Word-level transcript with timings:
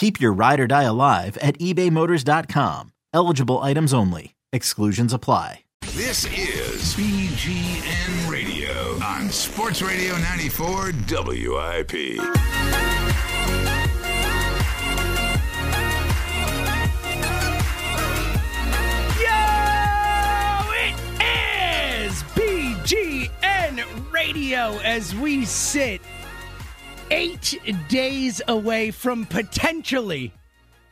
Keep 0.00 0.18
your 0.18 0.32
ride 0.32 0.58
or 0.60 0.66
die 0.66 0.84
alive 0.84 1.36
at 1.42 1.58
ebaymotors.com. 1.58 2.92
Eligible 3.12 3.58
items 3.58 3.92
only. 3.92 4.34
Exclusions 4.50 5.12
apply. 5.12 5.64
This 5.94 6.24
is 6.24 6.94
BGN 6.94 8.30
Radio 8.30 8.94
on 9.04 9.28
Sports 9.28 9.82
Radio 9.82 10.16
94 10.16 10.92
WIP. 11.06 11.92
Yo, 19.20 19.36
it 20.80 20.94
is 22.08 22.22
BGN 22.32 23.84
Radio 24.10 24.78
as 24.78 25.14
we 25.14 25.44
sit 25.44 26.00
eight 27.10 27.58
days 27.88 28.40
away 28.46 28.90
from 28.90 29.26
potentially 29.26 30.32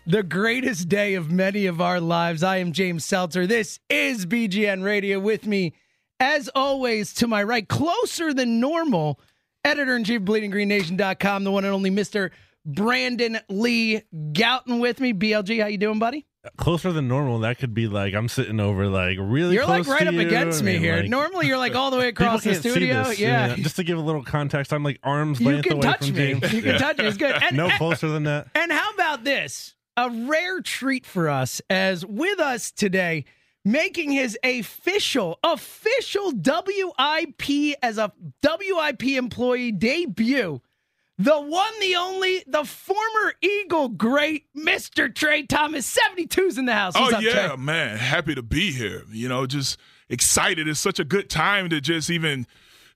the 0.07 0.23
greatest 0.23 0.89
day 0.89 1.15
of 1.15 1.31
many 1.31 1.67
of 1.67 1.81
our 1.81 2.01
lives. 2.01 2.43
I 2.43 2.57
am 2.57 2.73
James 2.73 3.05
Seltzer. 3.05 3.47
This 3.47 3.79
is 3.89 4.27
BGN 4.27 4.83
Radio 4.83 5.21
with 5.21 5.47
me, 5.47 5.75
as 6.19 6.49
always, 6.55 7.13
to 7.15 7.29
my 7.29 7.43
right, 7.43 7.69
closer 7.69 8.35
than 8.35 8.61
normal, 8.61 9.21
editor 9.65 9.97
in 9.97 10.05
chief 10.05 10.21
of 10.21 10.27
bleedinggreennation.com, 10.27 11.45
the 11.45 11.53
one 11.53 11.65
and 11.65 11.75
only 11.75 11.91
Mr. 11.91 12.31
Brandon 12.65 13.39
Lee 13.49 14.03
Gowton 14.33 14.81
with 14.81 15.01
me. 15.01 15.13
BLG, 15.13 15.61
how 15.61 15.69
you 15.69 15.79
doing, 15.79 15.99
buddy? 15.99 16.27
Closer 16.57 16.93
than 16.93 17.09
normal. 17.09 17.41
That 17.41 17.59
could 17.59 17.75
be 17.75 17.87
like 17.89 18.15
I'm 18.15 18.29
sitting 18.29 18.61
over 18.61 18.87
like 18.89 19.17
really. 19.21 19.55
You're 19.55 19.67
like 19.67 19.87
right 19.87 20.07
up 20.07 20.15
against 20.15 20.63
me 20.63 20.79
here. 20.79 20.97
like, 20.97 21.09
Normally, 21.11 21.47
you're 21.47 21.59
like 21.59 21.75
all 21.75 21.91
the 21.91 21.97
way 21.99 22.09
across 22.15 22.45
the 22.45 22.55
studio. 22.55 23.09
yeah. 23.11 23.55
Just 23.57 23.77
to 23.77 23.85
give 23.85 23.99
a 23.99 24.01
little 24.01 24.23
context, 24.25 24.73
I'm 24.73 24.83
like 24.85 24.99
arms 25.03 25.41
You 25.41 25.47
length 25.47 25.65
can 25.65 25.73
away 25.75 25.83
touch 25.83 26.07
from 26.07 26.15
me. 26.17 26.33
James. 26.35 26.53
You 26.53 26.63
can 26.63 26.73
Yeah. 26.73 26.79
touch 26.79 26.99
me. 26.99 27.07
It's 27.07 27.17
good. 27.17 27.35
And, 27.43 27.57
no 27.57 27.69
closer 27.71 28.09
than 28.09 28.25
that. 28.25 28.49
and 28.55 28.71
how 28.73 28.93
about 28.95 29.25
this? 29.25 29.75
A 29.97 30.09
rare 30.11 30.61
treat 30.61 31.05
for 31.05 31.29
us 31.29 31.61
as 31.69 32.07
with 32.07 32.39
us 32.39 32.71
today, 32.71 33.25
making 33.65 34.13
his 34.13 34.39
official, 34.45 35.39
official 35.43 36.33
WIP 36.33 37.75
as 37.83 37.99
a 37.99 38.13
WIP 38.43 39.03
employee 39.17 39.73
debut. 39.73 40.61
The 41.21 41.41
one, 41.41 41.81
the 41.81 41.97
only, 41.97 42.45
the 42.47 42.65
former 42.65 43.35
Eagle 43.41 43.89
great, 43.89 44.45
Mr. 44.57 45.13
Tra 45.13 45.45
Thomas, 45.45 45.99
72's 45.99 46.59
in 46.59 46.67
the 46.67 46.75
house. 46.75 46.95
What's 46.95 47.13
oh 47.13 47.17
up, 47.17 47.23
yeah, 47.23 47.49
Tra? 47.49 47.57
man! 47.57 47.97
Happy 47.97 48.37
to 48.37 48.43
be 48.43 48.71
here. 48.71 49.03
You 49.11 49.29
know, 49.29 49.45
just 49.45 49.79
excited. 50.09 50.69
It's 50.69 50.79
such 50.79 51.01
a 51.01 51.05
good 51.05 51.29
time 51.29 51.71
to 51.71 51.81
just 51.81 52.09
even 52.09 52.47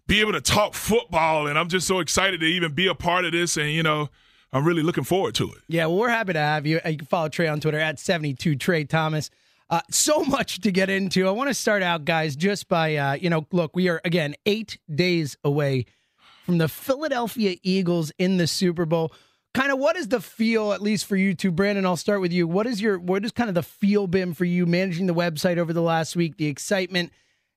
be 0.07 0.21
able 0.21 0.33
to 0.33 0.41
talk 0.41 0.75
football, 0.75 1.49
and 1.49 1.59
I'm 1.59 1.69
just 1.69 1.87
so 1.89 1.99
excited 1.99 2.39
to 2.41 2.47
even 2.47 2.75
be 2.75 2.87
a 2.87 2.95
part 2.95 3.25
of 3.25 3.33
this. 3.33 3.57
And 3.57 3.71
you 3.71 3.83
know, 3.83 4.09
I'm 4.53 4.65
really 4.65 4.83
looking 4.83 5.05
forward 5.05 5.35
to 5.37 5.51
it. 5.53 5.59
Yeah, 5.67 5.87
well, 5.87 5.99
we're 5.99 6.09
happy 6.09 6.35
to 6.35 6.39
have 6.39 6.65
you. 6.65 6.81
You 6.87 6.99
can 6.99 7.07
follow 7.07 7.29
Tra 7.29 7.49
on 7.49 7.59
Twitter 7.59 7.81
at 7.81 7.99
72 7.99 8.55
Tra 8.55 8.85
Thomas. 8.85 9.31
Uh, 9.69 9.81
so 9.91 10.23
much 10.23 10.61
to 10.61 10.71
get 10.71 10.91
into. 10.91 11.27
I 11.27 11.31
want 11.33 11.49
to 11.49 11.55
start 11.55 11.83
out, 11.83 12.05
guys, 12.05 12.37
just 12.37 12.69
by, 12.69 12.95
uh, 12.95 13.15
you 13.15 13.31
know, 13.31 13.47
look, 13.53 13.75
we 13.75 13.89
are, 13.89 14.03
again, 14.05 14.35
eight 14.45 14.79
days 14.95 15.39
away 15.43 15.87
from 16.43 16.59
the 16.59 16.69
Philadelphia 16.69 17.57
Eagles 17.63 18.13
in 18.19 18.37
the 18.37 18.47
Super 18.47 18.85
Bowl. 18.85 19.13
Kind 19.55 19.71
of 19.71 19.79
what 19.79 19.97
is 19.97 20.09
the 20.09 20.21
feel, 20.21 20.73
at 20.73 20.81
least 20.81 21.07
for 21.07 21.17
you 21.17 21.35
two? 21.35 21.51
Brandon, 21.51 21.85
I'll 21.85 21.97
start 21.97 22.21
with 22.21 22.33
you. 22.33 22.49
What 22.49 22.67
is 22.67 22.81
your, 22.81 22.99
what 22.99 23.25
is 23.25 23.33
kind 23.33 23.49
of 23.49 23.55
the 23.55 23.63
feel 23.63 24.07
been 24.07 24.33
for 24.33 24.45
you 24.45 24.65
managing 24.67 25.07
the 25.07 25.15
website 25.15 25.59
over 25.59 25.73
the 25.73 25.83
last 25.83 26.17
week, 26.17 26.39
the 26.39 26.47
excitement? 26.47 27.13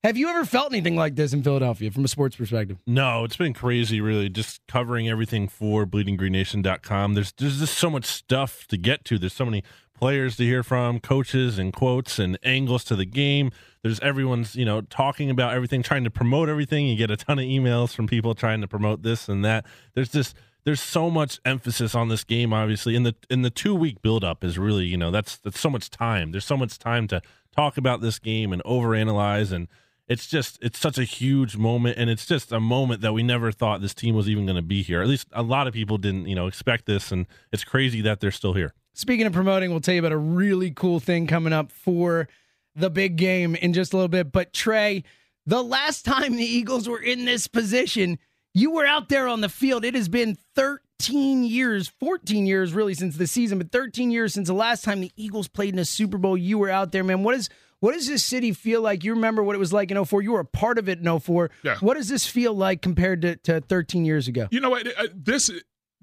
Have 0.05 0.17
you 0.17 0.29
ever 0.29 0.45
felt 0.45 0.71
anything 0.71 0.95
like 0.95 1.15
this 1.15 1.33
in 1.33 1.41
Philadelphia 1.41 1.89
from 1.89 2.05
a 2.05 2.07
sports 2.07 2.35
perspective? 2.35 2.77
No, 2.85 3.23
it's 3.23 3.37
been 3.37 3.55
crazy, 3.55 4.01
really. 4.01 4.29
Just 4.29 4.61
covering 4.67 5.09
everything 5.09 5.47
for 5.47 5.87
bleedinggreennation.com. 5.87 7.15
There's 7.15 7.31
there's 7.31 7.59
just 7.59 7.75
so 7.75 7.89
much 7.89 8.05
stuff 8.05 8.67
to 8.67 8.77
get 8.77 9.03
to. 9.05 9.17
There's 9.17 9.33
so 9.33 9.45
many 9.45 9.63
players 9.95 10.35
to 10.37 10.43
hear 10.43 10.63
from, 10.63 10.99
coaches 10.99 11.57
and 11.57 11.73
quotes 11.73 12.19
and 12.19 12.37
angles 12.43 12.83
to 12.85 12.95
the 12.95 13.05
game. 13.05 13.51
There's 13.81 13.99
everyone's, 14.01 14.55
you 14.55 14.65
know, 14.65 14.81
talking 14.81 15.29
about 15.29 15.53
everything, 15.53 15.81
trying 15.83 16.03
to 16.03 16.11
promote 16.11 16.49
everything. 16.49 16.87
You 16.87 16.95
get 16.95 17.11
a 17.11 17.17
ton 17.17 17.39
of 17.39 17.45
emails 17.45 17.95
from 17.95 18.07
people 18.07 18.35
trying 18.35 18.61
to 18.61 18.67
promote 18.67 19.03
this 19.03 19.27
and 19.27 19.43
that. 19.45 19.65
There's 19.93 20.09
just 20.09 20.35
there's 20.65 20.81
so 20.81 21.09
much 21.09 21.39
emphasis 21.45 21.95
on 21.95 22.09
this 22.09 22.23
game 22.23 22.53
obviously. 22.53 22.95
In 22.95 23.03
the 23.03 23.15
in 23.29 23.41
the 23.41 23.49
2 23.49 23.73
week 23.73 24.01
build 24.01 24.23
up 24.23 24.43
is 24.43 24.57
really, 24.57 24.85
you 24.85 24.97
know, 24.97 25.11
that's 25.11 25.37
that's 25.37 25.59
so 25.59 25.69
much 25.69 25.89
time. 25.89 26.31
There's 26.31 26.45
so 26.45 26.57
much 26.57 26.77
time 26.77 27.07
to 27.07 27.21
talk 27.55 27.77
about 27.77 28.01
this 28.01 28.19
game 28.19 28.51
and 28.51 28.63
overanalyze 28.63 29.51
and 29.51 29.67
it's 30.07 30.27
just 30.27 30.59
it's 30.61 30.77
such 30.77 30.97
a 30.97 31.03
huge 31.03 31.57
moment 31.57 31.97
and 31.97 32.09
it's 32.09 32.25
just 32.25 32.51
a 32.51 32.59
moment 32.59 33.01
that 33.01 33.13
we 33.13 33.23
never 33.23 33.51
thought 33.51 33.81
this 33.81 33.93
team 33.93 34.15
was 34.15 34.29
even 34.29 34.45
going 34.45 34.55
to 34.55 34.61
be 34.61 34.83
here 34.83 35.01
at 35.01 35.07
least 35.07 35.27
a 35.31 35.41
lot 35.41 35.67
of 35.67 35.73
people 35.73 35.97
didn't 35.97 36.27
you 36.27 36.35
know 36.35 36.47
expect 36.47 36.85
this 36.85 37.11
and 37.11 37.25
it's 37.51 37.63
crazy 37.63 38.01
that 38.01 38.19
they're 38.19 38.31
still 38.31 38.53
here 38.53 38.73
Speaking 38.97 39.27
of 39.27 39.33
promoting, 39.33 39.71
we'll 39.71 39.81
tell 39.81 39.93
you 39.93 39.99
about 39.99 40.13
a 40.13 40.17
really 40.17 40.71
cool 40.71 41.01
thing 41.01 41.27
coming 41.27 41.51
up 41.51 41.69
for 41.71 42.29
the 42.75 42.89
big 42.89 43.17
game 43.17 43.53
in 43.55 43.73
just 43.73 43.91
a 43.91 43.97
little 43.97 44.07
bit. 44.07 44.31
But 44.31 44.53
Tra, 44.53 45.01
the 45.45 45.61
last 45.63 46.05
time 46.05 46.37
the 46.37 46.45
Eagles 46.45 46.87
were 46.87 47.01
in 47.01 47.25
this 47.25 47.47
position, 47.47 48.17
you 48.53 48.71
were 48.71 48.85
out 48.85 49.09
there 49.09 49.27
on 49.27 49.41
the 49.41 49.49
field. 49.49 49.83
It 49.83 49.95
has 49.95 50.07
been 50.07 50.37
13 50.55 51.43
years, 51.43 51.89
14 51.99 52.45
years 52.45 52.73
really 52.73 52.93
since 52.93 53.17
the 53.17 53.27
season, 53.27 53.57
but 53.57 53.69
13 53.69 54.11
years 54.11 54.33
since 54.33 54.47
the 54.47 54.53
last 54.53 54.85
time 54.85 55.01
the 55.01 55.11
Eagles 55.17 55.49
played 55.49 55.73
in 55.73 55.79
a 55.79 55.85
Super 55.85 56.17
Bowl. 56.17 56.37
You 56.37 56.57
were 56.57 56.69
out 56.69 56.93
there, 56.93 57.03
man. 57.03 57.23
What 57.23 57.35
is 57.35 57.49
what 57.81 57.93
does 57.93 58.07
this 58.07 58.23
city 58.23 58.53
feel 58.53 58.81
like? 58.81 59.03
You 59.03 59.13
remember 59.13 59.43
what 59.43 59.55
it 59.55 59.59
was 59.59 59.73
like 59.73 59.91
in 59.91 60.03
04. 60.03 60.21
You 60.21 60.31
were 60.31 60.39
a 60.39 60.45
part 60.45 60.79
of 60.79 60.87
it 60.87 60.99
in 60.99 61.19
04. 61.19 61.51
Yeah. 61.63 61.75
What 61.81 61.95
does 61.95 62.07
this 62.07 62.25
feel 62.25 62.53
like 62.53 62.81
compared 62.81 63.21
to, 63.23 63.35
to 63.35 63.59
13 63.59 64.05
years 64.05 64.29
ago? 64.29 64.47
You 64.51 64.61
know 64.61 64.69
what? 64.69 64.87
Uh, 64.87 65.07
This 65.13 65.51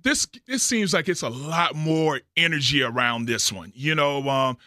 this 0.02 0.26
this 0.46 0.62
seems 0.62 0.92
like 0.92 1.08
it's 1.08 1.22
a 1.22 1.28
lot 1.28 1.74
more 1.74 2.20
energy 2.36 2.82
around 2.82 3.26
this 3.26 3.52
one. 3.52 3.72
You 3.74 3.94
know, 3.94 4.28
um, 4.28 4.58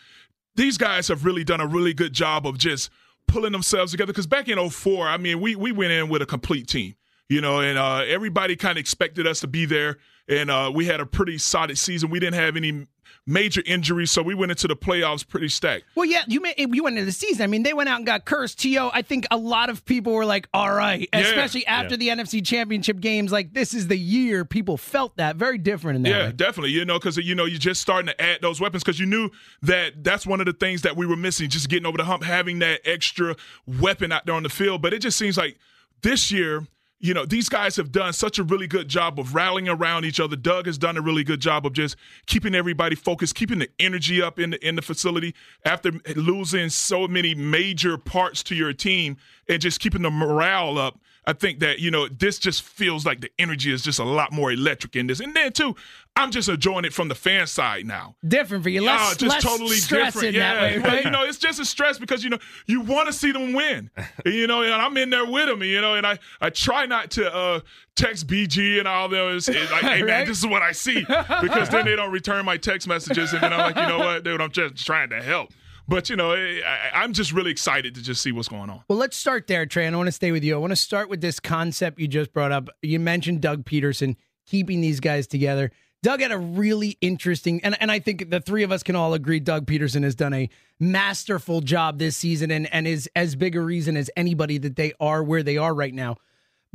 these 0.56 0.78
guys 0.78 1.08
have 1.10 1.26
really 1.26 1.44
done 1.44 1.62
a 1.62 1.68
really 1.68 1.94
good 1.94 2.14
job 2.14 2.48
of 2.48 2.58
just 2.58 2.90
pulling 3.28 3.52
themselves 3.52 3.92
together. 3.92 4.14
Because 4.14 4.28
back 4.28 4.48
in 4.48 4.70
04, 4.70 5.08
I 5.08 5.18
mean, 5.18 5.42
we 5.42 5.56
we 5.56 5.72
went 5.72 5.92
in 5.92 6.10
with 6.10 6.22
a 6.22 6.26
complete 6.26 6.68
team, 6.68 6.96
you 7.30 7.42
know, 7.42 7.60
and 7.60 7.78
uh, 7.78 8.04
everybody 8.08 8.56
kind 8.56 8.78
of 8.78 8.82
expected 8.82 9.28
us 9.28 9.40
to 9.42 9.48
be 9.48 9.66
there, 9.66 9.98
and 10.28 10.50
uh, 10.50 10.72
we 10.74 10.86
had 10.86 11.00
a 11.00 11.06
pretty 11.06 11.38
solid 11.38 11.78
season. 11.78 12.10
We 12.10 12.20
didn't 12.20 12.36
have 12.36 12.56
any 12.56 12.88
major 13.26 13.62
injuries, 13.66 14.12
so 14.12 14.22
we 14.22 14.34
went 14.36 14.52
into 14.52 14.68
the 14.68 14.76
playoffs 14.76 15.28
pretty 15.28 15.50
stacked. 15.50 15.84
Well, 15.96 16.06
yeah, 16.06 16.24
you 16.28 16.42
may, 16.42 16.54
you 16.58 16.84
went 16.84 16.98
into 16.98 17.06
the 17.06 17.12
season. 17.12 17.44
I 17.44 17.48
mean, 17.48 17.64
they 17.64 17.74
went 17.74 17.90
out 17.90 17.98
and 17.98 18.06
got 18.06 18.26
cursed. 18.26 18.60
To 18.60 18.90
I 18.94 19.02
think 19.02 19.26
a 19.32 19.38
lot 19.38 19.70
of 19.70 19.86
people 19.86 20.14
were 20.14 20.26
like, 20.26 20.48
"All 20.54 20.72
right," 20.74 21.08
Yeah. 21.14 21.20
especially 21.20 21.66
after 21.68 21.98
the 21.98 22.10
NFC 22.10 22.42
Championship 22.46 23.00
games. 23.00 23.32
Like, 23.32 23.54
this 23.54 23.74
is 23.74 23.88
the 23.88 23.98
year 23.98 24.46
people 24.46 24.78
felt 24.78 25.18
that 25.18 25.36
very 25.36 25.58
different 25.58 25.98
in 25.98 26.04
that. 26.04 26.10
Yeah, 26.10 26.26
way. 26.28 26.32
definitely. 26.34 26.72
You 26.72 26.86
know, 26.86 27.00
because 27.00 27.18
you 27.18 27.36
know 27.36 27.46
you're 27.46 27.60
just 27.60 27.82
starting 27.82 28.08
to 28.08 28.22
add 28.22 28.42
those 28.42 28.60
weapons 28.62 28.84
because 28.84 29.00
you 29.00 29.06
knew 29.06 29.30
that 29.62 30.04
that's 30.04 30.26
one 30.26 30.40
of 30.40 30.46
the 30.46 30.54
things 30.54 30.82
that 30.84 30.96
we 30.96 31.06
were 31.06 31.16
missing, 31.16 31.50
just 31.50 31.70
getting 31.70 31.86
over 31.86 31.98
the 31.98 32.06
hump, 32.06 32.24
having 32.24 32.60
that 32.60 32.82
extra 32.86 33.36
weapon 33.66 34.12
out 34.12 34.26
there 34.26 34.36
on 34.36 34.44
the 34.44 34.50
field. 34.50 34.82
But 34.82 34.94
it 34.94 35.00
just 35.00 35.18
seems 35.18 35.38
like 35.38 35.58
this 36.02 36.32
year. 36.32 36.68
You 37.06 37.13
know, 37.13 37.24
these 37.24 37.50
guys 37.50 37.75
have 37.75 37.92
done 37.92 38.13
such 38.13 38.40
a 38.40 38.44
really 38.44 38.66
good 38.66 38.88
job 38.88 39.19
of 39.19 39.36
rallying 39.36 39.69
around 39.69 40.06
each 40.06 40.19
other. 40.19 40.36
Doug 40.36 40.66
has 40.66 40.78
done 40.78 40.98
a 40.98 41.02
really 41.02 41.24
good 41.24 41.40
job 41.40 41.66
of 41.66 41.74
just 41.74 41.96
keeping 42.25 42.56
everybody 42.56 42.96
focused, 42.96 43.36
keeping 43.36 43.60
the 43.60 43.69
energy 43.80 44.24
up 44.24 44.40
in 44.40 44.50
the 44.50 44.68
in 44.68 44.75
the 44.75 44.81
facility 44.81 45.36
after 45.66 45.92
losing 46.16 46.69
so 46.69 47.07
many 47.07 47.36
major 47.36 48.00
parts 48.00 48.42
to 48.44 48.56
your 48.56 48.74
team 48.74 49.18
and 49.48 49.62
just 49.62 49.80
keeping 49.80 50.02
the 50.02 50.10
morale 50.10 50.80
up. 50.80 51.00
I 51.28 51.34
think 51.34 51.60
that, 51.60 51.80
you 51.80 51.92
know, 51.92 52.07
this 52.07 52.38
just 52.40 52.62
feels 52.62 53.06
like 53.06 53.22
the 53.22 53.31
energy 53.40 53.72
is 53.72 53.81
just 53.81 54.00
a 54.00 54.04
lot 54.04 54.31
more 54.31 54.52
electric 54.52 54.96
in 54.96 55.07
this. 55.07 55.19
And 55.19 55.36
then 55.36 55.52
too, 55.52 55.75
I'm 56.18 56.32
just 56.32 56.48
enjoying 56.48 56.86
it 56.86 56.94
from 56.94 57.10
the 57.10 57.16
fan 57.16 57.46
side 57.46 57.86
now. 57.86 58.16
Different 58.26 58.64
for 58.64 58.70
you. 58.70 58.82
Less, 58.82 59.02
Oh, 59.02 59.16
just 59.16 59.24
less 59.34 59.44
totally 59.44 59.76
different. 59.76 60.34
yeah, 60.34 60.54
that 60.56 60.62
way, 60.62 60.78
right? 60.78 61.04
you 61.04 61.12
know, 61.12 61.24
it's 61.24 61.38
just 61.38 61.60
a 61.60 61.66
stress 61.66 62.00
because 62.00 62.24
you 62.24 62.30
know 62.30 62.38
you 62.68 62.80
want 62.82 63.08
to 63.08 63.14
see 63.14 63.34
them 63.34 63.52
win. 63.54 63.90
you 64.26 64.48
know, 64.48 64.62
and 64.62 64.74
I'm 64.74 64.96
in 64.96 65.10
there 65.10 65.26
with 65.26 65.48
them. 65.48 65.62
You 65.62 65.82
know, 65.82 65.96
and 65.96 66.08
I 66.08 66.18
I 66.40 66.50
try 66.52 66.86
not 66.86 67.12
to 67.12 67.34
uh, 67.36 67.60
text 67.98 68.28
BG 68.28 68.80
and 68.80 68.88
all 68.88 69.10
those. 69.10 69.50
Like, 69.50 69.58
hey 69.84 70.02
man, 70.04 70.26
this 70.26 70.38
is 70.40 70.46
what 70.48 70.62
I 70.62 70.72
see 70.72 71.02
because 71.02 71.70
then 71.70 71.84
they 71.86 71.96
don't 71.98 72.12
return 72.12 72.46
my 72.46 72.56
text 72.58 72.88
messages, 72.88 73.34
and 73.34 73.44
then 73.44 73.52
I'm 73.52 73.60
like, 73.60 73.76
you 73.76 73.86
know 73.86 74.00
what, 74.00 74.24
dude, 74.24 74.40
I'm 74.40 74.52
just 74.52 74.86
trying 74.86 75.10
to 75.10 75.22
help. 75.22 75.52
But 75.88 76.10
you 76.10 76.16
know, 76.16 76.32
I, 76.32 76.62
I- 76.66 77.04
I'm 77.04 77.12
just 77.12 77.34
really 77.34 77.52
excited 77.52 77.94
to 77.96 78.02
just 78.02 78.24
see 78.24 78.32
what's 78.32 78.48
going 78.48 78.70
on. 78.70 78.82
Well, 78.88 78.98
let's 78.98 79.18
start 79.18 79.48
there, 79.48 79.66
Tra. 79.66 79.86
I 79.86 79.96
want 79.96 80.08
to 80.08 80.12
stay 80.14 80.32
with 80.32 80.44
you. 80.46 80.56
I 80.56 80.58
want 80.58 80.72
to 80.72 80.76
start 80.78 81.10
with 81.10 81.20
this 81.20 81.40
concept 81.42 82.00
you 82.00 82.08
just 82.08 82.32
brought 82.34 82.52
up. 82.54 82.70
You 82.82 83.00
mentioned 83.02 83.42
Doug 83.42 83.66
Pederson 83.66 84.16
keeping 84.48 84.80
these 84.80 85.00
guys 85.00 85.28
together. 85.28 85.72
Doug 86.03 86.21
had 86.21 86.31
a 86.31 86.38
really 86.38 86.97
interesting, 87.01 87.62
and, 87.63 87.75
and 87.81 87.92
I 87.92 88.00
think 88.00 88.30
the 88.30 88.39
three 88.39 88.63
of 88.63 88.71
us 88.71 88.83
can 88.83 88.95
all 88.95 89.13
agree 89.13 89.39
Doug 89.39 89.65
Pederson 89.65 90.03
has 90.03 90.13
done 90.13 90.33
a 90.33 90.50
masterful 90.80 91.62
job 91.62 91.97
this 91.97 92.15
season 92.15 92.51
and, 92.51 92.71
and 92.71 92.88
is 92.88 93.09
as 93.15 93.36
big 93.36 93.56
a 93.56 93.62
reason 93.62 93.97
as 93.97 94.12
anybody 94.15 94.57
that 94.59 94.75
they 94.75 94.94
are 95.00 95.24
where 95.24 95.42
they 95.42 95.57
are 95.57 95.74
right 95.74 95.94
now. 95.94 96.18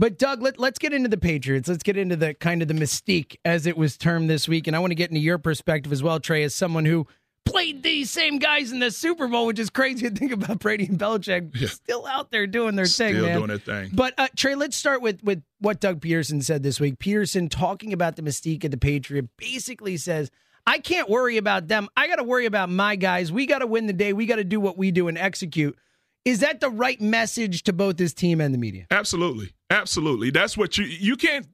But 0.01 0.19
Doug, 0.19 0.41
let, 0.41 0.59
let's 0.59 0.79
get 0.79 0.95
into 0.95 1.11
the 1.11 1.19
Patriots. 1.19 1.69
Let's 1.69 1.83
get 1.83 1.99
into 1.99 2.17
the 2.17 2.33
kind 2.33 2.63
of 2.63 2.69
the 2.69 2.75
mystique 2.75 3.37
as 3.45 3.67
it 3.67 3.77
was 3.77 3.99
termed 3.99 4.31
this 4.31 4.49
week. 4.49 4.67
And 4.67 4.75
I 4.75 4.79
want 4.79 4.93
to 4.93 4.95
get 4.95 5.11
into 5.11 5.21
your 5.21 5.37
perspective 5.37 5.93
as 5.93 6.03
well, 6.03 6.19
Tra, 6.19 6.41
as 6.41 6.55
someone 6.55 6.87
who 6.87 7.07
played 7.51 7.83
these 7.83 8.11
same 8.11 8.39
guys 8.39 8.73
in 8.73 8.79
the 8.79 8.91
Super 8.91 9.29
Bowl, 9.29 9.47
which 9.47 9.59
is 9.59 9.71
crazy 9.71 10.09
to 10.09 10.15
think 10.15 10.33
about 10.33 10.59
Brady 10.61 10.87
and 10.87 10.99
Belichick 10.99 11.57
still 11.69 12.07
out 12.07 12.31
there 12.31 12.47
doing 12.47 12.77
their 12.77 12.87
thing, 12.87 13.15
Still 13.15 13.27
man. 13.27 13.37
doing 13.37 13.49
their 13.49 13.59
thing. 13.59 13.91
But 13.93 14.15
uh, 14.19 14.29
Tra, 14.37 14.57
let's 14.57 14.77
start 14.77 15.03
with 15.03 15.23
with 15.23 15.43
what 15.59 15.81
Doug 15.81 16.01
Pederson 16.01 16.43
said 16.43 16.63
this 16.63 16.81
week. 16.81 16.99
Pederson 16.99 17.51
talking 17.51 17.93
about 17.93 18.17
the 18.17 18.23
mystique 18.23 18.65
of 18.65 18.71
the 18.71 18.77
Patriot 18.79 19.29
basically 19.37 19.97
says, 19.97 20.31
"I 20.67 20.79
can't 20.79 21.09
worry 21.09 21.37
about 21.37 21.69
them. 21.69 21.89
I 21.97 22.09
got 22.09 22.17
to 22.17 22.25
worry 22.25 22.47
about 22.47 22.71
my 22.71 22.97
guys. 22.97 23.31
We 23.33 23.47
got 23.47 23.59
to 23.61 23.67
win 23.67 23.87
the 23.87 23.93
day. 23.93 24.13
We 24.13 24.27
got 24.27 24.37
to 24.37 24.45
do 24.45 24.61
what 24.61 24.79
we 24.79 24.91
do 24.91 25.09
and 25.09 25.19
execute." 25.19 25.77
Is 26.27 26.41
that 26.41 26.61
the 26.61 26.69
right 26.69 27.01
message 27.01 27.63
to 27.63 27.73
both 27.73 27.99
his 27.99 28.13
team 28.13 28.43
and 28.43 28.53
the 28.53 28.59
media? 28.59 28.87
Absolutely. 28.91 29.53
Absolutely. 29.71 30.31
That's 30.31 30.57
what 30.57 30.77
you 30.77 30.85
you 30.85 31.17
can't 31.17 31.47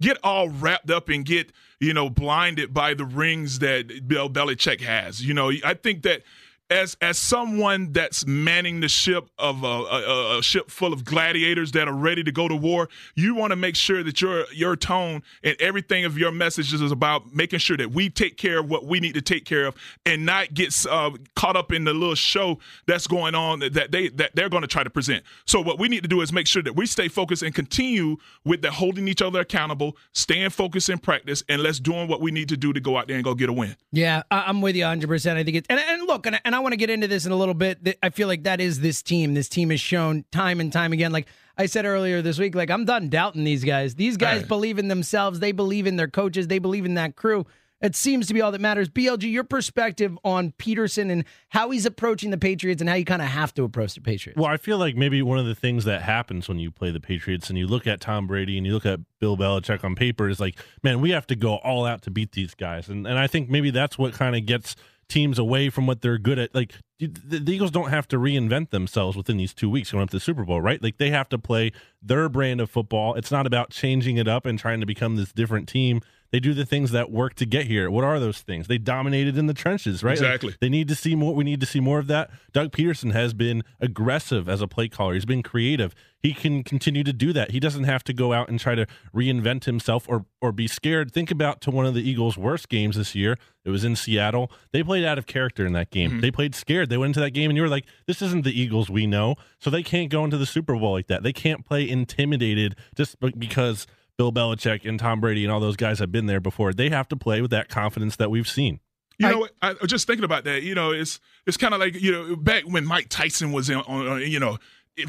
get 0.00 0.18
all 0.22 0.48
wrapped 0.48 0.90
up 0.90 1.08
and 1.08 1.24
get, 1.24 1.52
you 1.80 1.92
know, 1.92 2.08
blinded 2.08 2.72
by 2.72 2.94
the 2.94 3.04
rings 3.04 3.58
that 3.58 4.06
Bill 4.06 4.30
Belichick 4.30 4.80
has. 4.80 5.20
You 5.26 5.34
know, 5.34 5.50
I 5.64 5.74
think 5.74 6.02
that 6.02 6.22
as 6.70 6.96
as 7.00 7.18
someone 7.18 7.92
that's 7.92 8.26
manning 8.26 8.80
the 8.80 8.88
ship 8.88 9.28
of 9.38 9.62
a, 9.62 9.66
a, 9.66 10.38
a 10.38 10.42
ship 10.42 10.70
full 10.70 10.92
of 10.92 11.04
gladiators 11.04 11.72
that 11.72 11.86
are 11.86 11.94
ready 11.94 12.24
to 12.24 12.32
go 12.32 12.48
to 12.48 12.56
war, 12.56 12.88
you 13.14 13.34
want 13.34 13.52
to 13.52 13.56
make 13.56 13.76
sure 13.76 14.02
that 14.02 14.20
your 14.20 14.44
your 14.52 14.74
tone 14.74 15.22
and 15.44 15.56
everything 15.60 16.04
of 16.04 16.18
your 16.18 16.32
messages 16.32 16.80
is 16.80 16.90
about 16.90 17.34
making 17.34 17.60
sure 17.60 17.76
that 17.76 17.92
we 17.92 18.10
take 18.10 18.36
care 18.36 18.58
of 18.58 18.68
what 18.68 18.84
we 18.84 18.98
need 18.98 19.14
to 19.14 19.22
take 19.22 19.44
care 19.44 19.66
of 19.66 19.74
and 20.04 20.26
not 20.26 20.54
get 20.54 20.74
uh, 20.90 21.10
caught 21.36 21.56
up 21.56 21.72
in 21.72 21.84
the 21.84 21.92
little 21.92 22.14
show 22.16 22.58
that's 22.86 23.06
going 23.06 23.34
on 23.34 23.60
that, 23.60 23.92
they 23.92 24.08
that 24.08 24.34
they're 24.34 24.48
going 24.48 24.62
to 24.62 24.68
try 24.68 24.82
to 24.82 24.90
present. 24.90 25.22
So 25.44 25.60
what 25.60 25.78
we 25.78 25.88
need 25.88 26.02
to 26.02 26.08
do 26.08 26.20
is 26.20 26.32
make 26.32 26.48
sure 26.48 26.62
that 26.62 26.74
we 26.74 26.86
stay 26.86 27.06
focused 27.06 27.42
and 27.42 27.54
continue 27.54 28.16
with 28.44 28.62
the 28.62 28.72
holding 28.72 29.06
each 29.06 29.22
other 29.22 29.40
accountable, 29.40 29.96
staying 30.12 30.50
focused 30.50 30.88
in 30.88 30.98
practice, 30.98 31.44
and 31.48 31.62
let's 31.62 31.78
doing 31.78 32.08
what 32.08 32.20
we 32.20 32.32
need 32.32 32.48
to 32.48 32.56
do 32.56 32.72
to 32.72 32.80
go 32.80 32.96
out 32.96 33.06
there 33.06 33.16
and 33.16 33.24
go 33.24 33.34
get 33.34 33.48
a 33.48 33.52
win. 33.52 33.76
Yeah, 33.92 34.22
I'm 34.30 34.60
with 34.60 34.74
you 34.74 34.82
100. 34.82 35.06
percent 35.06 35.38
I 35.38 35.44
think 35.44 35.58
it's 35.58 35.66
and, 35.68 35.78
and 35.78 36.06
look, 36.06 36.26
and, 36.26 36.40
and 36.44 36.55
I 36.56 36.60
want 36.60 36.72
to 36.72 36.76
get 36.76 36.90
into 36.90 37.06
this 37.06 37.26
in 37.26 37.32
a 37.32 37.36
little 37.36 37.54
bit. 37.54 37.98
I 38.02 38.10
feel 38.10 38.28
like 38.28 38.44
that 38.44 38.60
is 38.60 38.80
this 38.80 39.02
team. 39.02 39.34
This 39.34 39.48
team 39.48 39.70
has 39.70 39.80
shown 39.80 40.24
time 40.32 40.58
and 40.60 40.72
time 40.72 40.92
again. 40.92 41.12
Like 41.12 41.26
I 41.58 41.66
said 41.66 41.84
earlier 41.84 42.22
this 42.22 42.38
week, 42.38 42.54
like 42.54 42.70
I'm 42.70 42.84
done 42.84 43.08
doubting 43.08 43.44
these 43.44 43.62
guys. 43.64 43.94
These 43.94 44.16
guys 44.16 44.40
Right. 44.40 44.48
believe 44.48 44.78
in 44.78 44.88
themselves. 44.88 45.40
They 45.40 45.52
believe 45.52 45.86
in 45.86 45.96
their 45.96 46.08
coaches. 46.08 46.48
They 46.48 46.58
believe 46.58 46.84
in 46.84 46.94
that 46.94 47.14
crew. 47.16 47.46
It 47.82 47.94
seems 47.94 48.26
to 48.28 48.34
be 48.34 48.40
all 48.40 48.52
that 48.52 48.60
matters. 48.62 48.88
BLG, 48.88 49.30
your 49.30 49.44
perspective 49.44 50.18
on 50.24 50.52
Pederson 50.52 51.10
and 51.10 51.24
how 51.50 51.68
he's 51.70 51.84
approaching 51.84 52.30
the 52.30 52.38
Patriots 52.38 52.80
and 52.80 52.88
how 52.88 52.96
you 52.96 53.04
kind 53.04 53.20
of 53.20 53.28
have 53.28 53.52
to 53.52 53.64
approach 53.64 53.94
the 53.94 54.00
Patriots. 54.00 54.38
Well, 54.40 54.50
I 54.50 54.56
feel 54.56 54.78
like 54.78 54.96
maybe 54.96 55.20
one 55.20 55.38
of 55.38 55.44
the 55.44 55.54
things 55.54 55.84
that 55.84 56.00
happens 56.00 56.48
when 56.48 56.58
you 56.58 56.70
play 56.70 56.90
the 56.90 57.00
Patriots 57.00 57.50
and 57.50 57.58
you 57.58 57.66
look 57.66 57.86
at 57.86 58.00
Tom 58.00 58.26
Brady 58.26 58.56
and 58.56 58.66
you 58.66 58.72
look 58.72 58.86
at 58.86 59.00
Bill 59.20 59.36
Belichick 59.36 59.84
on 59.84 59.94
paper 59.94 60.26
is 60.30 60.40
like, 60.40 60.56
man, 60.82 61.02
we 61.02 61.10
have 61.10 61.26
to 61.26 61.36
go 61.36 61.56
all 61.56 61.84
out 61.84 62.00
to 62.02 62.10
beat 62.10 62.32
these 62.32 62.54
guys. 62.54 62.88
And 62.88 63.06
and 63.06 63.18
I 63.18 63.26
think 63.26 63.50
maybe 63.50 63.68
that's 63.70 63.98
what 63.98 64.14
kind 64.14 64.34
of 64.34 64.46
gets 64.46 64.74
teams 65.08 65.38
away 65.38 65.70
from 65.70 65.86
what 65.86 66.00
they're 66.00 66.18
good 66.18 66.38
at. 66.38 66.54
Like 66.54 66.74
the, 66.98 67.42
Eagles 67.46 67.70
don't 67.70 67.90
have 67.90 68.08
to 68.08 68.18
reinvent 68.18 68.70
themselves 68.70 69.16
within 69.16 69.36
these 69.36 69.54
two 69.54 69.70
weeks 69.70 69.92
going 69.92 70.02
up 70.02 70.10
to 70.10 70.16
the 70.16 70.20
Super 70.20 70.44
Bowl, 70.44 70.60
right? 70.60 70.82
Like 70.82 70.98
they 70.98 71.10
have 71.10 71.28
to 71.30 71.38
play 71.38 71.72
their 72.02 72.28
brand 72.28 72.60
of 72.60 72.70
football. 72.70 73.14
It's 73.14 73.30
not 73.30 73.46
about 73.46 73.70
changing 73.70 74.16
it 74.16 74.28
up 74.28 74.46
and 74.46 74.58
trying 74.58 74.80
to 74.80 74.86
become 74.86 75.16
this 75.16 75.32
different 75.32 75.68
team. 75.68 76.00
They 76.36 76.40
do 76.40 76.52
the 76.52 76.66
things 76.66 76.90
that 76.90 77.10
work 77.10 77.34
to 77.36 77.46
get 77.46 77.64
here. 77.64 77.90
What 77.90 78.04
are 78.04 78.20
those 78.20 78.42
things? 78.42 78.66
They 78.66 78.76
dominated 78.76 79.38
in 79.38 79.46
the 79.46 79.54
trenches, 79.54 80.02
right? 80.04 80.10
Like, 80.20 80.26
Exactly. 80.34 80.54
they 80.60 80.68
need 80.68 80.86
to 80.88 80.94
see 80.94 81.14
more. 81.14 81.34
We 81.34 81.44
need 81.44 81.60
to 81.60 81.66
see 81.66 81.80
more 81.80 81.98
of 81.98 82.08
that. 82.08 82.28
Doug 82.52 82.72
Pederson 82.72 83.14
has 83.14 83.32
been 83.32 83.62
aggressive 83.80 84.46
as 84.46 84.60
a 84.60 84.68
play 84.68 84.88
caller. 84.88 85.14
He's 85.14 85.24
been 85.24 85.42
creative. 85.42 85.94
He 86.18 86.34
can 86.34 86.62
continue 86.62 87.02
to 87.04 87.12
do 87.14 87.32
that. 87.32 87.52
He 87.52 87.58
doesn't 87.58 87.84
have 87.84 88.04
to 88.04 88.12
go 88.12 88.34
out 88.34 88.50
and 88.50 88.60
try 88.60 88.74
to 88.74 88.86
reinvent 89.14 89.64
himself 89.64 90.04
or 90.10 90.26
or 90.42 90.52
be 90.52 90.66
scared. 90.66 91.10
Think 91.10 91.30
about 91.30 91.62
to 91.62 91.70
one 91.70 91.86
of 91.86 91.94
the 91.94 92.06
Eagles' 92.06 92.36
worst 92.36 92.68
games 92.68 92.96
this 92.96 93.14
year. 93.14 93.38
It 93.64 93.70
was 93.70 93.82
in 93.82 93.96
Seattle. 93.96 94.52
They 94.72 94.82
played 94.82 95.06
out 95.06 95.16
of 95.16 95.24
character 95.26 95.64
in 95.64 95.72
that 95.72 95.90
game. 95.90 96.10
Mm-hmm. 96.10 96.20
They 96.20 96.30
played 96.30 96.54
scared. 96.54 96.90
They 96.90 96.98
went 96.98 97.10
into 97.16 97.20
that 97.20 97.30
game 97.30 97.48
and 97.50 97.56
you 97.56 97.62
were 97.62 97.68
like, 97.70 97.86
"This 98.06 98.20
isn't 98.20 98.44
the 98.44 98.52
Eagles 98.60 98.90
we 98.90 99.06
know." 99.06 99.36
So 99.58 99.70
they 99.70 99.82
can't 99.82 100.10
go 100.10 100.22
into 100.22 100.36
the 100.36 100.44
Super 100.44 100.76
Bowl 100.76 100.92
like 100.92 101.06
that. 101.06 101.22
They 101.22 101.32
can't 101.32 101.64
play 101.64 101.88
intimidated 101.88 102.76
just 102.94 103.16
because 103.38 103.86
Bill 104.18 104.32
Belichick 104.32 104.88
and 104.88 104.98
Tom 104.98 105.20
Brady 105.20 105.44
and 105.44 105.52
all 105.52 105.60
those 105.60 105.76
guys 105.76 105.98
have 105.98 106.10
been 106.10 106.26
there 106.26 106.40
before. 106.40 106.72
They 106.72 106.88
have 106.88 107.08
to 107.08 107.16
play 107.16 107.40
with 107.42 107.50
that 107.50 107.68
confidence 107.68 108.16
that 108.16 108.30
we've 108.30 108.48
seen. 108.48 108.80
You 109.18 109.28
I- 109.28 109.30
know. 109.30 109.48
I, 109.62 109.74
I 109.82 109.86
just 109.86 110.06
thinking 110.06 110.24
about 110.24 110.44
that. 110.44 110.62
You 110.62 110.74
know, 110.74 110.90
it's 110.92 111.20
it's 111.46 111.56
kind 111.56 111.74
of 111.74 111.80
like 111.80 112.00
you 112.00 112.12
know 112.12 112.36
back 112.36 112.64
when 112.64 112.84
Mike 112.84 113.08
Tyson 113.08 113.52
was 113.52 113.70
in, 113.70 113.76
on, 113.76 114.06
on 114.06 114.20
you 114.22 114.40
know 114.40 114.58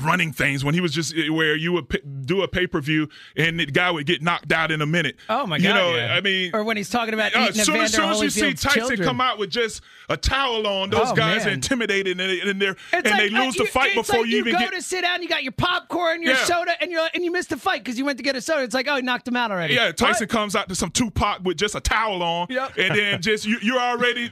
running 0.02 0.34
things 0.34 0.66
when 0.66 0.74
he 0.74 0.82
was 0.82 0.92
just 0.94 1.16
where 1.30 1.56
you 1.56 1.72
would 1.72 1.88
p- 1.88 2.02
do 2.26 2.42
a 2.42 2.48
pay 2.48 2.68
per 2.68 2.82
view 2.82 3.08
and 3.38 3.58
the 3.60 3.66
guy 3.66 3.90
would 3.90 4.06
get 4.06 4.22
knocked 4.22 4.52
out 4.52 4.70
in 4.72 4.82
a 4.82 4.86
minute. 4.86 5.16
Oh, 5.30 5.48
my 5.48 5.58
god! 5.60 5.64
You 5.64 5.74
know, 5.74 5.96
yeah. 5.96 6.14
I 6.14 6.22
mean, 6.22 6.52
or 6.54 6.64
when 6.66 6.76
he's 6.76 6.90
talking 6.90 7.14
about 7.14 7.34
uh, 7.36 7.48
eating 7.50 7.64
soon, 7.64 7.76
as 7.78 7.94
soon 7.94 8.10
as 8.10 8.22
you 8.22 8.30
see 8.30 8.54
Tyson 8.54 8.82
children. 8.82 9.04
come 9.04 9.22
out 9.22 9.40
with 9.40 9.50
just 9.50 9.82
a 10.10 10.18
towel 10.18 10.68
on, 10.68 10.90
those 10.90 11.12
Oh, 11.12 11.16
guys 11.16 11.40
man. 11.46 11.48
are 11.50 11.52
intimidated 11.54 12.20
and, 12.20 12.32
and 12.50 12.62
they're 12.62 12.76
and 12.92 13.06
like, 13.06 13.18
they 13.18 13.30
lose 13.30 13.60
uh, 13.60 13.64
the 13.64 13.70
fight 13.70 13.96
before 13.96 14.20
like 14.22 14.28
you 14.30 14.40
even 14.40 14.54
go 14.54 14.60
get. 14.60 14.74
to 14.74 14.82
sit 14.82 15.02
down. 15.04 15.22
You 15.22 15.30
got 15.30 15.44
your 15.44 15.54
popcorn, 15.54 16.22
your 16.22 16.34
Yeah. 16.34 16.44
soda, 16.44 16.72
and 16.82 16.92
you're 16.92 17.08
and 17.14 17.24
you 17.24 17.32
missed 17.32 17.50
the 17.50 17.58
fight 17.58 17.84
because 17.84 17.98
you 17.98 18.04
went 18.06 18.18
to 18.18 18.24
get 18.24 18.36
a 18.36 18.42
soda. 18.42 18.64
It's 18.64 18.74
like, 18.74 18.88
oh, 18.90 18.96
he 18.98 19.02
knocked 19.02 19.28
him 19.28 19.38
out 19.38 19.52
already. 19.52 19.74
Yeah, 19.76 19.92
Tyson 19.94 20.24
What? 20.26 20.30
comes 20.30 20.56
out 20.56 20.68
to 20.70 20.76
some 20.76 20.92
Tupac 20.92 21.44
with 21.46 21.58
just 21.58 21.76
a 21.76 21.80
towel 21.80 22.22
on, 22.24 22.48
Yep. 22.50 22.74
and 22.78 22.96
then 22.96 23.22
just 23.28 23.46
you, 23.46 23.58
you're 23.62 23.80
already 23.80 24.32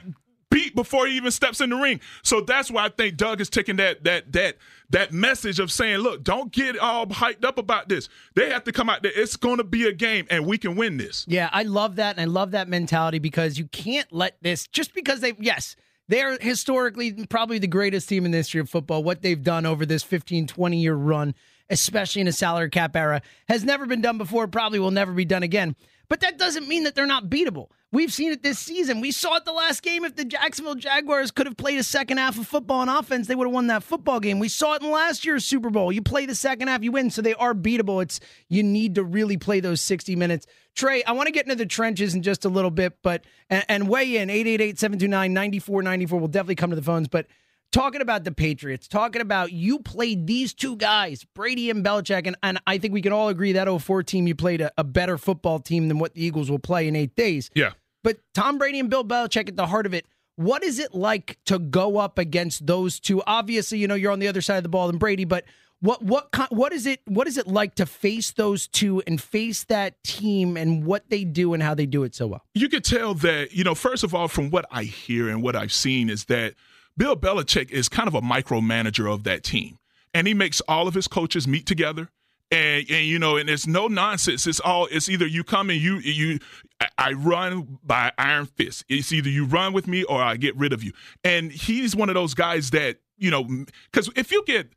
beat 0.50 0.74
before 0.76 1.06
he 1.06 1.16
even 1.16 1.30
steps 1.30 1.60
in 1.60 1.70
the 1.70 1.76
ring. 1.76 2.00
So 2.22 2.40
that's 2.40 2.70
why 2.70 2.84
I 2.84 2.88
think 2.88 3.16
Doug 3.16 3.40
is 3.40 3.48
taking 3.48 3.76
that 3.76 4.04
that 4.04 4.32
that 4.32 4.56
that 4.90 5.12
message 5.12 5.58
of 5.58 5.70
saying, 5.72 5.98
look, 5.98 6.22
don't 6.22 6.52
get 6.52 6.78
all 6.78 7.06
hyped 7.06 7.44
up 7.44 7.58
about 7.58 7.88
this. 7.88 8.08
They 8.34 8.50
have 8.50 8.64
to 8.64 8.72
come 8.72 8.88
out 8.88 9.02
there. 9.02 9.12
It's 9.14 9.36
going 9.36 9.58
to 9.58 9.64
be 9.64 9.86
a 9.86 9.92
game, 9.92 10.26
and 10.30 10.46
we 10.46 10.58
can 10.58 10.76
win 10.76 10.96
this. 10.96 11.24
Yeah, 11.28 11.48
I 11.52 11.64
love 11.64 11.96
that, 11.96 12.16
and 12.16 12.20
I 12.20 12.24
love 12.24 12.52
that 12.52 12.68
mentality 12.68 13.18
because 13.18 13.58
you 13.58 13.66
can't 13.66 14.10
let 14.12 14.36
this 14.42 14.66
just 14.66 14.94
because 14.94 15.20
they 15.20 15.34
yes. 15.38 15.76
They're 16.08 16.38
historically 16.38 17.26
probably 17.26 17.58
the 17.58 17.66
greatest 17.66 18.08
team 18.08 18.24
in 18.24 18.30
the 18.30 18.36
history 18.36 18.60
of 18.60 18.70
football. 18.70 19.02
What 19.02 19.22
they've 19.22 19.42
done 19.42 19.66
over 19.66 19.84
this 19.84 20.04
15, 20.04 20.46
20 20.46 20.80
year 20.80 20.94
run 20.94 21.34
especially 21.70 22.22
in 22.22 22.28
a 22.28 22.32
salary 22.32 22.70
cap 22.70 22.96
era, 22.96 23.22
has 23.48 23.64
never 23.64 23.86
been 23.86 24.00
done 24.00 24.18
before, 24.18 24.46
probably 24.48 24.78
will 24.78 24.90
never 24.90 25.12
be 25.12 25.24
done 25.24 25.42
again. 25.42 25.76
But 26.08 26.20
that 26.20 26.38
doesn't 26.38 26.68
mean 26.68 26.84
that 26.84 26.94
they're 26.94 27.06
not 27.06 27.28
beatable. 27.28 27.68
We've 27.92 28.12
seen 28.12 28.32
it 28.32 28.42
this 28.42 28.58
season. 28.58 29.00
We 29.00 29.10
saw 29.10 29.36
it 29.36 29.44
the 29.44 29.52
last 29.52 29.82
game. 29.82 30.04
If 30.04 30.16
the 30.16 30.24
Jacksonville 30.24 30.74
Jaguars 30.74 31.30
could 31.30 31.46
have 31.46 31.56
played 31.56 31.78
a 31.78 31.84
second 31.84 32.18
half 32.18 32.38
of 32.38 32.46
football 32.46 32.80
on 32.80 32.88
offense, 32.88 33.26
they 33.26 33.34
would 33.34 33.46
have 33.46 33.54
won 33.54 33.68
that 33.68 33.82
football 33.82 34.20
game. 34.20 34.38
We 34.38 34.48
saw 34.48 34.74
it 34.74 34.82
in 34.82 34.90
last 34.90 35.24
year's 35.24 35.44
Super 35.44 35.70
Bowl. 35.70 35.92
You 35.92 36.02
play 36.02 36.26
the 36.26 36.34
second 36.34 36.68
half, 36.68 36.82
you 36.82 36.92
win. 36.92 37.10
So 37.10 37.22
they 37.22 37.34
are 37.34 37.54
beatable. 37.54 38.02
It's 38.02 38.20
you 38.48 38.62
need 38.62 38.96
to 38.96 39.04
really 39.04 39.36
play 39.36 39.60
those 39.60 39.80
60 39.80 40.14
minutes. 40.16 40.46
Tra, 40.74 40.98
I 41.06 41.12
want 41.12 41.28
to 41.28 41.32
get 41.32 41.46
into 41.46 41.56
the 41.56 41.66
trenches 41.66 42.14
in 42.14 42.22
just 42.22 42.44
a 42.44 42.48
little 42.48 42.70
bit, 42.70 42.98
but 43.02 43.24
and, 43.48 43.64
and 43.68 43.88
weigh 43.88 44.16
in 44.16 44.28
888-729-9494. 44.28 46.10
We'll 46.10 46.28
definitely 46.28 46.56
come 46.56 46.70
to 46.70 46.76
the 46.76 46.82
phones, 46.82 47.08
but 47.08 47.26
talking 47.76 48.00
about 48.00 48.24
the 48.24 48.32
Patriots, 48.32 48.88
talking 48.88 49.20
about 49.20 49.52
you 49.52 49.78
played 49.78 50.26
these 50.26 50.54
two 50.54 50.76
guys, 50.76 51.24
Brady 51.34 51.68
and 51.68 51.84
Belichick, 51.84 52.26
and, 52.26 52.36
and 52.42 52.58
I 52.66 52.78
think 52.78 52.94
we 52.94 53.02
can 53.02 53.12
all 53.12 53.28
agree 53.28 53.52
that 53.52 53.68
04 53.68 54.02
team, 54.02 54.26
you 54.26 54.34
played 54.34 54.62
a, 54.62 54.72
a 54.78 54.84
better 54.84 55.18
football 55.18 55.58
team 55.58 55.88
than 55.88 55.98
what 55.98 56.14
the 56.14 56.24
Eagles 56.24 56.50
will 56.50 56.58
play 56.58 56.88
in 56.88 56.96
eight 56.96 57.14
days. 57.14 57.50
Yeah. 57.54 57.72
But 58.02 58.18
Tom 58.34 58.56
Brady 58.56 58.80
and 58.80 58.88
Bill 58.88 59.04
Belichick 59.04 59.48
at 59.48 59.56
the 59.56 59.66
heart 59.66 59.84
of 59.84 59.92
it, 59.92 60.06
what 60.36 60.62
is 60.62 60.78
it 60.78 60.94
like 60.94 61.38
to 61.46 61.58
go 61.58 61.98
up 61.98 62.18
against 62.18 62.66
those 62.66 62.98
two? 62.98 63.22
Obviously, 63.26 63.78
you 63.78 63.88
know, 63.88 63.94
you're 63.94 64.12
on 64.12 64.20
the 64.20 64.28
other 64.28 64.40
side 64.40 64.56
of 64.56 64.62
the 64.62 64.68
ball 64.68 64.86
than 64.86 64.98
Brady, 64.98 65.24
but 65.24 65.44
what 65.80 66.02
what 66.02 66.30
what 66.50 66.72
is 66.72 66.86
it 66.86 67.00
what 67.04 67.26
is 67.26 67.36
it 67.36 67.46
like 67.46 67.74
to 67.74 67.84
face 67.84 68.32
those 68.32 68.66
two 68.66 69.02
and 69.06 69.20
face 69.20 69.64
that 69.64 70.02
team 70.02 70.56
and 70.56 70.86
what 70.86 71.10
they 71.10 71.22
do 71.22 71.52
and 71.52 71.62
how 71.62 71.74
they 71.74 71.84
do 71.84 72.02
it 72.02 72.14
so 72.14 72.26
well? 72.26 72.42
You 72.54 72.68
could 72.70 72.84
tell 72.84 73.12
that, 73.14 73.52
you 73.52 73.64
know, 73.64 73.74
first 73.74 74.02
of 74.02 74.14
all, 74.14 74.28
from 74.28 74.50
what 74.50 74.64
I 74.70 74.84
hear 74.84 75.28
and 75.28 75.42
what 75.42 75.54
I've 75.54 75.72
seen 75.72 76.08
is 76.08 76.26
that 76.26 76.54
Bill 76.96 77.16
Belichick 77.16 77.70
is 77.70 77.88
kind 77.88 78.08
of 78.08 78.14
a 78.14 78.20
micromanager 78.20 79.12
of 79.12 79.24
that 79.24 79.42
team. 79.42 79.78
And 80.14 80.26
he 80.26 80.34
makes 80.34 80.60
all 80.62 80.88
of 80.88 80.94
his 80.94 81.08
coaches 81.08 81.46
meet 81.46 81.66
together. 81.66 82.08
And, 82.50 82.86
and 82.88 83.06
you 83.06 83.18
know, 83.18 83.36
and 83.36 83.50
it's 83.50 83.66
no 83.66 83.88
nonsense. 83.88 84.46
It's 84.46 84.60
all. 84.60 84.86
It's 84.90 85.08
either 85.08 85.26
you 85.26 85.42
come 85.42 85.68
and 85.68 85.80
you 85.80 85.96
you. 85.98 86.38
I 86.96 87.12
run 87.12 87.78
by 87.82 88.12
iron 88.16 88.46
fist. 88.46 88.84
It's 88.88 89.12
either 89.12 89.28
you 89.28 89.44
run 89.46 89.72
with 89.72 89.88
me 89.88 90.04
or 90.04 90.22
I 90.22 90.36
get 90.36 90.56
rid 90.56 90.72
of 90.72 90.84
you. 90.84 90.92
And 91.24 91.50
he's 91.50 91.96
one 91.96 92.08
of 92.08 92.14
those 92.14 92.34
guys 92.34 92.70
that 92.70 92.98
you 93.18 93.30
know, 93.30 93.44
because 93.90 94.10
if 94.14 94.30
you 94.30 94.44
get 94.46 94.70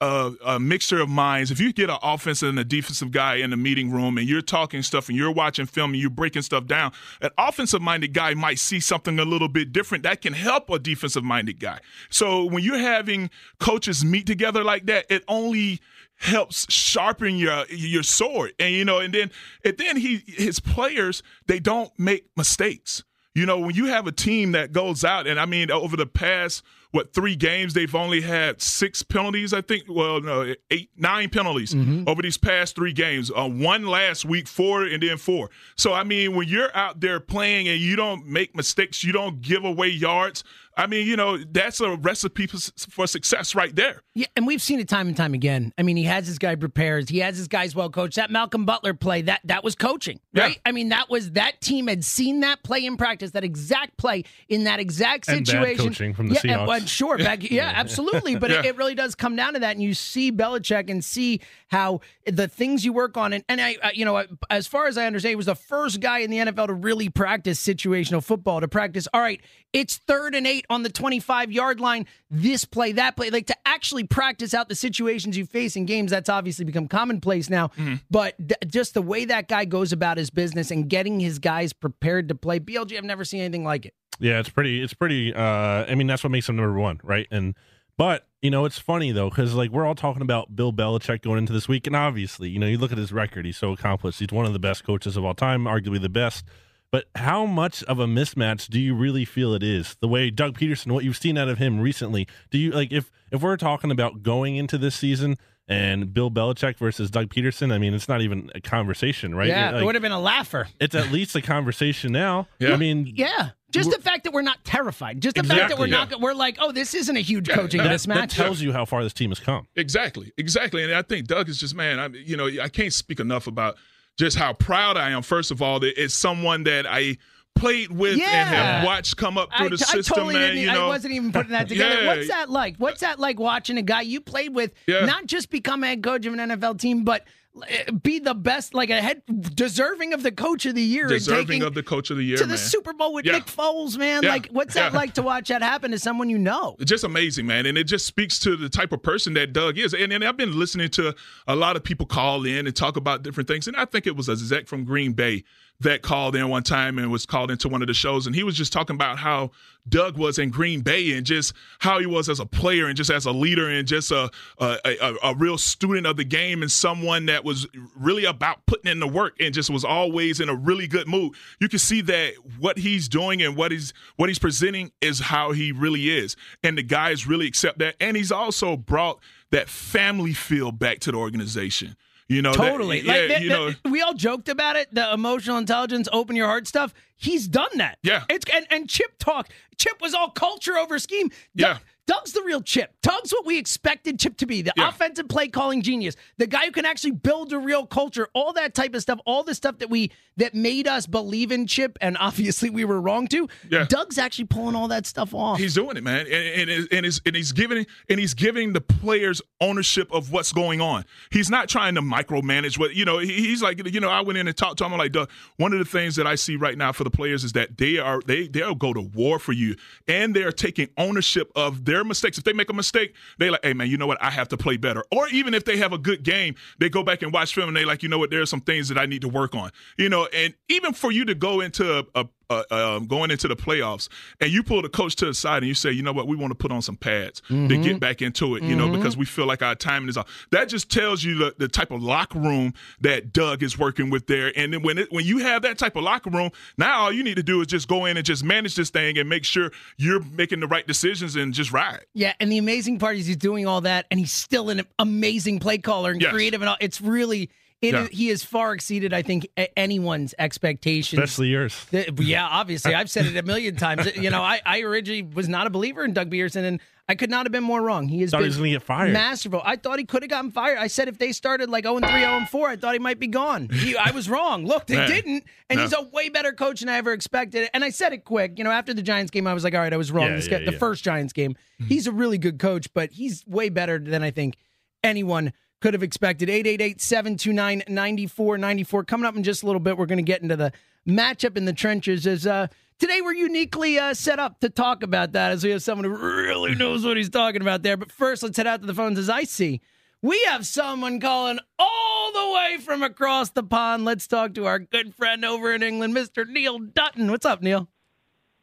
a, 0.00 0.32
a, 0.44 0.60
mixture 0.60 1.00
of 1.00 1.08
minds. 1.08 1.50
If 1.50 1.60
you 1.60 1.72
get 1.72 1.90
an 1.90 1.98
offensive 2.02 2.50
and 2.50 2.58
a 2.58 2.64
defensive 2.64 3.10
guy 3.10 3.36
in 3.36 3.50
the 3.50 3.56
meeting 3.56 3.90
room 3.90 4.18
and 4.18 4.28
you're 4.28 4.42
talking 4.42 4.82
stuff 4.82 5.08
and 5.08 5.16
you're 5.16 5.32
watching 5.32 5.66
film 5.66 5.92
and 5.92 6.00
you're 6.00 6.10
breaking 6.10 6.42
stuff 6.42 6.66
down, 6.66 6.92
an 7.20 7.30
offensive 7.38 7.80
minded 7.80 8.12
guy 8.12 8.34
might 8.34 8.58
see 8.58 8.80
something 8.80 9.18
a 9.18 9.24
little 9.24 9.48
bit 9.48 9.72
different 9.72 10.04
that 10.04 10.22
can 10.22 10.32
help 10.32 10.70
a 10.70 10.78
defensive 10.78 11.24
minded 11.24 11.60
guy. 11.60 11.80
So 12.10 12.44
when 12.44 12.62
you're 12.62 12.78
having 12.78 13.30
coaches 13.58 14.04
meet 14.04 14.26
together 14.26 14.62
like 14.62 14.86
that, 14.86 15.06
it 15.08 15.24
only 15.28 15.80
helps 16.16 16.70
sharpen 16.72 17.36
your 17.36 17.64
your 17.68 18.02
sword 18.02 18.52
and 18.58 18.74
you 18.74 18.84
know 18.84 18.98
and 18.98 19.14
then 19.14 19.30
and 19.64 19.78
then 19.78 19.96
he 19.96 20.20
his 20.26 20.58
players 20.58 21.22
they 21.46 21.60
don't 21.60 21.96
make 21.96 22.28
mistakes 22.36 23.04
you 23.36 23.46
know 23.46 23.60
when 23.60 23.72
you 23.72 23.86
have 23.86 24.08
a 24.08 24.10
team 24.10 24.50
that 24.50 24.72
goes 24.72 25.04
out 25.04 25.28
and 25.28 25.38
i 25.38 25.46
mean 25.46 25.70
over 25.70 25.96
the 25.96 26.06
past 26.06 26.64
what 26.90 27.12
three 27.12 27.36
games 27.36 27.74
they've 27.74 27.94
only 27.94 28.20
had 28.20 28.60
six 28.60 29.02
penalties 29.02 29.52
i 29.52 29.60
think? 29.60 29.84
Well 29.88 30.20
no 30.20 30.54
eight 30.70 30.90
nine 30.96 31.30
penalties 31.30 31.74
mm-hmm. 31.74 32.08
over 32.08 32.22
these 32.22 32.38
past 32.38 32.76
three 32.76 32.92
games. 32.92 33.30
Uh, 33.30 33.48
one 33.48 33.86
last 33.86 34.24
week 34.24 34.46
four 34.46 34.84
and 34.84 35.02
then 35.02 35.16
four. 35.16 35.50
So 35.76 35.92
i 35.92 36.04
mean 36.04 36.34
when 36.34 36.48
you're 36.48 36.74
out 36.76 37.00
there 37.00 37.20
playing 37.20 37.68
and 37.68 37.80
you 37.80 37.96
don't 37.96 38.26
make 38.26 38.54
mistakes 38.56 39.04
you 39.04 39.12
don't 39.12 39.40
give 39.40 39.64
away 39.64 39.88
yards 39.88 40.44
I 40.78 40.86
mean, 40.86 41.08
you 41.08 41.16
know, 41.16 41.36
that's 41.36 41.80
a 41.80 41.96
recipe 41.96 42.46
for, 42.46 42.56
for, 42.88 43.08
success 43.08 43.56
right 43.56 43.74
there. 43.74 44.00
Yeah, 44.14 44.26
and 44.36 44.46
we've 44.46 44.62
seen 44.62 44.78
it 44.78 44.88
time 44.88 45.08
and 45.08 45.16
time 45.16 45.34
again. 45.34 45.72
I 45.76 45.82
mean, 45.82 45.96
he 45.96 46.04
has 46.04 46.28
his 46.28 46.38
guy 46.38 46.54
prepared. 46.54 47.10
He 47.10 47.18
has 47.18 47.36
his 47.36 47.48
guys 47.48 47.74
well 47.74 47.90
coached. 47.90 48.14
That 48.14 48.30
Malcolm 48.30 48.64
Butler 48.64 48.94
play, 48.94 49.22
that 49.22 49.40
that 49.44 49.64
was 49.64 49.74
coaching, 49.74 50.20
right? 50.32 50.52
Yeah. 50.52 50.60
I 50.64 50.70
mean, 50.70 50.90
that 50.90 51.10
was 51.10 51.32
that 51.32 51.60
team 51.60 51.88
had 51.88 52.04
seen 52.04 52.40
that 52.40 52.62
play 52.62 52.84
in 52.84 52.96
practice, 52.96 53.32
that 53.32 53.42
exact 53.42 53.96
play 53.96 54.22
in 54.48 54.64
that 54.64 54.78
exact 54.78 55.26
situation. 55.26 55.56
And 55.56 55.76
bad 55.76 55.84
coaching 55.84 56.14
from 56.14 56.28
the 56.28 56.34
yeah, 56.36 56.58
Seahawks. 56.58 56.76
And, 56.76 56.88
sure, 56.88 57.18
back, 57.18 57.50
yeah, 57.50 57.72
absolutely. 57.74 58.36
But 58.36 58.50
yeah. 58.52 58.60
it, 58.60 58.66
it, 58.66 58.76
really 58.76 58.94
does 58.94 59.16
come 59.16 59.34
down 59.34 59.54
to 59.54 59.60
that, 59.60 59.72
and 59.72 59.82
you 59.82 59.94
see 59.94 60.30
Belichick 60.30 60.88
and 60.88 61.04
see 61.04 61.40
how 61.66 62.02
the 62.24 62.46
things 62.46 62.84
you 62.84 62.92
work 62.92 63.16
on, 63.16 63.32
and 63.32 63.42
and 63.48 63.60
I, 63.60 63.76
uh, 63.82 63.90
you 63.92 64.04
know, 64.04 64.24
as 64.48 64.68
far 64.68 64.86
as 64.86 64.96
I 64.96 65.06
understand, 65.06 65.30
he 65.30 65.36
was 65.36 65.46
the 65.46 65.56
first 65.56 66.00
guy 66.00 66.18
in 66.18 66.30
the 66.30 66.38
NFL 66.38 66.68
to 66.68 66.74
really 66.74 67.08
practice 67.08 67.60
situational 67.60 68.22
football. 68.22 68.60
To 68.60 68.68
practice, 68.68 69.08
all 69.12 69.20
right, 69.20 69.40
it's 69.72 69.96
third 69.96 70.36
and 70.36 70.46
eight 70.46 70.66
on 70.70 70.82
the 70.82 70.90
25 70.90 71.52
yard 71.52 71.80
line, 71.80 72.06
this 72.30 72.64
play, 72.64 72.92
that 72.92 73.16
play, 73.16 73.30
like 73.30 73.46
to 73.46 73.56
actually 73.64 74.04
practice 74.04 74.54
out 74.54 74.68
the 74.68 74.74
situations 74.74 75.36
you 75.36 75.46
face 75.46 75.76
in 75.76 75.86
games, 75.86 76.10
that's 76.10 76.28
obviously 76.28 76.64
become 76.64 76.88
commonplace 76.88 77.48
now. 77.50 77.68
Mm-hmm. 77.68 77.94
But 78.10 78.36
th- 78.38 78.58
just 78.66 78.94
the 78.94 79.02
way 79.02 79.24
that 79.24 79.48
guy 79.48 79.64
goes 79.64 79.92
about 79.92 80.18
his 80.18 80.30
business 80.30 80.70
and 80.70 80.88
getting 80.88 81.20
his 81.20 81.38
guys 81.38 81.72
prepared 81.72 82.28
to 82.28 82.34
play, 82.34 82.60
BLG, 82.60 82.96
I've 82.96 83.04
never 83.04 83.24
seen 83.24 83.40
anything 83.40 83.64
like 83.64 83.86
it. 83.86 83.94
Yeah, 84.20 84.40
it's 84.40 84.48
pretty, 84.48 84.82
it's 84.82 84.94
pretty, 84.94 85.32
uh, 85.32 85.40
I 85.40 85.94
mean, 85.94 86.06
that's 86.06 86.24
what 86.24 86.30
makes 86.30 86.48
him 86.48 86.56
number 86.56 86.78
one, 86.78 87.00
right? 87.04 87.28
And, 87.30 87.54
but 87.96 88.26
you 88.40 88.50
know, 88.50 88.64
it's 88.64 88.78
funny 88.78 89.10
though, 89.10 89.28
because 89.28 89.54
like 89.54 89.70
we're 89.70 89.84
all 89.84 89.96
talking 89.96 90.22
about 90.22 90.54
Bill 90.54 90.72
Belichick 90.72 91.22
going 91.22 91.38
into 91.38 91.52
this 91.52 91.68
week, 91.68 91.86
and 91.86 91.96
obviously, 91.96 92.48
you 92.48 92.58
know, 92.58 92.66
you 92.66 92.78
look 92.78 92.92
at 92.92 92.98
his 92.98 93.12
record; 93.12 93.44
he's 93.44 93.56
so 93.56 93.72
accomplished. 93.72 94.20
He's 94.20 94.28
one 94.30 94.46
of 94.46 94.52
the 94.52 94.60
best 94.60 94.84
coaches 94.84 95.16
of 95.16 95.24
all 95.24 95.34
time, 95.34 95.64
arguably 95.64 96.00
the 96.00 96.08
best. 96.08 96.44
But 96.90 97.04
how 97.14 97.44
much 97.44 97.82
of 97.84 97.98
a 97.98 98.06
mismatch 98.06 98.68
do 98.68 98.80
you 98.80 98.94
really 98.94 99.24
feel 99.24 99.52
it 99.52 99.62
is? 99.62 99.96
The 100.00 100.08
way 100.08 100.30
Doug 100.30 100.58
Pederson, 100.58 100.92
what 100.92 101.04
you've 101.04 101.18
seen 101.18 101.36
out 101.36 101.48
of 101.48 101.58
him 101.58 101.80
recently, 101.80 102.26
do 102.50 102.58
you 102.58 102.70
like 102.70 102.92
if 102.92 103.10
if 103.30 103.42
we're 103.42 103.58
talking 103.58 103.90
about 103.90 104.22
going 104.22 104.56
into 104.56 104.78
this 104.78 104.94
season 104.94 105.36
and 105.68 106.14
Bill 106.14 106.30
Belichick 106.30 106.78
versus 106.78 107.10
Doug 107.10 107.28
Pederson? 107.28 107.72
I 107.72 107.78
mean, 107.78 107.92
it's 107.92 108.08
not 108.08 108.22
even 108.22 108.50
a 108.54 108.60
conversation, 108.62 109.34
right? 109.34 109.48
Yeah, 109.48 109.72
like, 109.72 109.82
it 109.82 109.84
would 109.84 109.96
have 109.96 110.02
been 110.02 110.12
a 110.12 110.20
laugher. 110.20 110.68
It's 110.80 110.94
at 110.94 111.12
least 111.12 111.36
a 111.36 111.42
conversation 111.42 112.10
now. 112.10 112.48
Yeah. 112.58 112.72
I 112.72 112.76
mean, 112.76 113.12
yeah. 113.14 113.50
Just 113.70 113.90
the 113.90 114.00
fact 114.00 114.24
that 114.24 114.32
we're 114.32 114.40
not 114.40 114.64
terrified. 114.64 115.20
Just 115.20 115.34
the 115.34 115.40
exactly, 115.40 115.60
fact 115.60 115.70
that 115.72 115.78
we're 115.78 115.88
yeah. 115.88 116.04
not. 116.06 116.20
We're 116.22 116.32
like, 116.32 116.56
oh, 116.58 116.72
this 116.72 116.94
isn't 116.94 117.14
a 117.18 117.20
huge 117.20 117.50
coaching 117.50 117.82
that, 117.82 117.90
mismatch. 117.90 118.14
That 118.14 118.30
tells 118.30 118.62
you 118.62 118.72
how 118.72 118.86
far 118.86 119.02
this 119.02 119.12
team 119.12 119.30
has 119.30 119.40
come. 119.40 119.68
Exactly, 119.76 120.32
exactly. 120.38 120.84
And 120.84 120.94
I 120.94 121.02
think 121.02 121.26
Doug 121.26 121.50
is 121.50 121.58
just 121.58 121.74
man. 121.74 121.98
I, 121.98 122.06
you 122.06 122.38
know, 122.38 122.46
I 122.46 122.70
can't 122.70 122.94
speak 122.94 123.20
enough 123.20 123.46
about 123.46 123.76
just 124.18 124.36
how 124.36 124.52
proud 124.52 124.96
I 124.96 125.10
am. 125.10 125.22
First 125.22 125.50
of 125.50 125.62
all, 125.62 125.80
that 125.80 126.00
it's 126.02 126.14
someone 126.14 126.64
that 126.64 126.86
I 126.86 127.16
played 127.54 127.90
with 127.90 128.16
yeah. 128.18 128.26
and 128.26 128.48
have 128.48 128.84
watched 128.84 129.16
come 129.16 129.38
up 129.38 129.50
through 129.56 129.66
I, 129.66 129.70
the 129.70 129.78
system, 129.78 130.16
totally 130.16 130.34
man. 130.34 130.56
You 130.56 130.66
know? 130.66 130.86
I 130.86 130.88
wasn't 130.88 131.14
even 131.14 131.32
putting 131.32 131.52
that 131.52 131.68
together. 131.68 131.94
yeah. 132.02 132.06
What's 132.06 132.28
that 132.28 132.50
like? 132.50 132.76
What's 132.76 133.00
that 133.00 133.18
like 133.18 133.38
watching 133.38 133.78
a 133.78 133.82
guy 133.82 134.02
you 134.02 134.20
played 134.20 134.54
with 134.54 134.72
yeah. 134.86 135.04
not 135.04 135.26
just 135.26 135.50
become 135.50 135.82
a 135.84 135.88
head 135.88 136.02
coach 136.02 136.26
of 136.26 136.34
an 136.34 136.38
NFL 136.38 136.80
team, 136.80 137.04
but 137.04 137.26
Eh, 137.68 137.90
be 137.90 138.18
the 138.18 138.34
best, 138.34 138.74
like 138.74 138.90
a 138.90 139.00
head 139.00 139.22
deserving 139.54 140.12
of 140.12 140.22
the 140.22 140.30
coach 140.30 140.66
of 140.66 140.74
the 140.74 140.82
year, 140.82 141.08
deserving 141.08 141.62
of 141.62 141.74
the 141.74 141.82
coach 141.82 142.10
of 142.10 142.16
the 142.16 142.22
year 142.22 142.36
to 142.36 142.44
man. 142.44 142.50
the 142.50 142.58
Super 142.58 142.92
Bowl 142.92 143.14
with 143.14 143.24
yeah. 143.24 143.32
Nick 143.32 143.46
Foles, 143.46 143.96
man. 143.96 144.22
Yeah. 144.22 144.30
Like, 144.30 144.48
what's 144.48 144.74
that 144.74 144.92
yeah. 144.92 144.98
like 144.98 145.14
to 145.14 145.22
watch 145.22 145.48
that 145.48 145.62
happen 145.62 145.90
to 145.90 145.98
someone 145.98 146.30
you 146.30 146.38
know? 146.38 146.76
Just 146.84 147.04
amazing, 147.04 147.46
man, 147.46 147.66
and 147.66 147.76
it 147.76 147.84
just 147.84 148.06
speaks 148.06 148.38
to 148.40 148.56
the 148.56 148.68
type 148.68 148.92
of 148.92 149.02
person 149.02 149.34
that 149.34 149.52
Doug 149.52 149.78
is. 149.78 149.94
And, 149.94 150.12
and 150.12 150.24
I've 150.24 150.36
been 150.36 150.58
listening 150.58 150.90
to 150.90 151.14
a 151.46 151.56
lot 151.56 151.76
of 151.76 151.82
people 151.82 152.06
call 152.06 152.44
in 152.44 152.66
and 152.66 152.76
talk 152.76 152.96
about 152.96 153.22
different 153.22 153.48
things, 153.48 153.66
and 153.66 153.76
I 153.76 153.84
think 153.84 154.06
it 154.06 154.16
was 154.16 154.28
a 154.28 154.36
Zach 154.36 154.66
from 154.66 154.84
Green 154.84 155.12
Bay 155.12 155.44
that 155.80 156.02
called 156.02 156.34
in 156.34 156.48
one 156.48 156.64
time 156.64 156.98
and 156.98 157.10
was 157.10 157.24
called 157.24 157.50
into 157.50 157.68
one 157.68 157.82
of 157.82 157.88
the 157.88 157.94
shows, 157.94 158.26
and 158.26 158.34
he 158.34 158.42
was 158.42 158.56
just 158.56 158.72
talking 158.72 158.96
about 158.96 159.18
how 159.18 159.50
Doug 159.88 160.18
was 160.18 160.38
in 160.38 160.50
Green 160.50 160.80
Bay 160.80 161.12
and 161.12 161.24
just 161.24 161.52
how 161.78 161.98
he 161.98 162.06
was 162.06 162.28
as 162.28 162.40
a 162.40 162.46
player 162.46 162.86
and 162.86 162.96
just 162.96 163.10
as 163.10 163.26
a 163.26 163.32
leader 163.32 163.68
and 163.68 163.86
just 163.86 164.10
a 164.10 164.30
a, 164.58 164.78
a, 164.84 165.14
a 165.22 165.34
real 165.36 165.56
student 165.56 166.06
of 166.06 166.16
the 166.16 166.24
game 166.24 166.62
and 166.62 166.70
someone 166.70 167.26
that 167.26 167.44
was 167.44 167.66
really 167.96 168.24
about 168.24 168.64
putting 168.66 168.90
in 168.90 169.00
the 169.00 169.06
work 169.06 169.36
and 169.40 169.54
just 169.54 169.70
was 169.70 169.84
always 169.84 170.40
in 170.40 170.48
a 170.48 170.54
really 170.54 170.86
good 170.86 171.06
mood. 171.06 171.34
You 171.60 171.68
can 171.68 171.78
see 171.78 172.00
that 172.02 172.34
what 172.58 172.78
he's 172.78 173.08
doing 173.08 173.40
and 173.42 173.56
what 173.56 173.70
he's 173.70 173.94
what 174.16 174.28
he's 174.28 174.38
presenting 174.38 174.90
is 175.00 175.20
how 175.20 175.52
he 175.52 175.72
really 175.72 176.10
is, 176.10 176.36
and 176.62 176.76
the 176.76 176.82
guys 176.82 177.26
really 177.26 177.46
accept 177.46 177.78
that. 177.78 177.94
And 178.00 178.16
he's 178.16 178.32
also 178.32 178.76
brought 178.76 179.20
that 179.50 179.68
family 179.68 180.32
feel 180.34 180.72
back 180.72 180.98
to 181.00 181.12
the 181.12 181.18
organization. 181.18 181.96
You 182.28 182.42
know, 182.42 182.52
totally. 182.52 183.00
That, 183.00 183.28
yeah, 183.28 183.34
like, 183.34 183.42
you 183.42 183.48
know, 183.48 183.70
we 183.90 184.02
all 184.02 184.12
joked 184.14 184.48
about 184.48 184.76
it. 184.76 184.94
The 184.94 185.12
emotional 185.12 185.56
intelligence, 185.56 186.08
open 186.12 186.36
your 186.36 186.46
heart 186.46 186.66
stuff. 186.66 186.92
He's 187.16 187.48
done 187.48 187.70
that. 187.76 187.98
Yeah. 188.02 188.24
It's 188.28 188.44
and, 188.54 188.66
and 188.70 188.88
Chip 188.88 189.18
talk. 189.18 189.48
Chip 189.78 190.00
was 190.00 190.12
all 190.14 190.30
culture 190.30 190.76
over 190.76 190.98
scheme. 190.98 191.30
Yeah. 191.54 191.78
Doug's 192.08 192.32
the 192.32 192.42
real 192.42 192.62
Chip. 192.62 192.90
Doug's 193.02 193.30
what 193.32 193.44
we 193.44 193.58
expected 193.58 194.18
Chip 194.18 194.38
to 194.38 194.46
be 194.46 194.62
the 194.62 194.72
yeah. 194.78 194.88
offensive 194.88 195.28
play 195.28 195.48
calling 195.48 195.82
genius, 195.82 196.16
the 196.38 196.46
guy 196.46 196.64
who 196.64 196.72
can 196.72 196.86
actually 196.86 197.10
build 197.10 197.52
a 197.52 197.58
real 197.58 197.84
culture, 197.84 198.28
all 198.32 198.54
that 198.54 198.74
type 198.74 198.94
of 198.94 199.02
stuff, 199.02 199.20
all 199.26 199.44
the 199.44 199.54
stuff 199.54 199.78
that 199.80 199.90
we 199.90 200.10
that 200.38 200.54
made 200.54 200.88
us 200.88 201.06
believe 201.06 201.52
in 201.52 201.66
Chip, 201.66 201.98
and 202.00 202.16
obviously 202.18 202.70
we 202.70 202.86
were 202.86 202.98
wrong 202.98 203.28
to. 203.28 203.46
Yeah. 203.68 203.84
Doug's 203.86 204.16
actually 204.16 204.46
pulling 204.46 204.74
all 204.74 204.88
that 204.88 205.04
stuff 205.04 205.34
off. 205.34 205.58
He's 205.58 205.74
doing 205.74 205.98
it, 205.98 206.02
man, 206.02 206.26
and 206.26 206.70
and, 206.70 206.88
and, 206.90 207.04
he's, 207.04 207.20
and 207.26 207.36
he's 207.36 207.52
giving 207.52 207.86
and 208.08 208.18
he's 208.18 208.32
giving 208.32 208.72
the 208.72 208.80
players 208.80 209.42
ownership 209.60 210.10
of 210.10 210.32
what's 210.32 210.52
going 210.52 210.80
on. 210.80 211.04
He's 211.30 211.50
not 211.50 211.68
trying 211.68 211.94
to 211.96 212.00
micromanage 212.00 212.78
what 212.78 212.94
you 212.94 213.04
know. 213.04 213.18
He's 213.18 213.62
like 213.62 213.86
you 213.92 214.00
know 214.00 214.08
I 214.08 214.22
went 214.22 214.38
in 214.38 214.48
and 214.48 214.56
talked 214.56 214.78
to 214.78 214.86
him 214.86 214.94
I'm 214.94 214.98
like 214.98 215.12
Doug. 215.12 215.30
One 215.58 215.74
of 215.74 215.78
the 215.78 215.84
things 215.84 216.16
that 216.16 216.26
I 216.26 216.36
see 216.36 216.56
right 216.56 216.78
now 216.78 216.92
for 216.92 217.04
the 217.04 217.10
players 217.10 217.44
is 217.44 217.52
that 217.52 217.76
they 217.76 217.98
are 217.98 218.22
they 218.24 218.48
they'll 218.48 218.74
go 218.74 218.94
to 218.94 219.02
war 219.02 219.38
for 219.38 219.52
you, 219.52 219.76
and 220.06 220.34
they're 220.34 220.52
taking 220.52 220.88
ownership 220.96 221.52
of 221.54 221.84
their 221.84 221.97
their 221.98 222.04
mistakes. 222.04 222.38
If 222.38 222.44
they 222.44 222.52
make 222.52 222.70
a 222.70 222.74
mistake, 222.74 223.14
they 223.38 223.50
like, 223.50 223.64
hey 223.64 223.74
man, 223.74 223.88
you 223.88 223.96
know 223.96 224.06
what? 224.06 224.22
I 224.22 224.30
have 224.30 224.48
to 224.48 224.56
play 224.56 224.76
better. 224.76 225.04
Or 225.10 225.28
even 225.28 225.52
if 225.52 225.64
they 225.64 225.76
have 225.78 225.92
a 225.92 225.98
good 225.98 226.22
game, 226.22 226.54
they 226.78 226.88
go 226.88 227.02
back 227.02 227.22
and 227.22 227.32
watch 227.32 227.54
film 227.54 227.68
and 227.68 227.76
they 227.76 227.84
like, 227.84 228.02
you 228.02 228.08
know 228.08 228.18
what? 228.18 228.30
There 228.30 228.40
are 228.40 228.46
some 228.46 228.60
things 228.60 228.88
that 228.88 228.98
I 228.98 229.06
need 229.06 229.22
to 229.22 229.28
work 229.28 229.54
on. 229.54 229.70
You 229.96 230.08
know, 230.08 230.26
and 230.32 230.54
even 230.68 230.92
for 230.92 231.10
you 231.10 231.24
to 231.24 231.34
go 231.34 231.60
into 231.60 231.98
a, 231.98 232.04
a 232.14 232.26
uh, 232.50 232.62
um, 232.70 233.06
going 233.06 233.30
into 233.30 233.48
the 233.48 233.56
playoffs, 233.56 234.08
and 234.40 234.50
you 234.50 234.62
pull 234.62 234.82
the 234.82 234.88
coach 234.88 235.16
to 235.16 235.26
the 235.26 235.34
side 235.34 235.58
and 235.58 235.68
you 235.68 235.74
say, 235.74 235.90
you 235.90 236.02
know 236.02 236.12
what, 236.12 236.26
we 236.26 236.36
want 236.36 236.50
to 236.50 236.54
put 236.54 236.72
on 236.72 236.82
some 236.82 236.96
pads 236.96 237.42
mm-hmm. 237.42 237.68
to 237.68 237.76
get 237.78 238.00
back 238.00 238.22
into 238.22 238.56
it, 238.56 238.62
you 238.62 238.76
mm-hmm. 238.76 238.90
know, 238.90 238.96
because 238.96 239.16
we 239.16 239.24
feel 239.24 239.46
like 239.46 239.62
our 239.62 239.74
timing 239.74 240.08
is 240.08 240.16
off. 240.16 240.46
That 240.50 240.68
just 240.68 240.90
tells 240.90 241.22
you 241.22 241.36
the, 241.36 241.54
the 241.58 241.68
type 241.68 241.90
of 241.90 242.02
locker 242.02 242.38
room 242.38 242.74
that 243.00 243.32
Doug 243.32 243.62
is 243.62 243.78
working 243.78 244.10
with 244.10 244.26
there. 244.26 244.52
And 244.56 244.72
then 244.72 244.82
when 244.82 244.98
it, 244.98 245.12
when 245.12 245.24
you 245.24 245.38
have 245.38 245.62
that 245.62 245.78
type 245.78 245.96
of 245.96 246.02
locker 246.02 246.30
room, 246.30 246.50
now 246.76 247.00
all 247.00 247.12
you 247.12 247.22
need 247.22 247.36
to 247.36 247.42
do 247.42 247.60
is 247.60 247.66
just 247.66 247.88
go 247.88 248.06
in 248.06 248.16
and 248.16 248.24
just 248.24 248.44
manage 248.44 248.74
this 248.74 248.90
thing 248.90 249.18
and 249.18 249.28
make 249.28 249.44
sure 249.44 249.70
you're 249.96 250.22
making 250.22 250.60
the 250.60 250.66
right 250.66 250.86
decisions 250.86 251.36
and 251.36 251.52
just 251.52 251.72
ride. 251.72 252.04
Yeah, 252.14 252.32
and 252.40 252.50
the 252.50 252.58
amazing 252.58 252.98
part 252.98 253.16
is 253.16 253.26
he's 253.26 253.36
doing 253.36 253.66
all 253.66 253.82
that, 253.82 254.06
and 254.10 254.18
he's 254.18 254.32
still 254.32 254.70
an 254.70 254.82
amazing 254.98 255.58
play 255.58 255.78
caller 255.78 256.10
and 256.10 256.20
yes. 256.20 256.32
creative, 256.32 256.62
and 256.62 256.68
all. 256.68 256.76
It's 256.80 257.00
really 257.00 257.50
it 257.80 257.94
yeah. 257.94 258.02
is, 258.04 258.08
he 258.08 258.28
has 258.28 258.42
far 258.42 258.72
exceeded, 258.72 259.14
I 259.14 259.22
think, 259.22 259.48
anyone's 259.76 260.34
expectations, 260.38 261.18
especially 261.18 261.48
yours. 261.48 261.86
Yeah, 261.92 262.46
obviously, 262.46 262.94
I've 262.96 263.08
said 263.08 263.26
it 263.26 263.36
a 263.36 263.42
million 263.44 263.76
times. 263.76 264.16
You 264.16 264.30
know, 264.30 264.42
I, 264.42 264.60
I 264.66 264.80
originally 264.80 265.22
was 265.22 265.48
not 265.48 265.68
a 265.68 265.70
believer 265.70 266.04
in 266.04 266.12
Doug 266.12 266.28
Pederson, 266.28 266.64
and 266.64 266.80
I 267.08 267.14
could 267.14 267.30
not 267.30 267.46
have 267.46 267.52
been 267.52 267.62
more 267.62 267.80
wrong. 267.80 268.08
He 268.08 268.20
has 268.22 268.32
thought 268.32 268.40
he 268.40 268.48
was 268.48 268.56
going 268.56 268.72
to 268.72 268.78
get 268.78 268.82
fired. 268.82 269.12
masterful. 269.12 269.62
I 269.64 269.76
thought 269.76 270.00
he 270.00 270.04
could 270.04 270.22
have 270.22 270.28
gotten 270.28 270.50
fired. 270.50 270.78
I 270.78 270.88
said 270.88 271.06
if 271.06 271.18
they 271.18 271.30
started 271.30 271.70
like 271.70 271.84
0 271.84 272.00
3, 272.00 272.08
0 272.08 272.46
4, 272.50 272.68
I 272.68 272.76
thought 272.76 272.94
he 272.94 272.98
might 272.98 273.20
be 273.20 273.28
gone. 273.28 273.68
He, 273.68 273.96
I 273.96 274.10
was 274.10 274.28
wrong. 274.28 274.66
Look, 274.66 274.86
they 274.86 274.96
Man. 274.96 275.08
didn't, 275.08 275.44
and 275.70 275.76
no. 275.76 275.84
he's 275.84 275.94
a 275.94 276.02
way 276.02 276.30
better 276.30 276.52
coach 276.52 276.80
than 276.80 276.88
I 276.88 276.96
ever 276.96 277.12
expected. 277.12 277.70
And 277.72 277.84
I 277.84 277.90
said 277.90 278.12
it 278.12 278.24
quick. 278.24 278.58
You 278.58 278.64
know, 278.64 278.72
after 278.72 278.92
the 278.92 279.02
Giants 279.02 279.30
game, 279.30 279.46
I 279.46 279.54
was 279.54 279.62
like, 279.62 279.74
all 279.74 279.80
right, 279.80 279.92
I 279.92 279.96
was 279.96 280.10
wrong. 280.10 280.26
Yeah, 280.26 280.40
yeah, 280.50 280.58
the 280.64 280.72
yeah. 280.72 280.78
first 280.78 281.04
Giants 281.04 281.32
game, 281.32 281.54
hmm. 281.78 281.84
he's 281.84 282.08
a 282.08 282.12
really 282.12 282.38
good 282.38 282.58
coach, 282.58 282.92
but 282.92 283.12
he's 283.12 283.46
way 283.46 283.68
better 283.68 284.00
than 284.00 284.24
I 284.24 284.32
think 284.32 284.56
anyone 285.04 285.52
could 285.80 285.94
have 285.94 286.02
expected. 286.02 286.48
888 286.50 287.00
729 287.00 287.82
9494. 287.88 289.04
Coming 289.04 289.26
up 289.26 289.36
in 289.36 289.42
just 289.42 289.62
a 289.62 289.66
little 289.66 289.80
bit, 289.80 289.96
we're 289.96 290.06
going 290.06 290.18
to 290.18 290.22
get 290.22 290.42
into 290.42 290.56
the 290.56 290.72
matchup 291.06 291.56
in 291.56 291.64
the 291.64 291.72
trenches. 291.72 292.26
As 292.26 292.46
uh, 292.46 292.68
today, 292.98 293.20
we're 293.20 293.34
uniquely 293.34 293.98
uh, 293.98 294.14
set 294.14 294.38
up 294.38 294.60
to 294.60 294.68
talk 294.68 295.02
about 295.02 295.32
that 295.32 295.52
as 295.52 295.64
we 295.64 295.70
have 295.70 295.82
someone 295.82 296.04
who 296.04 296.16
really 296.16 296.74
knows 296.74 297.04
what 297.04 297.16
he's 297.16 297.30
talking 297.30 297.62
about 297.62 297.82
there. 297.82 297.96
But 297.96 298.12
first, 298.12 298.42
let's 298.42 298.56
head 298.56 298.66
out 298.66 298.80
to 298.80 298.86
the 298.86 298.94
phones 298.94 299.18
as 299.18 299.28
I 299.28 299.44
see. 299.44 299.80
We 300.20 300.42
have 300.48 300.66
someone 300.66 301.20
calling 301.20 301.60
all 301.78 302.32
the 302.32 302.52
way 302.54 302.78
from 302.84 303.04
across 303.04 303.50
the 303.50 303.62
pond. 303.62 304.04
Let's 304.04 304.26
talk 304.26 304.54
to 304.54 304.66
our 304.66 304.80
good 304.80 305.14
friend 305.14 305.44
over 305.44 305.72
in 305.72 305.82
England, 305.82 306.14
Mr. 306.14 306.46
Neil 306.46 306.80
Dutton. 306.80 307.30
What's 307.30 307.46
up, 307.46 307.62
Neil? 307.62 307.88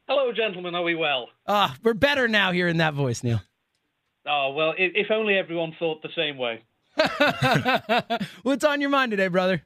Hello, 0.07 0.33
gentlemen. 0.33 0.75
Are 0.75 0.83
we 0.83 0.95
well? 0.95 1.29
Ah, 1.47 1.71
uh, 1.71 1.75
we're 1.81 1.93
better 1.93 2.27
now 2.27 2.51
hearing 2.51 2.77
that 2.77 2.93
voice, 2.93 3.23
Neil. 3.23 3.41
Oh, 4.27 4.51
well, 4.53 4.73
if 4.77 5.09
only 5.11 5.37
everyone 5.37 5.75
thought 5.79 6.01
the 6.01 6.09
same 6.15 6.37
way. 6.37 6.63
What's 8.43 8.63
on 8.63 8.81
your 8.81 8.89
mind 8.89 9.11
today, 9.11 9.27
brother? 9.27 9.61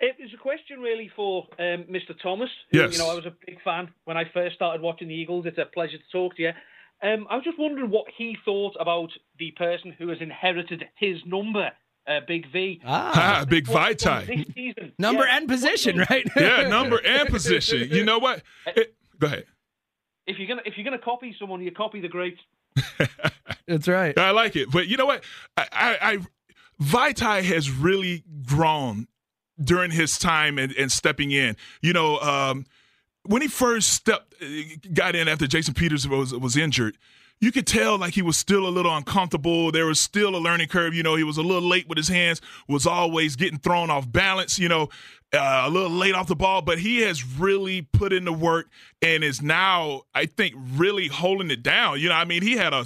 It 0.00 0.16
was 0.20 0.30
a 0.34 0.38
question 0.38 0.80
really 0.80 1.10
for 1.14 1.46
um, 1.58 1.84
Mr. 1.90 2.20
Thomas. 2.20 2.50
Who, 2.70 2.78
yes. 2.78 2.92
You 2.92 2.98
know, 2.98 3.10
I 3.10 3.14
was 3.14 3.26
a 3.26 3.32
big 3.46 3.62
fan 3.62 3.90
when 4.04 4.16
I 4.16 4.24
first 4.32 4.56
started 4.56 4.82
watching 4.82 5.08
the 5.08 5.14
Eagles. 5.14 5.46
It's 5.46 5.58
a 5.58 5.64
pleasure 5.64 5.98
to 5.98 6.04
talk 6.12 6.36
to 6.36 6.42
you. 6.42 6.52
Um, 7.02 7.26
I 7.28 7.36
was 7.36 7.44
just 7.44 7.58
wondering 7.58 7.90
what 7.90 8.06
he 8.16 8.36
thought 8.44 8.74
about 8.78 9.10
the 9.38 9.50
person 9.52 9.94
who 9.96 10.08
has 10.08 10.18
inherited 10.20 10.84
his 10.96 11.18
number, 11.26 11.70
uh, 12.06 12.20
Big 12.26 12.50
V. 12.52 12.80
Ah, 12.84 13.40
ah 13.40 13.44
Big 13.44 13.66
Vaitai. 13.66 14.92
Number 14.98 15.24
yeah. 15.24 15.36
and 15.36 15.48
position, 15.48 16.04
right? 16.10 16.26
yeah, 16.36 16.68
number 16.68 17.00
and 17.04 17.28
position. 17.28 17.88
You 17.90 18.04
know 18.04 18.18
what? 18.18 18.42
It, 18.66 18.94
go 19.18 19.26
ahead. 19.26 19.44
If 20.26 20.38
you're 20.38 20.48
gonna 20.48 20.62
if 20.64 20.76
you're 20.76 20.84
gonna 20.84 20.98
copy 20.98 21.34
someone, 21.38 21.60
you 21.62 21.70
copy 21.70 22.00
the 22.00 22.08
greats. 22.08 22.40
That's 23.68 23.88
right. 23.88 24.16
I 24.18 24.30
like 24.30 24.56
it, 24.56 24.70
but 24.70 24.86
you 24.86 24.96
know 24.96 25.06
what? 25.06 25.24
I, 25.56 25.66
I 25.72 26.18
Vaitai 26.82 27.42
has 27.44 27.70
really 27.70 28.24
grown 28.46 29.08
during 29.62 29.90
his 29.90 30.18
time 30.18 30.58
and, 30.58 30.72
and 30.72 30.90
stepping 30.90 31.30
in. 31.30 31.56
You 31.80 31.92
know, 31.92 32.18
um, 32.18 32.66
when 33.24 33.42
he 33.42 33.48
first 33.48 33.90
stepped, 33.90 34.34
got 34.92 35.14
in 35.14 35.28
after 35.28 35.46
Jason 35.46 35.74
Peters 35.74 36.06
was 36.06 36.32
was 36.34 36.56
injured, 36.56 36.98
you 37.40 37.52
could 37.52 37.66
tell 37.66 37.98
like 37.98 38.14
he 38.14 38.22
was 38.22 38.36
still 38.36 38.66
a 38.66 38.70
little 38.70 38.94
uncomfortable. 38.94 39.70
There 39.70 39.86
was 39.86 40.00
still 40.00 40.36
a 40.36 40.38
learning 40.38 40.68
curve. 40.68 40.94
You 40.94 41.02
know, 41.02 41.16
he 41.16 41.24
was 41.24 41.36
a 41.36 41.42
little 41.42 41.68
late 41.68 41.88
with 41.88 41.98
his 41.98 42.08
hands, 42.08 42.40
was 42.68 42.86
always 42.86 43.36
getting 43.36 43.58
thrown 43.58 43.90
off 43.90 44.10
balance. 44.10 44.58
You 44.58 44.68
know, 44.68 44.88
uh, 45.32 45.64
a 45.66 45.70
little 45.70 45.90
late 45.90 46.14
off 46.14 46.26
the 46.26 46.36
ball, 46.36 46.62
but 46.62 46.78
he 46.78 47.00
has 47.00 47.24
really 47.24 47.82
put 47.82 48.12
in 48.12 48.24
the 48.24 48.32
work 48.32 48.68
and 49.02 49.24
is 49.24 49.42
now, 49.42 50.02
I 50.14 50.26
think, 50.26 50.54
really 50.56 51.08
holding 51.08 51.50
it 51.50 51.62
down. 51.62 52.00
You 52.00 52.08
know, 52.08 52.14
I 52.14 52.24
mean, 52.24 52.42
he 52.42 52.56
had 52.56 52.72
a 52.72 52.84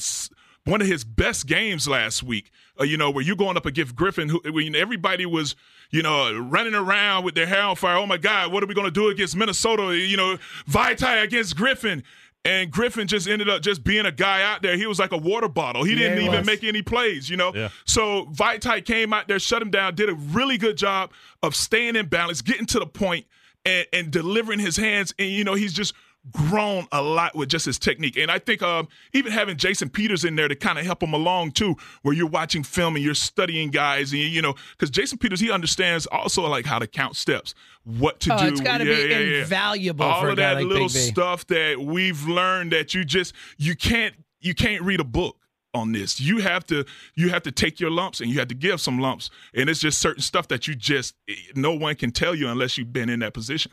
one 0.64 0.80
of 0.80 0.86
his 0.86 1.04
best 1.04 1.46
games 1.46 1.88
last 1.88 2.22
week. 2.22 2.50
Uh, 2.80 2.84
you 2.84 2.96
know, 2.96 3.10
where 3.10 3.24
you're 3.24 3.34
going 3.34 3.56
up 3.56 3.66
against 3.66 3.96
Griffen, 3.96 4.30
who 4.30 4.40
when 4.52 4.76
everybody 4.76 5.26
was, 5.26 5.56
you 5.90 6.00
know, 6.00 6.38
running 6.38 6.74
around 6.74 7.24
with 7.24 7.34
their 7.34 7.46
hair 7.46 7.62
on 7.62 7.74
fire. 7.74 7.96
Oh 7.96 8.06
my 8.06 8.18
God, 8.18 8.52
what 8.52 8.62
are 8.62 8.66
we 8.66 8.74
going 8.74 8.86
to 8.86 8.92
do 8.92 9.08
against 9.08 9.34
Minnesota? 9.34 9.96
You 9.96 10.16
know, 10.16 10.38
Vaitai 10.70 11.24
against 11.24 11.56
Griffen. 11.56 12.04
And 12.44 12.70
Griffen 12.72 13.06
just 13.06 13.28
ended 13.28 13.48
up 13.48 13.62
just 13.62 13.82
being 13.82 14.06
a 14.06 14.12
guy 14.12 14.42
out 14.42 14.62
there. 14.62 14.76
He 14.76 14.86
was 14.86 15.00
like 15.00 15.10
a 15.10 15.18
water 15.18 15.48
bottle. 15.48 15.82
He 15.82 15.96
didn't 15.96 16.18
even 16.18 16.38
was. 16.38 16.46
make 16.46 16.62
any 16.62 16.82
plays, 16.82 17.28
you 17.28 17.36
know? 17.36 17.52
Yeah. 17.52 17.70
So 17.84 18.26
Vaitai 18.26 18.84
came 18.84 19.12
out 19.12 19.26
there, 19.26 19.40
shut 19.40 19.60
him 19.60 19.70
down, 19.70 19.96
did 19.96 20.08
a 20.08 20.14
really 20.14 20.56
good 20.56 20.76
job 20.76 21.10
of 21.42 21.56
staying 21.56 21.96
in 21.96 22.06
balance, 22.06 22.40
getting 22.40 22.66
to 22.66 22.78
the 22.78 22.86
point, 22.86 23.26
and, 23.66 23.86
and 23.92 24.10
delivering 24.12 24.60
his 24.60 24.76
hands. 24.76 25.12
And, 25.18 25.28
you 25.28 25.42
know, 25.42 25.54
he's 25.54 25.72
just– 25.72 25.94
grown 26.32 26.86
a 26.92 27.02
lot 27.02 27.34
with 27.34 27.48
just 27.48 27.66
his 27.66 27.78
technique. 27.78 28.16
And 28.16 28.30
I 28.30 28.38
think 28.38 28.62
um, 28.62 28.88
even 29.12 29.32
having 29.32 29.56
Jason 29.56 29.88
Peters 29.88 30.24
in 30.24 30.36
there 30.36 30.48
to 30.48 30.54
kind 30.54 30.78
of 30.78 30.84
help 30.84 31.02
him 31.02 31.12
along 31.12 31.52
too, 31.52 31.76
where 32.02 32.14
you're 32.14 32.28
watching 32.28 32.62
film 32.62 32.96
and 32.96 33.04
you're 33.04 33.14
studying 33.14 33.70
guys, 33.70 34.12
and 34.12 34.20
you 34.20 34.42
know, 34.42 34.54
because 34.72 34.90
Jason 34.90 35.18
Peters 35.18 35.40
he 35.40 35.50
understands 35.50 36.06
also 36.06 36.46
like 36.46 36.66
how 36.66 36.78
to 36.78 36.86
count 36.86 37.16
steps, 37.16 37.54
what 37.84 38.20
to 38.20 38.34
oh, 38.34 38.38
do. 38.38 38.46
It's 38.46 38.60
got 38.60 38.78
to 38.78 38.84
yeah, 38.84 39.06
be 39.06 39.30
yeah, 39.30 39.40
invaluable. 39.42 40.06
Yeah. 40.06 40.12
All 40.12 40.28
of 40.28 40.36
that 40.36 40.56
like 40.56 40.66
little 40.66 40.88
stuff 40.88 41.46
that 41.48 41.80
we've 41.80 42.26
learned 42.26 42.72
that 42.72 42.94
you 42.94 43.04
just 43.04 43.34
you 43.56 43.74
can't 43.74 44.14
you 44.40 44.54
can't 44.54 44.82
read 44.82 45.00
a 45.00 45.04
book 45.04 45.36
on 45.74 45.92
this. 45.92 46.20
You 46.20 46.38
have 46.38 46.66
to 46.66 46.84
you 47.14 47.30
have 47.30 47.42
to 47.42 47.52
take 47.52 47.80
your 47.80 47.90
lumps 47.90 48.20
and 48.20 48.30
you 48.30 48.38
have 48.38 48.48
to 48.48 48.54
give 48.54 48.80
some 48.80 48.98
lumps. 48.98 49.30
And 49.54 49.68
it's 49.68 49.80
just 49.80 49.98
certain 49.98 50.22
stuff 50.22 50.48
that 50.48 50.66
you 50.66 50.74
just 50.74 51.14
no 51.54 51.72
one 51.74 51.94
can 51.94 52.10
tell 52.10 52.34
you 52.34 52.48
unless 52.48 52.78
you've 52.78 52.92
been 52.92 53.08
in 53.08 53.20
that 53.20 53.34
position 53.34 53.72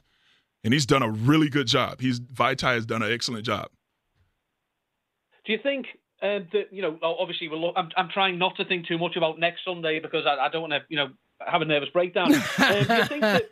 and 0.65 0.73
he's 0.73 0.88
done 0.88 1.04
a 1.04 1.10
really 1.10 1.47
good 1.47 1.67
job. 1.67 2.01
He's 2.01 2.19
Vaitai 2.19 2.73
has 2.73 2.86
done 2.86 3.04
an 3.04 3.12
excellent 3.12 3.45
job. 3.45 3.67
Do 5.45 5.54
you 5.54 5.60
think 5.62 5.86
uh, 6.23 6.39
that 6.51 6.65
you 6.71 6.82
know? 6.82 6.97
Obviously, 7.01 7.47
we're, 7.47 7.71
I'm, 7.75 7.89
I'm 7.95 8.10
trying 8.10 8.39
not 8.39 8.58
to 8.58 8.65
think 8.65 8.88
too 8.88 8.97
much 8.97 9.15
about 9.15 9.39
next 9.39 9.63
Sunday 9.63 9.99
because 9.99 10.25
I, 10.25 10.45
I 10.45 10.49
don't 10.49 10.62
want 10.62 10.73
to 10.73 10.82
you 10.89 10.97
know 10.97 11.10
have 11.39 11.62
a 11.62 11.65
nervous 11.65 11.89
breakdown. 11.89 12.34
uh, 12.34 12.84
do 12.84 12.93
you 12.95 13.06
think 13.06 13.21
that 13.21 13.43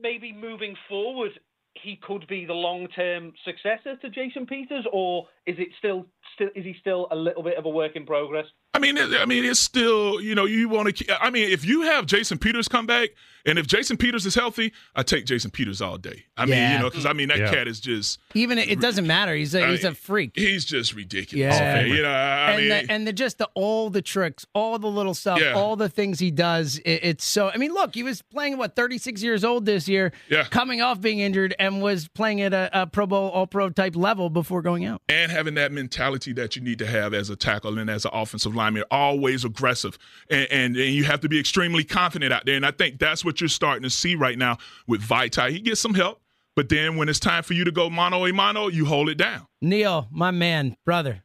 maybe 0.00 0.32
moving 0.32 0.76
forward 0.88 1.32
he 1.74 1.96
could 1.96 2.26
be 2.26 2.44
the 2.44 2.52
long-term 2.52 3.32
successor 3.44 3.96
to 3.96 4.10
Jason 4.10 4.44
Peters, 4.44 4.84
or 4.92 5.28
is 5.46 5.56
it 5.58 5.68
still 5.78 6.04
still 6.34 6.48
is 6.54 6.64
he 6.64 6.74
still 6.80 7.08
a 7.10 7.16
little 7.16 7.42
bit 7.42 7.56
of 7.56 7.64
a 7.64 7.70
work 7.70 7.96
in 7.96 8.06
progress? 8.06 8.46
I 8.72 8.78
mean, 8.78 8.96
I 8.98 9.24
mean, 9.26 9.44
it's 9.44 9.58
still 9.58 10.20
you 10.20 10.34
know 10.34 10.44
you 10.44 10.68
want 10.68 10.96
to. 10.96 11.22
I 11.24 11.30
mean, 11.30 11.50
if 11.50 11.64
you 11.64 11.82
have 11.82 12.06
Jason 12.06 12.38
Peters 12.38 12.68
come 12.68 12.86
back, 12.86 13.10
and 13.44 13.58
if 13.58 13.66
Jason 13.66 13.96
Peters 13.96 14.26
is 14.26 14.34
healthy, 14.34 14.72
I 14.94 15.02
take 15.02 15.24
Jason 15.24 15.50
Peters 15.50 15.82
all 15.82 15.98
day. 15.98 16.26
I 16.36 16.44
yeah. 16.44 16.54
mean, 16.54 16.72
you 16.72 16.78
know, 16.78 16.90
because 16.90 17.04
I 17.04 17.12
mean 17.12 17.28
that 17.28 17.38
yeah. 17.38 17.50
cat 17.50 17.66
is 17.66 17.80
just 17.80 18.20
even 18.34 18.58
it 18.58 18.80
doesn't 18.80 19.06
matter. 19.06 19.34
He's 19.34 19.54
a 19.56 19.64
I 19.64 19.70
he's 19.70 19.82
mean, 19.82 19.92
a 19.92 19.94
freak. 19.94 20.32
He's 20.34 20.64
just 20.64 20.94
ridiculous. 20.94 21.56
Yeah, 21.58 21.80
you 21.80 22.02
know, 22.02 22.10
I 22.10 22.50
and 22.52 22.60
mean, 22.60 22.68
the, 22.68 22.92
and 22.92 23.06
the 23.06 23.12
just 23.12 23.38
the 23.38 23.48
all 23.54 23.90
the 23.90 24.02
tricks, 24.02 24.46
all 24.54 24.78
the 24.78 24.88
little 24.88 25.14
stuff, 25.14 25.40
yeah. 25.40 25.54
all 25.54 25.74
the 25.74 25.88
things 25.88 26.20
he 26.20 26.30
does. 26.30 26.78
It, 26.78 27.00
it's 27.02 27.24
so. 27.24 27.50
I 27.50 27.56
mean, 27.56 27.72
look, 27.72 27.94
he 27.94 28.04
was 28.04 28.22
playing 28.22 28.56
what 28.56 28.76
36 28.76 29.20
years 29.22 29.42
old 29.42 29.66
this 29.66 29.88
year, 29.88 30.12
yeah. 30.28 30.44
coming 30.44 30.80
off 30.80 31.00
being 31.00 31.18
injured, 31.18 31.56
and 31.58 31.82
was 31.82 32.06
playing 32.08 32.40
at 32.42 32.52
a, 32.54 32.82
a 32.82 32.86
Pro 32.86 33.06
Bowl, 33.06 33.30
All 33.30 33.48
Pro 33.48 33.70
type 33.70 33.96
level 33.96 34.30
before 34.30 34.62
going 34.62 34.84
out, 34.84 35.02
and 35.08 35.32
having 35.32 35.54
that 35.54 35.72
mentality 35.72 36.19
that 36.34 36.56
you 36.56 36.62
need 36.62 36.78
to 36.80 36.86
have 36.86 37.14
as 37.14 37.30
a 37.30 37.36
tackle 37.36 37.78
and 37.78 37.88
as 37.88 38.04
an 38.04 38.10
offensive 38.12 38.54
lineman, 38.54 38.84
always 38.90 39.44
aggressive, 39.44 39.98
and, 40.28 40.46
and, 40.50 40.76
and 40.76 40.94
you 40.94 41.04
have 41.04 41.20
to 41.20 41.28
be 41.28 41.40
extremely 41.40 41.84
confident 41.84 42.32
out 42.32 42.44
there. 42.44 42.56
And 42.56 42.66
I 42.66 42.70
think 42.70 42.98
that's 42.98 43.24
what 43.24 43.40
you're 43.40 43.48
starting 43.48 43.82
to 43.82 43.90
see 43.90 44.10
see 44.10 44.14
right 44.16 44.38
now 44.38 44.58
with 44.86 45.02
Vaitai. 45.02 45.50
He 45.50 45.60
gets 45.60 45.80
some 45.80 45.94
help, 45.94 46.20
but 46.56 46.68
then 46.68 46.96
when 46.96 47.08
it's 47.08 47.20
time 47.20 47.42
for 47.42 47.54
you 47.54 47.64
to 47.64 47.72
go 47.72 47.88
mano 47.90 48.26
a 48.26 48.32
mano, 48.32 48.68
you 48.68 48.84
hold 48.84 49.08
it 49.08 49.16
down. 49.16 49.46
Neil, 49.60 50.08
my 50.10 50.30
man, 50.30 50.76
brother, 50.84 51.22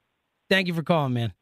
thank 0.50 0.68
you 0.68 0.74
for 0.74 0.84
calling, 0.84 1.14
man. 1.14 1.34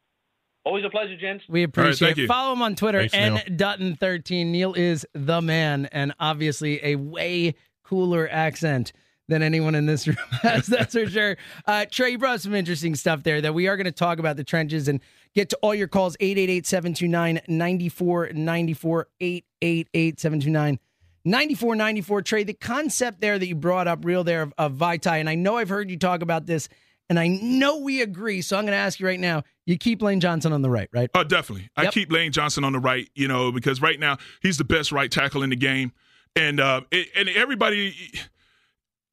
Always 0.64 0.84
a 0.84 0.90
pleasure, 0.90 1.16
gents. 1.16 1.44
We 1.46 1.62
appreciate 1.62 2.08
right, 2.08 2.18
it. 2.18 2.22
You. 2.22 2.26
Follow 2.26 2.54
him 2.54 2.62
on 2.62 2.74
Twitter, 2.74 3.06
N 3.12 3.36
Dutton13. 3.48 4.46
Neil 4.46 4.72
is 4.72 5.06
the 5.12 5.42
man, 5.42 5.86
and 5.92 6.14
obviously 6.18 6.80
a 6.82 6.96
way 6.96 7.54
cooler 7.84 8.26
accent 8.30 8.92
than 9.28 9.42
anyone 9.42 9.74
in 9.74 9.86
this 9.86 10.06
room 10.06 10.16
has. 10.42 10.66
That's 10.66 10.94
for 10.94 11.06
sure. 11.06 11.36
Uh, 11.66 11.86
Tra, 11.90 12.10
you 12.10 12.18
brought 12.18 12.40
some 12.40 12.54
interesting 12.54 12.94
stuff 12.94 13.22
there 13.22 13.40
that 13.40 13.54
we 13.54 13.68
are 13.68 13.76
going 13.76 13.86
to 13.86 13.92
talk 13.92 14.18
about 14.18 14.36
the 14.36 14.44
trenches 14.44 14.88
and 14.88 15.00
get 15.34 15.50
to 15.50 15.58
all 15.62 15.74
your 15.74 15.88
calls 15.88 16.16
888 16.20 16.66
729 16.66 17.40
9494 17.48 19.08
888 19.20 20.20
729 20.20 20.78
94 21.26 21.76
94 21.76 22.22
trade. 22.22 22.46
The 22.46 22.54
concept 22.54 23.20
there 23.20 23.38
that 23.38 23.46
you 23.46 23.54
brought 23.54 23.88
up, 23.88 24.04
real 24.04 24.24
there, 24.24 24.42
of, 24.42 24.52
of 24.58 24.72
Vaitai, 24.74 25.20
and 25.20 25.28
I 25.28 25.34
know 25.34 25.56
I've 25.56 25.70
heard 25.70 25.90
you 25.90 25.98
talk 25.98 26.22
about 26.22 26.46
this 26.46 26.68
and 27.08 27.18
I 27.18 27.28
know 27.28 27.78
we 27.78 28.02
agree. 28.02 28.40
So 28.42 28.56
I'm 28.56 28.64
going 28.64 28.72
to 28.72 28.78
ask 28.78 28.98
you 28.98 29.06
right 29.06 29.20
now. 29.20 29.42
You 29.66 29.78
keep 29.78 30.02
Lane 30.02 30.20
Johnson 30.20 30.52
on 30.52 30.62
the 30.62 30.70
right, 30.70 30.88
right? 30.92 31.10
Oh, 31.14 31.24
definitely. 31.24 31.68
I 31.76 31.86
keep 31.86 32.12
Lane 32.12 32.32
Johnson 32.32 32.64
on 32.64 32.72
the 32.72 32.78
right, 32.78 33.08
you 33.14 33.28
know, 33.28 33.52
because 33.52 33.80
right 33.80 33.98
now 33.98 34.18
he's 34.42 34.58
the 34.58 34.64
best 34.64 34.92
right 34.92 35.10
tackle 35.10 35.42
in 35.42 35.50
the 35.50 35.56
game, 35.56 35.92
and 36.36 36.60
uh, 36.60 36.82
it, 36.90 37.08
and 37.16 37.28
everybody. 37.30 37.94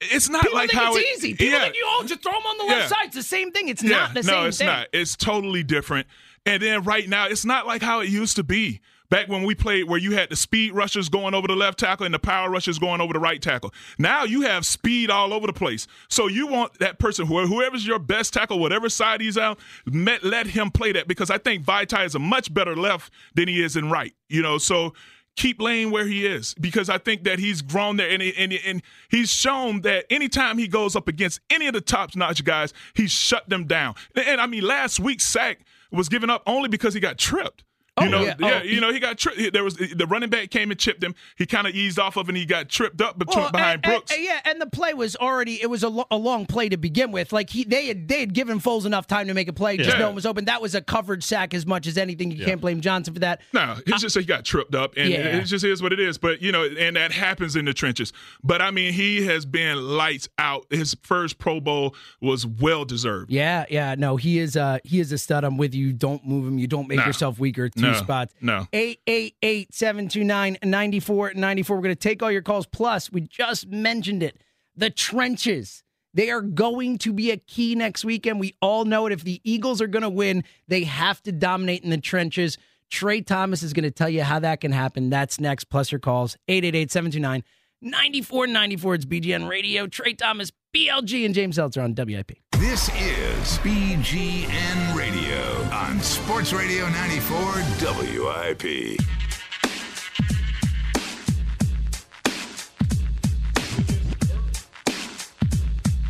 It's 0.02 0.30
not 0.30 0.42
People 0.44 0.58
like 0.58 0.70
think 0.72 0.82
how 0.82 0.96
it's 0.96 1.00
it- 1.06 1.18
easy. 1.18 1.34
People 1.36 1.54
yeah. 1.54 1.64
think 1.64 1.76
you 1.76 1.84
oh 1.86 2.04
just 2.08 2.24
throw 2.24 2.32
them 2.34 2.42
on 2.46 2.58
the 2.58 2.64
left 2.66 2.82
Yeah. 2.82 2.88
side. 2.88 3.06
It's 3.06 3.16
the 3.16 3.24
same 3.24 3.52
thing. 3.52 3.70
It's 3.70 3.84
Yeah, 3.84 3.90
not 3.98 4.14
the 4.16 4.24
no, 4.24 4.28
same 4.42 4.48
it's 4.48 4.60
not. 4.62 4.88
It's 4.94 5.16
totally 5.16 5.64
different. 5.64 6.08
And 6.46 6.62
then 6.62 6.84
right 6.84 7.08
now, 7.08 7.28
it's 7.28 7.46
not 7.46 7.68
like 7.68 7.82
how 7.84 8.00
it 8.00 8.10
used 8.10 8.36
to 8.38 8.44
be. 8.44 8.82
Back 9.12 9.28
when 9.28 9.44
we 9.44 9.56
played, 9.56 9.90
where 9.90 10.00
you 10.00 10.14
had 10.14 10.30
the 10.30 10.38
speed 10.38 10.74
rushers 10.74 11.10
going 11.10 11.34
over 11.34 11.46
the 11.46 11.56
left 11.56 11.78
tackle 11.80 12.06
and 12.06 12.14
the 12.16 12.20
power 12.20 12.50
rushers 12.50 12.80
going 12.80 13.02
over 13.02 13.12
the 13.12 13.20
right 13.20 13.42
tackle. 13.42 13.74
Now 14.00 14.24
you 14.24 14.44
have 14.44 14.66
speed 14.66 15.10
all 15.12 15.34
over 15.34 15.46
the 15.48 15.52
place. 15.54 15.86
So 16.08 16.28
you 16.28 16.48
want 16.48 16.80
that 16.80 16.98
person, 16.98 17.28
who- 17.28 17.46
whoever's 17.46 17.86
your 17.86 18.00
best 18.00 18.32
tackle, 18.34 18.58
whatever 18.58 18.88
side 18.88 19.20
he's 19.20 19.38
out, 19.38 19.60
met, 19.86 20.24
let 20.24 20.48
him 20.48 20.72
play 20.72 20.94
that 20.94 21.10
because 21.10 21.30
I 21.30 21.40
think 21.40 21.66
Vaitai 21.66 22.06
is 22.06 22.16
a 22.16 22.20
much 22.20 22.54
better 22.54 22.74
left 22.74 23.12
than 23.36 23.50
he 23.50 23.62
is 23.62 23.76
in 23.76 23.90
right. 23.90 24.14
You 24.30 24.42
know, 24.42 24.58
so 24.58 24.94
keep 25.36 25.62
Lane 25.62 25.92
where 25.92 26.06
he 26.06 26.26
is 26.26 26.54
because 26.56 26.90
I 26.90 26.98
think 26.98 27.24
that 27.24 27.40
he's 27.40 27.62
grown 27.62 27.98
there 27.98 28.10
and, 28.10 28.22
and, 28.22 28.54
and 28.54 28.82
he's 29.10 29.32
shown 29.32 29.82
that 29.82 30.06
anytime 30.10 30.58
he 30.58 30.68
goes 30.68 30.96
up 30.96 31.08
against 31.08 31.40
any 31.50 31.68
of 31.68 31.74
the 31.74 31.82
top 31.82 32.16
notch 32.16 32.44
guys, 32.44 32.74
he's 32.94 33.12
shut 33.12 33.48
them 33.50 33.66
down. 33.66 33.96
And, 34.16 34.28
and 34.28 34.42
I 34.42 34.48
mean, 34.48 34.64
last 34.64 35.00
week's 35.00 35.24
sack 35.24 35.60
was 35.92 36.10
given 36.10 36.30
up 36.30 36.44
only 36.46 36.70
because 36.70 36.94
he 36.94 37.00
got 37.00 37.18
tripped. 37.18 37.64
You 38.02 38.08
Oh, 38.08 38.10
know, 38.12 38.22
yeah. 38.26 38.34
yeah, 38.40 38.60
Oh, 38.62 38.64
you 38.64 38.82
know, 38.82 38.92
he 38.92 39.00
got 39.00 39.18
tripped. 39.18 39.54
There 39.54 39.64
was 39.64 39.76
the 39.76 40.06
running 40.08 40.30
back 40.30 40.50
came 40.50 40.72
and 40.72 40.80
chipped 40.80 41.04
him. 41.04 41.16
He 41.38 41.46
kind 41.46 41.68
of 41.68 41.76
eased 41.76 42.00
off 42.00 42.18
of, 42.18 42.28
and 42.30 42.38
he 42.38 42.46
got 42.46 42.70
tripped 42.70 43.02
up 43.02 43.18
between, 43.20 43.44
Well, 43.44 43.52
behind 43.52 43.82
and- 43.84 43.84
Brooks. 43.84 44.12
and- 44.12 44.24
yeah, 44.24 44.40
and 44.46 44.60
the 44.62 44.66
play 44.68 44.94
was 44.94 45.16
already 45.16 45.62
it 45.62 45.70
was 45.70 45.84
a, 45.84 45.90
lo- 45.90 46.08
a 46.12 46.18
long 46.18 46.46
play 46.46 46.70
to 46.70 46.78
begin 46.78 47.12
with. 47.12 47.32
Like 47.32 47.50
he 47.50 47.64
they 47.64 47.88
had 47.88 48.08
they 48.08 48.20
had 48.20 48.34
given 48.34 48.60
Foles 48.60 48.86
enough 48.86 49.08
time 49.08 49.28
to 49.28 49.34
make 49.34 49.48
a 49.48 49.54
play, 49.54 49.78
just 49.78 49.90
Yeah. 49.92 50.00
know 50.00 50.10
it 50.10 50.16
was 50.16 50.26
open. 50.26 50.46
That 50.46 50.62
was 50.62 50.76
a 50.76 50.82
covered 50.82 51.24
sack 51.24 51.54
as 51.54 51.66
much 51.66 51.88
as 51.88 51.98
anything. 51.98 52.32
You 52.32 52.46
can't 52.46 52.62
blame 52.62 52.82
Johnson 52.82 53.14
for 53.14 53.20
that. 53.22 53.42
No, 53.54 53.76
it's 53.86 54.02
just 54.02 54.16
that 54.16 54.22
he 54.22 54.26
got 54.26 54.46
tripped 54.46 54.76
up, 54.76 54.94
and 54.98 55.10
Yeah. 55.10 55.18
it 55.38 55.44
just 55.46 55.64
is 55.66 55.82
what 55.82 55.94
it 55.94 56.00
is. 56.00 56.18
But 56.18 56.42
you 56.42 56.52
know, 56.52 56.64
and 56.66 56.96
that 56.96 57.12
happens 57.12 57.56
in 57.56 57.66
the 57.66 57.74
trenches. 57.74 58.12
But 58.44 58.62
I 58.62 58.72
mean, 58.72 58.94
he 58.94 59.26
has 59.26 59.46
been 59.46 59.78
lights 59.78 60.28
out. 60.38 60.66
His 60.70 60.96
first 61.04 61.38
Pro 61.38 61.60
Bowl 61.60 61.96
was 62.20 62.46
well 62.46 62.86
deserved. 62.86 63.32
Yeah, 63.32 63.66
yeah, 63.70 63.96
no, 63.98 64.16
he 64.18 64.40
is 64.40 64.56
uh 64.58 64.80
he 64.84 65.00
is 65.00 65.12
a 65.12 65.18
stud. 65.18 65.44
I'm 65.44 65.58
with 65.58 65.74
you. 65.76 65.94
Don't 65.94 66.26
move 66.26 66.48
him. 66.48 66.58
You 66.58 66.68
don't 66.68 66.88
make 66.88 67.00
No. 67.00 67.06
yourself 67.06 67.40
weaker. 67.40 67.70
Two 67.70 67.91
No. 67.94 68.00
spots. 68.00 68.34
No. 68.42 68.68
888-729-9494. 68.74 71.70
We're 71.70 71.78
going 71.78 71.90
to 71.90 71.96
take 71.96 72.24
all 72.24 72.32
your 72.32 72.42
calls. 72.42 72.66
Plus, 72.66 73.12
we 73.12 73.22
just 73.22 73.68
mentioned 73.68 74.24
it. 74.24 74.42
The 74.76 74.90
trenches. 74.90 75.84
They 76.14 76.30
are 76.30 76.42
going 76.42 76.98
to 77.00 77.14
be 77.14 77.32
a 77.32 77.38
key 77.38 77.76
next 77.76 78.04
weekend. 78.04 78.40
We 78.40 78.56
all 78.62 78.84
know 78.84 79.06
it. 79.06 79.14
If 79.14 79.24
the 79.24 79.40
Eagles 79.44 79.82
are 79.82 79.88
going 79.88 80.04
to 80.04 80.10
win, 80.10 80.44
they 80.68 80.84
have 80.84 81.22
to 81.24 81.32
dominate 81.32 81.84
in 81.84 81.90
the 81.90 81.98
trenches. 81.98 82.58
Tra 82.90 83.22
Thomas 83.22 83.64
is 83.64 83.72
going 83.72 83.84
to 83.84 83.92
tell 83.92 84.10
you 84.10 84.24
how 84.24 84.40
that 84.40 84.60
can 84.60 84.74
happen. 84.74 85.10
That's 85.10 85.40
next. 85.40 85.66
Plus 85.66 85.92
your 85.92 86.00
calls. 86.00 86.38
888-729-9494. 86.50 88.96
It's 88.96 89.06
BGN 89.06 89.48
Radio. 89.48 89.88
Tra 89.88 90.14
Thomas, 90.14 90.52
BLG, 90.76 91.26
and 91.26 91.36
James 91.36 91.58
Seltzer 91.58 91.82
on 91.82 91.94
WIP. 91.94 92.32
This 92.54 92.88
is 92.96 93.58
BGN 93.60 94.96
Radio 94.96 95.64
on 95.74 96.00
Sports 96.00 96.54
Radio 96.54 96.88
94 96.88 97.54
WIP. 97.82 98.98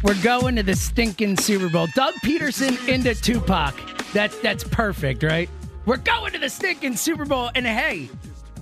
We're 0.03 0.21
going 0.23 0.55
to 0.57 0.63
the 0.63 0.75
stinking 0.75 1.37
Super 1.37 1.69
Bowl. 1.69 1.87
Doug 1.95 2.13
Pederson 2.23 2.87
into 2.87 3.15
Tupac. 3.15 3.73
That's 4.13 4.37
that's 4.41 4.63
perfect, 4.63 5.23
right? 5.23 5.49
We're 5.87 5.97
going 5.97 6.33
to 6.33 6.39
the 6.39 6.49
stinking 6.49 6.97
Super 6.97 7.25
Bowl. 7.25 7.49
And 7.55 7.65
hey, 7.65 8.09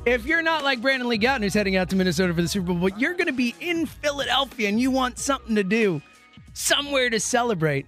if 0.10 0.26
you're 0.26 0.42
not 0.42 0.64
like 0.64 0.82
Brandon 0.82 1.08
Lee 1.08 1.20
Gowton 1.20 1.44
who's 1.44 1.54
heading 1.54 1.76
out 1.76 1.90
to 1.90 1.96
Minnesota 1.96 2.34
for 2.34 2.42
the 2.42 2.48
Super 2.48 2.68
Bowl, 2.68 2.90
but 2.90 3.00
you're 3.00 3.14
going 3.14 3.28
to 3.28 3.34
be 3.34 3.56
in 3.60 3.86
Philadelphia 3.86 4.68
and 4.68 4.80
you 4.80 4.90
want 4.90 5.20
something 5.20 5.56
to 5.56 5.64
do, 5.64 6.02
somewhere 6.54 7.10
to 7.10 7.20
celebrate, 7.20 7.86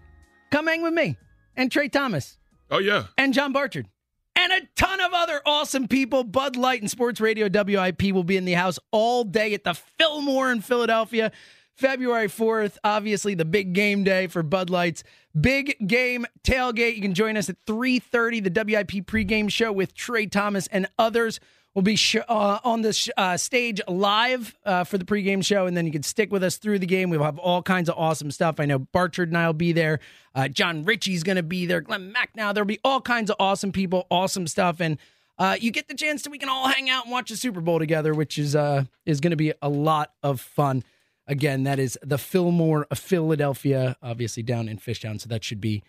come 0.52 0.68
hang 0.68 0.84
with 0.84 0.94
me 0.94 1.18
and 1.56 1.72
Tra 1.72 1.90
Thomas 1.90 2.38
Oh 2.70 2.78
yeah, 2.80 3.06
and 3.18 3.34
John 3.34 3.52
Barchard. 3.52 3.88
And 4.36 4.54
a 4.54 4.62
ton 4.76 5.02
of 5.02 5.12
other 5.14 5.42
awesome 5.46 5.88
people. 5.88 6.24
Bud 6.24 6.56
Light 6.56 6.80
and 6.82 6.90
Sports 6.90 7.20
Radio 7.20 7.50
WIP 7.52 8.14
will 8.14 8.24
be 8.24 8.38
in 8.38 8.46
the 8.46 8.54
house 8.54 8.80
all 8.92 9.24
day 9.24 9.54
at 9.54 9.66
the 9.66 9.74
Fillmore 9.74 10.52
in 10.52 10.62
Philadelphia. 10.62 11.32
February 11.76 12.28
4th, 12.28 12.78
obviously 12.84 13.34
the 13.34 13.44
big 13.44 13.74
game 13.74 14.04
day 14.04 14.28
for 14.28 14.42
Bud 14.42 14.70
Light's 14.70 15.04
big 15.40 15.76
game 15.86 16.26
tailgate. 16.44 16.96
You 16.96 17.02
can 17.02 17.14
join 17.14 17.36
us 17.36 17.50
at 17.50 17.58
3:30 17.66 18.44
the 18.44 18.50
WIP 18.50 19.06
pregame 19.06 19.52
show 19.52 19.72
with 19.72 19.94
Tra 19.94 20.26
Thomas 20.28 20.68
and 20.68 20.88
others 20.98 21.40
will 21.74 21.82
be 21.82 21.96
sh- 21.96 22.18
uh, 22.28 22.60
on 22.64 22.82
the 22.82 22.94
sh- 22.94 23.10
uh, 23.18 23.38
stage 23.38 23.82
live 23.88 24.56
uh, 24.66 24.84
for 24.84 24.98
the 24.98 25.06
pregame 25.06 25.44
show, 25.44 25.66
and 25.66 25.76
then 25.76 25.86
you 25.86 25.92
can 25.92 26.04
stick 26.04 26.32
with 26.32 26.44
us 26.44 26.58
through 26.58 26.80
the 26.80 26.86
game. 26.86 27.10
We'll 27.10 27.24
have 27.24 27.40
all 27.40 27.62
kinds 27.62 27.90
of 27.90 27.98
awesome 27.98 28.32
stuff. 28.32 28.60
I 28.60 28.66
know 28.66 28.80
Barchard 28.80 29.30
and 29.30 29.38
I 29.38 29.46
will 29.48 29.54
be 29.54 29.72
there. 29.72 30.00
Uh, 30.36 30.48
Jon 30.48 30.84
Ritchie's 30.84 31.24
going 31.24 31.38
to 31.38 31.44
be 31.44 31.66
there. 31.66 31.82
Glen 31.82 32.14
Macnow. 32.14 32.54
There'll 32.54 32.66
be 32.66 32.80
all 32.84 33.02
kinds 33.02 33.30
of 33.30 33.38
awesome 33.40 33.72
people, 33.72 34.08
awesome 34.10 34.48
stuff, 34.48 34.80
and 34.80 34.98
uh, 35.38 35.58
you 35.60 35.72
get 35.72 35.88
the 35.88 35.96
chance 35.96 36.22
that 36.24 36.30
we 36.30 36.38
can 36.38 36.50
all 36.50 36.68
hang 36.68 36.90
out 36.90 37.06
and 37.06 37.12
watch 37.12 37.30
the 37.30 37.38
Super 37.38 37.62
Bowl 37.62 37.80
together, 37.80 38.14
which 38.14 38.38
is 38.38 38.56
uh, 38.56 38.84
is 39.06 39.20
going 39.20 39.32
to 39.32 39.38
be 39.38 39.54
a 39.62 39.70
lot 39.70 40.14
of 40.22 40.42
fun. 40.42 40.84
Again, 41.28 41.64
that 41.64 41.80
is 41.80 41.98
the 42.04 42.18
Fillmore 42.18 42.88
of 42.92 43.00
Philadelphia, 43.00 43.96
obviously 44.02 44.44
down 44.44 44.68
in 44.68 44.78
Fishtown, 44.78 45.22
so 45.22 45.30
that 45.30 45.44
should 45.44 45.62
be 45.62 45.84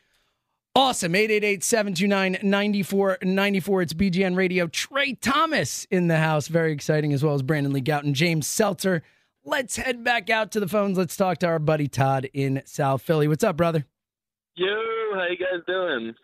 Awesome. 0.74 1.12
888-729-9494. 1.12 3.82
It's 3.82 3.92
BGN 3.92 4.34
Radio. 4.36 4.66
Tra 4.68 5.14
Thomas 5.16 5.86
in 5.90 6.08
the 6.08 6.16
house. 6.16 6.48
Very 6.48 6.72
exciting, 6.72 7.12
as 7.12 7.22
well 7.22 7.34
as 7.34 7.42
Brandon 7.42 7.74
Lee 7.74 7.82
Gowton, 7.82 8.14
James 8.14 8.46
Seltzer. 8.46 9.02
Let's 9.44 9.76
head 9.76 10.02
back 10.02 10.30
out 10.30 10.50
to 10.52 10.60
the 10.60 10.68
phones. 10.68 10.96
Let's 10.96 11.14
talk 11.16 11.38
to 11.38 11.46
our 11.46 11.58
buddy 11.58 11.88
Todd 11.88 12.30
in 12.32 12.62
South 12.64 13.02
Philly. 13.02 13.28
What's 13.28 13.44
up, 13.44 13.56
brother? 13.56 13.84
Yo, 14.54 14.66
how 15.14 15.26
you 15.28 15.36
guys 15.36 15.60
doing? 15.66 16.14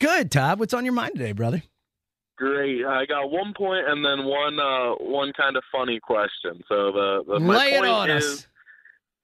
Good, 0.00 0.30
Todd. 0.30 0.60
What's 0.60 0.72
on 0.72 0.84
your 0.84 0.94
mind 0.94 1.12
today, 1.14 1.32
brother? 1.32 1.62
Great. 2.38 2.86
I 2.86 3.04
got 3.04 3.30
one 3.30 3.52
point 3.54 3.86
and 3.86 4.02
then 4.02 4.24
one 4.24 4.58
uh 4.58 4.92
one 4.94 5.30
kind 5.34 5.58
of 5.58 5.64
funny 5.70 6.00
question. 6.00 6.62
So 6.68 6.90
the, 6.90 7.22
the 7.28 7.38
my 7.40 7.58
Lay 7.58 7.74
it 7.74 7.84
on 7.84 8.08
is, 8.08 8.24
us. 8.24 8.46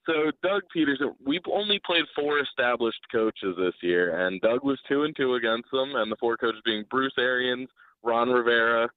So 0.07 0.31
Doug 0.43 0.63
Pederson, 0.75 1.15
we've 1.25 1.41
only 1.53 1.81
played 1.85 2.05
four 2.15 2.39
established 2.39 3.01
coaches 3.11 3.57
this 3.59 3.75
year, 3.83 4.27
and 4.27 4.41
Doug 4.41 4.63
was 4.63 4.79
two 4.89 5.03
and 5.03 5.15
two 5.17 5.35
against 5.35 5.71
them, 5.73 5.97
and 5.97 6.11
the 6.11 6.17
four 6.17 6.37
coaches 6.37 6.61
being 6.65 6.85
Bruce 6.91 7.15
Arians, 7.19 7.69
Ron 8.05 8.31
Rivera, 8.31 8.89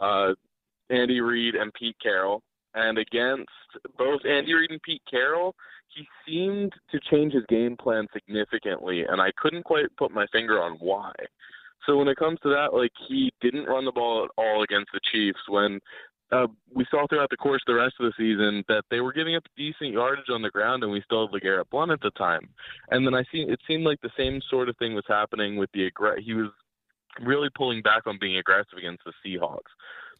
uh, 0.00 0.32
Andy 0.88 1.20
Reid, 1.20 1.54
and 1.54 1.72
Pete 1.74 1.96
Carroll. 2.02 2.42
And 2.74 2.98
against 2.98 3.50
both 3.98 4.20
Andy 4.24 4.54
Reid 4.54 4.70
and 4.70 4.82
Pete 4.82 5.02
Carroll, 5.08 5.54
he 5.94 6.06
seemed 6.26 6.72
to 6.90 6.98
change 7.10 7.34
his 7.34 7.44
game 7.48 7.76
plan 7.76 8.06
significantly, 8.12 9.04
and 9.08 9.20
I 9.20 9.30
couldn't 9.36 9.64
quite 9.64 9.94
put 9.96 10.10
my 10.10 10.26
finger 10.32 10.60
on 10.60 10.72
why. 10.80 11.12
So 11.86 11.98
when 11.98 12.08
it 12.08 12.16
comes 12.16 12.38
to 12.42 12.48
that, 12.48 12.74
like 12.74 12.90
he 13.08 13.32
didn't 13.40 13.66
run 13.66 13.84
the 13.84 13.92
ball 13.92 14.24
at 14.24 14.30
all 14.38 14.62
against 14.62 14.90
the 14.92 15.00
Chiefs 15.12 15.40
when 15.48 15.78
uh, 16.34 16.46
we 16.74 16.84
saw 16.90 17.06
throughout 17.06 17.30
the 17.30 17.36
course 17.36 17.62
of 17.66 17.72
the 17.72 17.80
rest 17.80 17.94
of 18.00 18.06
the 18.06 18.12
season 18.16 18.64
that 18.68 18.84
they 18.90 19.00
were 19.00 19.12
giving 19.12 19.36
up 19.36 19.44
decent 19.56 19.92
yardage 19.92 20.30
on 20.30 20.42
the 20.42 20.50
ground, 20.50 20.82
and 20.82 20.90
we 20.90 21.02
still 21.02 21.28
had 21.28 21.34
LeGarrette 21.34 21.70
Blunt 21.70 21.92
at 21.92 22.00
the 22.00 22.10
time. 22.10 22.48
And 22.90 23.06
then 23.06 23.14
I 23.14 23.22
see 23.30 23.42
it 23.42 23.60
seemed 23.68 23.84
like 23.84 24.00
the 24.00 24.10
same 24.16 24.40
sort 24.50 24.68
of 24.68 24.76
thing 24.78 24.94
was 24.94 25.04
happening 25.06 25.56
with 25.56 25.70
the 25.72 25.90
aggr- 25.90 26.20
he 26.20 26.34
was 26.34 26.50
really 27.22 27.48
pulling 27.56 27.82
back 27.82 28.06
on 28.06 28.18
being 28.20 28.38
aggressive 28.38 28.78
against 28.78 29.04
the 29.04 29.12
Seahawks. 29.24 29.70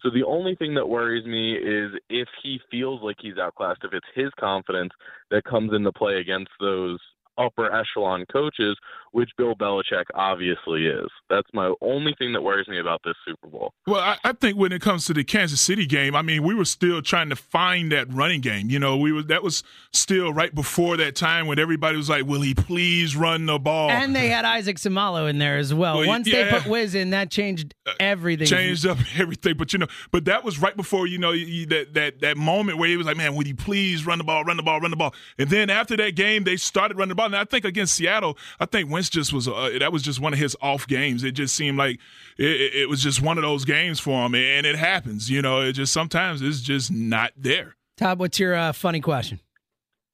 So 0.03 0.11
the 0.11 0.24
only 0.24 0.55
thing 0.55 0.74
that 0.74 0.88
worries 0.88 1.24
me 1.24 1.55
is 1.55 1.92
if 2.09 2.29
he 2.42 2.61
feels 2.70 3.00
like 3.03 3.16
he's 3.20 3.38
outclassed, 3.38 3.83
if 3.83 3.92
it's 3.92 4.07
his 4.14 4.31
confidence 4.38 4.92
that 5.31 5.44
comes 5.44 5.72
into 5.72 5.90
play 5.92 6.20
against 6.20 6.50
those 6.61 7.00
upper 7.38 7.73
echelon 7.73 8.25
coaches, 8.33 8.77
which 9.12 9.31
Bill 9.38 9.55
Belichick 9.55 10.05
obviously 10.14 10.87
is. 10.87 11.07
That's 11.31 11.49
my 11.53 11.73
only 11.81 12.14
thing 12.18 12.33
that 12.33 12.42
worries 12.42 12.68
me 12.68 12.81
about 12.81 13.01
this 13.05 13.14
Super 13.25 13.47
Bowl. 13.47 13.73
Well, 13.87 14.01
I, 14.01 14.16
I 14.25 14.33
think 14.33 14.59
when 14.59 14.73
it 14.73 14.81
comes 14.83 15.05
to 15.07 15.14
the 15.14 15.25
Kansas 15.25 15.61
City 15.61 15.87
game, 15.87 16.16
I 16.16 16.23
mean, 16.23 16.42
we 16.42 16.55
were 16.55 16.64
still 16.64 17.01
trying 17.01 17.29
to 17.31 17.37
find 17.37 17.92
that 17.92 18.12
running 18.12 18.40
game. 18.40 18.70
You 18.70 18.79
know, 18.79 18.97
we 18.97 19.12
were 19.12 19.23
that 19.25 19.42
was 19.42 19.62
still 19.92 20.33
right 20.33 20.55
before 20.55 20.97
that 20.97 21.14
time 21.14 21.47
when 21.47 21.59
everybody 21.59 21.97
was 21.97 22.09
like, 22.09 22.25
"Will 22.27 22.40
he 22.42 22.55
please 22.55 23.16
run 23.16 23.47
the 23.47 23.59
ball?" 23.59 23.90
And 23.90 24.14
they 24.14 24.29
had 24.29 24.44
Isaac 24.44 24.77
Seumalo 24.77 25.29
in 25.29 25.38
there 25.38 25.59
as 25.59 25.73
well. 25.73 25.99
Well, 25.99 26.09
Once 26.09 26.27
yeah. 26.27 26.40
Uh, 26.40 26.44
they 26.44 26.51
put 26.61 26.66
Wiz 26.70 26.94
in, 26.94 27.11
that 27.11 27.31
changed 27.31 27.75
everything. 28.01 28.47
changed 28.47 28.87
up 28.87 28.99
everything. 29.16 29.57
But 29.57 29.73
you 29.73 29.79
know, 29.79 29.87
but 30.11 30.25
that 30.27 30.44
was 30.44 30.59
right 30.59 30.77
before 30.77 31.07
you 31.07 31.18
know 31.18 31.33
you, 31.33 31.66
that 31.66 31.94
that 31.94 32.20
that 32.20 32.37
moment 32.37 32.79
where 32.79 32.88
he 32.88 32.97
was 32.97 33.07
like, 33.07 33.16
"Man, 33.16 33.35
would 33.37 33.47
he 33.47 33.55
please 33.55 34.05
run 34.05 34.18
the 34.18 34.25
ball, 34.25 34.44
run 34.44 34.57
the 34.57 34.62
ball, 34.62 34.81
run 34.81 34.90
the 34.90 34.97
ball?" 34.97 35.14
And 35.38 35.49
then 35.51 35.70
after 35.70 35.97
that 35.99 36.16
game, 36.16 36.44
they 36.44 36.57
started 36.57 36.97
running 36.97 37.11
the 37.11 37.14
ball. 37.14 37.24
And 37.25 37.37
I 37.37 37.45
think 37.45 37.65
against 37.65 37.95
Seattle, 37.95 38.39
I 38.61 38.67
think 38.67 38.91
Wentz 38.91 39.09
just 39.09 39.33
was 39.33 39.49
uh, 39.49 39.77
that 39.79 39.93
was 39.93 40.03
just 40.03 40.21
one 40.21 40.33
of 40.33 40.39
his 40.39 40.57
off 40.61 40.87
games. 40.87 41.25
It 41.25 41.33
just 41.33 41.55
seemed 41.55 41.79
like 41.79 41.99
it, 42.39 42.47
it 42.47 42.75
it 42.75 42.89
was 42.89 43.03
just 43.03 43.23
one 43.23 43.39
of 43.39 43.43
those 43.43 43.65
games 43.65 44.01
for 44.01 44.25
him, 44.27 44.35
and 44.35 44.67
it 44.67 44.77
happens. 44.77 45.31
You 45.31 45.43
know, 45.43 45.61
it 45.61 45.73
just 45.73 45.93
sometimes 45.93 46.43
it's 46.43 46.61
just 46.61 46.91
not 46.91 47.33
there. 47.37 47.77
Todd, 47.97 48.19
what's 48.19 48.39
your 48.39 48.55
uh, 48.55 48.73
funny 48.73 49.01
question? 49.01 49.41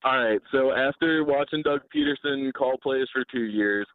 All 0.05 0.17
right. 0.17 0.41
So 0.51 0.73
after 0.73 1.25
watching 1.25 1.63
Doug 1.63 1.81
Pederson 1.95 2.53
call 2.55 2.77
plays 2.83 3.07
for 3.13 3.25
two 3.31 3.45
years, 3.45 3.87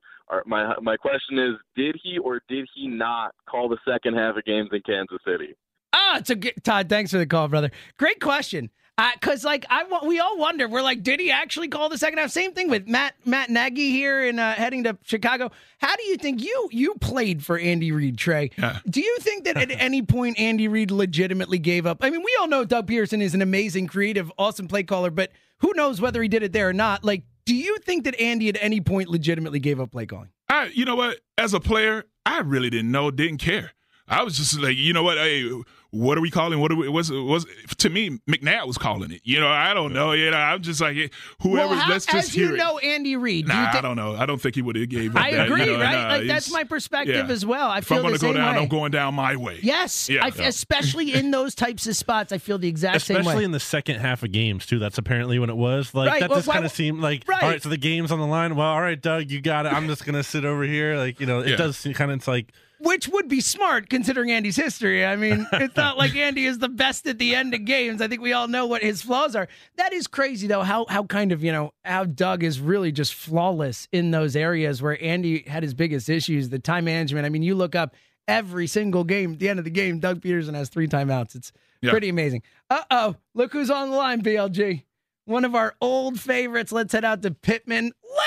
my 0.46 0.76
my 0.82 0.98
question 0.98 1.40
is: 1.40 1.56
Did 1.76 1.98
he 2.02 2.18
or 2.18 2.42
did 2.48 2.68
he 2.76 2.88
not 2.88 3.34
call 3.50 3.70
the 3.70 3.78
second 3.88 4.16
half 4.16 4.38
of 4.38 4.46
games 4.46 4.70
in 4.72 4.82
Kansas 4.86 5.20
City? 5.26 5.56
Ah, 5.94 6.18
it's 6.18 6.30
a 6.30 6.36
good 6.36 6.54
Todd. 6.64 6.90
Thanks 6.90 7.12
for 7.12 7.18
the 7.18 7.26
call, 7.26 7.48
brother. 7.48 7.72
Great 7.98 8.20
question. 8.20 8.70
Because 8.98 9.44
like 9.44 9.66
I, 9.70 9.86
we 10.06 10.20
all 10.20 10.38
wonder. 10.38 10.70
We're 10.70 10.82
like, 10.82 11.04
did 11.04 11.20
he 11.20 11.30
actually 11.30 11.68
call 11.68 11.90
the 11.90 11.98
second 11.98 12.20
half? 12.20 12.32
Same 12.32 12.54
thing 12.54 12.70
with 12.70 12.88
Matt 12.88 13.14
Matt 13.26 13.50
Nagy 13.50 13.92
here 13.92 14.26
and 14.26 14.40
uh, 14.40 14.54
heading 14.54 14.86
to 14.86 14.98
Chicago. 15.04 15.52
How 15.80 15.96
do 15.96 16.04
you 16.04 16.16
think 16.16 16.42
you 16.42 16.70
you 16.72 16.96
played 16.96 17.44
for 17.44 17.60
Andy 17.60 17.92
Reid, 17.92 18.18
Tra? 18.18 18.50
Yeah. 18.58 18.80
Do 18.90 19.02
you 19.02 19.18
think 19.20 19.44
that 19.46 19.58
at 19.58 19.70
any 19.72 20.02
point 20.02 20.40
Andy 20.40 20.68
Reid 20.70 20.92
legitimately 20.92 21.60
gave 21.60 21.86
up? 21.86 21.98
I 22.02 22.10
mean, 22.10 22.24
we 22.24 22.36
all 22.40 22.48
know 22.48 22.64
Doug 22.64 22.88
Pearson 22.88 23.22
is 23.22 23.34
an 23.34 23.42
amazing, 23.42 23.88
creative, 23.88 24.32
awesome 24.38 24.68
play 24.68 24.84
caller, 24.84 25.12
but 25.12 25.32
who 25.60 25.74
knows 25.76 26.00
whether 26.00 26.22
he 26.22 26.30
did 26.30 26.44
it 26.44 26.54
there 26.54 26.70
or 26.70 26.74
not? 26.74 27.04
Like, 27.04 27.24
do 27.46 27.56
you 27.56 27.78
think 27.80 28.06
that 28.06 28.20
Andy 28.20 28.50
at 28.50 28.58
any 28.62 28.80
point 28.80 29.10
legitimately 29.10 29.60
gave 29.60 29.80
up 29.80 29.92
play 29.92 30.06
calling? 30.06 30.30
I, 30.48 30.68
you 30.74 30.86
know 30.86 30.96
what? 30.96 31.20
As 31.38 31.54
a 31.54 31.60
player, 31.60 32.06
I 32.26 32.40
really 32.40 32.70
didn't 32.70 32.92
know, 32.92 33.12
didn't 33.12 33.38
care. 33.40 33.72
I 34.08 34.24
was 34.24 34.38
just 34.38 34.60
like, 34.60 34.78
you 34.78 34.94
know 34.94 35.04
what? 35.04 35.18
Hey, 35.18 35.50
what 35.96 36.18
are 36.18 36.22
we 36.22 36.30
calling? 36.30 36.60
What 36.60 36.72
are 36.72 36.76
we, 36.76 36.90
was 36.90 37.10
was 37.12 37.46
to 37.78 37.90
me? 37.90 38.20
McNabb 38.30 38.68
was 38.68 38.78
calling 38.78 39.12
it. 39.12 39.22
You 39.24 39.40
know, 39.40 39.48
I 39.48 39.74
don't 39.74 39.94
know. 39.94 40.12
You 40.12 40.30
know, 40.32 40.38
I'm 40.38 40.62
just 40.62 40.82
like 40.82 40.96
whoever. 41.42 41.70
well, 41.70 41.80
how, 41.80 41.90
let's 41.90 42.06
just 42.06 42.30
as 42.30 42.34
hear 42.34 42.50
you 42.50 42.56
it. 42.56 42.58
know, 42.58 42.78
Andy 42.80 43.16
Reid. 43.16 43.48
Nah, 43.48 43.72
thi- 43.72 43.78
I 43.78 43.82
don't 43.82 43.96
know. 43.96 44.16
I 44.16 44.26
don't 44.26 44.40
think 44.42 44.56
he 44.56 44.62
would 44.62 44.76
have 44.76 44.90
gave 44.90 45.16
up. 45.16 45.22
I 45.24 45.32
that, 45.32 45.48
agree, 45.48 45.62
you 45.66 45.78
know, 45.78 45.80
right? 45.84 45.94
nah, 45.94 46.08
like 46.18 46.28
that's 46.28 46.52
my 46.52 46.64
perspective 46.66 47.28
yeah. 47.28 47.34
as 47.34 47.46
well. 47.46 47.70
I 47.70 47.80
If 47.80 47.86
feel 47.88 47.98
I'm 47.98 48.04
gonna 48.04 48.18
go 48.18 48.34
down, 48.34 48.56
way. 48.56 48.62
I'm 48.62 48.68
going 48.68 48.92
down 48.92 49.14
my 49.16 49.36
way. 49.36 49.60
Yes, 49.64 50.10
Yeah. 50.10 50.26
I, 50.26 50.28
especially 50.46 51.14
in 51.14 51.32
those 51.32 51.56
types 51.56 51.88
of 51.88 51.96
spots, 51.96 52.32
I 52.32 52.38
feel 52.38 52.58
the 52.58 52.68
exact 52.68 53.02
same 53.02 53.18
Especially 53.18 53.46
in 53.46 53.52
the 53.52 53.60
second 53.60 54.00
half 54.00 54.24
of 54.24 54.32
games 54.32 54.66
too. 54.66 54.80
That's 54.80 54.98
apparently 54.98 55.40
when 55.40 55.50
it 55.50 55.58
was. 55.58 55.94
Like 55.94 56.10
Right, 56.10 56.20
that 56.20 56.30
well, 56.30 56.40
just 56.40 56.50
kind 56.52 56.66
of 56.66 56.72
seemed 56.72 57.00
like 57.02 57.24
right. 57.28 57.42
all 57.44 57.50
right. 57.50 57.62
So 57.64 57.70
the 57.70 57.78
game's 57.78 58.12
on 58.12 58.20
the 58.20 58.28
line. 58.28 58.56
Well, 58.56 58.68
all 58.68 58.82
right, 58.82 59.00
Doug, 59.02 59.32
you 59.32 59.42
got 59.42 59.66
it. 59.66 59.74
I'm 59.74 59.88
just 59.88 60.06
gonna 60.06 60.24
sit 60.24 60.46
over 60.46 60.64
here. 60.64 60.98
Like 60.98 61.20
you 61.20 61.26
know, 61.26 61.40
it 61.40 61.52
Yeah. 61.52 61.56
does 61.56 61.82
kind 61.94 62.12
of. 62.12 62.18
It's 62.18 62.28
like 62.28 62.52
Which 62.80 63.08
would 63.08 63.28
be 63.30 63.40
smart 63.42 63.90
considering 63.90 64.32
Andy's 64.32 64.58
history. 64.58 65.06
I 65.06 65.16
mean, 65.16 65.48
it's 65.54 65.76
not 65.78 65.98
like 65.98 66.16
Andy 66.16 66.46
is 66.46 66.60
the 66.60 66.68
best 66.70 67.08
at 67.08 67.18
the 67.20 67.34
end 67.36 67.54
of 67.54 67.64
games. 67.66 68.02
I 68.02 68.08
think 68.08 68.22
we 68.22 68.34
all 68.34 68.48
know 68.48 68.66
what 68.66 68.82
his 68.84 69.02
flaws 69.02 69.36
are. 69.36 69.48
That 69.78 69.94
is 69.94 70.08
crazy 70.08 70.48
though, 70.48 70.62
how 70.62 70.86
how 70.90 71.04
kind 71.04 71.32
of, 71.32 71.44
you 71.44 71.52
know, 71.52 71.72
how 71.84 72.04
Doug 72.04 72.44
is 72.44 72.60
really 72.60 72.92
just 72.92 73.14
flawless 73.14 73.88
in 73.92 74.12
those 74.12 74.36
areas 74.36 74.82
where 74.82 75.02
Andy 75.02 75.44
had 75.48 75.64
his 75.64 75.74
biggest 75.74 76.10
issues, 76.10 76.50
the 76.50 76.60
time 76.60 76.86
management. 76.86 77.26
I 77.26 77.30
mean, 77.30 77.44
you 77.44 77.56
look 77.56 77.76
up 77.76 77.96
every 78.28 78.68
single 78.68 79.04
game, 79.04 79.34
at 79.34 79.40
the 79.40 79.48
end 79.50 79.60
of 79.60 79.66
the 79.66 79.72
game, 79.72 80.00
Doug 80.00 80.20
Pederson 80.22 80.54
has 80.56 80.70
three 80.70 80.88
timeouts. 80.88 81.36
It's 81.36 81.52
Yeah. 81.82 81.92
pretty 81.92 82.10
amazing. 82.10 82.42
Uh-oh, 82.70 83.16
look 83.36 83.54
who's 83.54 83.70
on 83.70 83.92
the 83.92 83.96
line, 83.96 84.22
BLG. 84.22 84.84
One 85.26 85.46
of 85.46 85.56
our 85.56 85.76
old 85.80 86.20
favorites. 86.20 86.72
Let's 86.72 86.92
head 86.94 87.06
out 87.06 87.22
to 87.22 87.32
Pitman. 87.32 87.84
Lenny! 87.86 88.25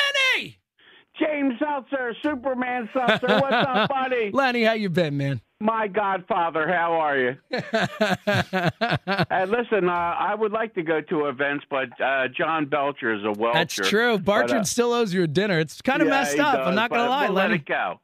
James 1.19 1.55
Seltzer, 1.59 2.15
Superman 2.23 2.89
Seltzer, 2.93 3.27
what's 3.27 3.53
up, 3.53 3.89
buddy? 3.91 4.31
Lenny, 4.33 4.63
how 4.63 4.73
you 4.73 4.89
been, 4.89 5.17
man? 5.17 5.41
My 5.61 5.89
Godfather, 5.89 6.69
how 6.69 6.93
are 6.93 7.19
you? 7.19 7.37
Listen, 9.51 9.89
uh, 9.89 9.93
I 9.93 10.35
would 10.39 10.53
like 10.53 10.75
to 10.75 10.83
go 10.83 11.01
to 11.01 11.27
events, 11.27 11.65
but 11.69 11.89
uh, 12.01 12.29
John 12.29 12.67
Belcher 12.67 13.13
is 13.13 13.25
a 13.25 13.33
welcher. 13.33 13.59
That's 13.59 13.75
true. 13.75 14.19
Bartram 14.19 14.59
But, 14.59 14.61
uh, 14.61 14.65
still 14.65 14.93
owes 14.93 15.13
you 15.13 15.25
a 15.25 15.27
dinner. 15.27 15.59
It's 15.59 15.83
kind 15.83 16.01
of 16.01 16.07
yeah, 16.07 16.21
messed 16.21 16.39
up. 16.39 16.59
does, 16.59 16.69
I'm 16.69 16.77
not 16.77 16.91
going 16.91 17.03
to 17.03 17.11
lie, 17.11 17.27
we'll 17.27 17.35
Lenny. 17.35 17.51
Let 17.55 17.61
it 17.61 17.67
go. 17.67 18.01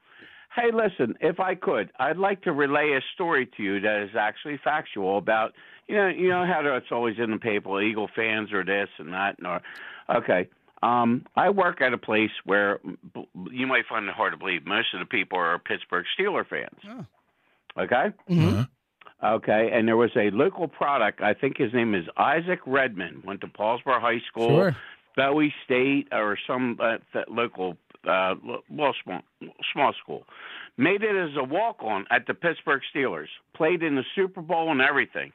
Hey, 0.57 0.71
listen, 0.73 1.17
if 1.21 1.39
I 1.39 1.55
could, 1.55 1.91
I'd 1.99 2.17
like 2.17 2.43
to 2.43 2.53
relay 2.53 2.97
a 2.97 3.01
story 3.15 3.49
to 3.57 3.63
you 3.63 3.81
that 3.81 4.03
is 4.03 4.17
actually 4.19 4.59
factual 4.63 5.19
about 5.19 5.53
you 5.89 5.97
know 5.97 6.09
you 6.09 6.29
know 6.29 6.47
how 6.47 6.63
it's 6.77 6.93
always 6.93 7.17
in 7.19 7.31
the 7.33 7.39
paper, 7.39 7.83
Eagle 7.83 8.09
fans 8.15 8.53
or 8.53 8.65
this 8.65 8.89
and 8.99 9.13
that. 9.13 9.37
And 9.39 9.47
or, 9.47 9.61
okay, 10.09 10.49
um, 10.83 11.25
I 11.37 11.51
work 11.51 11.81
at 11.81 11.93
a 11.93 11.99
place 11.99 12.31
where 12.45 12.81
you 13.51 13.67
might 13.67 13.87
find 13.89 14.07
it 14.07 14.15
hard 14.15 14.33
to 14.33 14.39
believe 14.39 14.67
most 14.67 14.93
of 14.95 15.01
the 15.01 15.07
people 15.07 15.39
are 15.39 15.59
Pittsburgh 15.59 16.05
Steeler 16.19 16.47
fans. 16.47 16.79
Oh. 16.89 17.83
Okay. 17.83 18.13
Mhm. 18.31 18.69
Okay, 19.23 19.71
and 19.73 19.89
there 19.89 19.97
was 19.97 20.11
a 20.17 20.31
local 20.31 20.69
product. 20.69 21.23
I 21.23 21.33
think 21.33 21.57
his 21.57 21.73
name 21.73 21.95
is 21.95 22.05
Isaac 22.19 22.61
Redman. 22.67 23.23
Went 23.25 23.41
to 23.41 23.47
Paulsboro 23.47 23.99
High 24.01 24.21
School, 24.29 24.49
Sure. 24.49 24.77
Bowie 25.17 25.55
State, 25.65 26.09
or 26.13 26.37
some 26.47 26.77
uh, 26.81 26.99
th- 27.13 27.25
local, 27.29 27.79
uh, 28.07 28.35
well, 28.69 28.95
small, 29.03 29.21
small 29.73 29.93
school. 29.95 30.27
Made 30.77 31.03
it 31.03 31.15
as 31.15 31.37
a 31.37 31.45
walk-on 31.45 32.05
at 32.11 32.27
the 32.27 32.35
Pittsburgh 32.35 32.83
Steelers. 32.95 33.29
Played 33.55 33.83
in 33.83 33.95
the 33.95 34.03
Super 34.17 34.43
Bowl 34.43 34.73
and 34.73 34.81
everything. 34.81 35.33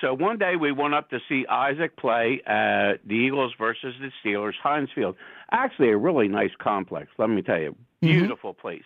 So 0.00 0.14
one 0.14 0.38
day 0.38 0.56
we 0.56 0.72
went 0.72 0.94
up 0.94 1.08
to 1.10 1.18
see 1.28 1.46
Isaac 1.46 1.96
play 1.96 2.42
uh, 2.46 2.98
the 3.06 3.14
Eagles 3.14 3.52
versus 3.58 3.94
the 4.00 4.10
Steelers, 4.22 4.54
Heinz 4.62 4.90
Field. 4.94 5.16
Actually, 5.50 5.90
a 5.90 5.96
really 5.96 6.28
nice 6.28 6.50
complex. 6.58 7.08
Let 7.18 7.30
me 7.30 7.42
tell 7.42 7.58
you, 7.58 7.76
beautiful 8.00 8.52
place. 8.52 8.84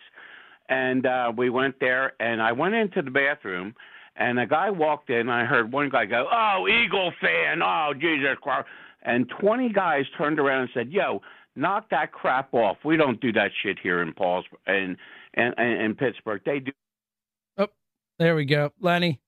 And 0.69 1.05
uh, 1.05 1.31
we 1.35 1.49
went 1.49 1.79
there, 1.79 2.13
and 2.19 2.41
I 2.41 2.51
went 2.51 2.75
into 2.75 3.01
the 3.01 3.11
bathroom, 3.11 3.73
and 4.15 4.39
a 4.39 4.45
guy 4.45 4.69
walked 4.69 5.09
in. 5.09 5.21
And 5.21 5.31
I 5.31 5.45
heard 5.45 5.71
one 5.71 5.89
guy 5.89 6.05
go, 6.05 6.27
"Oh, 6.31 6.67
Eagle 6.67 7.13
fan! 7.21 7.61
Oh, 7.61 7.93
Jesus 7.93 8.37
Christ!" 8.41 8.67
And 9.03 9.29
twenty 9.29 9.69
guys 9.69 10.05
turned 10.17 10.39
around 10.39 10.61
and 10.61 10.69
said, 10.73 10.91
"Yo, 10.91 11.21
knock 11.55 11.89
that 11.89 12.11
crap 12.11 12.53
off. 12.53 12.77
We 12.83 12.97
don't 12.97 13.19
do 13.19 13.31
that 13.33 13.51
shit 13.63 13.79
here 13.79 14.01
in 14.01 14.13
Paul's 14.13 14.45
and 14.65 14.97
and 15.37 15.53
and 15.57 15.81
in 15.81 15.95
Pittsburgh. 15.95 16.41
They 16.45 16.59
do." 16.59 16.71
Oh, 17.57 17.67
there 18.19 18.35
we 18.35 18.45
go. 18.45 18.71
Lenny. 18.81 19.19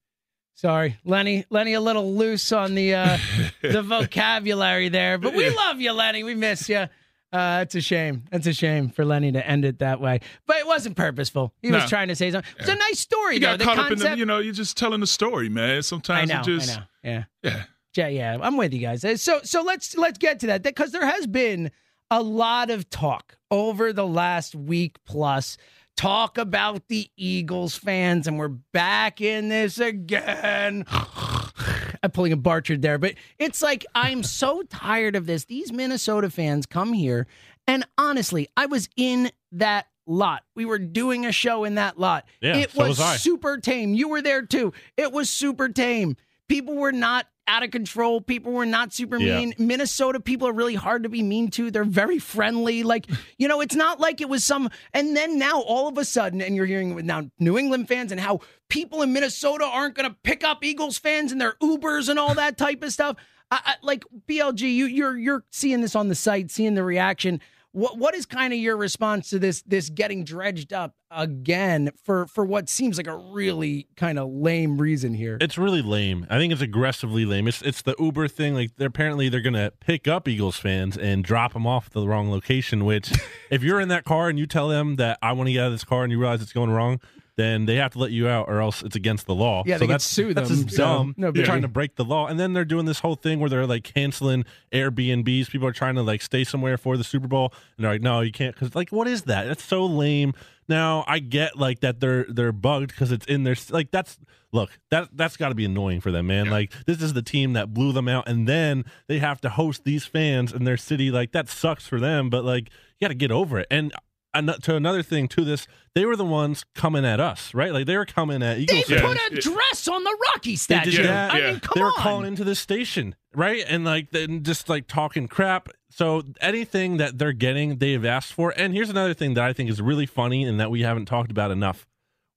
Sorry. 0.55 0.97
Lenny, 1.05 1.45
Lenny 1.49 1.71
a 1.73 1.79
little 1.79 2.15
loose 2.15 2.51
on 2.51 2.75
the 2.75 2.93
uh 2.95 3.17
the 3.61 3.81
vocabulary 3.81 4.89
there, 4.89 5.17
but 5.17 5.33
we 5.33 5.49
love 5.49 5.79
you, 5.79 5.93
Lenny. 5.93 6.23
We 6.23 6.35
miss 6.35 6.67
you. 6.67 6.87
Uh, 7.31 7.59
it's 7.61 7.75
a 7.75 7.81
shame. 7.81 8.23
It's 8.31 8.47
a 8.47 8.53
shame 8.53 8.89
for 8.89 9.05
Lenny 9.05 9.31
to 9.33 9.47
end 9.47 9.63
it 9.63 9.77
that 9.79 10.01
way, 10.01 10.19
but 10.47 10.57
it 10.57 10.65
wasn't 10.65 10.97
purposeful. 10.97 11.53
He 11.61 11.71
was 11.71 11.87
trying 11.87 12.07
to 12.07 12.15
say 12.15 12.31
something. 12.31 12.51
It's 12.57 12.67
a 12.67 12.73
nice 12.75 12.99
story, 12.99 13.35
You 13.35 13.41
though. 13.41 13.45
got 13.51 13.59
The 13.59 13.65
caught 13.65 13.77
up 13.77 13.83
in 13.85 13.89
concept. 13.91 14.11
the, 14.15 14.17
you 14.17 14.25
know, 14.25 14.39
you're 14.39 14.51
just 14.51 14.75
telling 14.77 14.99
the 14.99 15.05
story, 15.07 15.47
man. 15.47 15.77
I 15.77 15.81
Sometimes 15.81 16.29
know. 16.29 16.39
it 16.39 16.43
just, 16.45 16.71
I 16.71 16.75
know. 16.79 16.83
Yeah. 17.03 17.23
yeah. 17.43 17.63
Yeah, 17.95 18.07
yeah, 18.07 18.37
I'm 18.41 18.57
with 18.57 18.73
you 18.73 18.79
guys. 18.79 19.05
Uh, 19.05 19.15
So, 19.15 19.41
so 19.43 19.61
let's 19.61 19.95
let's 19.95 20.17
get 20.17 20.39
to 20.39 20.47
that 20.47 20.63
because 20.63 20.91
there 20.91 21.05
has 21.05 21.27
been 21.27 21.69
a 22.09 22.21
lot 22.21 22.69
of 22.71 22.89
talk 22.89 23.37
over 23.51 23.93
the 23.93 24.07
last 24.07 24.55
week 24.55 24.97
plus. 25.05 25.55
Talk 25.99 26.37
about 26.37 26.87
the 26.87 27.09
Eagles 27.17 27.75
fans, 27.75 28.25
and 28.25 28.39
we're 28.39 28.47
back 28.47 29.19
in 29.19 29.49
this 29.49 29.79
again. 29.79 30.85
I'm 30.89 32.11
pulling 32.13 32.31
a 32.31 32.37
Barchard 32.37 32.81
there, 32.81 32.97
but 32.97 33.15
it's 33.37 33.61
like 33.61 33.85
I'm 33.93 34.23
so 34.23 34.61
tired 34.69 35.17
of 35.17 35.25
this. 35.25 35.43
These 35.43 35.73
Minnesota 35.73 36.29
fans 36.29 36.65
come 36.65 36.93
here, 36.93 37.27
and 37.67 37.85
honestly, 37.97 38.47
I 38.55 38.67
was 38.67 38.87
in 38.95 39.29
that 39.51 39.87
lot. 40.07 40.43
We 40.55 40.63
were 40.63 40.79
doing 40.79 41.25
a 41.25 41.33
show 41.33 41.65
in 41.65 41.75
that 41.75 41.99
lot. 41.99 42.23
Yeah, 42.39 42.55
it 42.55 42.71
so 42.71 42.87
was 42.87 42.97
was 42.97 43.19
super 43.19 43.57
tame. 43.57 43.93
You 43.93 44.07
were 44.07 44.21
there 44.21 44.45
too. 44.45 44.71
It 44.95 45.11
was 45.11 45.29
super 45.29 45.67
tame. 45.67 46.15
People 46.47 46.77
were 46.77 46.93
not 46.93 47.27
out 47.49 47.63
of 47.63 47.71
control. 47.71 48.21
People 48.21 48.53
were 48.53 48.65
not 48.65 48.93
super 48.93 49.17
Yeah. 49.17 49.39
mean. 49.39 49.53
Minnesota 49.57 50.19
people 50.19 50.47
are 50.47 50.53
really 50.53 50.75
hard 50.75 51.03
to 51.03 51.09
be 51.09 51.21
mean 51.23 51.49
to. 51.51 51.71
They're 51.71 51.83
very 51.83 52.19
friendly. 52.19 52.83
Like, 52.83 53.07
you 53.37 53.47
know, 53.47 53.59
it's 53.59 53.75
not 53.75 53.99
like 53.99 54.21
it 54.21 54.29
was 54.29 54.45
some. 54.45 54.69
And 54.93 55.17
then 55.17 55.37
now 55.37 55.59
all 55.61 55.87
of 55.87 55.97
a 55.97 56.05
sudden, 56.05 56.41
and 56.41 56.55
you're 56.55 56.65
hearing 56.65 56.95
with 56.95 57.05
now 57.05 57.29
New 57.39 57.57
England 57.57 57.87
fans 57.87 58.11
and 58.11 58.21
how 58.21 58.39
people 58.69 59.01
in 59.01 59.11
Minnesota 59.11 59.65
aren't 59.65 59.95
going 59.95 60.09
to 60.09 60.15
pick 60.23 60.43
up 60.43 60.63
Eagles 60.63 60.97
fans 60.97 61.31
and 61.31 61.41
their 61.41 61.55
Ubers 61.61 62.07
and 62.07 62.19
all 62.19 62.35
that 62.35 62.57
type 62.57 62.83
of 62.83 62.93
stuff. 62.93 63.17
I, 63.51 63.59
I, 63.65 63.75
like 63.81 64.05
BLG, 64.27 64.61
you, 64.61 64.85
you're 64.85 65.17
you're 65.17 65.43
seeing 65.49 65.81
this 65.81 65.95
on 65.95 66.07
the 66.07 66.15
site, 66.15 66.51
seeing 66.51 66.75
the 66.75 66.83
reaction. 66.83 67.41
What 67.71 67.97
what 67.99 68.15
is 68.15 68.25
kind 68.25 68.51
of 68.51 68.59
your 68.59 68.75
response 68.77 69.29
to 69.29 69.37
this 69.37 69.61
this 69.61 69.89
getting 69.89 70.23
dredged 70.23 70.73
up 70.73 70.95
again 71.11 71.91
for 72.03 72.25
for 72.25 72.43
what 72.43 72.67
seems 72.67 72.97
like 72.97 73.05
a 73.05 73.15
really 73.15 73.87
kind 73.95 74.17
of 74.17 74.29
lame 74.31 74.79
reason 74.79 75.13
here? 75.13 75.37
It's 75.39 75.57
really 75.57 75.83
lame. 75.83 76.25
I 76.31 76.39
think 76.39 76.51
it's 76.51 76.63
aggressively 76.63 77.25
lame. 77.25 77.47
It's 77.47 77.61
it's 77.61 77.83
the 77.83 77.95
Uber 77.99 78.27
thing. 78.27 78.55
Like 78.55 78.71
they're 78.77 78.87
apparently 78.87 79.29
they're 79.29 79.41
gonna 79.41 79.71
pick 79.81 80.07
up 80.07 80.27
Eagles 80.27 80.57
fans 80.57 80.97
and 80.97 81.23
drop 81.23 81.53
them 81.53 81.67
off 81.67 81.87
at 81.87 81.93
the 81.93 82.07
wrong 82.07 82.31
location. 82.31 82.85
Which, 82.85 83.11
if 83.51 83.61
you're 83.61 83.79
in 83.79 83.89
that 83.89 84.03
car 84.03 84.29
and 84.29 84.39
you 84.39 84.47
tell 84.47 84.67
them 84.67 84.95
that 84.95 85.19
I 85.21 85.33
want 85.33 85.47
to 85.47 85.53
get 85.53 85.61
out 85.61 85.67
of 85.67 85.73
this 85.73 85.83
car 85.83 86.03
and 86.03 86.11
you 86.11 86.19
realize 86.19 86.41
it's 86.41 86.53
going 86.53 86.71
wrong, 86.71 86.99
then 87.39 87.65
they 87.65 87.75
have 87.75 87.93
to 87.93 87.99
let 87.99 88.11
you 88.11 88.27
out 88.27 88.49
or 88.49 88.59
else 88.61 88.81
it's 88.83 88.95
against 88.95 89.25
the 89.25 89.33
law. 89.33 89.63
Yeah, 89.65 89.75
so 89.75 89.79
they 89.79 89.85
could 89.87 89.93
that's 89.93 90.03
sue 90.03 90.33
That's 90.33 90.49
them, 90.49 90.63
just 90.65 90.75
so 90.75 90.83
dumb. 90.83 91.13
no 91.17 91.31
They're 91.31 91.43
biggie. 91.43 91.45
trying 91.45 91.61
to 91.61 91.67
break 91.69 91.95
the 91.95 92.03
law, 92.05 92.27
and 92.27 92.39
then 92.39 92.53
they're 92.53 92.65
doing 92.65 92.85
this 92.85 92.99
whole 92.99 93.15
thing 93.15 93.39
where 93.39 93.49
they're 93.49 93.65
like 93.65 93.83
canceling 93.83 94.43
Airbnbs. 94.73 95.49
People 95.49 95.67
are 95.67 95.71
trying 95.73 95.95
to 95.95 96.01
like 96.03 96.21
stay 96.21 96.43
somewhere 96.43 96.77
for 96.77 96.97
the 96.97 97.03
Super 97.03 97.27
Bowl, 97.27 97.53
and 97.77 97.83
they're 97.85 97.93
like, 97.93 98.01
no, 98.01 98.21
you 98.21 98.31
can't. 98.31 98.53
Because 98.53 98.75
like, 98.75 98.89
what 98.89 99.07
is 99.07 99.23
that? 99.23 99.45
That's 99.47 99.63
so 99.63 99.85
lame. 99.85 100.33
Now 100.67 101.03
I 101.07 101.19
get 101.19 101.57
like 101.57 101.79
that 101.79 101.99
they're 101.99 102.25
they're 102.29 102.51
bugged 102.51 102.89
because 102.89 103.11
it's 103.11 103.25
in 103.25 103.43
their 103.43 103.55
like 103.71 103.89
that's 103.89 104.19
look 104.51 104.69
that 104.91 105.09
that's 105.13 105.35
got 105.37 105.49
to 105.49 105.55
be 105.55 105.65
annoying 105.65 105.99
for 105.99 106.11
them, 106.11 106.27
man. 106.27 106.49
Like 106.51 106.71
this 106.85 107.01
is 107.01 107.13
the 107.13 107.23
team 107.23 107.53
that 107.53 107.73
blew 107.73 107.91
them 107.91 108.07
out, 108.07 108.27
and 108.27 108.47
then 108.47 108.85
they 109.07 109.17
have 109.19 109.41
to 109.41 109.49
host 109.49 109.83
these 109.83 110.05
fans 110.05 110.53
in 110.53 110.65
their 110.65 110.77
city. 110.77 111.09
Like 111.09 111.31
that 111.31 111.49
sucks 111.49 111.87
for 111.87 111.99
them, 111.99 112.29
but 112.29 112.45
like 112.45 112.69
you 112.99 113.05
got 113.05 113.07
to 113.07 113.15
get 113.15 113.31
over 113.31 113.57
it. 113.59 113.67
And 113.71 113.91
an- 113.91 113.99
to 114.33 114.75
another 114.75 115.01
thing 115.03 115.27
to 115.29 115.43
this, 115.43 115.67
they 115.95 116.05
were 116.05 116.15
the 116.15 116.25
ones 116.25 116.63
coming 116.75 117.05
at 117.05 117.19
us, 117.19 117.53
right? 117.53 117.73
Like 117.73 117.85
they 117.85 117.97
were 117.97 118.05
coming 118.05 118.41
at 118.43 118.55
They 118.67 118.79
Eagles. 118.79 119.01
put 119.01 119.17
a 119.31 119.35
dress 119.41 119.87
on 119.87 120.03
the 120.03 120.17
Rocky 120.33 120.51
They 120.51 120.55
statue. 120.55 120.91
did 120.91 121.05
that. 121.07 121.33
I 121.33 121.41
mean, 121.51 121.59
come 121.59 121.73
they 121.75 121.81
were 121.81 121.87
on. 121.87 121.93
calling 121.95 122.27
into 122.27 122.43
the 122.43 122.55
station, 122.55 123.15
right? 123.33 123.63
And 123.67 123.85
like 123.85 124.11
then 124.11 124.43
just 124.43 124.69
like 124.69 124.87
talking 124.87 125.27
crap. 125.27 125.69
So 125.89 126.21
anything 126.41 126.97
that 126.97 127.17
they're 127.17 127.33
getting, 127.33 127.77
they've 127.79 128.05
asked 128.05 128.33
for. 128.33 128.53
And 128.55 128.73
here's 128.73 128.89
another 128.91 129.13
thing 129.15 129.33
that 129.33 129.43
I 129.43 129.53
think 129.53 129.69
is 129.69 129.81
really 129.81 130.05
funny 130.05 130.43
and 130.43 130.59
that 130.59 130.69
we 130.69 130.81
haven't 130.81 131.05
talked 131.05 131.31
about 131.31 131.49
enough. 131.51 131.87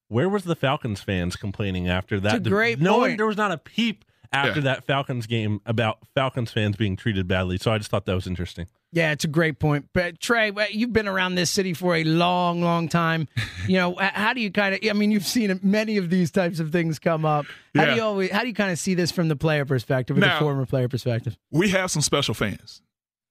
Where 0.09 0.28
was 0.28 0.44
the 0.44 0.57
Falcons 0.57 1.00
fans 1.00 1.37
complaining 1.37 1.88
after 1.88 2.18
that? 2.20 2.37
It's 2.37 2.46
a 2.46 2.50
great 2.50 2.81
no 2.81 2.98
one 2.98 3.09
point. 3.11 3.18
there 3.18 3.26
was 3.26 3.37
not 3.37 3.52
a 3.52 3.59
peep 3.59 4.05
after 4.33 4.61
Yeah. 4.61 4.64
that 4.64 4.85
Falcons 4.85 5.27
game 5.27 5.61
about 5.66 5.99
Falcons 6.14 6.51
fans 6.51 6.77
being 6.77 6.97
treated 6.97 7.29
badly. 7.29 7.59
So 7.59 7.71
I 7.73 7.79
just 7.79 7.90
thought 7.90 8.07
that 8.07 8.14
was 8.14 8.27
interesting. 8.27 8.66
Yeah, 8.95 9.12
it's 9.12 9.25
a 9.25 9.29
great 9.29 9.59
point. 9.59 9.88
But 9.95 10.21
Tra, 10.21 10.53
you've 10.71 10.92
been 10.92 11.09
around 11.09 11.35
this 11.37 11.51
city 11.51 11.73
for 11.73 11.97
a 11.97 12.05
long, 12.05 12.61
long 12.62 12.88
time. 12.88 13.29
You 13.68 13.77
know, 13.79 13.95
how 13.95 14.33
do 14.33 14.40
you 14.40 14.51
kind 14.51 14.75
of? 14.75 14.81
I 14.90 14.92
mean, 14.92 15.12
you've 15.12 15.25
seen 15.25 15.61
many 15.62 15.97
of 15.99 16.11
these 16.11 16.33
types 16.33 16.59
of 16.59 16.73
things 16.73 16.99
come 16.99 17.25
up. 17.25 17.47
How 17.77 17.85
do 17.85 17.90
Yeah. 17.90 17.97
you 17.97 18.03
always? 18.03 18.31
How 18.33 18.40
do 18.40 18.49
you 18.49 18.55
kind 18.55 18.73
of 18.73 18.79
see 18.79 18.95
this 18.95 19.12
from 19.12 19.29
the 19.29 19.37
player 19.37 19.64
perspective 19.64 20.16
or 20.16 20.21
the 20.21 20.35
former 20.40 20.66
player 20.66 20.88
perspective? 20.88 21.38
we 21.53 21.68
have 21.71 21.90
some 21.92 22.03
special 22.03 22.35
fans. 22.35 22.83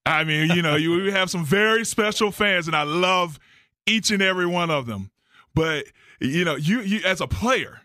I 0.05 0.23
mean, 0.23 0.51
you 0.51 0.61
know, 0.61 0.75
you 0.77 0.93
we 1.03 1.11
have 1.11 1.29
some 1.29 1.43
very 1.45 1.83
special 1.85 2.31
fans, 2.31 2.67
and 2.67 2.75
I 2.77 2.83
love 2.83 3.39
each 3.85 4.09
and 4.09 4.21
every 4.21 4.45
one 4.47 4.71
of 4.71 4.85
them. 4.87 5.11
But 5.53 5.85
you 6.21 6.45
know, 6.45 6.55
you 6.55 6.79
you 6.79 7.01
as 7.05 7.19
a 7.19 7.27
player, 7.27 7.80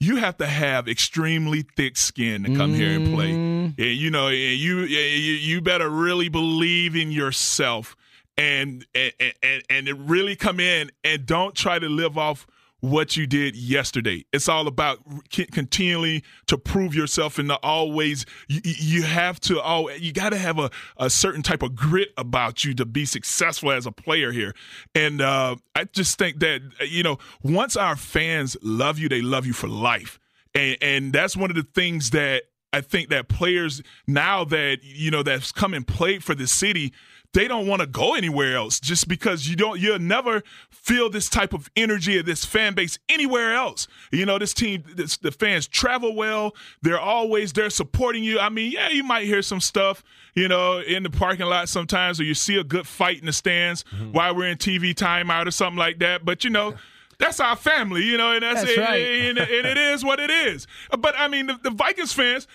you 0.00 0.16
have 0.16 0.36
to 0.38 0.46
have 0.46 0.88
extremely 0.88 1.62
thick 1.62 1.96
skin 1.96 2.44
to 2.44 2.54
come 2.54 2.72
here 2.72 2.92
and 2.92 3.14
play. 3.14 3.32
Mm. 3.32 3.78
And, 3.78 3.96
you 3.96 4.10
know, 4.10 4.28
and 4.28 4.36
you 4.36 4.80
you 4.80 5.32
you 5.34 5.60
better 5.60 5.88
really 5.88 6.28
believe 6.28 6.94
in 6.94 7.10
yourself 7.10 7.96
and 8.36 8.86
and 8.94 9.12
and 9.42 9.62
and 9.88 10.08
really 10.08 10.36
come 10.36 10.60
in 10.60 10.90
and 11.02 11.26
don't 11.26 11.54
try 11.54 11.78
to 11.78 11.88
live 11.88 12.16
off 12.16 12.46
what 12.80 13.16
you 13.16 13.26
did 13.26 13.56
yesterday. 13.56 14.24
It's 14.32 14.48
all 14.48 14.68
about 14.68 14.98
continually 15.30 16.22
to 16.46 16.56
prove 16.56 16.94
yourself 16.94 17.38
and 17.38 17.48
to 17.48 17.56
always 17.56 18.24
you, 18.48 18.60
you 18.64 19.02
have 19.02 19.40
to 19.40 19.60
oh 19.62 19.90
you 19.90 20.12
got 20.12 20.30
to 20.30 20.38
have 20.38 20.58
a, 20.58 20.70
a 20.96 21.10
certain 21.10 21.42
type 21.42 21.62
of 21.62 21.74
grit 21.74 22.10
about 22.16 22.64
you 22.64 22.74
to 22.74 22.86
be 22.86 23.04
successful 23.04 23.72
as 23.72 23.86
a 23.86 23.92
player 23.92 24.32
here. 24.32 24.54
And 24.94 25.20
uh, 25.20 25.56
I 25.74 25.84
just 25.84 26.18
think 26.18 26.40
that 26.40 26.60
you 26.88 27.02
know 27.02 27.18
once 27.42 27.76
our 27.76 27.96
fans 27.96 28.56
love 28.62 28.98
you, 28.98 29.08
they 29.08 29.22
love 29.22 29.46
you 29.46 29.52
for 29.52 29.68
life. 29.68 30.20
And 30.54 30.76
and 30.80 31.12
that's 31.12 31.36
one 31.36 31.50
of 31.50 31.56
the 31.56 31.66
things 31.74 32.10
that 32.10 32.44
I 32.72 32.80
think 32.80 33.08
that 33.08 33.28
players 33.28 33.82
now 34.06 34.44
that 34.44 34.78
you 34.82 35.10
know 35.10 35.22
that's 35.22 35.52
come 35.52 35.74
and 35.74 35.86
played 35.86 36.22
for 36.22 36.34
the 36.34 36.46
city, 36.46 36.92
they 37.34 37.46
don't 37.46 37.66
want 37.66 37.80
to 37.80 37.86
go 37.86 38.14
anywhere 38.14 38.56
else 38.56 38.80
just 38.80 39.06
because 39.06 39.48
you 39.48 39.56
don't 39.56 39.78
you'll 39.78 39.98
never 39.98 40.42
feel 40.70 41.10
this 41.10 41.28
type 41.28 41.52
of 41.52 41.70
energy 41.76 42.18
of 42.18 42.26
this 42.26 42.44
fan 42.44 42.74
base 42.74 42.98
anywhere 43.08 43.54
else. 43.54 43.86
You 44.10 44.26
know, 44.26 44.38
this 44.38 44.54
team 44.54 44.84
this, 44.94 45.16
the 45.18 45.30
fans 45.30 45.68
travel 45.68 46.14
well. 46.14 46.54
They're 46.82 46.98
always 46.98 47.52
there 47.52 47.70
supporting 47.70 48.24
you. 48.24 48.38
I 48.38 48.48
mean, 48.48 48.72
yeah, 48.72 48.88
you 48.88 49.04
might 49.04 49.26
hear 49.26 49.42
some 49.42 49.60
stuff, 49.60 50.02
you 50.34 50.48
know, 50.48 50.80
in 50.80 51.02
the 51.02 51.10
parking 51.10 51.46
lot 51.46 51.68
sometimes 51.68 52.18
or 52.18 52.24
you 52.24 52.34
see 52.34 52.58
a 52.58 52.64
good 52.64 52.86
fight 52.86 53.20
in 53.20 53.26
the 53.26 53.32
stands 53.32 53.84
mm-hmm. 53.84 54.12
while 54.12 54.34
we're 54.34 54.48
in 54.48 54.58
TV 54.58 54.94
timeout 54.94 55.46
or 55.46 55.50
something 55.50 55.78
like 55.78 55.98
that, 55.98 56.24
but 56.24 56.44
you 56.44 56.50
know, 56.50 56.74
that's 57.18 57.40
our 57.40 57.56
family, 57.56 58.04
you 58.04 58.16
know, 58.16 58.32
and 58.32 58.42
that's, 58.42 58.62
That's 58.62 58.76
it, 58.76 58.80
right. 58.80 59.02
and, 59.02 59.38
and 59.38 59.66
it 59.66 59.76
is 59.76 60.04
what 60.04 60.20
it 60.20 60.30
is. 60.30 60.66
But 60.96 61.14
I 61.18 61.28
mean, 61.28 61.48
the, 61.48 61.58
the 61.62 61.70
Vikings 61.70 62.12
fans, 62.12 62.46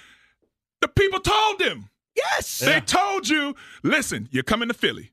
the 0.82 0.88
people 0.88 1.20
told 1.20 1.60
them. 1.60 1.90
Yes. 2.16 2.60
They 2.60 2.80
told 2.82 3.30
you, 3.30 3.56
listen, 3.82 4.28
you're 4.32 4.44
coming 4.44 4.68
to 4.68 4.74
Philly. 4.74 5.13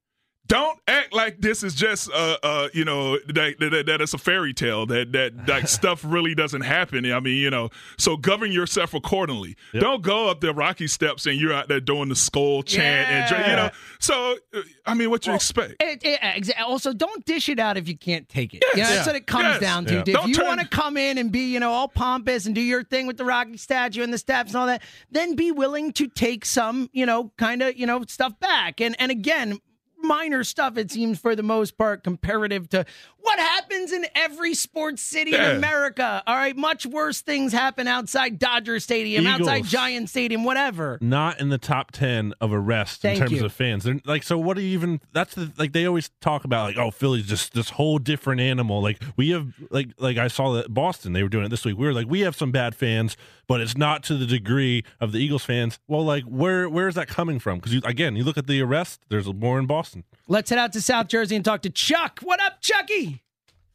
Don't 0.50 0.78
act 0.88 1.12
like 1.14 1.40
this 1.40 1.62
is 1.62 1.74
just 1.74 2.10
uh 2.12 2.36
uh 2.42 2.68
you 2.74 2.84
know 2.84 3.18
that 3.28 3.54
that, 3.60 3.86
that 3.86 4.00
it's 4.00 4.14
a 4.14 4.18
fairy 4.18 4.52
tale 4.52 4.84
that 4.86 5.12
that 5.12 5.46
like 5.48 5.68
stuff 5.78 6.02
really 6.04 6.34
doesn't 6.34 6.62
happen. 6.62 7.10
I 7.10 7.20
mean 7.20 7.36
you 7.36 7.50
know 7.50 7.70
so 7.98 8.16
govern 8.16 8.50
yourself 8.50 8.92
accordingly. 8.92 9.56
Don't 9.72 10.02
go 10.02 10.28
up 10.28 10.40
the 10.40 10.52
rocky 10.52 10.88
steps 10.88 11.26
and 11.26 11.38
you're 11.40 11.52
out 11.52 11.68
there 11.68 11.78
doing 11.80 12.08
the 12.08 12.16
skull 12.16 12.62
chant 12.64 13.08
and 13.08 13.28
dra- 13.28 13.38
you 13.38 13.44
Yeah. 13.46 13.56
know. 13.56 13.70
So 14.00 14.36
uh, 14.52 14.62
I 14.84 14.94
mean 14.94 15.10
what 15.10 15.26
you 15.26 15.34
expect? 15.34 15.76
It, 15.80 16.00
it, 16.02 16.54
also, 16.60 16.92
don't 16.92 17.24
dish 17.24 17.48
it 17.48 17.58
out 17.60 17.76
if 17.76 17.86
you 17.88 17.96
can't 17.96 18.28
take 18.28 18.52
it. 18.54 18.64
You 18.74 18.82
know, 18.82 18.88
that's 18.88 19.06
Yeah. 19.06 19.06
what 19.06 19.16
it 19.16 19.26
comes 19.26 19.44
Yes. 19.44 19.60
down 19.60 19.84
to. 19.86 19.94
Yeah. 19.94 20.00
If 20.00 20.04
Don't 20.14 20.28
you 20.28 20.34
turn- 20.34 20.46
want 20.46 20.60
to 20.60 20.68
come 20.68 20.96
in 20.96 21.16
and 21.18 21.30
be, 21.30 21.52
you 21.52 21.60
know, 21.60 21.70
all 21.70 21.86
pompous 21.88 22.46
and 22.46 22.54
do 22.54 22.60
your 22.60 22.82
thing 22.82 23.06
with 23.06 23.16
the 23.16 23.24
Rocky 23.24 23.56
statue 23.56 24.02
and 24.02 24.12
the 24.12 24.18
steps 24.18 24.50
and 24.50 24.56
all 24.56 24.66
that, 24.66 24.82
then 25.12 25.36
be 25.36 25.52
willing 25.52 25.92
to 25.92 26.08
take 26.08 26.44
some, 26.44 26.90
you 26.92 27.06
know, 27.06 27.30
kind 27.38 27.62
of, 27.62 27.76
you 27.78 27.86
know, 27.86 28.02
stuff 28.08 28.38
back. 28.40 28.80
And 28.80 28.96
and 29.00 29.12
again, 29.12 29.60
minor 30.02 30.44
stuff. 30.44 30.76
It 30.76 30.90
seems 30.90 31.18
for 31.18 31.36
the 31.36 31.42
most 31.42 31.76
part 31.76 32.04
comparative 32.04 32.68
to 32.70 32.84
what 33.22 33.38
happens 33.38 33.92
in 33.92 34.06
every 34.14 34.54
sports 34.54 35.02
city 35.02 35.34
in 35.34 35.40
America. 35.40 36.22
All 36.26 36.36
right, 36.36 36.56
much 36.56 36.86
worse 36.86 37.20
things 37.20 37.52
happen 37.52 37.86
outside 37.86 38.38
Dodger 38.38 38.80
Stadium, 38.80 39.26
outside 39.26 39.64
Giant 39.64 40.08
Stadium, 40.08 40.44
whatever. 40.44 40.98
Not 41.00 41.40
in 41.40 41.50
the 41.50 41.58
top 41.58 41.90
ten 41.90 42.32
of 42.40 42.52
arrests 42.52 42.98
Thank 42.98 43.20
in 43.20 43.28
terms 43.28 43.40
you. 43.40 43.44
of 43.44 43.52
fans. 43.52 43.84
They're, 43.84 44.00
like, 44.04 44.22
so 44.22 44.38
what 44.38 44.56
do 44.56 44.62
you 44.62 44.70
even? 44.70 45.00
That's 45.12 45.34
the 45.34 45.52
like 45.58 45.72
they 45.72 45.86
always 45.86 46.10
talk 46.20 46.44
about. 46.44 46.68
Like, 46.68 46.78
oh, 46.78 46.90
Philly's 46.90 47.26
just 47.26 47.52
this 47.52 47.70
whole 47.70 47.98
different 47.98 48.40
animal. 48.40 48.80
Like 48.80 49.02
we 49.16 49.30
have, 49.30 49.52
like, 49.70 49.90
like 49.98 50.16
I 50.16 50.28
saw 50.28 50.52
that 50.54 50.72
Boston 50.72 51.12
they 51.12 51.22
were 51.22 51.28
doing 51.28 51.44
it 51.44 51.50
this 51.50 51.64
week. 51.64 51.76
We 51.76 51.86
were 51.86 51.92
like, 51.92 52.08
we 52.08 52.20
have 52.20 52.34
some 52.34 52.50
bad 52.50 52.74
fans, 52.74 53.16
but 53.46 53.60
it's 53.60 53.76
not 53.76 54.02
to 54.04 54.16
the 54.16 54.26
degree 54.26 54.82
of 54.98 55.12
the 55.12 55.18
Eagles 55.18 55.44
fans. 55.44 55.78
Well, 55.86 56.04
like, 56.04 56.24
where 56.24 56.68
where 56.68 56.88
is 56.88 56.94
that 56.94 57.08
coming 57.08 57.38
from? 57.38 57.58
Because 57.58 57.74
again, 57.84 58.16
you 58.16 58.24
look 58.24 58.38
at 58.38 58.46
the 58.46 58.62
arrest. 58.62 59.02
There's 59.08 59.30
more 59.32 59.58
in 59.58 59.66
Boston. 59.66 59.89
Let's 60.28 60.50
head 60.50 60.58
out 60.58 60.72
to 60.74 60.80
South 60.80 61.08
Jersey 61.08 61.36
and 61.36 61.44
talk 61.44 61.62
to 61.62 61.70
Chuck. 61.70 62.20
What 62.22 62.40
up, 62.40 62.60
Chucky? 62.60 63.22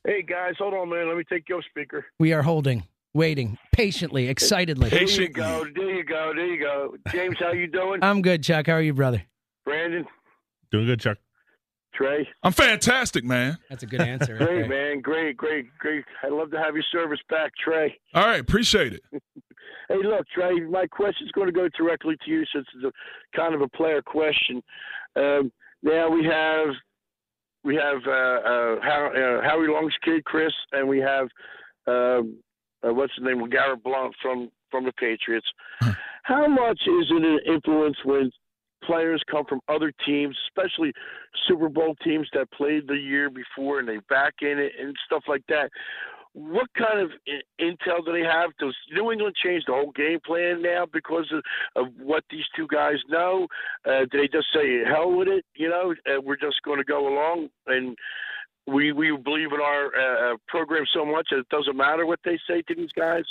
Hey 0.05 0.21
guys, 0.21 0.53
hold 0.59 0.73
on, 0.75 0.89
man. 0.89 1.07
Let 1.07 1.17
me 1.17 1.23
take 1.27 1.49
your 1.49 1.63
speaker. 1.63 2.05
We 2.19 2.31
are 2.31 2.43
holding, 2.43 2.83
waiting, 3.13 3.57
patiently, 3.71 4.27
excitedly. 4.27 4.89
There 4.89 5.03
you 5.03 5.29
go. 5.29 5.65
There 5.75 5.95
you 5.95 6.03
go. 6.03 6.31
There 6.35 6.45
you 6.45 6.59
go. 6.59 6.95
James, 7.11 7.37
how 7.39 7.51
you 7.51 7.67
doing? 7.67 7.99
I'm 8.03 8.21
good, 8.21 8.43
Chuck. 8.43 8.67
How 8.67 8.73
are 8.73 8.81
you, 8.81 8.93
brother? 8.93 9.23
Brandon, 9.65 10.05
Doing 10.71 10.85
good, 10.85 10.99
Chuck. 10.99 11.17
Tra. 11.95 12.19
I'm 12.43 12.51
fantastic, 12.51 13.23
man. 13.23 13.57
That's 13.69 13.83
a 13.83 13.85
good 13.87 14.01
answer. 14.01 14.37
Great, 14.45 14.67
man. 14.67 14.99
Great, 14.99 15.37
great, 15.37 15.65
great. 15.79 16.03
I'd 16.23 16.33
love 16.33 16.51
to 16.51 16.59
have 16.59 16.75
your 16.75 16.83
service 16.91 17.19
back, 17.29 17.53
Tra. 17.63 17.87
All 18.13 18.25
right, 18.25 18.39
appreciate 18.39 18.93
it. 18.93 19.01
Hey, 19.87 19.97
look, 20.03 20.25
Tra. 20.33 20.51
My 20.67 20.87
question's 20.87 21.31
going 21.33 21.45
to 21.45 21.53
go 21.53 21.69
directly 21.77 22.15
to 22.25 22.31
you 22.31 22.43
since 22.51 22.65
it's 22.75 22.83
a 22.85 23.37
kind 23.37 23.53
of 23.53 23.61
a 23.61 23.67
player 23.67 24.01
question. 24.01 24.63
Um, 25.15 25.51
now 25.83 26.09
we 26.09 26.23
have 26.25 26.69
we 27.63 27.75
have 27.75 28.01
uh, 28.05 28.11
uh, 28.11 28.75
uh, 28.75 29.41
Howie 29.41 29.67
Long's 29.67 29.95
kid, 30.03 30.23
Chris, 30.23 30.53
and 30.71 30.87
we 30.87 30.99
have 30.99 31.27
um, 31.87 32.37
uh, 32.85 32.93
what's 32.93 33.13
his 33.15 33.25
name, 33.25 33.47
Garrett 33.49 33.83
Blount 33.83 34.13
from 34.21 34.49
from 34.71 34.85
the 34.85 34.93
Patriots. 34.93 35.47
How 36.23 36.47
much 36.47 36.79
is 36.87 37.07
it 37.09 37.23
an 37.23 37.39
influence 37.45 37.97
when 38.03 38.31
players 38.83 39.21
come 39.29 39.45
from 39.45 39.61
other 39.67 39.91
teams, 40.05 40.37
especially 40.47 40.91
Super 41.47 41.69
Bowl 41.69 41.95
teams 42.03 42.27
that 42.33 42.51
played 42.51 42.87
the 42.87 42.95
year 42.95 43.29
before 43.29 43.79
and 43.79 43.87
they 43.87 43.97
back 44.09 44.33
in 44.41 44.59
it 44.59 44.73
and 44.79 44.95
stuff 45.05 45.23
like 45.27 45.43
that? 45.49 45.69
What 46.37 46.67
kind 46.77 46.99
of 46.99 47.11
intel 47.61 48.05
do 48.05 48.11
they 48.11 48.27
have? 48.27 48.49
Does 48.59 48.75
New 48.91 49.09
England 49.09 49.35
change 49.41 49.63
the 49.65 49.71
whole 49.71 49.93
game 49.93 50.19
plan 50.25 50.61
now 50.61 50.85
because 50.91 51.31
of, 51.31 51.41
of 51.81 51.93
what 51.97 52.25
these 52.29 52.43
two 52.57 52.67
guys 52.67 52.97
know? 53.07 53.47
Uh, 53.85 54.01
do 54.11 54.19
they 54.19 54.27
just 54.27 54.47
say 54.53 54.83
hell 54.85 55.13
with 55.13 55.29
it? 55.29 55.45
You 55.55 55.69
know, 55.69 55.95
uh, 56.05 56.19
we're 56.21 56.35
just 56.35 56.61
going 56.65 56.79
to 56.79 56.83
go 56.83 57.07
along 57.07 57.47
and 57.67 57.95
we 58.67 58.91
we 58.91 59.15
believe 59.15 59.53
in 59.53 59.61
our 59.61 59.85
uh, 59.95 60.33
uh, 60.33 60.37
program 60.47 60.83
so 60.93 61.05
much 61.05 61.27
that 61.31 61.39
it 61.39 61.49
doesn't 61.49 61.77
matter 61.77 62.05
what 62.05 62.19
they 62.25 62.37
say 62.49 62.61
to 62.63 62.75
these 62.75 62.91
guys. 62.97 63.23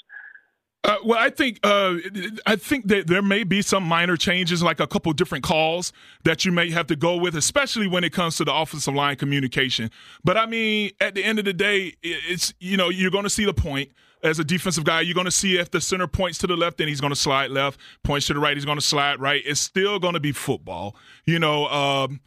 Uh, 0.84 0.96
well, 1.02 1.18
I 1.18 1.30
think 1.30 1.60
uh, 1.62 1.96
I 2.44 2.56
think 2.56 2.88
that 2.88 3.06
there 3.06 3.22
may 3.22 3.42
be 3.42 3.62
some 3.62 3.84
minor 3.84 4.18
changes, 4.18 4.62
like 4.62 4.80
a 4.80 4.86
couple 4.86 5.10
different 5.14 5.42
calls 5.42 5.94
that 6.24 6.44
you 6.44 6.52
may 6.52 6.70
have 6.70 6.86
to 6.88 6.96
go 6.96 7.16
with, 7.16 7.34
especially 7.36 7.88
when 7.88 8.04
it 8.04 8.12
comes 8.12 8.36
to 8.36 8.44
the 8.44 8.54
offensive 8.54 8.94
line 8.94 9.16
communication. 9.16 9.90
But 10.24 10.36
I 10.36 10.44
mean, 10.44 10.90
at 11.00 11.14
the 11.14 11.24
end 11.24 11.38
of 11.38 11.46
the 11.46 11.54
day, 11.54 11.94
it's 12.02 12.52
you 12.60 12.76
know 12.76 12.90
you're 12.90 13.10
going 13.10 13.24
to 13.24 13.30
see 13.30 13.46
the 13.46 13.54
point 13.54 13.92
as 14.22 14.38
a 14.38 14.44
defensive 14.44 14.84
guy. 14.84 15.00
You're 15.00 15.14
going 15.14 15.24
to 15.24 15.30
see 15.30 15.56
if 15.56 15.70
the 15.70 15.80
center 15.80 16.06
points 16.06 16.36
to 16.38 16.46
the 16.46 16.56
left, 16.56 16.76
then 16.76 16.88
he's 16.88 17.00
going 17.00 17.12
to 17.12 17.18
slide 17.18 17.50
left. 17.50 17.80
Points 18.02 18.26
to 18.26 18.34
the 18.34 18.40
right, 18.40 18.54
he's 18.54 18.66
going 18.66 18.78
to 18.78 18.84
slide 18.84 19.20
right. 19.20 19.42
It's 19.46 19.60
still 19.60 19.98
going 19.98 20.14
to 20.14 20.20
be 20.20 20.32
football, 20.32 20.96
you 21.24 21.38
know. 21.38 21.66
Um, 21.68 22.20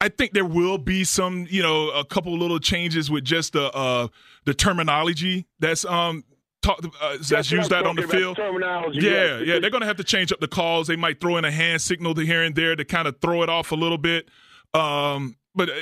I 0.00 0.08
think 0.08 0.32
there 0.32 0.44
will 0.44 0.78
be 0.78 1.04
some, 1.04 1.46
you 1.48 1.62
know, 1.62 1.90
a 1.90 2.04
couple 2.04 2.36
little 2.36 2.58
changes 2.58 3.12
with 3.12 3.24
just 3.24 3.52
the 3.52 3.72
uh, 3.72 4.08
the 4.44 4.54
terminology 4.54 5.46
that's 5.60 5.84
um 5.84 6.24
talk, 6.66 6.84
uh, 7.00 7.16
that's 7.28 7.50
used 7.50 7.72
I'm 7.72 7.86
on 7.86 7.96
the 7.96 8.06
field. 8.08 8.36
Terminology. 8.36 9.00
Yeah, 9.00 9.10
yes, 9.10 9.42
yeah, 9.46 9.58
they're 9.58 9.70
going 9.70 9.80
to 9.82 9.86
have 9.86 9.96
to 9.98 10.04
change 10.04 10.32
up 10.32 10.40
the 10.40 10.48
calls. 10.48 10.86
They 10.88 10.96
might 10.96 11.20
throw 11.20 11.36
in 11.36 11.44
a 11.44 11.50
hand 11.50 11.80
signal 11.82 12.14
to 12.14 12.22
here 12.22 12.42
and 12.42 12.54
there 12.54 12.74
to 12.76 12.84
kind 12.84 13.06
of 13.08 13.20
throw 13.20 13.42
it 13.42 13.48
off 13.48 13.72
a 13.72 13.76
little 13.76 13.98
bit. 13.98 14.28
Um, 14.74 15.36
but 15.54 15.70
uh, 15.70 15.72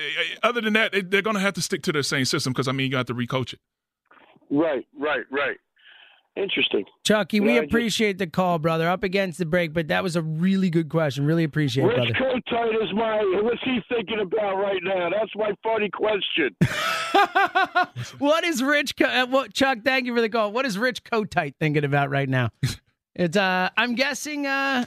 other 0.43 0.61
than 0.61 0.73
that, 0.75 0.93
they- 0.93 1.01
they're 1.01 1.23
going 1.23 1.35
to 1.35 1.41
have 1.41 1.55
to 1.55 1.63
stick 1.63 1.83
to 1.85 1.93
their 1.93 2.03
same 2.03 2.25
system 2.25 2.53
because 2.53 2.69
I 2.69 2.73
mean, 2.73 2.87
you 2.87 2.93
got 2.93 3.07
to 3.09 3.15
recoach 3.15 3.53
it. 3.53 3.61
Right, 4.51 4.87
right, 4.99 5.25
right. 5.31 5.57
Interesting. 6.37 6.85
Chucky, 7.05 7.39
we 7.39 7.51
Yeah, 7.51 7.53
I 7.53 7.61
just- 7.61 7.71
appreciate 7.71 8.19
the 8.19 8.27
call, 8.27 8.59
brother. 8.59 8.89
Up 8.89 9.05
against 9.05 9.39
the 9.39 9.47
break, 9.47 9.73
but 9.73 9.87
that 9.89 10.03
was 10.03 10.17
a 10.17 10.23
really 10.23 10.69
good 10.69 10.89
question. 10.89 11.25
Really 11.27 11.45
appreciate 11.45 11.85
it, 11.85 11.87
Rich 11.87 12.19
brother. 12.19 12.41
Kotite 12.51 12.83
is 12.85 12.93
my. 12.93 13.19
What's 13.43 13.63
he 13.63 13.79
thinking 13.89 14.19
about 14.21 14.57
right 14.57 14.81
now? 14.83 15.11
That's 15.11 15.31
my 15.37 15.53
funny 15.63 15.91
question. 15.91 16.57
what 18.19 18.45
is 18.45 18.63
Rich? 18.63 18.95
Uh, 19.01 19.27
what, 19.27 19.53
Chuck? 19.55 19.79
Thank 19.85 20.07
you 20.07 20.15
for 20.15 20.21
the 20.21 20.29
call. 20.29 20.53
What 20.53 20.67
is 20.67 20.77
Rich 20.79 21.05
Kotite 21.05 21.55
thinking 21.61 21.85
about 21.85 22.11
right 22.11 22.29
now? 22.29 22.49
It's 23.15 23.37
uh, 23.37 23.71
I'm 23.77 23.95
guessing 23.95 24.47
uh, 24.47 24.87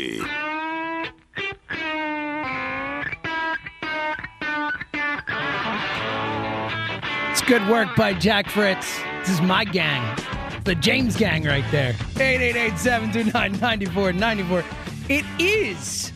It's 7.31 7.43
good 7.43 7.67
work 7.69 7.97
by 7.97 8.13
Jack 8.13 8.49
Fritz. 8.49 8.99
This 9.21 9.31
is 9.31 9.41
my 9.41 9.65
gang. 9.65 10.34
The 10.65 10.75
James 10.75 11.17
gang 11.17 11.45
right 11.45 11.65
there. 11.71 11.93
888-729-9494. 12.15 14.65
It 15.11 15.25
is 15.39 16.11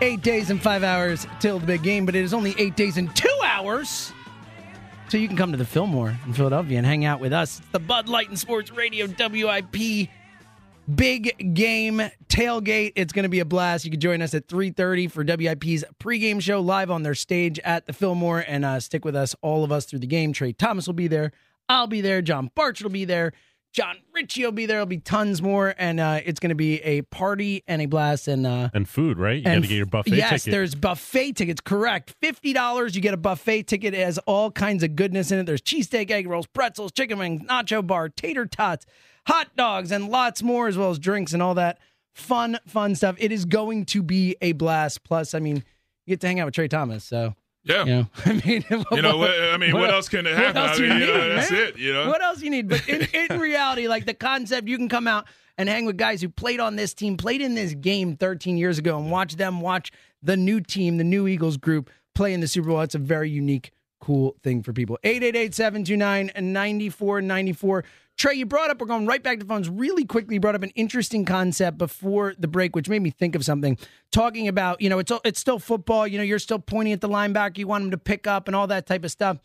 eight 0.00 0.22
days 0.22 0.48
and 0.50 0.60
five 0.60 0.82
hours 0.82 1.26
till 1.38 1.58
the 1.58 1.66
big 1.66 1.82
game, 1.82 2.06
but 2.06 2.16
it 2.16 2.24
is 2.24 2.32
only 2.32 2.54
eight 2.58 2.76
days 2.76 2.96
and 2.96 3.14
two 3.14 3.28
hours. 3.44 4.10
So 5.08 5.18
you 5.18 5.28
can 5.28 5.36
come 5.36 5.52
to 5.52 5.58
the 5.58 5.66
Fillmore 5.66 6.18
in 6.24 6.32
Philadelphia 6.32 6.78
and 6.78 6.86
hang 6.86 7.04
out 7.04 7.20
with 7.20 7.34
us. 7.34 7.58
It's 7.58 7.68
the 7.68 7.78
Bud 7.78 8.08
Light 8.08 8.30
and 8.30 8.38
Sports 8.38 8.70
Radio 8.70 9.06
WIP 9.06 10.08
big 10.92 11.54
game 11.54 12.02
tailgate. 12.28 12.92
It's 12.96 13.12
going 13.12 13.24
to 13.24 13.28
be 13.28 13.40
a 13.40 13.44
blast. 13.44 13.84
You 13.84 13.90
can 13.90 14.00
join 14.00 14.22
us 14.22 14.34
at 14.34 14.48
3:30 14.48 15.10
for 15.10 15.24
WIP's 15.24 15.84
pregame 16.00 16.40
show 16.40 16.60
live 16.60 16.90
on 16.90 17.02
their 17.02 17.14
stage 17.14 17.58
at 17.60 17.86
the 17.86 17.92
Fillmore 17.92 18.44
and 18.46 18.64
uh, 18.64 18.80
stick 18.80 19.04
with 19.04 19.14
us 19.14 19.34
all 19.42 19.64
of 19.64 19.72
us 19.72 19.84
through 19.84 20.00
the 20.00 20.06
game. 20.06 20.32
Tra 20.32 20.52
Thomas 20.52 20.86
will 20.86 20.94
be 20.94 21.08
there. 21.08 21.32
I'll 21.68 21.86
be 21.86 22.00
there. 22.00 22.22
John 22.22 22.50
Barch 22.54 22.82
will 22.82 22.90
be 22.90 23.04
there. 23.04 23.32
Jon 23.72 23.96
Ritchie 24.14 24.44
will 24.44 24.52
be 24.52 24.66
there. 24.66 24.74
There'll 24.74 24.86
be 24.86 24.98
tons 24.98 25.40
more, 25.40 25.74
and 25.78 25.98
uh, 25.98 26.20
it's 26.26 26.38
going 26.38 26.50
to 26.50 26.54
be 26.54 26.82
a 26.82 27.00
party 27.02 27.64
and 27.66 27.80
a 27.80 27.86
blast. 27.86 28.28
And 28.28 28.46
uh, 28.46 28.68
And 28.74 28.86
food, 28.86 29.18
right? 29.18 29.36
You 29.38 29.44
got 29.44 29.54
to 29.54 29.60
get 29.62 29.70
your 29.70 29.86
buffet 29.86 30.14
yes, 30.14 30.42
ticket. 30.44 30.50
there's 30.50 30.74
buffet 30.74 31.32
tickets. 31.32 31.62
Correct. 31.62 32.14
Fifty 32.20 32.52
dollars, 32.52 32.94
you 32.94 33.00
get 33.00 33.14
a 33.14 33.18
buffet 33.18 33.62
ticket. 33.62 33.94
It 33.94 34.04
has 34.04 34.18
all 34.18 34.50
kinds 34.50 34.82
of 34.82 34.94
goodness 34.94 35.32
in 35.32 35.38
it. 35.38 35.46
There's 35.46 35.62
cheesesteak, 35.62 36.10
egg 36.10 36.28
rolls, 36.28 36.46
pretzels, 36.46 36.92
chicken 36.92 37.18
wings, 37.18 37.40
nacho 37.44 37.86
bar, 37.86 38.10
tater 38.10 38.44
tots, 38.44 38.84
hot 39.26 39.48
dogs, 39.56 39.90
and 39.90 40.10
lots 40.10 40.42
more, 40.42 40.68
as 40.68 40.76
well 40.76 40.90
as 40.90 40.98
drinks 40.98 41.32
and 41.32 41.42
all 41.42 41.54
that 41.54 41.78
fun, 42.12 42.58
fun 42.66 42.94
stuff. 42.94 43.16
It 43.18 43.32
is 43.32 43.46
going 43.46 43.86
to 43.86 44.02
be 44.02 44.36
a 44.42 44.52
blast. 44.52 45.02
Plus, 45.02 45.32
I 45.32 45.38
mean, 45.38 45.56
you 46.04 46.12
get 46.12 46.20
to 46.20 46.26
hang 46.26 46.40
out 46.40 46.44
with 46.44 46.54
Tra 46.54 46.68
Thomas. 46.68 47.04
So 47.04 47.34
Yeah. 47.64 47.84
you 47.84 47.92
know, 47.94 48.06
I 48.24 48.32
mean, 48.44 48.64
You 48.92 49.02
know, 49.02 49.18
what, 49.18 49.30
I 49.30 49.56
mean, 49.56 49.72
what, 49.72 49.90
else 49.90 50.08
can 50.08 50.26
it 50.26 50.30
what 50.34 50.38
happen? 50.42 50.56
else 50.62 50.78
I 50.78 50.82
you 50.82 50.88
mean, 50.88 50.98
you 51.00 51.06
need, 51.06 51.12
know, 51.14 51.28
that's 51.34 51.50
man? 51.50 51.60
it. 51.60 51.78
You 51.78 51.92
know, 51.92 52.08
What 52.08 52.22
else 52.22 52.42
you 52.42 52.50
need? 52.50 52.68
But 52.68 52.88
in, 52.88 53.06
in 53.30 53.38
reality, 53.40 53.86
like 53.88 54.04
the 54.04 54.14
concept, 54.14 54.66
you 54.68 54.76
can 54.76 54.88
come 54.88 55.06
out 55.06 55.26
and 55.58 55.68
hang 55.68 55.84
with 55.84 55.96
guys 55.96 56.20
who 56.22 56.28
played 56.28 56.60
on 56.60 56.76
this 56.76 56.92
team, 56.94 57.16
played 57.16 57.40
in 57.40 57.54
this 57.54 57.74
game 57.74 58.16
13 58.16 58.56
years 58.56 58.78
ago, 58.78 58.98
and 58.98 59.10
watch 59.10 59.36
them 59.36 59.60
watch 59.60 59.92
the 60.22 60.36
new 60.36 60.60
team, 60.60 60.96
the 60.96 61.04
new 61.04 61.28
Eagles 61.28 61.56
group, 61.56 61.90
play 62.14 62.32
in 62.32 62.40
the 62.40 62.48
Super 62.48 62.68
Bowl. 62.68 62.80
It's 62.80 62.94
a 62.94 62.98
very 62.98 63.30
unique, 63.30 63.70
cool 64.00 64.34
thing 64.42 64.62
for 64.62 64.72
people. 64.72 64.98
888 65.04 65.54
729 65.54 66.30
9494. 66.52 67.84
Tra, 68.18 68.34
you 68.34 68.46
brought 68.46 68.70
up, 68.70 68.80
we're 68.80 68.86
going 68.86 69.06
right 69.06 69.22
back 69.22 69.40
to 69.40 69.46
phones 69.46 69.68
really 69.68 70.04
quickly. 70.04 70.38
Brought 70.38 70.54
up 70.54 70.62
an 70.62 70.70
interesting 70.74 71.24
concept 71.24 71.78
before 71.78 72.34
the 72.38 72.46
break, 72.46 72.76
which 72.76 72.88
made 72.88 73.02
me 73.02 73.10
think 73.10 73.34
of 73.34 73.44
something. 73.44 73.78
Talking 74.10 74.48
about, 74.48 74.80
you 74.80 74.88
know, 74.88 74.98
it's 74.98 75.10
it's 75.24 75.40
still 75.40 75.58
football. 75.58 76.06
You 76.06 76.18
know, 76.18 76.24
you're 76.24 76.38
still 76.38 76.58
pointing 76.58 76.92
at 76.92 77.00
the 77.00 77.08
linebacker 77.08 77.58
you 77.58 77.66
want 77.66 77.84
him 77.84 77.90
to 77.90 77.98
pick 77.98 78.26
up 78.26 78.48
and 78.48 78.54
all 78.54 78.66
that 78.68 78.86
type 78.86 79.04
of 79.04 79.10
stuff. 79.10 79.38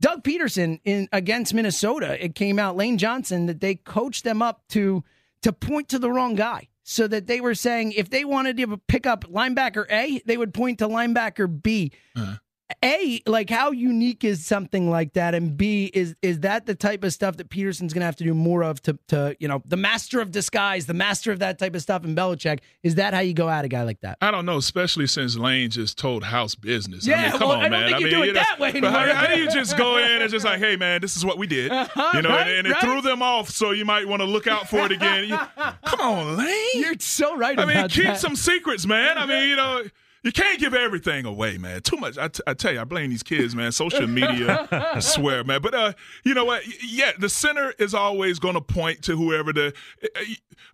Doug 0.00 0.24
Pederson 0.24 0.80
in 0.84 1.08
against 1.12 1.54
Minnesota, 1.54 2.22
it 2.22 2.34
came 2.34 2.58
out 2.58 2.76
Lane 2.76 2.98
Johnson 2.98 3.46
that 3.46 3.60
they 3.60 3.76
coached 3.76 4.24
them 4.24 4.42
up 4.42 4.62
to 4.70 5.04
to 5.42 5.52
point 5.52 5.88
to 5.90 5.98
the 5.98 6.10
wrong 6.10 6.34
guy. 6.34 6.68
So 6.84 7.06
that 7.06 7.28
they 7.28 7.40
were 7.40 7.54
saying 7.54 7.92
if 7.92 8.10
they 8.10 8.24
wanted 8.24 8.56
to 8.56 8.76
pick 8.88 9.06
up 9.06 9.24
linebacker 9.24 9.86
A, 9.88 10.20
they 10.26 10.36
would 10.36 10.52
point 10.52 10.80
to 10.80 10.88
linebacker 10.88 11.62
B. 11.62 11.92
Uh-huh. 12.16 12.36
A, 12.84 13.20
like 13.26 13.50
how 13.50 13.70
unique 13.70 14.24
is 14.24 14.44
something 14.44 14.90
like 14.90 15.12
that? 15.14 15.34
And 15.34 15.56
B, 15.56 15.90
is 15.94 16.14
is 16.22 16.40
that 16.40 16.66
the 16.66 16.74
type 16.74 17.04
of 17.04 17.12
stuff 17.12 17.36
that 17.38 17.48
Pederson's 17.50 17.92
gonna 17.92 18.06
have 18.06 18.16
to 18.16 18.24
do 18.24 18.34
more 18.34 18.62
of 18.64 18.80
to 18.82 18.98
to, 19.08 19.36
you 19.40 19.48
know, 19.48 19.62
the 19.66 19.76
master 19.76 20.20
of 20.20 20.30
disguise, 20.30 20.86
the 20.86 20.94
master 20.94 21.32
of 21.32 21.38
that 21.40 21.58
type 21.58 21.74
of 21.74 21.82
stuff 21.82 22.04
in 22.04 22.14
Belichick? 22.14 22.60
Is 22.82 22.96
that 22.96 23.14
how 23.14 23.20
you 23.20 23.34
go 23.34 23.48
at 23.48 23.64
a 23.64 23.68
guy 23.68 23.82
like 23.82 24.00
that? 24.00 24.18
I 24.20 24.30
don't 24.30 24.46
know, 24.46 24.56
especially 24.56 25.06
since 25.06 25.36
Lane 25.36 25.70
just 25.70 25.98
told 25.98 26.24
house 26.24 26.54
business. 26.54 27.06
I 27.06 27.10
Yeah, 27.10 27.22
mean, 27.30 27.38
come 27.38 27.48
well, 27.48 27.58
on, 27.58 27.64
I 27.64 27.68
don't 27.68 27.70
man. 27.80 27.84
think 27.88 27.96
I 27.96 28.00
mean, 28.00 28.10
do 28.10 28.22
it 28.22 28.34
that 28.34 28.58
way 28.58 28.72
how, 28.80 29.14
how 29.14 29.26
do 29.26 29.38
you 29.40 29.50
just 29.50 29.76
go 29.76 29.98
in 29.98 30.22
and 30.22 30.30
just 30.30 30.44
like, 30.44 30.58
hey, 30.58 30.76
man, 30.76 31.00
this 31.00 31.16
is 31.16 31.24
what 31.24 31.38
we 31.38 31.46
did, 31.46 31.70
uh-huh, 31.70 32.10
you 32.14 32.22
know, 32.22 32.28
Right, 32.30 32.48
and, 32.48 32.58
and 32.58 32.66
it 32.68 32.70
right. 32.72 32.80
threw 32.82 33.00
them 33.00 33.22
off, 33.22 33.50
so 33.50 33.70
you 33.72 33.84
might 33.84 34.06
want 34.08 34.20
to 34.20 34.26
look 34.26 34.46
out 34.46 34.68
for 34.68 34.80
it 34.80 34.92
again. 34.92 35.24
You- 35.28 35.38
come 35.84 36.00
on, 36.00 36.36
Lane. 36.36 36.56
You're 36.74 36.94
so 36.98 37.36
right 37.36 37.58
I 37.58 37.64
mean, 37.64 37.88
keep 37.88 38.04
that. 38.04 38.18
some 38.20 38.36
secrets, 38.36 38.86
man. 38.86 39.18
I 39.18 39.26
mean, 39.26 39.48
you 39.48 39.56
know. 39.56 39.82
You 40.22 40.30
can't 40.30 40.60
give 40.60 40.72
everything 40.72 41.24
away, 41.26 41.58
man. 41.58 41.80
Too 41.80 41.96
much. 41.96 42.16
I, 42.16 42.28
t- 42.28 42.42
I 42.46 42.54
tell 42.54 42.72
you, 42.72 42.80
I 42.80 42.84
blame 42.84 43.10
these 43.10 43.24
kids, 43.24 43.56
man. 43.56 43.72
Social 43.72 44.06
media, 44.06 44.68
I 44.70 44.98
swear, 45.00 45.42
man. 45.42 45.60
But 45.60 45.74
uh, 45.74 45.92
you 46.22 46.32
know 46.32 46.44
what? 46.44 46.62
Yeah, 46.82 47.10
the 47.18 47.28
center 47.28 47.74
is 47.78 47.92
always 47.92 48.38
going 48.38 48.54
to 48.54 48.60
point 48.60 49.02
to 49.02 49.16
whoever 49.16 49.52
the. 49.52 49.74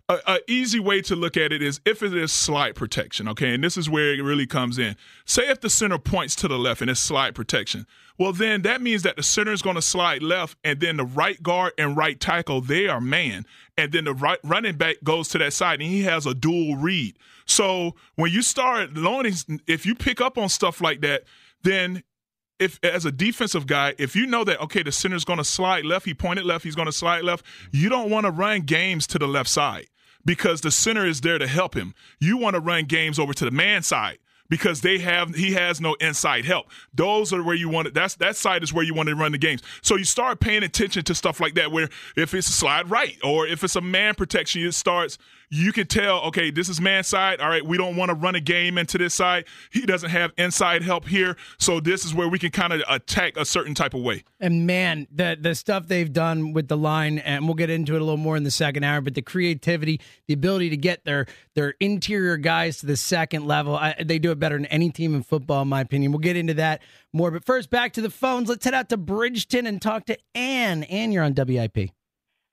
A, 0.07 0.17
a 0.25 0.39
easy 0.47 0.79
way 0.79 1.01
to 1.03 1.15
look 1.15 1.37
at 1.37 1.51
it 1.51 1.61
is 1.61 1.79
if 1.85 2.01
it 2.01 2.15
is 2.15 2.31
slide 2.31 2.73
protection, 2.75 3.27
okay, 3.27 3.53
and 3.53 3.63
this 3.63 3.77
is 3.77 3.89
where 3.89 4.13
it 4.13 4.21
really 4.23 4.47
comes 4.47 4.79
in. 4.79 4.95
Say 5.25 5.47
if 5.49 5.61
the 5.61 5.69
center 5.69 5.99
points 5.99 6.35
to 6.37 6.47
the 6.47 6.57
left 6.57 6.81
and 6.81 6.89
it's 6.89 6.99
slide 6.99 7.35
protection, 7.35 7.85
well 8.17 8.33
then 8.33 8.63
that 8.63 8.81
means 8.81 9.03
that 9.03 9.17
the 9.17 9.23
center 9.23 9.51
is 9.51 9.61
going 9.61 9.75
to 9.75 9.83
slide 9.83 10.23
left, 10.23 10.57
and 10.63 10.79
then 10.79 10.97
the 10.97 11.05
right 11.05 11.41
guard 11.43 11.73
and 11.77 11.95
right 11.95 12.19
tackle 12.19 12.59
they 12.61 12.87
are 12.87 12.99
man, 12.99 13.45
and 13.79 13.93
then 13.93 14.03
the 14.03 14.13
right 14.13 14.39
running 14.43 14.75
back 14.75 14.97
goes 15.05 15.29
to 15.29 15.37
that 15.37 15.53
side 15.53 15.79
and 15.79 15.89
he 15.89 16.03
has 16.03 16.25
a 16.25 16.33
dual 16.33 16.75
read. 16.75 17.17
So 17.45 17.95
when 18.15 18.29
you 18.31 18.41
start 18.41 18.93
learning, 18.93 19.35
if 19.67 19.85
you 19.85 19.95
pick 19.95 20.19
up 20.19 20.37
on 20.37 20.49
stuff 20.49 20.81
like 20.81 20.99
that, 20.99 21.23
then 21.63 22.03
if 22.59 22.77
as 22.83 23.05
a 23.05 23.11
defensive 23.11 23.67
guy, 23.67 23.95
if 23.97 24.17
you 24.17 24.25
know 24.25 24.43
that 24.43 24.59
okay, 24.63 24.83
the 24.83 24.91
center's 24.91 25.23
going 25.23 25.37
to 25.37 25.45
slide 25.45 25.85
left, 25.85 26.05
he 26.05 26.13
pointed 26.13 26.45
left, 26.45 26.65
he's 26.65 26.75
going 26.75 26.87
to 26.87 26.91
slide 26.91 27.23
left, 27.23 27.45
you 27.71 27.87
don't 27.87 28.09
want 28.09 28.25
to 28.25 28.31
run 28.31 28.61
games 28.61 29.07
to 29.07 29.17
the 29.17 29.27
left 29.27 29.49
side 29.49 29.87
because 30.25 30.59
the 30.59 30.71
center 30.71 31.05
is 31.05 31.21
there 31.21 31.37
to 31.37 31.47
help 31.47 31.73
him. 31.73 31.95
You 32.19 32.35
want 32.35 32.55
to 32.55 32.59
run 32.59 32.83
games 32.83 33.17
over 33.17 33.33
to 33.33 33.45
the 33.45 33.51
man 33.51 33.81
side 33.81 34.17
because 34.49 34.81
they 34.81 34.97
have 34.99 35.35
he 35.35 35.53
has 35.53 35.79
no 35.79 35.93
inside 35.95 36.45
help. 36.45 36.67
Those 36.93 37.31
are 37.33 37.43
where 37.43 37.55
you 37.55 37.69
want 37.69 37.87
it. 37.87 37.93
That's 37.93 38.15
that 38.15 38.35
side 38.35 38.63
is 38.63 38.73
where 38.73 38.83
you 38.83 38.93
want 38.93 39.09
to 39.09 39.15
run 39.15 39.31
the 39.31 39.37
games. 39.37 39.61
So 39.81 39.95
you 39.95 40.03
start 40.03 40.39
paying 40.39 40.63
attention 40.63 41.03
to 41.05 41.15
stuff 41.15 41.39
like 41.39 41.53
that. 41.55 41.71
Where 41.71 41.89
if 42.15 42.33
it's 42.33 42.49
a 42.49 42.53
slide 42.53 42.89
right 42.89 43.17
or 43.23 43.47
if 43.47 43.63
it's 43.63 43.75
a 43.75 43.81
man 43.81 44.15
protection, 44.15 44.65
it 44.65 44.73
starts. 44.73 45.17
You 45.51 45.71
can 45.73 45.87
tell, 45.87 46.19
okay, 46.25 46.51
this 46.51 46.69
is 46.69 46.79
man 46.79 47.03
side. 47.03 47.41
All 47.41 47.49
right, 47.49 47.65
we 47.65 47.75
don't 47.75 47.95
want 47.95 48.09
to 48.09 48.15
run 48.15 48.35
a 48.35 48.39
game 48.39 48.77
into 48.77 48.99
this 48.99 49.15
side. 49.15 49.45
He 49.71 49.81
doesn't 49.81 50.11
have 50.11 50.31
inside 50.37 50.83
help 50.83 51.07
here, 51.07 51.37
so 51.57 51.79
this 51.79 52.05
is 52.05 52.13
where 52.13 52.27
we 52.27 52.37
can 52.37 52.51
kind 52.51 52.71
of 52.71 52.83
attack 52.87 53.35
a 53.35 53.45
certain 53.45 53.73
type 53.73 53.95
of 53.95 54.01
way. 54.01 54.23
And 54.39 54.67
man, 54.67 55.07
the 55.11 55.35
the 55.39 55.55
stuff 55.55 55.87
they've 55.87 56.11
done 56.11 56.53
with 56.53 56.67
the 56.67 56.77
line, 56.77 57.17
and 57.17 57.45
we'll 57.45 57.55
get 57.55 57.71
into 57.71 57.95
it 57.95 58.01
a 58.01 58.03
little 58.03 58.17
more 58.17 58.37
in 58.37 58.43
the 58.43 58.51
second 58.51 58.83
hour. 58.83 59.01
But 59.01 59.15
the 59.15 59.23
creativity, 59.23 59.99
the 60.27 60.35
ability 60.35 60.69
to 60.69 60.77
get 60.77 61.03
their 61.03 61.25
their 61.55 61.73
interior 61.79 62.37
guys 62.37 62.77
to 62.81 62.85
the 62.85 62.97
second 62.97 63.47
level, 63.47 63.75
I, 63.75 63.95
they 64.05 64.19
do 64.19 64.29
it 64.29 64.37
better 64.37 64.55
than 64.55 64.67
any 64.67 64.91
team 64.91 65.15
in 65.15 65.23
football, 65.23 65.63
in 65.63 65.67
my 65.67 65.81
opinion. 65.81 66.11
We'll 66.11 66.19
get 66.19 66.37
into 66.37 66.53
that 66.55 66.83
more. 67.11 67.31
But 67.31 67.43
first, 67.43 67.71
back 67.71 67.93
to 67.93 68.01
the 68.01 68.11
phones. 68.11 68.49
Let's 68.49 68.65
head 68.65 68.75
out 68.75 68.89
to 68.89 68.97
Bridgeton 68.97 69.65
and 69.65 69.81
talk 69.81 70.05
to 70.05 70.17
Ann. 70.35 70.83
Ann, 70.83 71.11
you're 71.11 71.23
on 71.23 71.33
WIP. 71.33 71.89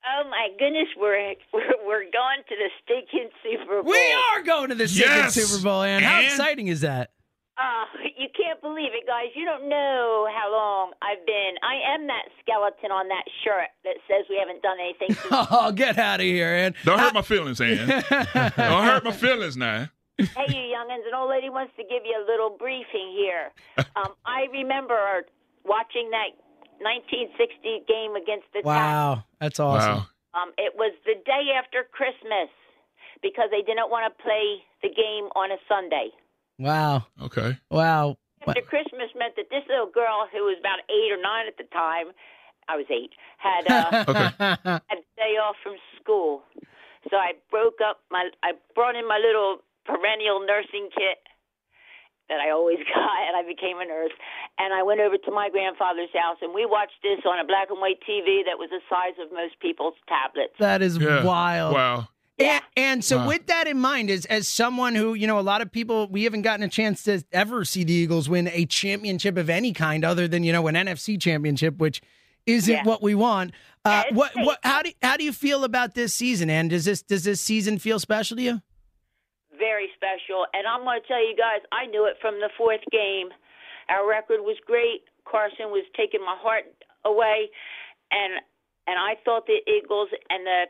Oh 0.09 0.29
my 0.31 0.49
goodness, 0.59 0.89
we're 0.97 1.35
we're, 1.53 1.73
we're 1.87 2.05
going 2.13 2.43
to 2.49 2.55
the 2.57 2.71
stinking 2.85 3.31
Super 3.43 3.83
Bowl. 3.83 3.91
We 3.93 4.13
are 4.33 4.43
going 4.43 4.69
to 4.69 4.75
the 4.75 4.87
second 4.89 5.11
Yes! 5.17 5.35
Super 5.35 5.63
Bowl, 5.63 5.83
Ann. 5.83 6.03
How 6.03 6.19
Ann? 6.19 6.25
exciting 6.27 6.69
is 6.69 6.81
that? 6.83 7.11
Oh, 7.59 7.85
you 8.19 8.29
can't 8.37 8.61
believe 8.61 8.93
it, 8.93 9.07
guys. 9.07 9.29
You 9.35 9.47
don't 9.47 9.69
know 9.69 10.29
how 10.37 10.53
long 10.53 10.93
I've 11.01 11.25
been. 11.27 11.55
I 11.63 11.95
am 11.95 12.07
that 12.07 12.25
skeleton 12.43 12.91
on 12.93 13.09
that 13.09 13.25
shirt 13.43 13.69
that 13.85 13.97
says 14.07 14.27
we 14.29 14.37
haven't 14.39 14.63
done 14.63 14.77
anything. 14.79 15.17
Oh, 15.51 15.73
get 15.73 15.99
out 15.99 16.21
of 16.21 16.27
here, 16.27 16.49
Ann. 16.53 16.75
Don't 16.85 16.99
hurt 16.99 17.15
my 17.15 17.23
feelings, 17.23 17.61
Ann. 17.61 17.89
don't 18.11 18.85
hurt 18.85 19.05
my 19.05 19.13
feelings 19.13 19.57
now. 19.57 19.89
hey, 20.19 20.27
you 20.49 20.75
youngins, 20.77 21.07
an 21.09 21.15
old 21.17 21.31
lady 21.31 21.49
wants 21.49 21.73
to 21.79 21.83
give 21.83 22.03
you 22.05 22.23
a 22.23 22.25
little 22.31 22.51
briefing 22.59 23.13
here. 23.17 23.51
Um, 23.97 24.13
I 24.27 24.45
remember 24.53 25.25
watching 25.65 26.11
that 26.11 26.37
1960 26.81 27.85
game 27.89 28.17
against 28.17 28.47
the 28.53 28.63
Wow, 28.65 29.25
that's 29.41 29.61
awesome. 29.61 30.07
Wow. 30.07 30.43
Um, 30.43 30.53
it 30.59 30.75
was 30.77 30.93
the 31.05 31.17
day 31.25 31.57
after 31.57 31.85
Christmas 31.93 32.53
because 33.23 33.49
they 33.51 33.63
didn't 33.63 33.89
want 33.89 34.05
to 34.05 34.23
play 34.23 34.61
the 34.83 34.93
game 34.93 35.33
on 35.35 35.51
a 35.51 35.57
Sunday. 35.69 36.13
Wow. 36.59 37.07
Okay. 37.23 37.57
Wow. 37.71 38.19
After 38.47 38.61
Christmas 38.63 39.11
meant 39.17 39.35
that 39.37 39.49
this 39.51 39.65
little 39.69 39.91
girl, 39.91 40.29
who 40.31 40.45
was 40.45 40.57
about 40.61 40.79
eight 40.93 41.11
or 41.11 41.21
nine 41.21 41.49
at 41.49 41.57
the 41.57 41.65
time, 41.73 42.13
I 42.69 42.77
was 42.77 42.87
eight, 42.91 43.11
had 43.39 43.65
uh, 43.67 44.81
had 44.89 44.99
a 44.99 45.07
day 45.17 45.35
off 45.41 45.57
from 45.63 45.77
school. 46.01 46.43
So 47.11 47.17
I 47.17 47.33
broke 47.51 47.79
up 47.81 48.01
my, 48.11 48.29
I 48.43 48.53
brought 48.75 48.95
in 48.95 49.07
my 49.07 49.19
little 49.19 49.63
perennial 49.85 50.45
nursing 50.45 50.91
kit 50.95 51.23
that 52.29 52.41
I 52.41 52.51
always 52.51 52.79
got, 52.95 53.19
and 53.29 53.37
I 53.37 53.43
became 53.47 53.79
a 53.81 53.85
nurse. 53.87 54.13
And 54.59 54.73
I 54.75 54.83
went 54.83 55.01
over 55.01 55.17
to 55.17 55.31
my 55.31 55.49
grandfather's 55.51 56.11
house, 56.15 56.39
and 56.43 56.53
we 56.55 56.67
watched 56.67 57.01
this 57.03 57.21
on 57.25 57.39
a 57.39 57.45
black 57.45 57.69
and 57.71 57.81
white 57.81 57.99
TV 58.09 58.45
that 58.47 58.59
was 58.59 58.69
the 58.71 58.81
size 58.89 59.15
of 59.25 59.33
most 59.33 59.59
people's 59.61 59.95
tablets. 60.09 60.55
That 60.59 60.83
is 60.83 60.97
Yeah. 60.99 61.25
wild. 61.25 61.75
Wow. 61.75 62.09
And, 62.39 62.63
and 62.77 63.05
so, 63.05 63.17
Wow. 63.19 63.29
with 63.29 63.47
that 63.47 63.67
in 63.67 63.79
mind, 63.79 64.11
as 64.11 64.27
as 64.27 64.47
someone 64.47 64.95
who 64.95 65.15
you 65.15 65.27
know, 65.27 65.39
a 65.39 65.41
lot 65.41 65.63
of 65.63 65.73
people 65.73 66.07
we 66.11 66.25
haven't 66.25 66.43
gotten 66.43 66.63
a 66.63 66.69
chance 66.69 67.03
to 67.05 67.23
ever 67.33 67.65
see 67.65 67.83
the 67.83 67.95
Eagles 67.95 68.29
win 68.29 68.49
a 68.53 68.67
championship 68.67 69.39
of 69.39 69.49
any 69.49 69.73
kind, 69.73 70.05
other 70.05 70.29
than 70.29 70.45
you 70.45 70.53
know 70.53 70.67
an 70.67 70.75
NFC 70.75 71.19
championship, 71.19 71.79
which 71.79 72.03
isn't 72.45 72.73
Yeah. 72.75 72.85
what 72.85 73.03
we 73.03 73.15
want. 73.15 73.53
Uh, 73.87 74.03
Yeah, 74.09 74.15
what 74.15 74.33
what 74.37 74.59
how 74.63 74.83
do 74.83 74.91
how 75.03 75.17
do 75.17 75.25
you 75.25 75.33
feel 75.33 75.65
about 75.65 75.95
this 75.95 76.13
season? 76.13 76.51
And 76.51 76.69
does 76.69 76.85
this 76.85 77.01
does 77.01 77.25
this 77.25 77.41
season 77.41 77.79
feel 77.79 77.99
special 77.99 78.37
to 78.37 78.43
you? 78.43 78.61
Very 79.59 79.89
special. 79.97 80.47
And 80.55 80.67
I'm 80.67 80.85
going 80.85 81.01
to 81.01 81.07
tell 81.07 81.21
you 81.21 81.37
guys, 81.37 81.65
I 81.73 81.87
knew 81.87 82.07
it 82.07 82.17
from 82.21 82.41
the 82.41 82.51
fourth 82.57 82.85
game. 82.93 83.29
Our 83.89 84.09
record 84.09 84.41
was 84.41 84.57
great. 84.67 85.05
Carson 85.25 85.75
was 85.75 85.85
taking 85.97 86.21
my 86.21 86.37
heart 86.39 86.65
away, 87.05 87.51
and 88.11 88.41
and 88.87 88.99
I 88.99 89.15
thought 89.25 89.47
the 89.47 89.59
Eagles 89.67 90.09
and 90.31 90.47
the 90.47 90.63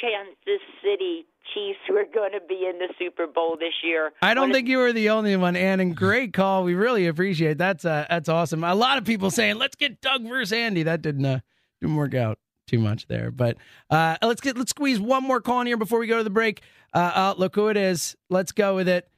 Kansas 0.00 0.62
City 0.82 1.26
Chiefs 1.54 1.80
were 1.88 2.06
going 2.12 2.32
to 2.32 2.40
be 2.48 2.66
in 2.70 2.78
the 2.78 2.92
Super 2.98 3.26
Bowl 3.26 3.56
this 3.58 3.74
year. 3.82 4.12
I 4.22 4.34
don't 4.34 4.52
think 4.52 4.68
you 4.68 4.78
were 4.78 4.92
the 4.92 5.10
only 5.10 5.36
one, 5.36 5.56
Ann. 5.56 5.80
And 5.80 5.96
great 5.96 6.32
call. 6.32 6.64
We 6.64 6.74
really 6.74 7.06
appreciate 7.06 7.58
that's 7.58 7.84
uh, 7.84 8.06
that's 8.08 8.28
awesome. 8.28 8.62
A 8.64 8.74
lot 8.74 8.98
of 8.98 9.04
people 9.04 9.30
saying 9.30 9.56
let's 9.56 9.76
get 9.76 10.00
Doug 10.00 10.22
versus 10.22 10.52
Andy. 10.52 10.82
That 10.84 11.02
didn't 11.02 11.24
uh, 11.24 11.40
didn't 11.80 11.96
work 11.96 12.14
out 12.14 12.38
too 12.70 12.78
much 12.78 13.06
there, 13.08 13.30
but 13.32 13.56
uh, 13.90 14.16
let's 14.22 14.40
get 14.40 14.56
let's 14.56 14.70
squeeze 14.70 15.00
one 15.00 15.24
more 15.24 15.40
call 15.40 15.60
in 15.60 15.66
here 15.66 15.76
before 15.76 15.98
we 15.98 16.06
go 16.06 16.18
to 16.18 16.24
the 16.24 16.30
break. 16.30 16.62
Uh, 16.94 16.98
uh, 17.14 17.34
look 17.36 17.54
who 17.56 17.68
it 17.68 17.76
is. 17.76 18.16
Let's 18.28 18.52
go 18.52 18.76
with 18.76 18.88
it. 18.88 19.08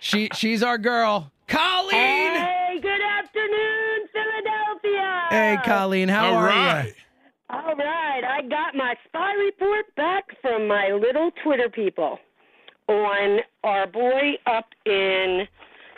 She 0.00 0.28
she's 0.34 0.62
our 0.62 0.78
girl, 0.78 1.32
Colleen. 1.48 1.90
Hey, 2.34 2.78
good 2.80 3.00
afternoon, 3.02 4.08
Philadelphia. 4.12 5.20
Hey, 5.30 5.58
Colleen, 5.64 6.08
how 6.08 6.30
All 6.30 6.36
are 6.36 6.46
right. 6.46 6.86
you? 6.86 6.92
All 7.50 7.74
right, 7.74 8.22
I 8.24 8.42
got 8.48 8.74
my 8.74 8.94
spy 9.06 9.32
report 9.34 9.94
back 9.96 10.24
from 10.40 10.66
my 10.68 10.88
little 10.92 11.30
Twitter 11.44 11.68
people 11.68 12.18
on 12.88 13.40
our 13.64 13.86
boy 13.86 14.32
up 14.46 14.66
in 14.86 15.46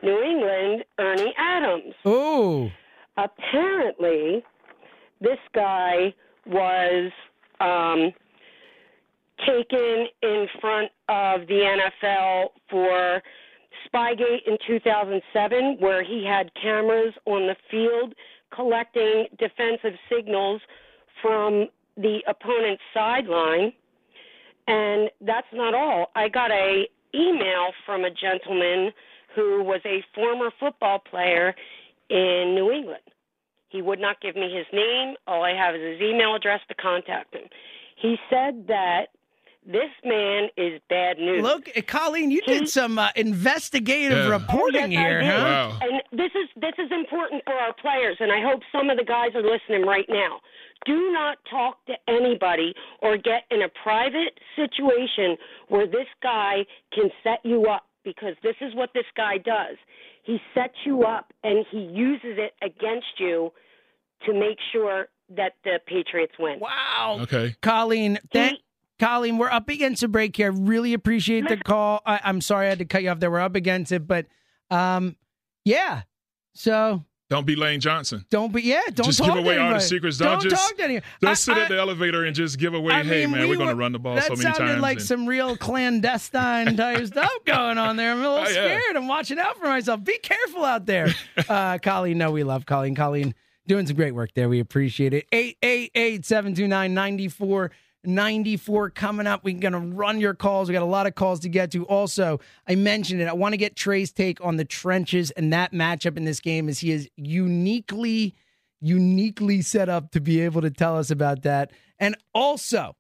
New 0.03 0.21
England, 0.23 0.85
Ernie 0.99 1.35
Adams. 1.39 1.95
Ooh, 2.07 2.71
Apparently, 3.17 4.43
this 5.21 5.39
guy 5.55 6.13
was 6.47 7.13
um, 7.61 8.13
taken 9.47 10.07
in 10.23 10.47
front 10.61 10.91
of 11.09 11.47
the 11.47 11.79
NFL 12.01 12.49
for 12.71 13.23
Spygate 13.87 14.47
in 14.47 14.57
2007, 14.67 15.77
where 15.81 16.03
he 16.03 16.25
had 16.25 16.51
cameras 16.61 17.15
on 17.27 17.47
the 17.47 17.57
field 17.71 18.15
collecting 18.55 19.27
defensive 19.39 19.99
signals 20.09 20.61
from 21.21 21.67
the 21.97 22.21
opponent's 22.29 22.83
sideline. 22.93 23.73
And 24.67 25.11
that's 25.21 25.47
not 25.53 25.75
all. 25.75 26.11
I 26.15 26.29
got 26.29 26.51
a 26.51 26.87
email 27.15 27.73
from 27.85 28.05
a 28.05 28.11
gentleman 28.11 28.93
who 29.35 29.63
was 29.63 29.81
a 29.85 30.03
former 30.15 30.51
football 30.59 30.99
player 30.99 31.55
in 32.09 32.55
New 32.55 32.71
England. 32.71 33.03
He 33.75 33.83
would 33.83 33.99
not 33.99 34.21
give 34.21 34.37
me 34.37 34.55
his 34.55 34.67
name. 34.73 35.17
All 35.27 35.43
I 35.43 35.51
have 35.53 35.75
is 35.75 35.83
his 35.83 36.01
email 36.01 36.37
address 36.37 36.61
to 36.69 36.77
contact 36.77 37.35
him. 37.35 37.43
He 38.01 38.15
said 38.31 38.69
that 38.69 39.07
this 39.67 39.91
man 40.05 40.49
is 40.57 40.81
bad 40.89 41.19
news. 41.19 41.43
look, 41.43 41.69
uh, 41.77 41.81
Colleen, 41.85 42.31
you 42.31 42.41
did 42.43 42.69
some 42.69 43.01
uh, 43.01 43.09
investigative 43.17 44.27
Yeah. 44.27 44.31
reporting 44.31 44.93
Yes, 44.93 45.01
here, 45.01 45.25
huh? 45.25 45.43
Wow. 45.45 45.79
And 45.83 46.03
this 46.13 46.31
is 46.37 46.49
this 46.55 46.75
is 46.79 46.93
important 46.93 47.43
for 47.47 47.55
our 47.55 47.73
players, 47.73 48.17
and 48.21 48.31
I 48.31 48.41
hope 48.43 48.61
some 48.71 48.91
of 48.91 48.97
the 48.97 49.05
guys 49.05 49.31
are 49.35 49.43
listening 49.43 49.83
right 49.85 50.07
now. 50.09 50.39
Do 50.87 51.11
not 51.11 51.39
talk 51.51 51.85
to 51.87 51.95
anybody 52.07 52.75
or 53.03 53.17
get 53.17 53.43
in 53.51 53.63
a 53.63 53.69
private 53.83 54.39
situation 54.55 55.37
where 55.67 55.87
this 55.89 56.07
guy 56.23 56.65
can 56.93 57.11
set 57.25 57.41
you 57.43 57.67
up 57.67 57.87
because 58.05 58.37
this 58.45 58.57
is 58.61 58.73
what 58.77 58.91
this 58.95 59.07
guy 59.17 59.39
does. 59.39 59.77
He 60.23 60.39
sets 60.55 60.77
you 60.85 61.03
up 61.03 61.33
and 61.43 61.67
he 61.73 61.81
uses 61.81 62.39
it 62.39 62.53
against 62.63 63.19
you 63.19 63.51
to 64.27 64.33
make 64.35 64.59
sure 64.73 65.09
that 65.37 65.53
the 65.65 65.81
Patriots 65.87 66.35
win. 66.39 66.61
Wow. 66.61 67.19
Okay. 67.23 67.57
Colleen, 67.63 68.19
thank, 68.33 68.61
Colleen, 68.99 69.39
we're 69.39 69.51
up 69.51 69.69
against 69.69 70.03
a 70.03 70.09
break 70.09 70.37
here. 70.37 70.53
Really 70.53 70.93
appreciate 70.95 71.49
the 71.49 71.57
call. 71.65 72.01
I, 72.07 72.21
I'm 72.23 72.41
sorry 72.41 72.67
I 72.67 72.69
had 72.71 72.79
to 72.79 72.85
cut 72.85 73.03
you 73.03 73.11
off 73.11 73.21
there. 73.21 73.31
We're 73.31 73.41
up 73.41 73.57
against 73.57 73.91
it, 73.93 74.07
but 74.07 74.27
um, 74.71 75.17
yeah. 75.65 76.03
So 76.55 77.03
Don't 77.31 77.47
be 77.47 77.57
Lane 77.57 77.81
Johnson. 77.81 78.25
don't 78.31 78.53
be 78.53 78.63
yeah. 78.63 78.83
Don't 78.93 79.07
Just 79.07 79.19
talk 79.19 79.29
give 79.29 79.35
to 79.37 79.41
away 79.41 79.59
all 79.59 79.73
the 79.73 79.81
secrets. 79.81 80.19
Don't, 80.19 80.41
Don't 80.41 80.51
just- 80.51 80.69
talk 80.69 80.77
to 80.77 80.85
anyone. 80.85 81.03
Don't 81.21 81.31
I- 81.31 81.35
sit 81.35 81.57
I- 81.57 81.63
at 81.63 81.69
the 81.69 81.79
elevator 81.79 82.25
and 82.25 82.37
just 82.37 82.59
give 82.59 82.75
away, 82.75 82.93
I 82.95 83.03
hey, 83.03 83.23
mean, 83.27 83.33
man, 83.33 83.41
we 83.43 83.49
we're 83.49 83.57
going 83.57 83.71
to 83.71 83.75
run 83.75 83.91
the 83.93 83.99
ball 83.99 84.15
that 84.15 84.25
so 84.25 84.37
many 84.37 84.55
sounded 84.55 84.81
like 84.81 84.99
and- 84.99 85.07
some 85.07 85.27
real 85.27 85.57
clandestine 86.05 86.77
type 86.77 87.05
stuff 87.07 87.33
going 87.45 87.79
on 87.79 87.97
there. 87.97 88.13
I'm 88.13 88.19
a 88.19 88.23
little 88.23 88.37
Oh, 88.39 88.43
yeah. 88.43 88.49
scared. 88.51 88.97
I'm 88.97 89.09
watching 89.09 89.39
out 89.39 89.57
for 89.59 89.65
myself. 89.65 90.05
Be 90.05 90.19
careful 90.19 90.65
out 90.65 90.87
there. 90.87 91.09
Uh, 91.49 91.79
Colleen, 91.79 92.19
no, 92.19 92.31
we 92.31 92.45
love 92.45 92.67
Colleen. 92.67 92.95
Colleen 92.95 93.35
doing 93.67 93.87
some 93.87 93.97
great 93.97 94.15
work 94.15 94.31
there. 94.35 94.49
We 94.49 94.61
appreciate 94.61 95.15
it. 95.15 95.27
888 95.33 96.25
729 96.25 96.95
9494 96.95 98.91
coming 98.91 99.27
up. 99.27 99.45
We're 99.45 99.59
going 99.59 99.73
to 99.73 99.79
run 99.79 100.21
your 100.21 100.35
calls. 100.35 100.69
We 100.69 100.73
got 100.73 100.83
a 100.83 100.87
lot 100.87 101.07
of 101.07 101.15
calls 101.15 101.41
to 101.41 101.49
get 101.49 101.71
to. 101.73 101.85
Also, 101.87 102.41
I 102.69 102.75
mentioned 102.75 103.21
it. 103.21 103.29
I 103.29 103.33
want 103.33 103.53
to 103.53 103.57
get 103.57 103.77
Tra's 103.77 104.13
take 104.13 104.45
on 104.45 104.57
the 104.57 104.65
trenches 104.65 105.31
and 105.33 105.53
that 105.53 105.73
matchup 105.73 106.17
in 106.17 106.25
this 106.25 106.41
game 106.41 106.69
as 106.69 106.81
he 106.81 106.93
is 106.93 107.09
uniquely, 107.17 108.35
uniquely 108.81 109.63
set 109.63 109.89
up 109.89 110.11
to 110.13 110.21
be 110.21 110.41
able 110.41 110.61
to 110.63 110.71
tell 110.71 110.97
us 110.99 111.11
about 111.11 111.43
that. 111.43 111.71
And 111.99 112.17
also, 112.35 112.97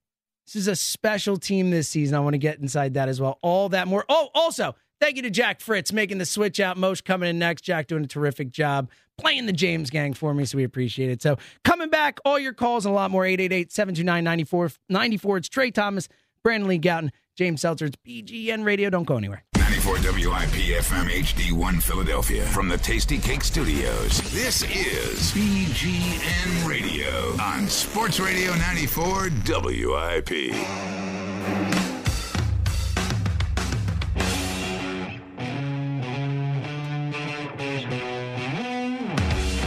this 0.46 0.56
is 0.56 0.68
a 0.68 0.76
special 0.76 1.36
team 1.36 1.70
this 1.70 1.88
season. 1.88 2.16
I 2.16 2.20
want 2.20 2.34
to 2.34 2.38
get 2.38 2.58
inside 2.58 2.94
that 2.94 3.08
as 3.08 3.20
well. 3.20 3.38
All 3.42 3.68
that 3.70 3.88
more. 3.88 4.04
Oh, 4.08 4.28
also, 4.34 4.74
thank 5.04 5.16
you 5.16 5.22
to 5.22 5.28
Jack 5.28 5.60
Fritz 5.60 5.92
making 5.92 6.16
the 6.16 6.24
switch 6.24 6.58
out. 6.60 6.78
Mosh 6.78 7.02
coming 7.02 7.28
in 7.28 7.38
next. 7.38 7.60
Jack 7.60 7.88
doing 7.88 8.04
a 8.04 8.06
terrific 8.06 8.48
job 8.48 8.88
playing 9.18 9.44
the 9.44 9.52
James 9.52 9.90
gang 9.90 10.14
for 10.14 10.32
me, 10.32 10.46
so 10.46 10.56
we 10.56 10.64
appreciate 10.64 11.10
it. 11.10 11.20
So 11.20 11.36
coming 11.62 11.90
back, 11.90 12.20
all 12.24 12.38
your 12.38 12.54
calls 12.54 12.86
and 12.86 12.92
a 12.92 12.94
lot 12.96 13.10
more. 13.10 13.24
888-729-9494. 13.24 15.36
It's 15.36 15.50
Tra 15.50 15.70
Thomas, 15.70 16.08
Brandon 16.42 16.70
Lee 16.70 16.78
Gowton, 16.78 17.10
James 17.36 17.60
Seltzer. 17.60 17.84
It's 17.86 17.96
BGN 18.06 18.64
Radio. 18.64 18.88
Don't 18.88 19.04
go 19.04 19.18
anywhere. 19.18 19.44
94 19.58 19.96
WIP 19.96 20.80
FM 20.80 21.10
HD1 21.10 21.82
Philadelphia 21.82 22.46
from 22.46 22.68
the 22.68 22.76
Tastykake 22.76 23.42
Studios. 23.42 24.22
This 24.32 24.62
is 24.62 25.32
BGN 25.32 26.66
Radio 26.66 27.36
on 27.42 27.68
Sports 27.68 28.20
Radio 28.20 28.54
94 28.54 29.28
WIP. 29.44 30.30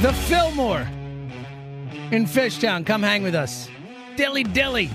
The 0.02 0.14
Fillmore 0.14 0.88
in 2.12 2.28
Fishtown. 2.28 2.86
Come 2.86 3.02
hang 3.02 3.24
with 3.24 3.34
us. 3.34 3.68
Dilly 4.16 4.44
Dilly. 4.44 4.92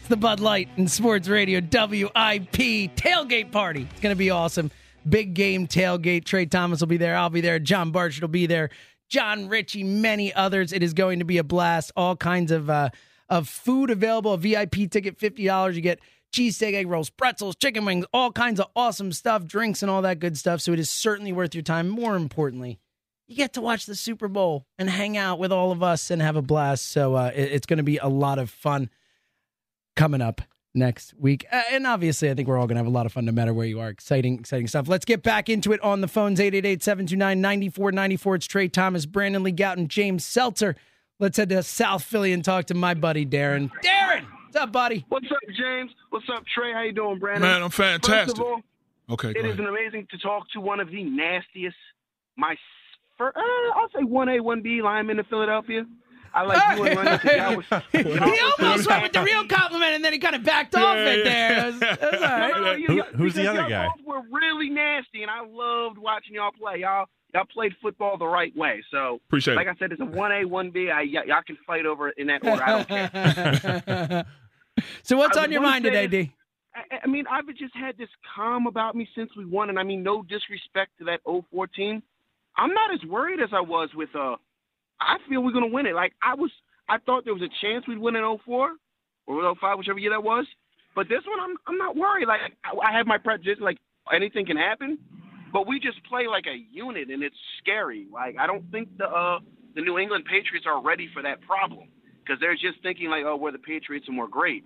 It's 0.00 0.08
the 0.08 0.16
Bud 0.18 0.40
Light 0.40 0.68
and 0.76 0.90
Sports 0.90 1.26
Radio 1.26 1.60
WIP 1.60 2.92
tailgate 2.96 3.50
party. 3.50 3.88
It's 3.90 4.00
going 4.02 4.14
to 4.14 4.18
be 4.18 4.28
awesome. 4.28 4.70
Big 5.08 5.32
game 5.32 5.66
tailgate. 5.66 6.26
Tra 6.26 6.44
Thomas 6.44 6.80
will 6.80 6.86
be 6.86 6.98
there. 6.98 7.16
I'll 7.16 7.30
be 7.30 7.40
there. 7.40 7.58
John 7.58 7.92
Barch 7.92 8.20
will 8.20 8.28
be 8.28 8.44
there. 8.44 8.68
Jon 9.08 9.48
Ritchie, 9.48 9.84
many 9.84 10.34
others. 10.34 10.70
It 10.74 10.82
is 10.82 10.92
going 10.92 11.20
to 11.20 11.24
be 11.24 11.38
a 11.38 11.44
blast. 11.44 11.90
All 11.96 12.14
kinds 12.14 12.52
of 12.52 12.68
uh, 12.68 12.90
of 13.30 13.48
food 13.48 13.88
available. 13.88 14.34
A 14.34 14.36
VIP 14.36 14.90
ticket, 14.90 15.16
fifty 15.16 15.46
dollars. 15.46 15.76
You 15.76 15.82
get 15.82 15.98
cheesesteak, 16.34 16.74
egg 16.74 16.88
rolls, 16.88 17.08
pretzels, 17.08 17.56
chicken 17.56 17.86
wings, 17.86 18.04
all 18.12 18.32
kinds 18.32 18.60
of 18.60 18.66
awesome 18.76 19.12
stuff, 19.12 19.46
drinks, 19.46 19.80
and 19.80 19.90
all 19.90 20.02
that 20.02 20.18
good 20.18 20.36
stuff. 20.36 20.60
So 20.60 20.74
it 20.74 20.78
is 20.78 20.90
certainly 20.90 21.32
worth 21.32 21.54
your 21.54 21.62
time. 21.62 21.88
More 21.88 22.16
importantly, 22.16 22.78
you 23.28 23.36
get 23.36 23.52
to 23.54 23.60
watch 23.60 23.86
the 23.86 23.94
Super 23.94 24.28
Bowl 24.28 24.66
and 24.78 24.88
hang 24.88 25.16
out 25.16 25.38
with 25.38 25.52
all 25.52 25.72
of 25.72 25.82
us 25.82 26.10
and 26.10 26.22
have 26.22 26.36
a 26.36 26.42
blast. 26.42 26.90
So 26.90 27.14
uh, 27.14 27.32
it- 27.34 27.52
it's 27.52 27.66
going 27.66 27.78
to 27.78 27.82
be 27.82 27.98
a 27.98 28.08
lot 28.08 28.38
of 28.38 28.50
fun 28.50 28.88
coming 29.96 30.20
up 30.22 30.42
next 30.74 31.14
week. 31.18 31.44
Uh, 31.50 31.62
and 31.72 31.86
obviously, 31.86 32.30
I 32.30 32.34
think 32.34 32.48
we're 32.48 32.58
all 32.58 32.66
going 32.66 32.76
to 32.76 32.80
have 32.80 32.86
a 32.86 32.90
lot 32.90 33.06
of 33.06 33.12
fun 33.12 33.24
no 33.24 33.32
matter 33.32 33.52
where 33.54 33.66
you 33.66 33.80
are. 33.80 33.88
Exciting, 33.88 34.38
exciting 34.38 34.66
stuff. 34.66 34.88
Let's 34.88 35.04
get 35.04 35.22
back 35.22 35.48
into 35.48 35.72
it 35.72 35.80
on 35.82 36.02
the 36.02 36.08
phones 36.08 36.38
888 36.38 36.82
729 36.82 37.40
9494. 37.40 38.34
It's 38.36 38.46
Tra 38.46 38.68
Thomas, 38.68 39.06
Brandon 39.06 39.42
Lee 39.42 39.52
Gowton, 39.52 39.88
James 39.88 40.24
Seltzer. 40.24 40.76
Let's 41.18 41.38
head 41.38 41.48
to 41.48 41.62
South 41.62 42.02
Philly 42.04 42.32
and 42.32 42.44
talk 42.44 42.66
to 42.66 42.74
my 42.74 42.92
buddy 42.92 43.24
Darren. 43.24 43.70
Darren, 43.82 44.26
what's 44.44 44.56
up, 44.56 44.70
buddy? 44.70 45.06
What's 45.08 45.30
up, 45.32 45.38
James? 45.56 45.90
What's 46.10 46.26
up, 46.28 46.44
Tra? 46.54 46.74
How 46.74 46.82
you 46.82 46.92
doing, 46.92 47.18
Brandon? 47.18 47.42
Man, 47.42 47.62
I'm 47.62 47.70
fantastic. 47.70 48.36
First 48.36 48.38
of 48.38 48.44
all, 48.44 48.60
okay, 49.10 49.30
it 49.30 49.46
is 49.46 49.58
an 49.58 49.66
amazing 49.66 50.06
to 50.10 50.18
talk 50.18 50.44
to 50.50 50.60
one 50.60 50.78
of 50.78 50.90
the 50.90 51.02
nastiest, 51.04 51.74
my 52.36 52.54
for, 53.16 53.28
uh, 53.36 53.40
I'll 53.74 53.88
say 53.94 54.02
one 54.04 54.28
A, 54.28 54.40
one 54.40 54.62
B 54.62 54.82
linemen 54.82 55.18
in 55.18 55.24
Philadelphia. 55.26 55.84
I 56.34 56.42
like 56.42 56.76
you 56.78 56.84
and 56.84 56.98
Runyan. 56.98 57.22
That 57.22 57.56
was, 57.56 57.66
he 57.92 58.62
almost 58.66 58.86
went 58.88 59.02
with 59.04 59.12
the 59.12 59.22
real 59.22 59.46
compliment 59.46 59.94
and 59.94 60.04
then 60.04 60.12
he 60.12 60.18
kind 60.18 60.34
of 60.36 60.44
backed 60.44 60.74
off 60.74 60.96
it 60.98 61.24
there. 61.24 61.68
It 61.68 61.72
was, 61.72 61.82
it 61.82 62.00
was 62.02 62.12
all 62.14 62.20
right. 62.20 62.50
No, 62.50 62.62
no, 62.62 62.72
you- 62.72 62.86
Who- 63.02 63.16
who's 63.16 63.34
the 63.34 63.46
other 63.48 63.66
guy? 63.68 63.88
both 63.88 64.04
Were 64.06 64.22
really 64.30 64.68
nasty, 64.68 65.22
and 65.22 65.30
I 65.30 65.40
loved 65.40 65.96
watching 65.98 66.34
y'all 66.34 66.50
play. 66.52 66.80
Y'all 66.80 67.06
y'all 67.34 67.46
played 67.46 67.74
football 67.80 68.18
the 68.18 68.26
right 68.26 68.54
way. 68.56 68.82
So 68.90 69.20
Appreciate 69.28 69.54
it. 69.54 69.56
like 69.56 69.68
I 69.68 69.74
said, 69.78 69.92
it's 69.92 70.00
a 70.00 70.04
one 70.04 70.30
A, 70.32 70.44
one 70.44 70.70
B. 70.70 70.90
I 70.90 71.02
y- 71.02 71.24
y'all 71.26 71.42
can 71.46 71.56
fight 71.66 71.86
over 71.86 72.08
it 72.08 72.14
in 72.18 72.26
that 72.26 72.44
order. 72.44 72.62
I 72.62 72.70
don't 72.84 72.88
care. 72.88 74.24
so 75.02 75.16
what's 75.16 75.36
I 75.38 75.44
on 75.44 75.52
your 75.52 75.62
mind 75.62 75.84
today, 75.84 76.06
this- 76.06 76.26
D? 76.26 76.32
I, 76.74 76.98
I 77.04 77.06
mean, 77.06 77.24
I've 77.30 77.46
just 77.56 77.74
had 77.74 77.96
this 77.96 78.10
calm 78.34 78.66
about 78.66 78.94
me 78.94 79.08
since 79.14 79.30
we 79.36 79.46
won, 79.46 79.70
and 79.70 79.78
I 79.78 79.82
mean, 79.82 80.02
no 80.02 80.22
disrespect 80.22 80.90
to 80.98 81.04
that 81.06 81.20
04 81.50 81.66
team. 81.68 82.02
I'm 82.56 82.72
not 82.72 82.92
as 82.92 83.04
worried 83.08 83.40
as 83.40 83.50
I 83.52 83.60
was 83.60 83.90
with. 83.94 84.14
uh 84.14 84.36
I 85.00 85.18
feel 85.28 85.42
we're 85.42 85.52
gonna 85.52 85.66
win 85.66 85.86
it. 85.86 85.94
Like 85.94 86.14
I 86.22 86.34
was, 86.34 86.50
I 86.88 86.98
thought 86.98 87.24
there 87.24 87.34
was 87.34 87.42
a 87.42 87.52
chance 87.66 87.86
we'd 87.86 87.98
win 87.98 88.16
in 88.16 88.38
04 88.44 88.70
or 89.26 89.54
05, 89.60 89.78
whichever 89.78 89.98
year 89.98 90.10
that 90.10 90.22
was. 90.22 90.46
But 90.94 91.08
this 91.08 91.22
one, 91.26 91.38
I'm 91.40 91.56
I'm 91.66 91.78
not 91.78 91.96
worried. 91.96 92.26
Like 92.26 92.40
I, 92.64 92.90
I 92.92 92.96
have 92.96 93.06
my 93.06 93.18
prejudice. 93.18 93.58
Like 93.60 93.76
anything 94.12 94.46
can 94.46 94.56
happen, 94.56 94.98
but 95.52 95.66
we 95.66 95.78
just 95.78 96.02
play 96.04 96.26
like 96.26 96.46
a 96.46 96.56
unit, 96.72 97.10
and 97.10 97.22
it's 97.22 97.36
scary. 97.62 98.06
Like 98.12 98.36
I 98.38 98.46
don't 98.46 98.70
think 98.70 98.88
the 98.96 99.04
uh 99.06 99.40
the 99.74 99.82
New 99.82 99.98
England 99.98 100.24
Patriots 100.24 100.66
are 100.66 100.82
ready 100.82 101.08
for 101.12 101.22
that 101.22 101.42
problem 101.42 101.88
because 102.24 102.40
they're 102.40 102.54
just 102.54 102.82
thinking 102.82 103.10
like, 103.10 103.24
oh, 103.26 103.36
we're 103.36 103.52
the 103.52 103.58
Patriots 103.58 104.06
and 104.08 104.16
we're 104.16 104.26
great. 104.26 104.64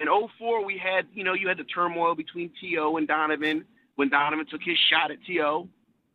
In 0.00 0.06
04, 0.38 0.64
we 0.64 0.78
had, 0.78 1.04
you 1.12 1.24
know, 1.24 1.34
you 1.34 1.48
had 1.48 1.58
the 1.58 1.64
turmoil 1.64 2.14
between 2.14 2.50
T.O. 2.60 2.96
and 2.96 3.06
Donovan 3.06 3.64
when 3.96 4.08
Donovan 4.08 4.46
took 4.50 4.62
his 4.64 4.78
shot 4.88 5.10
at 5.10 5.18
T.O. 5.26 5.68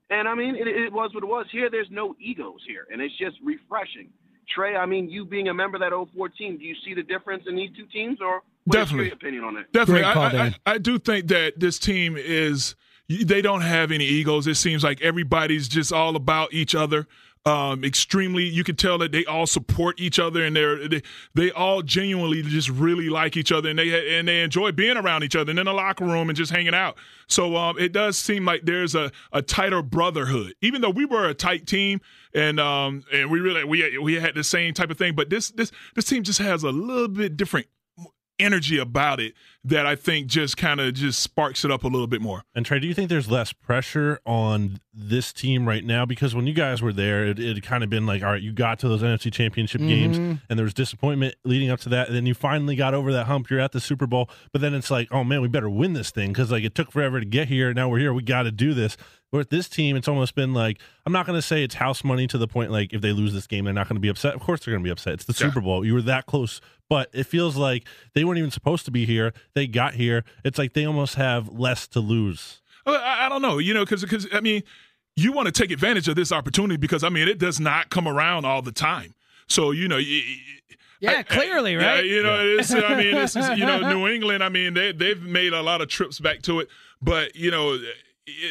And 0.10 0.28
I 0.28 0.36
mean, 0.36 0.56
it, 0.56 0.68
it 0.68 0.94
was 0.94 1.14
what 1.14 1.24
it 1.24 1.28
was. 1.28 1.46
Here, 1.52 1.70
there's 1.70 1.90
no 1.92 2.16
egos 2.20 2.62
here, 2.68 2.88
and 2.92 3.02
it's 3.02 3.18
just 3.18 3.38
refreshing. 3.44 4.10
Tra, 4.54 4.78
I 4.78 4.86
mean, 4.86 5.10
you 5.10 5.26
being 5.26 5.50
a 5.50 5.54
member 5.54 5.76
of 5.76 5.82
that 5.82 5.92
04 6.14 6.30
team, 6.30 6.58
do 6.58 6.64
you 6.64 6.76
see 6.86 6.94
the 6.94 7.04
difference 7.04 7.44
in 7.48 7.56
these 7.56 7.70
two 7.76 7.86
teams, 7.88 8.20
or 8.22 8.42
what's 8.64 8.78
Definitely. 8.78 9.08
your 9.08 9.16
opinion 9.16 9.44
on 9.44 9.58
it? 9.58 9.72
Definitely. 9.74 10.04
Call, 10.04 10.24
I, 10.24 10.30
I, 10.30 10.46
I, 10.46 10.56
I 10.66 10.78
do 10.78 10.98
think 10.98 11.28
that 11.28 11.60
this 11.60 11.78
team 11.78 12.16
is, 12.18 12.76
they 13.10 13.42
don't 13.42 13.62
have 13.62 13.92
any 13.92 14.06
egos. 14.06 14.48
It 14.48 14.56
seems 14.56 14.84
like 14.84 15.02
everybody's 15.02 15.68
just 15.68 15.92
all 15.92 16.16
about 16.16 16.54
each 16.54 16.74
other. 16.76 17.08
Um, 17.46 17.86
extremely, 17.86 18.44
you 18.44 18.64
can 18.66 18.76
tell 18.76 18.98
that 18.98 19.14
they 19.14 19.24
all 19.26 19.48
support 19.48 20.00
each 20.00 20.20
other 20.20 20.44
and 20.44 20.54
they're, 20.56 20.88
they, 20.88 21.02
they 21.34 21.52
all 21.52 21.82
genuinely 21.82 22.42
just 22.42 22.68
really 22.70 23.10
like 23.10 23.38
each 23.38 23.54
other 23.54 23.70
and 23.70 23.80
they, 23.80 24.18
and 24.20 24.28
they 24.28 24.42
enjoy 24.42 24.74
being 24.74 24.98
around 24.98 25.24
each 25.24 25.36
other 25.36 25.52
and 25.52 25.60
in 25.60 25.66
the 25.66 25.74
locker 25.74 26.04
room 26.04 26.30
and 26.30 26.36
just 26.36 26.52
hanging 26.52 26.74
out. 26.74 26.98
So, 27.28 27.56
um, 27.56 27.80
it 27.80 27.94
does 27.94 28.18
seem 28.18 28.44
like 28.44 28.64
there's 28.66 28.96
a, 28.96 29.12
a 29.32 29.42
tighter 29.42 29.82
brotherhood, 29.82 30.56
even 30.62 30.82
though 30.82 30.90
we 30.90 31.06
were 31.06 31.30
a 31.30 31.34
tight 31.34 31.68
team 31.68 32.02
and, 32.34 32.60
um, 32.60 33.06
and 33.14 33.32
we 33.32 33.40
really, 33.40 33.64
we, 33.64 33.98
we 33.98 34.16
had 34.16 34.36
the 34.36 34.44
same 34.44 34.74
type 34.74 34.90
of 34.90 34.98
thing, 34.98 35.16
but 35.16 35.30
this, 35.30 35.52
this, 35.52 35.72
this 35.96 36.06
team 36.06 36.24
just 36.24 36.40
has 36.40 36.64
a 36.64 36.72
little 36.72 37.08
bit 37.08 37.38
different 37.38 37.68
energy 38.40 38.78
about 38.78 39.20
it 39.20 39.34
that 39.64 39.86
I 39.86 39.96
think 39.96 40.28
just 40.28 40.56
kind 40.56 40.80
of 40.80 40.94
just 40.94 41.20
sparks 41.20 41.66
it 41.66 41.72
up 41.72 41.84
a 41.84 41.88
little 41.88 42.08
bit 42.08 42.22
more. 42.22 42.44
And 42.56 42.66
Tra, 42.66 42.80
do 42.80 42.88
you 42.88 42.94
think 42.94 43.10
there's 43.10 43.30
less 43.30 43.52
pressure 43.52 44.20
on 44.26 44.80
this 44.94 45.34
team 45.34 45.68
right 45.68 45.84
now? 45.84 46.06
Because 46.06 46.34
when 46.34 46.48
you 46.48 46.54
guys 46.54 46.82
were 46.82 46.94
there, 46.94 47.26
it 47.26 47.40
it 47.40 47.56
had 47.56 47.64
kind 47.64 47.84
of 47.84 47.90
been 47.90 48.06
like, 48.06 48.24
all 48.24 48.32
right, 48.32 48.42
you 48.42 48.54
got 48.54 48.80
to 48.80 48.88
those 48.88 49.02
NFC 49.04 49.32
Championship 49.32 49.82
mm-hmm. 49.82 49.90
games, 49.90 50.18
and 50.18 50.58
there 50.58 50.64
was 50.64 50.74
disappointment 50.74 51.36
leading 51.44 51.70
up 51.70 51.80
to 51.82 51.90
that, 51.90 52.08
and 52.08 52.16
then 52.16 52.26
you 52.26 52.34
finally 52.34 52.76
got 52.76 52.94
over 52.94 53.12
that 53.12 53.26
hump. 53.26 53.50
You're 53.50 53.60
at 53.60 53.74
the 53.74 53.82
Super 53.82 54.08
Bowl, 54.08 54.30
but 54.52 54.62
then 54.62 54.74
it's 54.74 54.90
like, 54.90 55.10
oh 55.12 55.24
man, 55.24 55.42
we 55.42 55.48
better 55.50 55.70
win 55.70 55.94
this 55.94 56.12
thing 56.12 56.30
because 56.30 56.52
like 56.52 56.64
it 56.64 56.74
took 56.76 56.92
forever 56.92 57.20
to 57.20 57.26
get 57.26 57.50
here. 57.50 57.74
Now 57.74 57.90
we're 57.90 58.00
here. 58.00 58.14
We 58.14 58.24
got 58.24 58.44
to 58.44 58.52
do 58.52 58.74
this. 58.74 58.96
With 59.30 59.50
this 59.50 59.68
team, 59.68 59.98
it's 59.98 60.08
almost 60.08 60.36
been 60.36 60.54
like 60.54 60.80
I'm 61.06 61.12
not 61.12 61.26
going 61.26 61.38
to 61.38 61.42
say 61.42 61.62
it's 61.62 61.76
house 61.76 62.02
money 62.06 62.28
to 62.28 62.38
the 62.38 62.48
point 62.48 62.72
like 62.72 62.94
if 62.94 63.02
they 63.02 63.12
lose 63.12 63.34
this 63.34 63.46
game, 63.46 63.66
they're 63.66 63.74
not 63.74 63.90
going 63.90 63.98
to 63.98 64.02
be 64.02 64.08
upset. 64.08 64.34
Of 64.34 64.40
course, 64.40 64.64
they're 64.64 64.74
going 64.74 64.84
to 64.84 64.88
be 64.88 64.92
upset. 64.92 65.16
It's 65.16 65.26
the 65.26 65.34
Yeah. 65.34 65.50
Super 65.50 65.60
Bowl. 65.60 65.84
You 65.84 65.94
were 65.96 66.02
that 66.04 66.28
close, 66.28 66.62
but 66.90 67.10
it 67.14 67.26
feels 67.26 67.56
like 67.58 67.86
they 68.14 68.24
weren't 68.24 68.38
even 68.40 68.52
supposed 68.52 68.86
to 68.86 68.92
be 68.92 69.06
here. 69.06 69.34
They 69.54 69.68
got 69.68 69.96
here. 69.96 70.24
It's 70.44 70.58
like 70.58 70.74
they 70.74 70.86
almost 70.86 71.16
have 71.16 71.50
less 71.50 71.88
to 71.90 72.00
lose. 72.00 72.62
Uh, 72.86 72.92
I, 72.92 73.26
I 73.26 73.30
don't 73.30 73.42
know, 73.42 73.58
you 73.58 73.74
know, 73.74 73.84
because 73.86 74.02
because 74.02 74.28
I 74.34 74.40
mean, 74.42 74.64
you 75.16 75.32
want 75.32 75.48
to 75.48 75.52
take 75.52 75.72
advantage 75.72 76.08
of 76.08 76.16
this 76.16 76.32
opportunity 76.32 76.78
because 76.78 77.04
I 77.04 77.10
mean, 77.10 77.28
it 77.28 77.38
does 77.40 77.60
not 77.60 77.90
come 77.90 78.08
around 78.08 78.46
all 78.46 78.62
the 78.62 78.72
time. 78.72 79.14
So 79.48 79.72
you 79.72 79.88
know, 79.88 79.98
y- 79.98 80.24
y- 80.26 80.76
Yeah, 81.00 81.12
I- 81.20 81.24
clearly, 81.24 81.74
yeah, 81.74 81.86
right? 81.96 82.06
you 82.06 82.24
know, 82.24 82.40
it's, 82.40 82.74
I 82.74 82.96
mean, 82.96 83.16
this 83.16 83.36
is 83.36 83.50
you 83.58 83.66
know, 83.66 83.80
New 83.94 84.08
England. 84.08 84.44
I 84.44 84.50
mean, 84.50 84.74
they 84.74 84.92
they've 84.94 85.22
made 85.22 85.54
a 85.54 85.62
lot 85.62 85.82
of 85.82 85.90
trips 85.90 86.20
back 86.20 86.42
to 86.44 86.60
it, 86.62 86.70
but 87.02 87.36
you 87.36 87.52
know. 87.52 87.78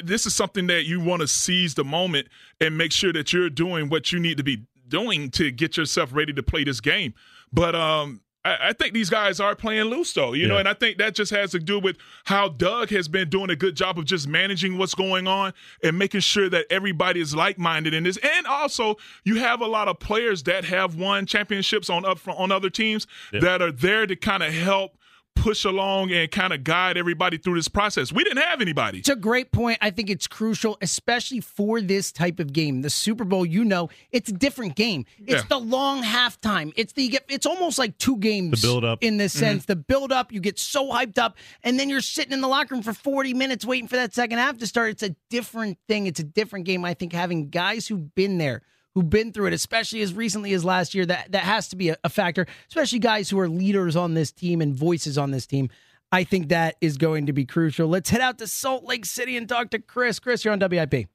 This 0.03 0.24
is 0.24 0.34
something 0.34 0.68
that 0.68 0.87
you 0.87 1.01
want 1.01 1.20
to 1.20 1.28
seize 1.28 1.74
the 1.74 1.84
moment 1.84 2.28
and 2.62 2.78
make 2.78 2.93
sure 2.93 3.12
that 3.12 3.34
you're 3.34 3.51
doing 3.51 3.91
what 3.91 4.11
you 4.11 4.18
need 4.18 4.39
to 4.39 4.43
be 4.43 4.62
doing 4.89 5.30
to 5.32 5.51
get 5.51 5.76
yourself 5.76 6.14
ready 6.14 6.32
to 6.32 6.43
play 6.43 6.64
this 6.64 6.80
game. 6.80 7.12
But 7.53 7.74
um, 7.74 8.22
I, 8.47 8.68
I 8.68 8.72
think 8.72 8.94
these 8.94 9.11
guys 9.11 9.40
are 9.40 9.55
playing 9.55 9.84
loose, 9.84 10.12
though. 10.12 10.32
You 10.32 10.47
know, 10.47 10.57
and 10.57 10.68
I 10.68 10.74
think 10.74 10.99
that 10.99 11.14
just 11.14 11.30
has 11.32 11.51
to 11.51 11.59
do 11.59 11.78
with 11.78 11.97
how 12.24 12.49
Doug 12.49 12.90
has 12.90 13.09
been 13.09 13.28
doing 13.28 13.51
a 13.51 13.57
good 13.57 13.74
job 13.76 13.99
of 13.99 14.05
just 14.05 14.28
managing 14.28 14.78
what's 14.78 14.94
going 14.94 15.26
on 15.26 15.53
and 15.82 15.99
making 15.99 16.20
sure 16.20 16.49
that 16.51 16.66
everybody 16.70 17.20
is 17.20 17.34
like-minded 17.34 17.92
in 17.94 18.05
this. 18.05 18.18
And 18.18 18.47
also, 18.47 18.97
you 19.24 19.36
have 19.36 19.61
a 19.61 19.66
lot 19.66 19.88
of 19.88 19.99
players 19.99 20.42
that 20.44 20.64
have 20.64 20.94
won 20.94 21.26
championships 21.26 21.90
on 21.90 22.05
up 22.05 22.18
on 22.28 22.53
other 22.53 22.70
teams 22.70 23.07
Yeah. 23.32 23.40
that 23.40 23.62
are 23.62 23.72
there 23.72 24.07
to 24.07 24.16
kind 24.16 24.42
of 24.42 24.53
help 24.53 24.97
push 25.37 25.64
along 25.64 26.11
and 26.11 26.30
kind 26.30 26.53
of 26.53 26.64
guide 26.64 26.97
everybody 26.97 27.39
through 27.39 27.55
this 27.55 27.68
process. 27.68 28.12
We 28.12 28.24
didn't 28.24 28.43
have 28.43 28.61
anybody. 28.61 28.99
It's 28.99 29.09
a 29.09 29.14
great 29.14 29.53
point. 29.53 29.78
I 29.80 29.91
think 29.91 30.11
it's 30.11 30.26
crucial, 30.26 30.76
especially 30.80 31.41
for 31.41 31.80
this 31.80 32.11
type 32.11 32.41
of 32.41 32.53
game. 32.53 32.82
The 32.82 32.91
Super 32.91 33.24
Bowl, 33.24 33.47
you 33.47 33.64
know, 33.64 33.89
it's 34.11 34.28
a 34.28 34.32
different 34.32 34.74
game. 34.74 35.05
It's 35.20 35.43
Yeah. 35.43 35.43
the 35.49 35.61
long 35.61 36.03
halftime. 36.03 36.72
It's 36.74 36.93
the 36.95 37.05
you 37.05 37.11
get. 37.11 37.24
It's 37.28 37.47
almost 37.47 37.78
like 37.78 37.97
two 37.99 38.16
games. 38.16 38.62
The 38.62 38.66
build-up. 38.66 38.99
in 39.03 39.18
this 39.18 39.34
mm-hmm. 39.34 39.41
sense. 39.41 39.64
The 39.66 39.76
build 39.76 40.11
up, 40.11 40.32
you 40.32 40.41
get 40.41 40.59
so 40.59 40.91
hyped 40.91 41.18
up, 41.18 41.37
and 41.62 41.78
then 41.78 41.89
you're 41.89 42.01
sitting 42.01 42.32
in 42.32 42.41
the 42.41 42.49
locker 42.49 42.74
room 42.74 42.82
for 42.82 42.93
40 42.93 43.34
minutes 43.34 43.64
waiting 43.64 43.87
for 43.87 43.97
that 43.97 44.14
second 44.14 44.39
half 44.39 44.59
to 44.59 44.66
start. 44.66 44.91
It's 44.91 45.03
a 45.03 45.14
different 45.30 45.78
thing. 45.87 46.07
It's 46.07 46.20
a 46.20 46.24
different 46.24 46.64
game. 46.64 46.84
I 46.84 46.95
think 46.95 47.12
having 47.12 47.51
guys 47.51 47.87
who've 47.87 48.14
been 48.14 48.39
there. 48.39 48.62
Who've 48.97 49.11
been 49.11 49.30
through 49.30 49.49
it, 49.49 49.53
especially 49.53 50.01
as 50.01 50.14
recently 50.14 50.55
as 50.55 50.64
last 50.64 50.94
year, 50.94 51.05
that 51.05 51.32
that 51.32 51.42
has 51.42 51.68
to 51.68 51.76
be 51.76 51.90
a, 51.90 51.99
a 52.03 52.09
factor. 52.09 52.47
Especially 52.68 52.99
guys 52.99 53.28
who 53.28 53.38
are 53.38 53.47
leaders 53.47 53.94
on 53.94 54.14
this 54.14 54.32
team 54.32 54.62
and 54.62 54.74
voices 54.74 55.18
on 55.18 55.32
this 55.32 55.47
team. 55.47 55.68
I 56.11 56.24
think 56.24 56.49
that 56.49 56.76
is 56.80 56.97
going 56.97 57.26
to 57.26 57.34
be 57.34 57.44
crucial. 57.44 57.88
Let's 57.88 58.09
head 58.09 58.22
out 58.22 58.38
to 58.38 58.47
Salt 58.47 58.84
Lake 58.84 59.05
City 59.05 59.36
and 59.36 59.47
talk 59.47 59.68
to 59.70 59.78
Chris. 59.78 60.18
Chris, 60.18 60.47
you're 60.47 60.53
on 60.53 60.61
WIP. 60.61 61.09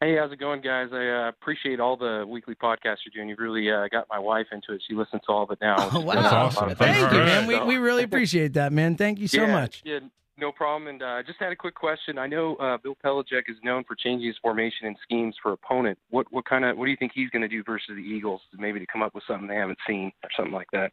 Hey, 0.00 0.14
how's 0.16 0.30
it 0.30 0.38
going, 0.38 0.60
guys? 0.60 0.90
I 0.92 1.08
uh, 1.08 1.28
appreciate 1.30 1.80
all 1.80 1.96
the 1.96 2.24
weekly 2.28 2.54
podcasts 2.54 2.98
you're 3.04 3.12
doing. 3.12 3.28
You've 3.28 3.40
really 3.40 3.72
uh, 3.72 3.88
got 3.90 4.06
my 4.08 4.18
wife 4.20 4.46
into 4.52 4.74
it. 4.74 4.82
She 4.86 4.94
listens 4.94 5.22
to 5.26 5.32
all 5.32 5.42
of 5.42 5.50
it 5.50 5.58
now. 5.60 5.76
Oh, 5.90 6.00
wow. 6.00 6.14
That's 6.14 6.32
awesome. 6.32 6.76
Thank 6.76 7.12
you, 7.12 7.18
man. 7.18 7.46
We, 7.46 7.58
we 7.60 7.76
really 7.78 8.02
appreciate 8.04 8.52
that, 8.52 8.72
man. 8.72 8.96
Thank 8.96 9.18
you 9.18 9.26
so 9.26 9.42
yeah, 9.42 9.52
much. 9.52 9.82
Yeah, 9.84 10.00
no 10.38 10.52
problem. 10.52 10.88
And 10.88 11.02
uh, 11.02 11.22
just 11.26 11.38
had 11.38 11.52
a 11.52 11.56
quick 11.56 11.74
question. 11.74 12.18
I 12.18 12.26
know 12.26 12.56
uh, 12.56 12.78
Bill 12.78 12.96
Belichick 13.04 13.44
is 13.48 13.56
known 13.62 13.84
for 13.84 13.94
changing 13.94 14.26
his 14.26 14.36
formation 14.42 14.86
and 14.86 14.96
schemes 15.02 15.36
for 15.42 15.52
opponent. 15.52 15.98
What 16.10 16.26
what 16.32 16.44
kind 16.44 16.64
of 16.64 16.76
what 16.76 16.84
do 16.86 16.90
you 16.90 16.96
think 16.96 17.12
he's 17.14 17.30
going 17.30 17.42
to 17.42 17.48
do 17.48 17.62
versus 17.64 17.90
the 17.90 18.02
Eagles? 18.02 18.40
Maybe 18.56 18.80
to 18.80 18.86
come 18.86 19.02
up 19.02 19.14
with 19.14 19.24
something 19.26 19.48
they 19.48 19.56
haven't 19.56 19.78
seen 19.86 20.12
or 20.22 20.30
something 20.36 20.54
like 20.54 20.68
that. 20.72 20.92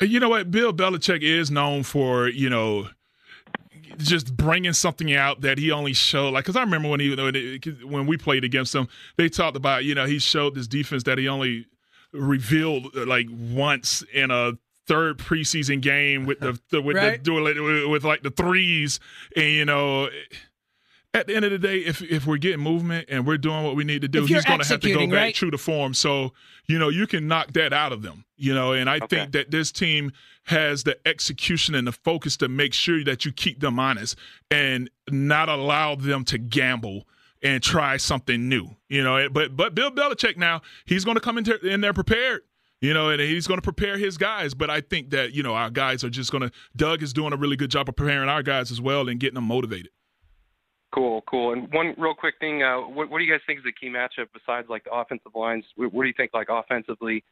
You 0.00 0.18
know 0.20 0.28
what? 0.28 0.50
Bill 0.50 0.72
Belichick 0.72 1.22
is 1.22 1.50
known 1.50 1.84
for, 1.84 2.28
you 2.28 2.50
know, 2.50 2.88
just 3.98 4.36
bringing 4.36 4.72
something 4.72 5.14
out 5.14 5.42
that 5.42 5.58
he 5.58 5.70
only 5.70 5.92
showed. 5.92 6.32
Like, 6.34 6.44
because 6.44 6.56
I 6.56 6.62
remember 6.62 6.88
when 6.88 7.00
he 7.00 7.60
when, 7.84 8.06
we 8.06 8.16
played 8.16 8.44
against 8.44 8.74
him, 8.74 8.88
they 9.16 9.28
talked 9.28 9.56
about, 9.56 9.84
you 9.84 9.94
know, 9.94 10.06
he 10.06 10.18
showed 10.18 10.54
this 10.54 10.66
defense 10.66 11.04
that 11.04 11.18
he 11.18 11.28
only 11.28 11.66
revealed 12.12 12.94
like 12.94 13.26
once 13.30 14.02
in 14.12 14.30
a 14.30 14.52
third 14.86 15.18
preseason 15.18 15.80
game 15.80 16.26
with 16.26 16.40
the, 16.40 16.58
the 16.70 16.80
with 16.82 16.96
Right. 16.96 17.22
the 17.22 17.32
with, 17.32 17.86
with 17.90 18.04
like 18.04 18.22
the 18.22 18.30
threes, 18.30 19.00
and 19.36 19.46
you 19.50 19.64
know. 19.64 20.08
At 21.16 21.28
the 21.28 21.36
end 21.36 21.44
of 21.44 21.52
the 21.52 21.58
day, 21.60 21.76
if 21.78 22.02
if 22.02 22.26
we're 22.26 22.38
getting 22.38 22.58
movement 22.58 23.06
and 23.08 23.24
we're 23.24 23.38
doing 23.38 23.62
what 23.62 23.76
we 23.76 23.84
need 23.84 24.02
to 24.02 24.08
do, 24.08 24.26
he's 24.26 24.44
going 24.44 24.58
to 24.60 24.66
have 24.66 24.80
to 24.80 24.88
go 24.88 24.94
executing, 24.94 25.10
back 25.10 25.16
right? 25.20 25.34
true 25.34 25.52
to 25.52 25.58
form. 25.58 25.94
So 25.94 26.32
you 26.66 26.76
know 26.76 26.88
you 26.88 27.06
can 27.06 27.28
knock 27.28 27.52
that 27.52 27.72
out 27.72 27.92
of 27.92 28.02
them. 28.02 28.24
You 28.36 28.52
know, 28.52 28.72
and 28.72 28.90
I 28.90 28.98
think 28.98 29.30
that 29.30 29.52
this 29.52 29.70
team 29.70 30.10
has 30.46 30.82
the 30.82 30.98
execution 31.06 31.76
and 31.76 31.86
the 31.86 31.92
focus 31.92 32.36
to 32.38 32.48
make 32.48 32.74
sure 32.74 33.04
that 33.04 33.24
you 33.24 33.30
keep 33.30 33.60
them 33.60 33.78
honest 33.78 34.16
and 34.50 34.90
not 35.08 35.48
allow 35.48 35.94
them 35.94 36.24
to 36.24 36.36
gamble 36.36 37.06
and 37.44 37.62
try 37.62 37.96
something 37.96 38.48
new. 38.48 38.70
You 38.88 39.04
know, 39.04 39.28
but 39.28 39.56
but 39.56 39.72
Bill 39.76 39.92
Belichick 39.92 40.36
now 40.36 40.62
he's 40.84 41.04
going 41.04 41.14
to 41.14 41.20
come 41.20 41.38
in, 41.38 41.48
in 41.62 41.80
there 41.80 41.92
prepared. 41.92 42.42
You 42.84 42.92
know, 42.92 43.08
and 43.08 43.18
he's 43.18 43.46
going 43.46 43.56
to 43.56 43.62
prepare 43.62 43.96
his 43.96 44.18
guys. 44.18 44.52
But 44.52 44.68
I 44.68 44.82
think 44.82 45.08
that 45.10 45.32
you 45.32 45.42
know 45.42 45.54
our 45.54 45.70
guys 45.70 46.04
are 46.04 46.10
just 46.10 46.30
going 46.30 46.42
to. 46.42 46.50
Doug 46.76 47.02
is 47.02 47.14
doing 47.14 47.32
a 47.32 47.36
really 47.36 47.56
good 47.56 47.70
job 47.70 47.88
of 47.88 47.96
preparing 47.96 48.28
our 48.28 48.42
guys 48.42 48.70
as 48.70 48.78
well 48.78 49.08
and 49.08 49.18
getting 49.18 49.36
them 49.36 49.44
motivated. 49.44 49.88
Cool, 50.94 51.22
cool. 51.22 51.54
And 51.54 51.72
one 51.72 51.94
real 51.96 52.12
quick 52.12 52.34
thing, 52.40 52.62
uh, 52.62 52.76
what, 52.80 53.08
what 53.08 53.18
do 53.18 53.24
you 53.24 53.32
guys 53.32 53.40
think 53.46 53.60
is 53.60 53.64
the 53.64 53.72
key 53.72 53.88
matchup 53.88 54.26
besides 54.34 54.68
like 54.68 54.84
the 54.84 54.92
offensive 54.92 55.32
lines? 55.34 55.64
What, 55.76 55.94
what 55.94 56.02
do 56.02 56.08
you 56.08 56.14
think 56.14 56.32
like 56.34 56.48
offensively? 56.50 57.24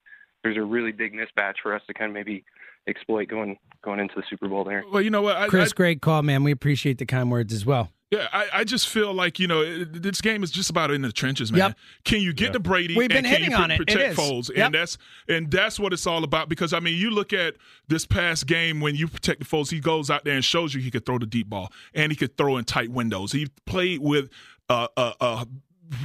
There's 0.42 0.56
a 0.56 0.62
really 0.62 0.90
big 0.90 1.12
mismatch 1.12 1.56
for 1.62 1.76
us 1.76 1.82
to 1.86 1.92
kind 1.92 2.08
of 2.08 2.14
maybe 2.14 2.44
exploit 2.88 3.28
going 3.28 3.58
going 3.84 4.00
into 4.00 4.14
the 4.16 4.22
Super 4.30 4.48
Bowl 4.48 4.64
there. 4.64 4.84
Well, 4.90 5.02
you 5.02 5.10
know 5.10 5.20
what, 5.20 5.36
I, 5.36 5.48
Chris, 5.48 5.70
I, 5.72 5.76
great 5.76 6.00
call, 6.00 6.22
man. 6.22 6.44
We 6.44 6.50
appreciate 6.50 6.96
the 6.96 7.06
kind 7.06 7.30
words 7.30 7.52
as 7.52 7.66
well. 7.66 7.90
Yeah, 8.12 8.28
I, 8.30 8.46
I 8.52 8.64
just 8.64 8.88
feel 8.90 9.14
like 9.14 9.38
you 9.40 9.46
know 9.46 9.62
it, 9.62 10.02
this 10.02 10.20
game 10.20 10.42
is 10.44 10.50
just 10.50 10.68
about 10.68 10.90
in 10.90 11.00
the 11.00 11.10
trenches, 11.10 11.50
man. 11.50 11.58
Yep. 11.70 11.76
Can 12.04 12.20
you 12.20 12.34
get 12.34 12.48
Yeah. 12.48 12.52
to 12.52 12.60
Brady? 12.60 12.94
We've 12.94 13.08
been 13.08 13.18
and 13.18 13.26
can 13.26 13.34
hitting 13.36 13.50
you 13.52 13.56
on 13.56 13.70
it. 13.70 13.80
It 13.80 13.86
protect 13.86 14.12
is. 14.12 14.18
Foles? 14.18 14.48
Yep. 14.54 14.66
And 14.66 14.74
that's 14.74 14.98
and 15.28 15.50
that's 15.50 15.80
what 15.80 15.94
it's 15.94 16.06
all 16.06 16.22
about. 16.22 16.50
Because 16.50 16.74
I 16.74 16.80
mean, 16.80 16.94
you 16.98 17.10
look 17.10 17.32
at 17.32 17.54
this 17.88 18.04
past 18.04 18.46
game 18.46 18.80
when 18.82 18.94
you 18.96 19.08
protect 19.08 19.38
the 19.40 19.46
Foles, 19.46 19.70
he 19.70 19.80
goes 19.80 20.10
out 20.10 20.24
there 20.26 20.34
and 20.34 20.44
shows 20.44 20.74
you 20.74 20.82
he 20.82 20.90
could 20.90 21.06
throw 21.06 21.18
the 21.18 21.24
deep 21.26 21.48
ball 21.48 21.72
and 21.94 22.12
he 22.12 22.16
could 22.16 22.36
throw 22.36 22.58
in 22.58 22.64
tight 22.66 22.90
windows. 22.90 23.32
He 23.32 23.48
played 23.64 24.00
with 24.00 24.28
a, 24.68 24.88
a, 24.98 25.12
a 25.20 25.46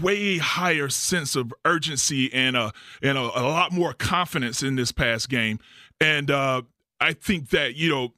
way 0.01 0.37
higher 0.37 0.87
sense 0.87 1.35
of 1.35 1.53
urgency 1.65 2.33
and 2.33 2.55
a 2.55 2.71
and 3.03 3.17
a, 3.17 3.21
a 3.21 3.43
lot 3.43 3.73
more 3.73 3.91
confidence 3.91 4.63
in 4.63 4.75
this 4.77 4.93
past 4.93 5.27
game. 5.27 5.59
And 5.99 6.31
uh, 6.31 6.61
I 7.01 7.11
think 7.11 7.49
that 7.49 7.75
you 7.75 7.89
know 7.89 8.13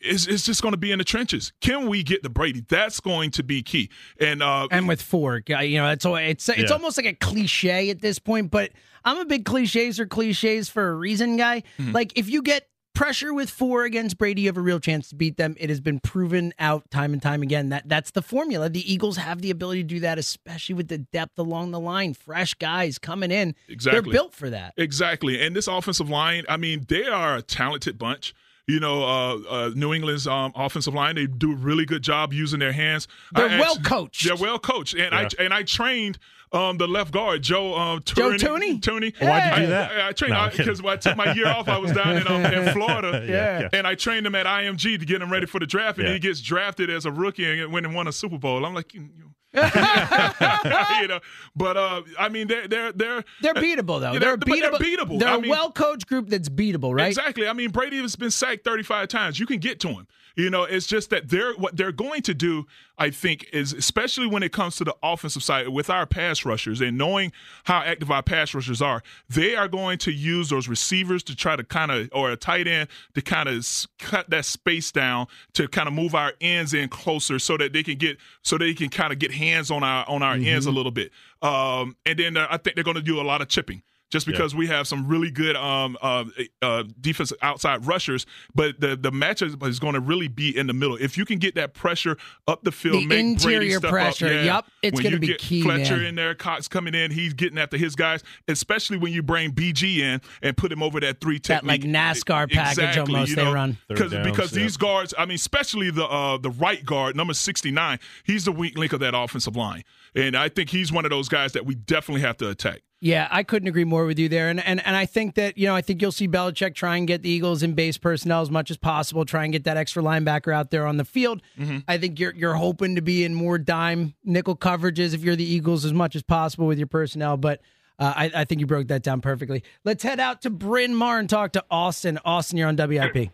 it's, 0.00 0.26
it's 0.26 0.44
just 0.44 0.62
going 0.62 0.72
to 0.72 0.78
be 0.78 0.92
in 0.92 0.98
the 0.98 1.04
trenches. 1.04 1.52
Can 1.60 1.88
we 1.88 2.02
get 2.02 2.22
to 2.22 2.28
Brady? 2.28 2.64
That's 2.68 3.00
going 3.00 3.30
to 3.32 3.42
be 3.42 3.62
key. 3.62 3.90
And 4.20 4.42
uh, 4.42 4.68
And 4.70 4.88
with 4.88 5.02
four, 5.02 5.42
you 5.46 5.78
know, 5.78 5.90
it's 5.90 6.04
it's 6.06 6.48
it's 6.48 6.58
Yeah. 6.58 6.66
almost 6.68 6.96
like 6.96 7.06
a 7.06 7.14
cliche 7.14 7.90
at 7.90 8.00
this 8.00 8.18
point. 8.18 8.50
But 8.50 8.70
I'm 9.04 9.18
a 9.18 9.24
big 9.24 9.44
cliches 9.44 9.98
or 10.00 10.06
cliches 10.06 10.68
for 10.68 10.88
a 10.90 10.94
reason, 10.94 11.36
guy. 11.36 11.62
Mm-hmm. 11.78 11.92
Like 11.92 12.16
if 12.18 12.28
you 12.28 12.42
get 12.42 12.68
pressure 12.94 13.32
with 13.32 13.48
four 13.48 13.84
against 13.84 14.18
Brady, 14.18 14.42
you 14.42 14.48
have 14.48 14.56
a 14.56 14.60
real 14.60 14.80
chance 14.80 15.08
to 15.10 15.14
beat 15.14 15.36
them. 15.36 15.54
It 15.60 15.68
has 15.70 15.80
been 15.80 16.00
proven 16.00 16.52
out 16.58 16.90
time 16.90 17.12
and 17.12 17.22
time 17.22 17.42
again 17.42 17.68
that 17.68 17.88
that's 17.88 18.10
the 18.10 18.22
formula. 18.22 18.68
The 18.68 18.92
Eagles 18.92 19.16
have 19.18 19.40
the 19.40 19.50
ability 19.50 19.82
to 19.84 19.88
do 19.88 20.00
that, 20.00 20.18
especially 20.18 20.74
with 20.74 20.88
the 20.88 20.98
depth 20.98 21.38
along 21.38 21.70
the 21.70 21.78
line, 21.78 22.12
fresh 22.14 22.54
guys 22.54 22.98
coming 22.98 23.30
in. 23.30 23.54
Exactly. 23.68 24.00
They're 24.02 24.12
built 24.12 24.34
for 24.34 24.50
that. 24.50 24.74
Exactly. 24.76 25.40
And 25.40 25.54
this 25.54 25.68
offensive 25.68 26.10
line, 26.10 26.44
I 26.48 26.56
mean, 26.56 26.86
they 26.88 27.06
are 27.06 27.36
a 27.36 27.42
talented 27.42 27.98
bunch. 27.98 28.34
You 28.68 28.80
know, 28.80 29.02
uh, 29.02 29.36
uh, 29.48 29.70
New 29.74 29.94
England's 29.94 30.26
um, 30.26 30.52
offensive 30.54 30.92
line, 30.94 31.14
they 31.14 31.26
do 31.26 31.52
a 31.52 31.56
really 31.56 31.86
good 31.86 32.02
job 32.02 32.34
using 32.34 32.58
their 32.60 32.72
hands. 32.72 33.08
They're 33.32 33.48
I 33.48 33.58
well 33.58 33.70
actually- 33.72 33.82
coached. 33.84 34.26
They're 34.26 34.36
well 34.36 34.58
coached. 34.58 34.94
And 34.94 35.14
I 35.14 35.26
and 35.38 35.54
I 35.54 35.62
trained 35.62 36.18
um, 36.52 36.76
the 36.76 36.86
left 36.86 37.10
guard, 37.12 37.42
Joe 37.42 37.74
um, 37.74 38.02
Joe 38.04 38.30
Thuney. 38.32 38.38
Thuney? 38.38 38.80
Thuney. 38.80 39.22
Why'd 39.26 39.44
you 39.52 39.56
do 39.56 39.62
I- 39.64 39.66
that? 39.70 39.90
I, 39.92 40.08
I 40.08 40.12
trained 40.12 40.34
No, 40.34 40.40
I'm 40.40 40.50
because 40.54 40.82
when 40.82 40.92
I 40.92 40.96
took 40.96 41.16
my 41.16 41.32
year 41.32 41.46
off, 41.48 41.66
I 41.68 41.78
was 41.78 41.92
down 41.92 42.18
in, 42.18 42.28
um, 42.28 42.44
in 42.44 42.72
Florida. 42.74 43.24
Yeah, 43.26 43.60
yeah. 43.60 43.68
And 43.72 43.86
I 43.86 43.94
trained 43.94 44.26
him 44.26 44.34
at 44.34 44.44
IMG 44.44 44.98
to 45.00 45.06
get 45.06 45.22
him 45.22 45.32
ready 45.32 45.46
for 45.46 45.58
the 45.60 45.66
draft. 45.66 45.96
And 45.98 46.06
Yeah. 46.08 46.12
he 46.14 46.18
gets 46.18 46.42
drafted 46.42 46.90
as 46.90 47.06
a 47.06 47.10
rookie 47.10 47.60
and 47.60 47.72
went 47.72 47.86
and 47.86 47.94
won 47.94 48.06
a 48.06 48.12
Super 48.12 48.36
Bowl. 48.38 48.66
I'm 48.66 48.74
like, 48.74 48.92
you, 48.92 49.00
you 49.16 49.30
you 49.54 51.08
know, 51.08 51.20
but 51.56 51.76
uh, 51.76 52.02
I 52.18 52.28
mean, 52.28 52.48
they're 52.48 52.68
they're 52.68 52.92
they're 52.92 53.24
They're 53.40 53.54
beatable 53.54 54.00
though. 54.00 54.12
Yeah, 54.12 54.18
they're, 54.18 54.36
they're 54.36 54.70
beatable. 54.72 54.78
beatable. 54.78 55.18
They're 55.18 55.28
I 55.28 55.36
a 55.36 55.40
mean- 55.40 55.50
well 55.50 55.72
coached 55.72 56.06
group 56.06 56.28
that's 56.28 56.48
beatable, 56.48 56.94
right? 56.94 57.06
Exactly. 57.08 57.48
I 57.48 57.52
mean, 57.54 57.70
Brady 57.70 57.96
has 58.02 58.14
been 58.16 58.30
sacked 58.30 58.64
35 58.64 59.08
times. 59.08 59.40
You 59.40 59.46
can 59.46 59.58
get 59.58 59.80
to 59.80 59.88
him. 59.88 60.06
You 60.38 60.50
know, 60.50 60.62
it's 60.62 60.86
just 60.86 61.10
that 61.10 61.30
they're 61.30 61.52
what 61.54 61.76
they're 61.76 61.90
going 61.90 62.22
to 62.22 62.32
do, 62.32 62.64
I 62.96 63.10
think, 63.10 63.48
is 63.52 63.72
especially 63.72 64.28
when 64.28 64.44
it 64.44 64.52
comes 64.52 64.76
to 64.76 64.84
the 64.84 64.94
offensive 65.02 65.42
side 65.42 65.68
with 65.68 65.90
our 65.90 66.06
pass 66.06 66.44
rushers 66.44 66.80
and 66.80 66.96
knowing 66.96 67.32
how 67.64 67.80
active 67.80 68.08
our 68.12 68.22
pass 68.22 68.54
rushers 68.54 68.80
are, 68.80 69.02
they 69.28 69.56
are 69.56 69.66
going 69.66 69.98
to 69.98 70.12
use 70.12 70.48
those 70.48 70.68
receivers 70.68 71.24
to 71.24 71.34
try 71.34 71.56
to 71.56 71.64
kind 71.64 71.90
of 71.90 72.08
or 72.12 72.30
a 72.30 72.36
tight 72.36 72.68
end 72.68 72.88
to 73.16 73.20
kind 73.20 73.48
of 73.48 73.66
cut 73.98 74.30
that 74.30 74.44
space 74.44 74.92
down 74.92 75.26
to 75.54 75.66
kind 75.66 75.88
of 75.88 75.92
move 75.92 76.14
our 76.14 76.32
ends 76.40 76.72
in 76.72 76.88
closer 76.88 77.40
so 77.40 77.56
that 77.56 77.72
they 77.72 77.82
can 77.82 77.98
get 77.98 78.16
so 78.42 78.56
they 78.56 78.74
can 78.74 78.90
kind 78.90 79.12
of 79.12 79.18
get 79.18 79.32
hands 79.32 79.72
on 79.72 79.82
our 79.82 80.08
on 80.08 80.22
our 80.22 80.34
ends 80.34 80.66
a 80.66 80.70
little 80.70 80.92
bit. 80.92 81.10
Um, 81.42 81.96
and 82.06 82.16
then 82.16 82.36
uh, 82.36 82.46
I 82.48 82.58
think 82.58 82.76
they're 82.76 82.84
going 82.84 82.94
to 82.94 83.02
do 83.02 83.20
a 83.20 83.22
lot 83.22 83.42
of 83.42 83.48
chipping 83.48 83.82
just 84.10 84.26
Yeah. 84.26 84.32
because 84.32 84.54
we 84.54 84.66
have 84.68 84.86
some 84.86 85.06
really 85.06 85.30
good 85.30 85.56
um, 85.56 85.96
uh, 86.00 86.24
uh, 86.62 86.84
defensive 87.00 87.38
outside 87.42 87.86
rushers. 87.86 88.26
But 88.54 88.80
the 88.80 88.96
the 88.96 89.10
matchup 89.10 89.66
is 89.66 89.78
going 89.78 89.94
to 89.94 90.00
really 90.00 90.28
be 90.28 90.56
in 90.56 90.66
the 90.66 90.72
middle. 90.72 90.96
If 90.96 91.16
you 91.18 91.24
can 91.24 91.38
get 91.38 91.54
that 91.56 91.74
pressure 91.74 92.16
up 92.46 92.62
the 92.64 92.72
field, 92.72 92.94
The 93.02 93.06
make 93.06 93.08
Brady 93.08 93.28
interior 93.32 93.78
step 93.78 93.90
pressure, 93.90 94.26
Up, 94.26 94.32
yeah. 94.32 94.42
yup, 94.42 94.66
it's 94.82 95.00
gonna 95.00 95.18
be 95.18 95.28
get 95.28 95.38
key, 95.38 95.62
Fletcher 95.62 95.96
man. 95.98 96.06
in 96.06 96.14
there, 96.14 96.34
Cox 96.34 96.68
coming 96.68 96.94
in, 96.94 97.10
he's 97.10 97.34
getting 97.34 97.58
after 97.58 97.76
his 97.76 97.94
guys. 97.94 98.22
Especially 98.48 98.96
when 98.98 99.12
you 99.12 99.22
bring 99.22 99.52
BG 99.52 99.98
in 99.98 100.20
and 100.42 100.56
put 100.56 100.72
him 100.72 100.82
over 100.82 101.00
that 101.00 101.20
three 101.20 101.38
That, 101.40 101.64
like, 101.64 101.80
technique. 101.82 101.94
NASCAR 101.96 102.50
package 102.50 102.78
Exactly, 102.78 103.14
almost 103.14 103.30
you 103.30 103.36
they 103.36 103.44
run. 103.46 103.78
Because 103.88 104.12
downs, 104.12 104.26
because 104.26 104.52
yeah. 104.56 104.62
these 104.62 104.76
guards, 104.76 105.14
I 105.18 105.24
mean, 105.26 105.34
especially 105.36 105.90
the 105.90 106.04
uh, 106.06 106.38
the 106.38 106.50
right 106.50 106.84
guard, 106.84 107.16
number 107.16 107.34
sixty 107.34 107.70
nine, 107.70 107.98
he's 108.24 108.44
the 108.44 108.52
weak 108.52 108.76
link 108.78 108.92
of 108.92 109.00
that 109.00 109.14
offensive 109.14 109.56
line, 109.56 109.84
and 110.14 110.36
I 110.36 110.48
think 110.48 110.70
he's 110.70 110.90
one 110.92 111.04
of 111.04 111.10
those 111.10 111.28
guys 111.28 111.52
that 111.52 111.66
we 111.66 111.74
definitely 111.74 112.22
have 112.22 112.36
to 112.38 112.48
attack. 112.48 112.80
Yeah, 113.00 113.28
I 113.30 113.44
couldn't 113.44 113.68
agree 113.68 113.84
more 113.84 114.06
with 114.06 114.18
you 114.18 114.28
there. 114.28 114.48
And, 114.48 114.58
and 114.64 114.84
and 114.84 114.96
I 114.96 115.06
think 115.06 115.36
that, 115.36 115.56
you 115.56 115.68
know, 115.68 115.76
I 115.76 115.82
think 115.82 116.02
you'll 116.02 116.10
see 116.10 116.26
Belichick 116.26 116.74
try 116.74 116.96
and 116.96 117.06
get 117.06 117.22
the 117.22 117.30
Eagles 117.30 117.62
in 117.62 117.74
base 117.74 117.96
personnel 117.96 118.42
as 118.42 118.50
much 118.50 118.72
as 118.72 118.76
possible, 118.76 119.24
try 119.24 119.44
and 119.44 119.52
get 119.52 119.64
that 119.64 119.76
extra 119.76 120.02
linebacker 120.02 120.52
out 120.52 120.70
there 120.70 120.84
on 120.84 120.96
the 120.96 121.04
field. 121.04 121.40
I 121.86 121.98
think 121.98 122.18
you're 122.18 122.34
you're 122.34 122.54
hoping 122.54 122.96
to 122.96 123.00
be 123.00 123.24
in 123.24 123.34
more 123.34 123.56
dime 123.56 124.14
nickel 124.24 124.56
coverages 124.56 125.14
if 125.14 125.22
you're 125.22 125.36
the 125.36 125.44
Eagles 125.44 125.84
as 125.84 125.92
much 125.92 126.16
as 126.16 126.22
possible 126.24 126.66
with 126.66 126.78
your 126.78 126.88
personnel. 126.88 127.36
But 127.36 127.60
uh, 128.00 128.14
I, 128.16 128.32
I 128.34 128.44
think 128.44 128.60
you 128.60 128.66
broke 128.66 128.88
that 128.88 129.04
down 129.04 129.20
perfectly. 129.20 129.62
Let's 129.84 130.02
head 130.02 130.18
out 130.18 130.42
to 130.42 130.50
Bryn 130.50 130.94
Mawr 130.94 131.20
and 131.20 131.30
talk 131.30 131.52
to 131.52 131.64
Austin. 131.70 132.18
Austin, 132.24 132.58
you're 132.58 132.68
on 132.68 132.76
WIP. 132.76 133.30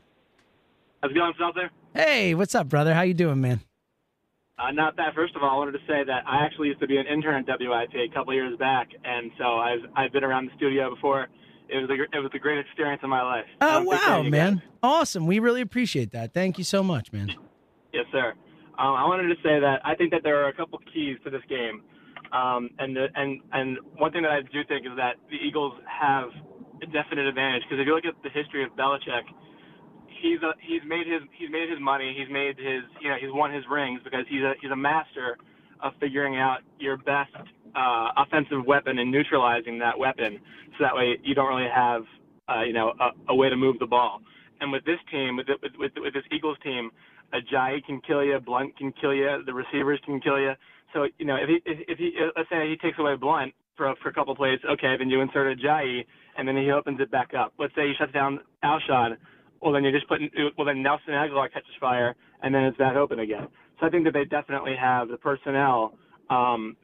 How's 1.02 1.10
it 1.10 1.14
going, 1.14 1.32
out 1.40 1.54
there? 1.54 1.70
Hey, 1.94 2.34
what's 2.34 2.54
up, 2.54 2.68
brother? 2.68 2.94
How 2.94 3.02
you 3.02 3.14
doing, 3.14 3.40
man? 3.40 3.60
Uh, 4.64 4.70
not 4.70 4.96
bad. 4.96 5.14
First 5.14 5.36
of 5.36 5.42
all, 5.42 5.50
I 5.50 5.56
wanted 5.56 5.72
to 5.72 5.84
say 5.86 6.04
that 6.06 6.24
I 6.26 6.44
actually 6.44 6.68
used 6.68 6.80
to 6.80 6.86
be 6.86 6.96
an 6.96 7.06
intern 7.06 7.44
at 7.48 7.60
WIP 7.60 7.94
a 7.94 8.14
couple 8.14 8.30
of 8.30 8.34
years 8.34 8.56
back, 8.58 8.88
and 9.04 9.30
so 9.36 9.44
I've 9.58 9.80
I've 9.96 10.12
been 10.12 10.24
around 10.24 10.46
the 10.46 10.52
studio 10.56 10.94
before. 10.94 11.28
It 11.68 11.76
was 11.78 11.90
a, 11.90 12.16
it 12.16 12.20
was 12.20 12.30
the 12.32 12.38
greatest 12.38 12.68
experience 12.68 13.02
of 13.02 13.10
my 13.10 13.22
life. 13.22 13.44
Oh 13.60 13.82
wow, 13.82 14.22
man! 14.22 14.56
guys. 14.56 14.64
Awesome. 14.82 15.26
We 15.26 15.38
really 15.38 15.60
appreciate 15.60 16.12
that. 16.12 16.32
Thank 16.32 16.56
you 16.58 16.64
so 16.64 16.82
much, 16.82 17.12
man. 17.12 17.34
Yes, 17.92 18.06
sir. 18.12 18.34
Um, 18.78 18.94
I 18.96 19.04
wanted 19.04 19.28
to 19.28 19.36
say 19.42 19.60
that 19.60 19.80
I 19.84 19.94
think 19.94 20.10
that 20.12 20.22
there 20.22 20.42
are 20.44 20.48
a 20.48 20.54
couple 20.54 20.78
keys 20.92 21.16
to 21.24 21.30
this 21.30 21.42
game, 21.48 21.82
um, 22.32 22.70
and 22.78 22.96
the, 22.96 23.06
and 23.14 23.40
and 23.52 23.78
one 23.98 24.12
thing 24.12 24.22
that 24.22 24.32
I 24.32 24.40
do 24.42 24.64
think 24.66 24.86
is 24.86 24.92
that 24.96 25.16
the 25.30 25.36
Eagles 25.36 25.74
have 25.86 26.30
a 26.82 26.86
definite 26.86 27.26
advantage 27.26 27.62
because 27.68 27.80
if 27.80 27.86
you 27.86 27.94
look 27.94 28.04
at 28.04 28.14
the 28.22 28.30
history 28.30 28.64
of 28.64 28.70
Belichick, 28.76 29.28
he's 30.20 30.42
a, 30.42 30.52
he's 30.60 30.82
made 30.86 31.06
his 31.06 31.22
he's 31.36 31.50
made 31.50 31.70
his 31.70 31.80
money, 31.80 32.14
he's 32.16 32.32
made 32.32 32.56
his 32.58 32.82
you 33.00 33.08
know 33.08 33.16
he's 33.20 33.32
won 33.32 33.52
his 33.52 33.64
rings 33.70 34.00
because 34.04 34.24
he's 34.28 34.42
a 34.42 34.54
he's 34.60 34.70
a 34.70 34.76
master 34.76 35.36
of 35.82 35.92
figuring 36.00 36.36
out 36.36 36.58
your 36.78 36.96
best 36.96 37.34
uh, 37.74 38.08
offensive 38.16 38.64
weapon 38.66 38.98
and 38.98 39.10
neutralizing 39.10 39.78
that 39.78 39.98
weapon, 39.98 40.38
so 40.72 40.84
that 40.84 40.94
way 40.94 41.18
you 41.22 41.34
don't 41.34 41.48
really 41.48 41.70
have 41.74 42.02
uh, 42.48 42.62
you 42.62 42.72
know 42.72 42.92
a, 43.00 43.32
a 43.32 43.34
way 43.34 43.48
to 43.48 43.56
move 43.56 43.78
the 43.78 43.86
ball. 43.86 44.20
And 44.60 44.70
with 44.70 44.84
this 44.84 45.00
team, 45.10 45.36
with, 45.36 45.46
the, 45.46 45.54
with, 45.78 45.92
with 45.96 46.14
this 46.14 46.22
Eagles 46.30 46.56
team, 46.62 46.90
Ajayi 47.34 47.84
can 47.84 48.00
kill 48.06 48.24
you, 48.24 48.38
Blount 48.38 48.76
can 48.78 48.92
kill 48.92 49.12
you, 49.12 49.42
the 49.44 49.52
receivers 49.52 50.00
can 50.06 50.20
kill 50.20 50.38
you. 50.38 50.52
So 50.92 51.08
you 51.18 51.26
know 51.26 51.36
if 51.36 51.48
he 51.48 51.56
if, 51.70 51.78
if 51.88 51.98
he 51.98 52.12
let's 52.36 52.48
say 52.48 52.68
he 52.68 52.76
takes 52.76 52.98
away 52.98 53.16
Blount 53.16 53.52
for 53.76 53.90
a, 53.90 53.94
for 54.02 54.08
a 54.08 54.12
couple 54.12 54.34
plays, 54.36 54.60
okay, 54.70 54.94
then 54.98 55.10
you 55.10 55.20
insert 55.20 55.58
Ajayi, 55.58 56.04
and 56.38 56.46
then 56.46 56.56
he 56.56 56.70
opens 56.70 57.00
it 57.00 57.10
back 57.10 57.32
up. 57.34 57.52
Let's 57.58 57.74
say 57.74 57.88
he 57.88 57.94
shuts 57.98 58.12
down 58.12 58.40
Alshon, 58.62 59.16
well 59.64 59.72
then 59.72 59.82
you're 59.82 59.92
just 59.92 60.06
putting 60.06 60.30
well 60.56 60.66
then 60.66 60.82
Nelson 60.82 61.14
Agholor 61.14 61.50
catches 61.50 61.74
fire, 61.80 62.14
and 62.42 62.54
then 62.54 62.64
it's 62.64 62.76
back 62.76 62.96
open 62.96 63.18
again. 63.18 63.48
So 63.80 63.86
I 63.86 63.90
think 63.90 64.04
that 64.04 64.12
they 64.12 64.24
definitely 64.24 64.76
have 64.78 65.08
the 65.08 65.16
personnel 65.16 65.94
um, 66.28 66.76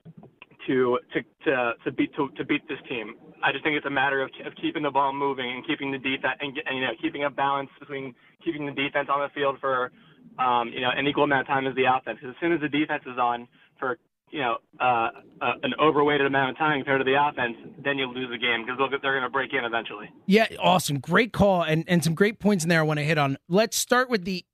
to 0.66 0.98
to 1.12 1.20
to 1.44 1.72
to 1.84 1.92
beat 1.92 2.14
to, 2.16 2.30
to 2.36 2.44
beat 2.44 2.66
this 2.68 2.78
team. 2.88 3.14
I 3.44 3.52
just 3.52 3.62
think 3.62 3.76
it's 3.76 3.86
a 3.86 3.90
matter 3.90 4.22
of, 4.22 4.30
of 4.46 4.52
keeping 4.60 4.82
the 4.82 4.90
ball 4.90 5.12
moving 5.12 5.50
and 5.50 5.66
keeping 5.66 5.92
the 5.92 5.98
defense 5.98 6.38
and, 6.40 6.56
and 6.66 6.78
you 6.78 6.84
know 6.84 6.92
keeping 7.00 7.24
a 7.24 7.30
balance 7.30 7.70
between 7.78 8.14
keeping 8.44 8.64
the 8.66 8.72
defense 8.72 9.08
on 9.12 9.20
the 9.20 9.28
field 9.34 9.58
for 9.60 9.92
um, 10.38 10.70
you 10.72 10.80
know 10.80 10.90
an 10.96 11.06
equal 11.06 11.24
amount 11.24 11.42
of 11.42 11.46
time 11.46 11.66
as 11.66 11.74
the 11.76 11.84
offense. 11.84 12.18
Because 12.20 12.34
as 12.34 12.40
soon 12.40 12.52
as 12.52 12.60
the 12.60 12.68
defense 12.68 13.02
is 13.06 13.18
on 13.18 13.46
for 13.78 13.98
you 14.30 14.40
know 14.40 14.56
uh, 14.80 15.10
uh, 15.40 15.52
an 15.62 15.72
overweighted 15.80 16.26
amount 16.26 16.50
of 16.50 16.56
time 16.58 16.80
compared 16.80 17.00
to 17.00 17.04
the 17.04 17.16
offense, 17.20 17.56
then 17.84 17.98
you 17.98 18.06
lose 18.06 18.30
the 18.30 18.38
game 18.38 18.64
because 18.64 18.78
they're 19.02 19.12
going 19.12 19.22
to 19.22 19.28
break 19.30 19.52
in 19.52 19.64
eventually. 19.64 20.08
Yeah, 20.26 20.46
awesome. 20.58 20.98
Great 21.00 21.32
call 21.32 21.62
and, 21.62 21.84
and 21.88 22.02
some 22.04 22.14
great 22.14 22.38
points 22.38 22.64
in 22.64 22.68
there 22.70 22.80
I 22.80 22.82
want 22.84 22.98
to 22.98 23.04
hit 23.04 23.18
on. 23.18 23.36
Let's 23.48 23.76
start 23.76 24.08
with 24.10 24.24
the 24.24 24.44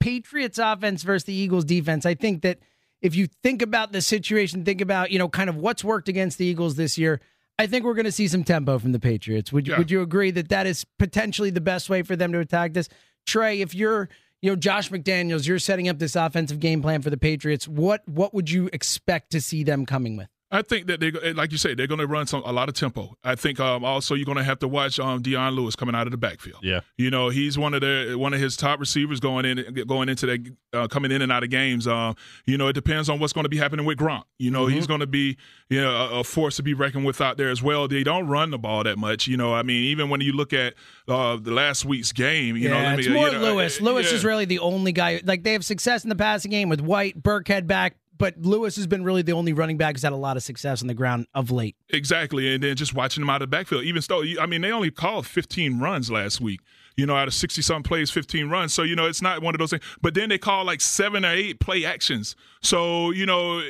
Patriots 0.00 0.58
offense 0.58 1.02
versus 1.02 1.24
the 1.24 1.34
Eagles 1.34 1.64
defense. 1.64 2.06
I 2.06 2.14
think 2.14 2.42
that 2.42 2.58
if 3.02 3.14
you 3.14 3.28
think 3.42 3.62
about 3.62 3.92
the 3.92 4.00
situation, 4.00 4.64
think 4.64 4.80
about, 4.80 5.10
you 5.10 5.18
know, 5.18 5.28
kind 5.28 5.48
of 5.50 5.56
what's 5.56 5.82
worked 5.84 6.08
against 6.08 6.38
the 6.38 6.46
Eagles 6.46 6.76
this 6.76 6.96
year, 6.98 7.20
I 7.58 7.66
think 7.66 7.84
we're 7.84 7.94
going 7.94 8.04
to 8.06 8.12
see 8.12 8.28
some 8.28 8.44
tempo 8.44 8.78
from 8.78 8.92
the 8.92 9.00
Patriots. 9.00 9.52
Would 9.52 9.66
you, 9.66 9.72
Yeah. 9.72 9.78
would 9.78 9.90
you 9.90 10.02
agree 10.02 10.30
that 10.32 10.48
that 10.50 10.66
is 10.66 10.84
potentially 10.98 11.50
the 11.50 11.60
best 11.60 11.88
way 11.88 12.02
for 12.02 12.14
them 12.16 12.32
to 12.32 12.38
attack 12.38 12.74
this? 12.74 12.88
Tra, 13.26 13.54
if 13.54 13.74
you're, 13.74 14.08
you 14.42 14.50
know, 14.50 14.56
Josh 14.56 14.90
McDaniels, 14.90 15.46
you're 15.46 15.58
setting 15.58 15.88
up 15.88 15.98
this 15.98 16.14
offensive 16.14 16.60
game 16.60 16.82
plan 16.82 17.02
for 17.02 17.10
the 17.10 17.16
Patriots. 17.16 17.66
What 17.66 18.06
what 18.06 18.34
would 18.34 18.50
you 18.50 18.68
expect 18.72 19.32
to 19.32 19.40
see 19.40 19.64
them 19.64 19.86
coming 19.86 20.16
with? 20.16 20.28
I 20.48 20.62
think 20.62 20.86
that 20.86 21.00
they, 21.00 21.10
like 21.32 21.50
you 21.50 21.58
say, 21.58 21.74
they're 21.74 21.88
going 21.88 21.98
to 21.98 22.06
run 22.06 22.28
some 22.28 22.42
a 22.44 22.52
lot 22.52 22.68
of 22.68 22.76
tempo. 22.76 23.16
I 23.24 23.34
think 23.34 23.58
um, 23.58 23.84
also 23.84 24.14
you're 24.14 24.24
going 24.24 24.38
to 24.38 24.44
have 24.44 24.60
to 24.60 24.68
watch 24.68 25.00
um, 25.00 25.20
Dion 25.20 25.54
Lewis 25.54 25.74
coming 25.74 25.96
out 25.96 26.06
of 26.06 26.12
the 26.12 26.16
backfield. 26.16 26.60
Yeah, 26.62 26.80
you 26.96 27.10
know 27.10 27.30
he's 27.30 27.58
one 27.58 27.74
of 27.74 27.80
the 27.80 28.14
one 28.16 28.32
of 28.32 28.38
his 28.38 28.56
top 28.56 28.78
receivers 28.78 29.18
going 29.18 29.44
in 29.44 29.84
going 29.88 30.08
into 30.08 30.26
that 30.26 30.56
uh, 30.72 30.86
coming 30.86 31.10
in 31.10 31.20
and 31.20 31.32
out 31.32 31.42
of 31.42 31.50
games. 31.50 31.88
Uh, 31.88 32.14
you 32.44 32.56
know 32.56 32.68
it 32.68 32.74
depends 32.74 33.08
on 33.08 33.18
what's 33.18 33.32
going 33.32 33.44
to 33.44 33.48
be 33.48 33.56
happening 33.56 33.84
with 33.84 33.98
Gronk. 33.98 34.22
You 34.38 34.52
know 34.52 34.66
mm-hmm. 34.66 34.76
he's 34.76 34.86
going 34.86 35.00
to 35.00 35.06
be 35.08 35.36
you 35.68 35.80
know 35.80 35.90
a, 35.90 36.20
a, 36.20 36.24
force 36.24 36.56
to 36.56 36.62
be 36.62 36.74
reckoned 36.74 37.04
with 37.04 37.20
out 37.20 37.38
there 37.38 37.50
as 37.50 37.60
well. 37.60 37.88
They 37.88 38.04
don't 38.04 38.28
run 38.28 38.52
the 38.52 38.58
ball 38.58 38.84
that 38.84 38.98
much. 38.98 39.26
You 39.26 39.36
know 39.36 39.52
I 39.52 39.64
mean 39.64 39.82
even 39.84 40.10
when 40.10 40.20
you 40.20 40.32
look 40.32 40.52
at 40.52 40.74
uh, 41.08 41.38
the 41.38 41.50
last 41.50 41.84
week's 41.84 42.12
game, 42.12 42.56
you 42.56 42.68
yeah, 42.68 42.92
know 42.92 42.98
it's 42.98 43.08
me, 43.08 43.14
more 43.14 43.28
you 43.28 43.32
know, 43.32 43.54
Lewis. 43.54 43.80
Lewis 43.80 44.10
yeah. 44.10 44.16
is 44.16 44.24
really 44.24 44.44
the 44.44 44.60
only 44.60 44.92
guy. 44.92 45.20
Like 45.24 45.42
they 45.42 45.54
have 45.54 45.64
success 45.64 46.04
in 46.04 46.08
the 46.08 46.16
passing 46.16 46.52
game 46.52 46.68
with 46.68 46.80
White, 46.80 47.20
Burkhead 47.20 47.66
back 47.66 47.96
but 48.16 48.38
Lewis 48.38 48.76
has 48.76 48.86
been 48.86 49.04
really 49.04 49.22
the 49.22 49.32
only 49.32 49.52
running 49.52 49.76
back 49.76 49.94
who's 49.94 50.02
had 50.02 50.12
a 50.12 50.16
lot 50.16 50.36
of 50.36 50.42
success 50.42 50.82
on 50.82 50.88
the 50.88 50.94
ground 50.94 51.26
of 51.34 51.50
late. 51.50 51.76
Exactly, 51.90 52.52
and 52.52 52.62
then 52.62 52.76
just 52.76 52.94
watching 52.94 53.22
him 53.22 53.30
out 53.30 53.42
of 53.42 53.50
the 53.50 53.56
backfield. 53.56 53.84
Even 53.84 54.02
though, 54.08 54.22
I 54.40 54.46
mean, 54.46 54.60
they 54.60 54.72
only 54.72 54.90
called 54.90 55.26
15 55.26 55.78
runs 55.78 56.10
last 56.10 56.40
week. 56.40 56.60
You 56.96 57.04
know, 57.04 57.14
out 57.14 57.28
of 57.28 57.34
60 57.34 57.60
some 57.60 57.82
plays, 57.82 58.10
15 58.10 58.48
runs. 58.48 58.72
So 58.72 58.82
you 58.82 58.96
know, 58.96 59.06
it's 59.06 59.22
not 59.22 59.42
one 59.42 59.54
of 59.54 59.58
those 59.58 59.70
things. 59.70 59.82
But 60.00 60.14
then 60.14 60.28
they 60.28 60.38
call 60.38 60.64
like 60.64 60.80
seven 60.80 61.24
or 61.24 61.32
eight 61.32 61.60
play 61.60 61.84
actions. 61.84 62.36
So 62.62 63.10
you 63.10 63.26
know. 63.26 63.62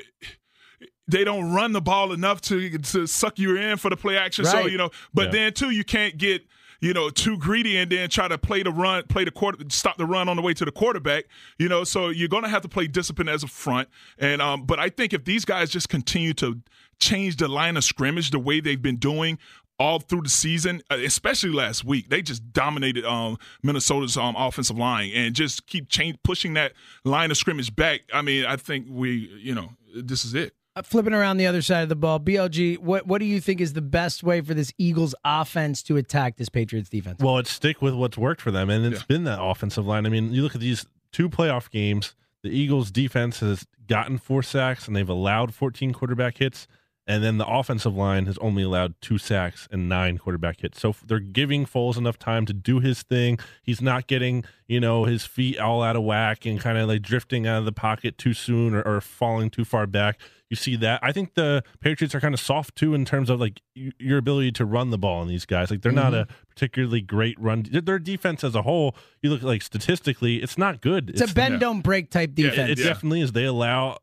They 1.09 1.22
don't 1.22 1.53
run 1.53 1.70
the 1.70 1.80
ball 1.80 2.12
enough 2.12 2.40
to 2.40 2.78
to 2.78 3.07
suck 3.07 3.38
you 3.38 3.57
in 3.57 3.76
for 3.76 3.90
the 3.90 3.97
play 3.97 4.16
action. 4.16 4.44
Right. 4.44 4.51
So 4.51 4.66
you 4.66 4.76
know, 4.76 4.90
but 5.14 5.26
yeah. 5.26 5.30
then 5.30 5.53
too, 5.53 5.70
you 5.70 5.84
can't 5.84 6.18
get 6.18 6.42
you 6.81 6.93
know, 6.93 7.11
too 7.11 7.39
greedy 7.39 7.77
and 7.77 7.91
then 7.91 8.09
try 8.09 8.29
to 8.29 8.39
play 8.39 8.62
the 8.62 8.70
run, 8.70 9.05
play 9.09 9.24
the 9.24 9.31
quarter, 9.31 9.59
stop 9.68 9.97
the 9.97 10.07
run 10.07 10.29
on 10.29 10.37
the 10.37 10.43
way 10.43 10.55
to 10.55 10.64
the 10.64 10.72
quarterback. 10.72 11.24
You 11.59 11.68
know, 11.68 11.85
so 11.85 12.09
you're 12.09 12.29
going 12.29 12.45
to 12.45 12.49
have 12.49 12.62
to 12.62 12.68
play 12.68 12.87
discipline 12.87 13.29
as 13.29 13.43
a 13.43 13.49
front. 13.49 13.89
And 14.18 14.41
um, 14.43 14.64
but 14.64 14.79
I 14.79 14.89
think 14.89 15.12
if 15.12 15.24
these 15.24 15.45
guys 15.45 15.70
just 15.70 15.89
continue 15.89 16.35
to 16.35 16.61
change 16.99 17.37
the 17.37 17.49
line 17.49 17.77
of 17.77 17.85
scrimmage 17.85 18.31
the 18.31 18.39
way 18.39 18.61
they've 18.61 18.81
been 18.81 18.97
doing 18.97 19.39
all 19.79 20.01
through 20.01 20.22
the 20.22 20.29
season, 20.29 20.83
uh, 20.91 20.97
especially 20.97 21.51
last 21.51 21.85
week. 21.85 22.09
They 22.09 22.22
just 22.22 22.53
dominated 22.53 23.05
um, 23.05 23.39
Minnesota's 23.62 24.16
um, 24.16 24.35
offensive 24.37 24.79
line 24.79 25.11
and 25.14 25.35
just 25.35 25.66
keep 25.66 25.89
change, 25.89 26.16
pushing 26.22 26.55
that 26.55 26.72
line 27.05 27.31
of 27.31 27.37
scrimmage 27.37 27.74
back. 27.74 28.01
I 28.12 28.22
mean, 28.22 28.47
I 28.47 28.57
think 28.57 28.87
we, 28.89 29.31
you 29.39 29.55
know, 29.55 29.70
this 29.95 30.24
is 30.24 30.35
it. 30.35 30.55
Uh, 30.77 30.83
flipping 30.83 31.14
around 31.14 31.39
the 31.39 31.47
other 31.47 31.62
side 31.62 31.83
of 31.83 31.89
the 31.89 31.97
ball, 31.97 32.20
BLG, 32.20 32.77
what 32.77 33.07
what 33.07 33.18
do 33.18 33.24
you 33.24 33.41
think 33.41 33.62
is 33.62 33.72
the 33.72 33.81
best 33.81 34.22
way 34.22 34.43
for 34.43 34.53
this 34.53 34.72
Eagles 34.77 35.14
offense 35.24 35.83
to 35.83 35.97
attack 35.97 36.37
this 36.37 36.51
Patriots 36.51 36.91
defense? 36.91 37.22
Well, 37.22 37.39
it's 37.39 37.51
stick 37.51 37.81
with 37.81 37.95
what's 37.95 38.18
worked 38.18 38.43
for 38.43 38.51
them, 38.51 38.68
and 38.68 38.85
it's 38.85 39.01
yeah. 39.01 39.07
been 39.09 39.24
that 39.24 39.43
offensive 39.43 39.87
line. 39.87 40.05
I 40.05 40.11
mean, 40.11 40.35
you 40.35 40.43
look 40.43 40.55
at 40.55 40.61
these 40.61 40.85
two 41.12 41.31
playoff 41.31 41.70
games. 41.70 42.14
The 42.43 42.51
Eagles' 42.51 42.91
defense 42.91 43.41
has 43.41 43.66
gotten 43.89 44.18
four 44.18 44.43
sacks, 44.43 44.87
and 44.87 44.95
they've 44.95 45.09
allowed 45.09 45.55
14 45.55 45.95
quarterback 45.95 46.37
hits. 46.37 46.68
And 47.09 47.22
then 47.22 47.39
the 47.39 47.47
offensive 47.47 47.97
line 47.97 48.27
has 48.27 48.37
only 48.39 48.64
allowed 48.64 48.95
two 49.01 49.16
sacks 49.16 49.68
and 49.70 49.89
nine 49.89 50.18
quarterback 50.18 50.61
hits. 50.61 50.81
So 50.81 50.95
they're 51.07 51.20
giving 51.20 51.64
Foles 51.64 51.97
enough 51.97 52.18
time 52.18 52.47
to 52.47 52.53
do 52.53 52.81
his 52.81 53.03
thing. 53.03 53.39
He's 53.62 53.81
not 53.81 54.09
getting, 54.09 54.45
you 54.66 54.81
know, 54.81 55.05
his 55.05 55.24
feet 55.24 55.59
all 55.59 55.85
out 55.85 55.95
of 55.95 56.03
whack 56.03 56.45
and 56.47 56.61
kind 56.61 56.77
of 56.77 56.89
like 56.89 57.03
drifting 57.03 57.47
out 57.47 57.61
of 57.61 57.64
the 57.64 57.70
pocket 57.70 58.18
too 58.18 58.35
soon 58.35 58.74
or, 58.74 58.83
or 58.83 59.01
falling 59.01 59.51
too 59.51 59.64
far 59.64 59.87
back. 59.87 60.18
You 60.49 60.57
see 60.57 60.76
that. 60.76 61.01
I 61.03 61.11
think 61.11 61.34
the 61.34 61.64
Patriots 61.80 62.14
are 62.14 62.20
kind 62.20 62.32
of 62.32 62.38
soft 62.38 62.76
too 62.76 62.94
in 62.94 63.05
terms 63.05 63.30
of 63.30 63.40
like 63.40 63.61
your 63.74 64.18
ability 64.18 64.53
to 64.53 64.64
run 64.64 64.90
the 64.90 64.99
ball 64.99 65.20
on 65.20 65.26
these 65.26 65.44
guys. 65.44 65.70
Like 65.70 65.82
they're 65.82 65.90
mm-hmm. 65.90 66.12
not 66.12 66.14
a 66.14 66.28
particularly 66.49 67.01
great 67.01 67.38
run. 67.40 67.66
Their 67.68 67.99
defense 67.99 68.44
as 68.44 68.55
a 68.55 68.62
whole, 68.62 68.94
you 69.22 69.30
look 69.30 69.42
like 69.42 69.62
statistically, 69.62 70.36
it's 70.36 70.57
not 70.57 70.80
good. 70.80 71.11
It's, 71.11 71.20
it's 71.20 71.32
a 71.32 71.34
bend 71.34 71.55
yeah. 71.55 71.61
don't 71.61 71.80
break 71.80 72.11
type 72.11 72.34
defense. 72.34 72.57
Yeah, 72.57 72.64
it, 72.66 72.70
it 72.70 72.78
yeah. 72.78 72.84
definitely 72.84 73.22
is. 73.22 73.32
They 73.32 73.44
allow 73.44 73.99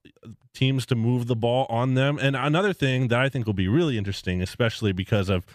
teams 0.54 0.86
to 0.88 0.96
move 0.96 1.28
the 1.28 1.36
ball 1.36 1.66
on 1.70 1.94
them. 1.96 2.20
And 2.22 2.36
another 2.36 2.74
thing 2.74 3.08
that 3.08 3.20
I 3.20 3.30
think 3.30 3.46
will 3.46 3.54
be 3.54 3.68
really 3.68 3.98
interesting, 3.98 4.42
especially 4.42 4.92
because 4.92 5.30
of 5.30 5.46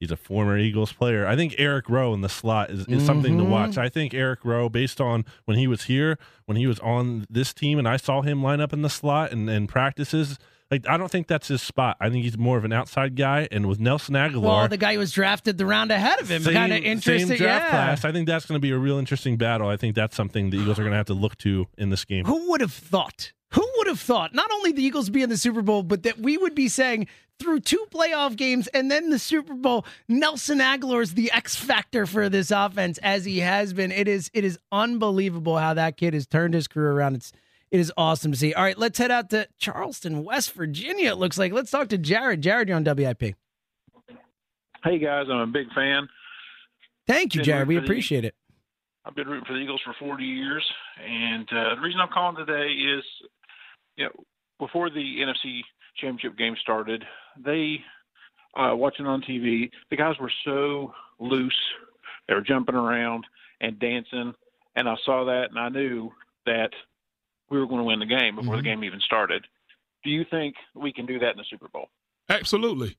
he's 0.00 0.10
a 0.10 0.16
former 0.16 0.58
Eagles 0.58 0.92
player. 0.92 1.26
I 1.26 1.36
think 1.36 1.54
Eric 1.58 1.88
Rowe 1.88 2.14
in 2.14 2.20
the 2.20 2.28
slot 2.28 2.70
is, 2.70 2.80
is 2.80 2.86
mm-hmm. 2.86 3.06
something 3.06 3.36
to 3.38 3.44
mm-hmm. 3.44 3.52
watch. 3.52 3.78
I 3.78 3.88
think 3.88 4.14
Eric 4.14 4.44
Rowe, 4.44 4.68
based 4.68 5.00
on 5.00 5.24
when 5.44 5.58
he 5.58 5.66
was 5.66 5.84
here, 5.84 6.18
when 6.46 6.56
he 6.56 6.66
was 6.66 6.78
on 6.80 7.26
this 7.30 7.52
team, 7.52 7.78
and 7.78 7.88
I 7.88 7.96
saw 7.96 8.22
him 8.22 8.42
line 8.42 8.60
up 8.60 8.72
in 8.72 8.82
the 8.82 8.90
slot 8.90 9.32
and, 9.32 9.48
and 9.48 9.68
practices. 9.68 10.38
Like 10.70 10.88
I 10.88 10.96
don't 10.96 11.10
think 11.10 11.28
that's 11.28 11.46
his 11.46 11.62
spot. 11.62 11.96
I 12.00 12.10
think 12.10 12.24
he's 12.24 12.36
more 12.36 12.58
of 12.58 12.64
an 12.64 12.72
outside 12.72 13.14
guy. 13.14 13.46
And 13.52 13.66
with 13.66 13.78
Nelson 13.78 14.16
Agholor, 14.16 14.42
well, 14.42 14.68
the 14.68 14.76
guy 14.76 14.94
who 14.94 14.98
was 14.98 15.12
drafted 15.12 15.58
the 15.58 15.66
round 15.66 15.92
ahead 15.92 16.20
of 16.20 16.28
him, 16.28 16.42
kind 16.42 16.72
of 16.72 16.82
interesting. 16.82 17.28
Same 17.28 17.36
draft 17.36 17.66
yeah. 17.66 17.70
class. 17.70 18.04
I 18.04 18.10
think 18.10 18.26
that's 18.26 18.46
going 18.46 18.56
to 18.56 18.60
be 18.60 18.72
a 18.72 18.78
real 18.78 18.98
interesting 18.98 19.36
battle. 19.36 19.68
I 19.68 19.76
think 19.76 19.94
that's 19.94 20.16
something 20.16 20.50
the 20.50 20.58
Eagles 20.58 20.80
are 20.80 20.82
going 20.82 20.90
to 20.90 20.96
have 20.96 21.06
to 21.06 21.14
look 21.14 21.38
to 21.38 21.66
in 21.78 21.90
this 21.90 22.04
game. 22.04 22.24
Who 22.24 22.50
would 22.50 22.60
have 22.60 22.72
thought 22.72 23.32
who 23.52 23.66
would 23.78 23.86
have 23.86 24.00
thought 24.00 24.34
not 24.34 24.50
only 24.52 24.72
the 24.72 24.82
Eagles 24.82 25.08
be 25.08 25.22
in 25.22 25.30
the 25.30 25.36
Super 25.36 25.62
Bowl, 25.62 25.82
but 25.82 26.02
that 26.02 26.18
we 26.18 26.36
would 26.36 26.54
be 26.54 26.68
saying 26.68 27.06
through 27.38 27.60
two 27.60 27.84
playoff 27.90 28.36
games 28.36 28.66
and 28.68 28.90
then 28.90 29.10
the 29.10 29.18
Super 29.18 29.54
Bowl, 29.54 29.84
Nelson 30.08 30.58
Agholor 30.58 31.02
is 31.02 31.14
the 31.14 31.30
X 31.32 31.56
factor 31.56 32.06
for 32.06 32.28
this 32.28 32.50
offense 32.50 32.98
as 32.98 33.24
he 33.24 33.40
has 33.40 33.72
been. 33.72 33.92
It 33.92 34.08
is 34.08 34.30
it 34.34 34.44
is 34.44 34.58
unbelievable 34.72 35.58
how 35.58 35.74
that 35.74 35.96
kid 35.96 36.14
has 36.14 36.26
turned 36.26 36.54
his 36.54 36.68
career 36.68 36.92
around. 36.92 37.16
It's 37.16 37.32
it 37.70 37.80
is 37.80 37.92
awesome 37.96 38.32
to 38.32 38.38
see. 38.38 38.54
All 38.54 38.62
right, 38.62 38.78
let's 38.78 38.98
head 38.98 39.10
out 39.10 39.30
to 39.30 39.48
Charleston, 39.58 40.24
West 40.24 40.52
Virginia. 40.52 41.10
It 41.10 41.18
looks 41.18 41.36
like. 41.36 41.52
Let's 41.52 41.70
talk 41.70 41.88
to 41.88 41.98
Jared. 41.98 42.40
Jared, 42.40 42.68
you're 42.68 42.76
on 42.76 42.84
WIP. 42.84 43.34
Hey 44.84 44.98
guys, 44.98 45.26
I'm 45.30 45.38
a 45.40 45.46
big 45.46 45.66
fan. 45.74 46.08
Thank 47.06 47.34
you, 47.34 47.42
Jared. 47.42 47.68
We 47.68 47.76
appreciate 47.76 48.24
it. 48.24 48.34
I've 49.04 49.14
been 49.14 49.28
rooting 49.28 49.44
for 49.46 49.52
the 49.52 49.60
Eagles 49.60 49.80
for 49.84 49.94
40 49.98 50.24
years, 50.24 50.64
and 51.04 51.48
uh, 51.52 51.76
the 51.76 51.80
reason 51.80 52.00
I'm 52.00 52.08
calling 52.08 52.36
today 52.36 52.72
is, 52.72 53.04
you 53.96 54.04
know, 54.04 54.10
before 54.58 54.90
the 54.90 55.20
NFC 55.20 55.60
Championship 55.98 56.36
game 56.38 56.56
started, 56.60 57.04
they 57.42 57.80
uh, 58.56 58.74
watching 58.74 59.06
on 59.06 59.22
TV, 59.22 59.70
the 59.90 59.96
guys 59.96 60.14
were 60.20 60.32
so 60.44 60.92
loose, 61.18 61.56
they 62.28 62.34
were 62.34 62.40
jumping 62.40 62.74
around 62.74 63.24
and 63.60 63.78
dancing, 63.78 64.34
and 64.74 64.88
I 64.88 64.96
saw 65.04 65.24
that, 65.24 65.50
and 65.50 65.58
I 65.58 65.68
knew 65.68 66.10
that 66.46 66.70
we 67.50 67.58
were 67.58 67.66
going 67.66 67.78
to 67.78 67.84
win 67.84 67.98
the 67.98 68.06
game 68.06 68.36
before 68.36 68.54
mm-hmm. 68.54 68.64
the 68.64 68.70
game 68.70 68.84
even 68.84 69.00
started. 69.00 69.46
Do 70.04 70.10
you 70.10 70.24
think 70.30 70.54
we 70.74 70.92
can 70.92 71.06
do 71.06 71.18
that 71.18 71.30
in 71.30 71.36
the 71.36 71.44
Super 71.48 71.68
Bowl? 71.68 71.88
Absolutely. 72.28 72.96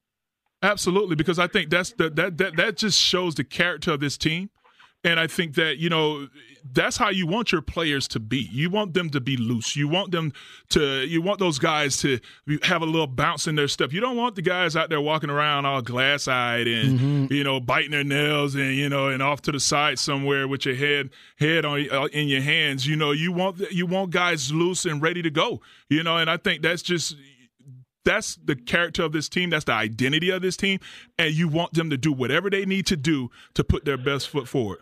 Absolutely, 0.64 1.16
because 1.16 1.38
I 1.38 1.48
think 1.48 1.70
that's 1.70 1.92
the, 1.92 2.10
that 2.12 2.38
that 2.40 2.58
that 2.58 2.78
just 2.78 3.00
shows 3.00 3.36
the 3.36 3.44
character 3.44 3.92
of 3.92 4.00
this 4.00 4.18
team. 4.18 4.50
And 5.04 5.20
I 5.20 5.28
think 5.28 5.56
that, 5.56 5.78
you 5.78 5.90
know, 5.90 6.28
that's 6.74 6.98
how 6.98 7.10
you 7.10 7.28
want 7.28 7.52
your 7.52 7.62
players 7.62 8.08
to 8.10 8.20
be. 8.20 8.50
You 8.52 8.70
want 8.70 8.94
them 8.94 9.10
to 9.12 9.22
be 9.22 9.38
loose. 9.38 9.76
You 9.76 9.88
want 9.88 10.12
them 10.12 10.34
to, 10.70 11.06
you 11.06 11.22
want 11.22 11.40
those 11.40 11.60
guys 11.60 11.98
to 11.98 12.20
have 12.64 12.82
a 12.82 12.86
little 12.86 13.08
bounce 13.08 13.48
in 13.48 13.56
their 13.56 13.70
step. 13.70 13.94
You 13.94 14.02
don't 14.02 14.18
want 14.18 14.36
the 14.36 14.42
guys 14.42 14.76
out 14.76 14.90
there 14.90 15.00
walking 15.00 15.30
around 15.30 15.66
all 15.66 15.82
glass 15.82 16.28
eyed 16.28 16.68
and, 16.68 17.00
mm-hmm. 17.00 17.34
you 17.34 17.44
know, 17.44 17.60
biting 17.62 17.92
their 17.92 18.04
nails 18.04 18.56
and, 18.56 18.76
you 18.76 18.90
know, 18.90 19.08
and 19.08 19.24
off 19.24 19.42
to 19.44 19.52
the 19.52 19.60
side 19.60 19.98
somewhere 20.00 20.48
with 20.48 20.66
your 20.66 20.76
head, 20.76 21.12
head 21.40 21.64
on, 21.64 21.90
uh, 21.90 22.06
in 22.06 22.28
your 22.28 22.42
hands. 22.42 22.86
You 22.86 22.98
know, 22.98 23.12
you 23.12 23.32
want, 23.32 23.60
you 23.72 23.86
want 23.86 24.10
guys 24.10 24.52
loose 24.52 24.84
and 24.84 25.02
ready 25.02 25.22
to 25.22 25.30
go, 25.30 25.62
you 25.90 26.04
know, 26.04 26.18
and 26.18 26.30
I 26.30 26.38
think 26.38 26.64
that's 26.64 26.82
just, 26.82 27.16
that's 28.04 28.38
the 28.44 28.56
character 28.56 29.04
of 29.04 29.12
this 29.12 29.30
team. 29.30 29.52
That's 29.52 29.66
the 29.66 29.74
identity 29.74 30.32
of 30.32 30.42
this 30.42 30.58
team. 30.58 30.80
And 31.20 31.34
you 31.34 31.48
want 31.48 31.74
them 31.74 31.90
to 31.92 31.98
do 31.98 32.12
whatever 32.12 32.50
they 32.50 32.66
need 32.66 32.88
to 32.88 32.98
do 32.98 33.30
to 33.54 33.64
put 33.64 33.86
their 33.86 33.98
best 33.98 34.28
foot 34.30 34.48
forward. 34.48 34.80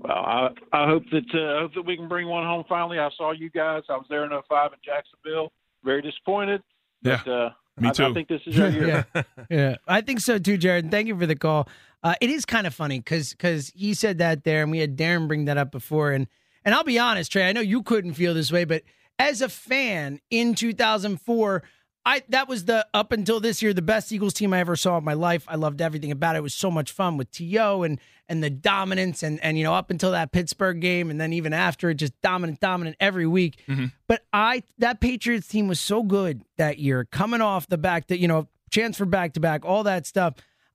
Well, 0.00 0.16
I 0.16 0.48
I 0.72 0.86
hope 0.88 1.04
that 1.12 1.24
uh, 1.34 1.58
I 1.58 1.60
hope 1.60 1.74
that 1.74 1.82
we 1.82 1.96
can 1.96 2.08
bring 2.08 2.26
one 2.26 2.44
home 2.44 2.64
finally. 2.68 2.98
I 2.98 3.10
saw 3.16 3.32
you 3.32 3.50
guys. 3.50 3.82
I 3.88 3.96
was 3.96 4.06
there 4.08 4.24
in 4.24 4.30
05 4.30 4.72
in 4.72 4.78
Jacksonville. 4.84 5.52
Very 5.84 6.02
disappointed. 6.02 6.62
But, 7.02 7.26
yeah. 7.26 7.32
Uh, 7.32 7.50
Me 7.78 7.90
too. 7.92 8.04
I, 8.04 8.08
I, 8.08 8.14
think 8.14 8.28
this 8.28 8.40
is 8.46 8.58
our 8.58 8.68
year. 8.68 9.06
yeah. 9.14 9.22
yeah, 9.50 9.76
I 9.86 10.00
think 10.00 10.20
so 10.20 10.38
too, 10.38 10.56
Jared. 10.56 10.90
Thank 10.90 11.08
you 11.08 11.18
for 11.18 11.26
the 11.26 11.36
call. 11.36 11.68
Uh, 12.02 12.14
it 12.22 12.30
is 12.30 12.46
kind 12.46 12.66
of 12.66 12.74
funny 12.74 12.98
because 12.98 13.32
because 13.32 13.68
he 13.74 13.92
said 13.92 14.18
that 14.18 14.44
there, 14.44 14.62
and 14.62 14.70
we 14.70 14.78
had 14.78 14.96
Darren 14.96 15.28
bring 15.28 15.44
that 15.44 15.58
up 15.58 15.70
before, 15.70 16.12
and 16.12 16.26
and 16.64 16.74
I'll 16.74 16.84
be 16.84 16.98
honest, 16.98 17.30
Tra. 17.30 17.46
I 17.46 17.52
know 17.52 17.60
you 17.60 17.82
couldn't 17.82 18.14
feel 18.14 18.32
this 18.32 18.50
way, 18.50 18.64
but 18.64 18.82
as 19.18 19.42
a 19.42 19.50
fan 19.50 20.18
in 20.30 20.54
2004 20.54 21.62
I 22.10 22.22
that 22.30 22.48
was 22.48 22.64
the 22.64 22.84
up 22.92 23.12
until 23.12 23.38
this 23.38 23.62
year 23.62 23.72
the 23.72 23.82
best 23.82 24.10
Eagles 24.10 24.34
team 24.34 24.52
I 24.52 24.58
ever 24.58 24.74
saw 24.74 24.98
in 24.98 25.04
my 25.04 25.12
life. 25.12 25.44
I 25.46 25.54
loved 25.54 25.80
everything 25.80 26.10
about 26.10 26.34
it. 26.34 26.38
It 26.38 26.42
was 26.42 26.54
so 26.54 26.68
much 26.68 26.90
fun 26.90 27.16
with 27.16 27.30
To 27.32 27.82
and 27.84 28.00
and 28.28 28.42
the 28.42 28.50
dominance 28.50 29.22
and 29.22 29.38
and 29.44 29.56
you 29.56 29.62
know 29.62 29.74
up 29.74 29.92
until 29.92 30.10
that 30.10 30.32
Pittsburgh 30.32 30.80
game 30.80 31.10
and 31.10 31.20
then 31.20 31.32
even 31.32 31.52
after 31.52 31.88
it 31.88 31.94
just 31.94 32.20
dominant 32.20 32.58
dominant 32.58 32.96
every 32.98 33.28
week. 33.28 33.62
Mm-hmm. 33.68 33.86
But 34.08 34.22
I 34.32 34.64
that 34.78 35.00
Patriots 35.00 35.46
team 35.46 35.68
was 35.68 35.78
so 35.78 36.02
good 36.02 36.42
that 36.58 36.80
year 36.80 37.06
coming 37.12 37.40
off 37.40 37.68
the 37.68 37.78
back 37.78 38.08
that 38.08 38.18
you 38.18 38.26
know 38.26 38.48
chance 38.70 38.98
for 38.98 39.06
back 39.06 39.34
to 39.34 39.40
back 39.40 39.64
all 39.64 39.84
that 39.84 40.04
stuff. 40.04 40.34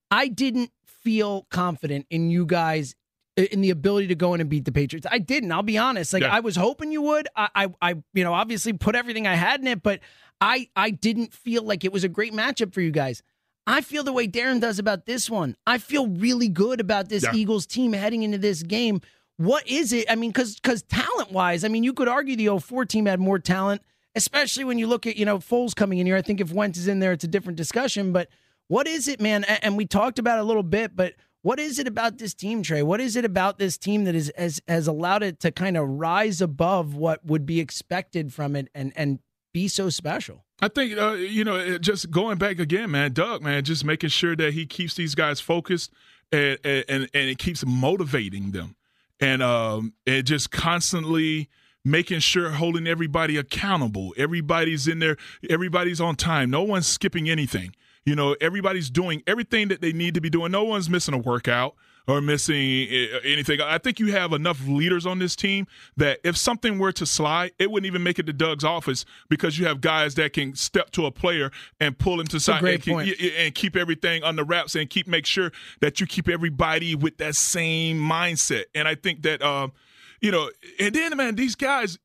I 0.10 0.30
didn't 0.30 0.72
feel 0.86 1.48
confident 1.52 2.06
in 2.10 2.30
you 2.30 2.46
guys 2.46 2.96
in 3.36 3.60
the 3.60 3.70
ability 3.70 4.08
to 4.08 4.16
go 4.16 4.34
in 4.34 4.40
and 4.40 4.50
beat 4.50 4.64
the 4.64 4.72
Patriots. 4.72 5.06
I 5.10 5.20
didn't. 5.20 5.52
I'll 5.52 5.64
be 5.64 5.78
honest. 5.78 6.14
Like 6.14 6.24
yeah. 6.24 6.34
I 6.34 6.40
was 6.40 6.56
hoping 6.56 6.92
you 6.92 7.02
would. 7.02 7.28
I, 7.36 7.50
I, 7.54 7.68
I, 7.82 7.96
you 8.14 8.24
know, 8.24 8.34
obviously 8.34 8.72
put 8.72 8.96
everything 8.96 9.28
I 9.28 9.36
had 9.36 9.60
in 9.60 9.68
it, 9.68 9.84
but 9.84 10.00
I 10.42 10.70
I 10.76 10.90
didn't 10.92 11.34
feel 11.34 11.64
like 11.64 11.84
it 11.84 11.94
was 11.94 12.04
a 12.04 12.10
great 12.10 12.34
matchup 12.34 12.74
for 12.74 12.82
you 12.82 12.92
guys. 12.92 13.24
I 13.68 13.82
feel 13.82 14.04
the 14.04 14.14
way 14.14 14.28
Darren 14.28 14.62
does 14.62 14.78
about 14.78 15.06
this 15.06 15.30
one. 15.30 15.56
I 15.66 15.80
feel 15.80 16.08
really 16.08 16.50
good 16.50 16.80
about 16.80 17.10
this 17.10 17.24
yeah. 17.24 17.34
Eagles 17.34 17.66
team 17.66 17.94
heading 17.94 18.22
into 18.22 18.38
this 18.38 18.62
game. 18.62 19.02
What 19.38 19.68
is 19.68 19.92
it? 19.92 20.06
I 20.10 20.16
mean, 20.16 20.30
because 20.30 20.56
because 20.56 20.84
talent 20.84 21.32
wise, 21.32 21.64
I 21.64 21.68
mean, 21.68 21.84
you 21.84 21.94
could 21.94 22.08
argue 22.08 22.36
the 22.36 22.60
04 22.60 22.86
team 22.86 23.08
had 23.08 23.20
more 23.20 23.40
talent 23.40 23.82
especially 24.16 24.64
when 24.64 24.80
you 24.80 24.88
look 24.88 25.06
at, 25.06 25.18
you 25.18 25.26
know, 25.26 25.38
Foles 25.38 25.76
coming 25.76 26.00
in 26.00 26.08
here. 26.08 26.16
I 26.16 26.22
think 26.22 26.42
if 26.42 26.52
Wentz 26.52 26.80
is 26.80 26.88
in 26.88 27.00
there, 27.00 27.12
it's 27.12 27.24
a 27.24 27.28
different 27.28 27.58
discussion. 27.58 28.14
But 28.14 28.30
what 28.68 28.88
is 28.88 29.08
it, 29.08 29.22
man? 29.22 29.44
And 29.44 29.78
we 29.78 29.86
talked 29.86 30.18
about 30.18 30.40
it 30.40 30.42
a 30.42 30.46
little 30.46 30.64
bit, 30.64 30.96
but 30.96 31.14
what 31.42 31.60
is 31.60 31.78
it 31.78 31.88
about 31.88 32.18
this 32.18 32.34
team, 32.34 32.64
Tra? 32.64 32.84
What 32.84 33.00
is 33.00 33.16
it 33.16 33.26
about 33.26 33.60
this 33.60 33.78
team 33.78 34.06
that 34.06 34.16
is, 34.16 34.32
has, 34.36 34.62
has 34.68 34.88
allowed 34.88 35.22
it 35.22 35.40
to 35.42 35.52
kind 35.52 35.78
of 35.78 35.88
rise 35.88 36.42
above 36.42 36.96
what 36.96 37.24
would 37.24 37.46
be 37.46 37.60
expected 37.60 38.34
from 38.34 38.56
it 38.56 38.70
and, 38.74 38.94
and 38.96 39.20
be 39.56 39.70
so 39.70 39.90
special? 39.90 40.44
I 40.62 40.68
think 40.68 40.98
uh, 40.98 41.14
you 41.14 41.46
know, 41.46 41.78
just 41.78 42.12
going 42.12 42.38
back 42.38 42.60
again, 42.60 42.92
man, 42.92 43.14
Doug, 43.14 43.42
man, 43.42 43.64
just 43.64 43.86
making 43.86 44.10
sure 44.10 44.36
that 44.36 44.54
he 44.54 44.66
keeps 44.66 44.96
these 44.96 45.16
guys 45.16 45.40
focused 45.40 45.92
and 46.30 46.60
and 46.66 47.10
and 47.14 47.30
it 47.30 47.38
keeps 47.38 47.66
motivating 47.66 48.52
them, 48.52 48.76
and 49.22 49.42
um, 49.42 49.94
and 50.06 50.26
just 50.26 50.52
constantly 50.52 51.50
making 51.86 52.20
sure 52.20 52.50
holding 52.50 52.86
everybody 52.86 53.38
accountable. 53.38 54.14
Everybody's 54.18 54.90
in 54.90 55.00
there. 55.00 55.16
Everybody's 55.50 56.02
on 56.02 56.18
time. 56.18 56.50
No 56.50 56.64
one's 56.64 56.86
skipping 56.88 57.30
anything. 57.30 57.74
You 58.06 58.16
know, 58.16 58.36
everybody's 58.42 58.90
doing 58.90 59.24
everything 59.26 59.70
that 59.70 59.80
they 59.80 59.94
need 59.94 60.16
to 60.16 60.22
be 60.22 60.30
doing. 60.30 60.52
No 60.52 60.66
one's 60.66 60.90
missing 60.90 61.14
a 61.14 61.18
workout 61.18 61.76
or 62.08 62.22
missing 62.22 62.88
eh, 62.90 63.20
anything. 63.24 63.62
I 63.62 63.78
think 63.78 64.00
you 64.00 64.12
have 64.12 64.34
enough 64.34 64.66
leaders 64.68 65.06
on 65.06 65.20
this 65.20 65.36
team 65.36 65.68
that 65.98 66.20
if 66.24 66.38
something 66.38 66.78
were 66.80 66.92
to 66.94 67.06
slide, 67.06 67.52
it 67.60 67.72
wouldn't 67.72 67.88
even 67.88 68.04
make 68.04 68.20
it 68.20 68.26
to 68.28 68.34
Doug's 68.34 68.64
office 68.64 69.06
because 69.30 69.58
you 69.58 69.66
have 69.66 69.82
guys 69.82 70.16
that 70.16 70.34
can 70.34 70.56
step 70.56 70.92
to 70.92 71.06
a 71.06 71.12
player 71.12 71.52
and 71.80 71.98
pull 71.98 72.20
him 72.20 72.28
to 72.28 72.40
side 72.40 72.64
and 72.64 72.82
keep, 72.82 72.98
and, 73.38 73.56
keep, 73.56 73.76
everything 73.76 74.24
under 74.24 74.44
wraps 74.44 74.76
and 74.76 74.90
keep 74.90 75.08
make 75.08 75.26
sure 75.26 75.52
that 75.82 76.00
you 76.00 76.08
keep 76.08 76.30
everybody 76.30 76.96
with 76.96 77.18
that 77.18 77.36
same 77.36 77.98
mindset. 77.98 78.66
And 78.74 78.88
I 78.88 78.96
think 78.96 79.24
that 79.24 79.42
um, 79.42 79.74
you 80.22 80.32
know, 80.32 80.50
and 80.80 80.96
then 80.96 81.16
man, 81.18 81.36
these 81.36 81.56
guys 81.56 82.00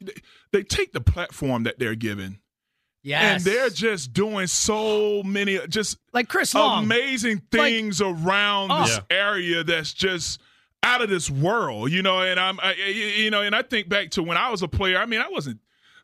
they 0.52 0.62
take 0.62 0.92
the 0.92 1.00
platform 1.00 1.62
that 1.64 1.78
they're 1.78 1.94
given 1.94 2.40
Yes. 3.02 3.36
And 3.36 3.44
they're 3.44 3.70
just 3.70 4.12
doing 4.12 4.46
so 4.46 5.22
many 5.22 5.58
just 5.68 5.96
like 6.12 6.28
Chris 6.28 6.54
Long. 6.54 6.84
amazing 6.84 7.42
things 7.50 8.00
like, 8.00 8.14
around 8.14 8.70
oh. 8.70 8.84
this 8.84 9.00
area 9.10 9.64
that's 9.64 9.92
just 9.92 10.40
out 10.82 11.02
of 11.02 11.08
this 11.08 11.30
world, 11.30 11.90
you 11.90 12.02
know, 12.02 12.20
and 12.20 12.38
I'm 12.38 12.60
I, 12.60 12.74
you 12.74 13.30
know, 13.30 13.42
and 13.42 13.54
I 13.54 13.62
think 13.62 13.88
back 13.88 14.10
to 14.10 14.22
when 14.22 14.36
I 14.36 14.50
was 14.50 14.62
a 14.62 14.68
player, 14.68 14.98
I 14.98 15.06
mean, 15.06 15.20
I 15.20 15.28
wasn't 15.28 15.60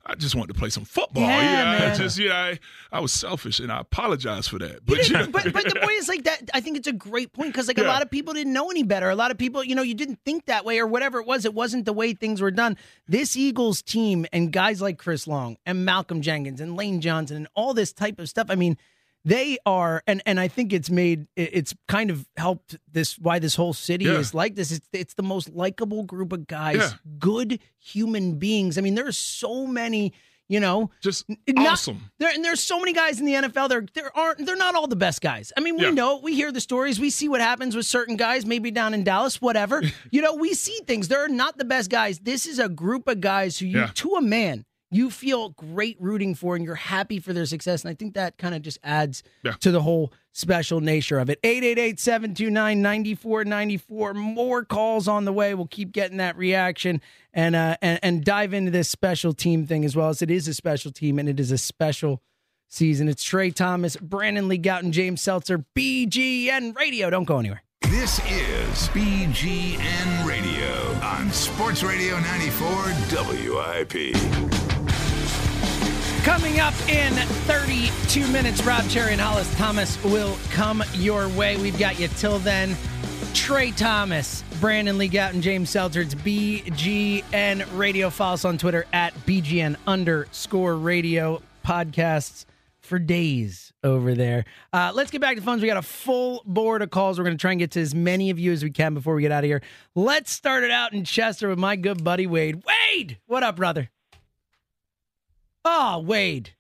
I 0.08 0.14
just 0.14 0.34
wanted 0.34 0.54
to 0.54 0.58
play 0.58 0.70
some 0.70 0.84
football. 0.84 1.24
Yeah, 1.24 1.78
yeah 1.78 1.92
I 1.92 1.96
just 1.96 2.18
yeah, 2.18 2.32
I, 2.32 2.58
I 2.92 3.00
was 3.00 3.12
selfish 3.12 3.58
and 3.58 3.72
I 3.72 3.80
apologize 3.80 4.46
for 4.46 4.58
that. 4.60 4.86
But, 4.86 4.98
but 5.32 5.52
but 5.52 5.64
the 5.64 5.80
point 5.80 5.98
is 5.98 6.08
like 6.08 6.24
that. 6.24 6.50
I 6.54 6.60
think 6.60 6.76
it's 6.76 6.86
a 6.86 6.92
great 6.92 7.32
point 7.32 7.52
because 7.52 7.66
like 7.66 7.78
yeah. 7.78 7.84
a 7.84 7.88
lot 7.88 8.02
of 8.02 8.10
people 8.10 8.34
didn't 8.34 8.52
know 8.52 8.70
any 8.70 8.84
better. 8.84 9.10
A 9.10 9.16
lot 9.16 9.30
of 9.30 9.38
people, 9.38 9.64
you 9.64 9.74
know, 9.74 9.82
you 9.82 9.94
didn't 9.94 10.20
think 10.24 10.46
that 10.46 10.64
way 10.64 10.78
or 10.78 10.86
whatever 10.86 11.18
it 11.18 11.26
was. 11.26 11.44
It 11.44 11.54
wasn't 11.54 11.84
the 11.86 11.92
way 11.92 12.14
things 12.14 12.40
were 12.40 12.50
done. 12.50 12.76
This 13.08 13.36
Eagles 13.36 13.82
team 13.82 14.26
and 14.32 14.52
guys 14.52 14.80
like 14.80 14.98
Chris 14.98 15.26
Long 15.26 15.56
and 15.66 15.84
Malcolm 15.84 16.22
Jenkins 16.22 16.60
and 16.60 16.76
Lane 16.76 17.00
Johnson 17.00 17.36
and 17.38 17.48
all 17.54 17.74
this 17.74 17.92
type 17.92 18.20
of 18.20 18.28
stuff. 18.28 18.46
I 18.48 18.54
mean 18.54 18.78
they 19.26 19.58
are 19.66 20.02
and 20.06 20.22
and 20.24 20.38
I 20.38 20.46
think 20.46 20.72
it's 20.72 20.88
made 20.88 21.26
it's 21.34 21.74
kind 21.88 22.10
of 22.10 22.26
helped 22.36 22.78
this 22.90 23.18
why 23.18 23.40
this 23.40 23.56
whole 23.56 23.72
city 23.72 24.04
yeah. 24.04 24.12
is 24.12 24.32
like 24.32 24.54
this. 24.54 24.70
It's 24.70 24.88
it's 24.92 25.14
the 25.14 25.24
most 25.24 25.50
likable 25.50 26.04
group 26.04 26.32
of 26.32 26.46
guys 26.46 26.76
yeah. 26.76 26.90
good 27.18 27.58
human 27.78 28.36
beings. 28.38 28.78
I 28.78 28.82
mean 28.82 28.94
there 28.94 29.06
are 29.06 29.12
so 29.12 29.66
many 29.66 30.12
you 30.48 30.60
know 30.60 30.92
just 31.00 31.28
not, 31.48 31.72
awesome. 31.72 32.08
There 32.20 32.30
and 32.32 32.44
there's 32.44 32.62
so 32.62 32.78
many 32.78 32.92
guys 32.92 33.18
in 33.18 33.26
the 33.26 33.34
NFL 33.34 33.68
there 33.68 33.84
there 33.94 34.16
aren't 34.16 34.46
they're 34.46 34.54
not 34.54 34.76
all 34.76 34.86
the 34.86 34.94
best 34.94 35.20
guys. 35.20 35.52
I 35.56 35.60
mean 35.60 35.76
we 35.76 35.82
yeah. 35.82 35.90
know 35.90 36.20
we 36.22 36.36
hear 36.36 36.52
the 36.52 36.60
stories 36.60 37.00
we 37.00 37.10
see 37.10 37.28
what 37.28 37.40
happens 37.40 37.74
with 37.74 37.84
certain 37.84 38.16
guys 38.16 38.46
maybe 38.46 38.70
down 38.70 38.94
in 38.94 39.02
Dallas 39.02 39.42
whatever. 39.42 39.82
You 40.12 40.22
know 40.22 40.36
we 40.36 40.54
see 40.54 40.78
things. 40.86 41.08
They're 41.08 41.28
not 41.28 41.58
the 41.58 41.64
best 41.64 41.90
guys. 41.90 42.20
This 42.20 42.46
is 42.46 42.60
a 42.60 42.68
group 42.68 43.08
of 43.08 43.20
guys 43.20 43.58
who 43.58 43.66
you 43.66 43.88
to 43.88 44.10
a 44.14 44.22
man 44.22 44.64
you 44.96 45.10
feel 45.10 45.50
great 45.50 45.96
rooting 46.00 46.34
for 46.34 46.56
and 46.56 46.64
you're 46.64 46.74
happy 46.74 47.20
for 47.20 47.32
their 47.32 47.46
success. 47.46 47.84
And 47.84 47.90
I 47.90 47.94
think 47.94 48.14
that 48.14 48.38
kind 48.38 48.54
of 48.54 48.62
just 48.62 48.78
adds 48.82 49.22
yeah. 49.44 49.52
to 49.60 49.70
the 49.70 49.82
whole 49.82 50.12
special 50.32 50.80
nature 50.80 51.18
of 51.18 51.28
it. 51.28 51.38
888 51.44 52.00
729 52.00 52.82
9494. 52.82 54.14
More 54.14 54.64
calls 54.64 55.06
on 55.06 55.24
the 55.24 55.32
way. 55.32 55.54
We'll 55.54 55.66
keep 55.66 55.92
getting 55.92 56.16
that 56.16 56.36
reaction 56.36 57.00
and, 57.34 57.54
uh, 57.54 57.76
and, 57.82 58.00
and 58.02 58.24
dive 58.24 58.54
into 58.54 58.70
this 58.70 58.88
special 58.88 59.32
team 59.32 59.66
thing 59.66 59.84
as 59.84 59.94
well 59.94 60.08
as 60.08 60.22
it 60.22 60.30
is 60.30 60.48
a 60.48 60.54
special 60.54 60.90
team 60.90 61.18
and 61.18 61.28
it 61.28 61.38
is 61.38 61.52
a 61.52 61.58
special 61.58 62.22
season. 62.68 63.08
It's 63.08 63.22
Trey 63.22 63.50
Thomas, 63.50 63.96
Brandon 63.96 64.48
Lee 64.48 64.58
Gowton, 64.58 64.90
James 64.90 65.20
Seltzer, 65.22 65.64
BGN 65.76 66.74
Radio. 66.76 67.10
Don't 67.10 67.24
go 67.24 67.38
anywhere. 67.38 67.62
This 67.82 68.18
is 68.30 68.88
BGN 68.88 70.26
Radio 70.26 70.74
on 71.02 71.30
Sports 71.30 71.82
Radio 71.82 72.18
94 72.18 72.94
WIP. 73.12 74.65
Coming 76.26 76.58
up 76.58 76.74
in 76.88 77.12
32 77.46 78.26
minutes, 78.26 78.64
Rob 78.64 78.88
Cherry 78.88 79.12
and 79.12 79.20
Hollis 79.20 79.54
Thomas 79.54 80.02
will 80.02 80.36
come 80.50 80.82
your 80.94 81.28
way. 81.28 81.56
We've 81.56 81.78
got 81.78 82.00
you 82.00 82.08
till 82.08 82.40
then. 82.40 82.76
Trey 83.32 83.70
Thomas, 83.70 84.42
Brandon 84.60 84.98
Lee 84.98 85.08
Gowton, 85.08 85.40
James 85.40 85.70
Seltzer. 85.70 86.00
It's 86.00 86.16
BGN 86.16 87.64
Radio. 87.78 88.10
Follow 88.10 88.34
us 88.34 88.44
on 88.44 88.58
Twitter 88.58 88.86
at 88.92 89.14
BGN 89.24 89.76
underscore 89.86 90.74
radio 90.74 91.40
podcasts 91.64 92.44
for 92.80 92.98
days 92.98 93.72
over 93.84 94.16
there. 94.16 94.46
Uh, 94.72 94.90
let's 94.96 95.12
get 95.12 95.20
back 95.20 95.36
to 95.36 95.42
phones. 95.42 95.62
We 95.62 95.68
got 95.68 95.76
a 95.76 95.82
full 95.82 96.42
board 96.44 96.82
of 96.82 96.90
calls. 96.90 97.18
We're 97.18 97.24
going 97.24 97.36
to 97.36 97.40
try 97.40 97.52
and 97.52 97.60
get 97.60 97.70
to 97.70 97.80
as 97.80 97.94
many 97.94 98.30
of 98.30 98.40
you 98.40 98.50
as 98.50 98.64
we 98.64 98.70
can 98.72 98.94
before 98.94 99.14
we 99.14 99.22
get 99.22 99.30
out 99.30 99.44
of 99.44 99.48
here. 99.48 99.62
Let's 99.94 100.32
start 100.32 100.64
it 100.64 100.72
out 100.72 100.92
in 100.92 101.04
Chester 101.04 101.48
with 101.48 101.60
my 101.60 101.76
good 101.76 102.02
buddy 102.02 102.26
Wade. 102.26 102.64
Wade, 102.66 103.18
what 103.26 103.44
up, 103.44 103.54
brother? 103.54 103.90
Oh, 105.68 105.98
Wade. 105.98 106.50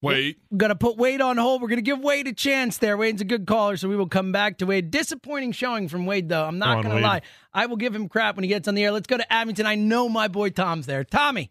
Wade. 0.00 0.36
We're 0.48 0.58
going 0.58 0.68
to 0.68 0.76
put 0.76 0.96
Wade 0.96 1.20
on 1.20 1.36
hold. 1.36 1.60
We're 1.60 1.66
going 1.66 1.78
to 1.78 1.82
give 1.82 1.98
Wade 1.98 2.28
a 2.28 2.32
chance 2.32 2.78
there. 2.78 2.96
Wade's 2.96 3.20
a 3.20 3.24
good 3.24 3.48
caller, 3.48 3.76
so 3.76 3.88
we 3.88 3.96
will 3.96 4.06
come 4.06 4.30
back 4.30 4.58
to 4.58 4.66
Wade. 4.66 4.92
Disappointing 4.92 5.50
showing 5.50 5.88
from 5.88 6.06
Wade, 6.06 6.28
though. 6.28 6.46
I'm 6.46 6.60
not 6.60 6.84
going 6.84 6.96
to 6.96 7.02
lie. 7.02 7.22
I 7.52 7.66
will 7.66 7.76
give 7.76 7.92
him 7.92 8.08
crap 8.08 8.36
when 8.36 8.44
he 8.44 8.48
gets 8.48 8.68
on 8.68 8.76
the 8.76 8.84
air. 8.84 8.92
Let's 8.92 9.08
go 9.08 9.16
to 9.16 9.32
Abington. 9.32 9.66
I 9.66 9.74
know 9.74 10.08
my 10.08 10.28
boy 10.28 10.50
Tom's 10.50 10.86
there. 10.86 11.02
Tommy. 11.02 11.50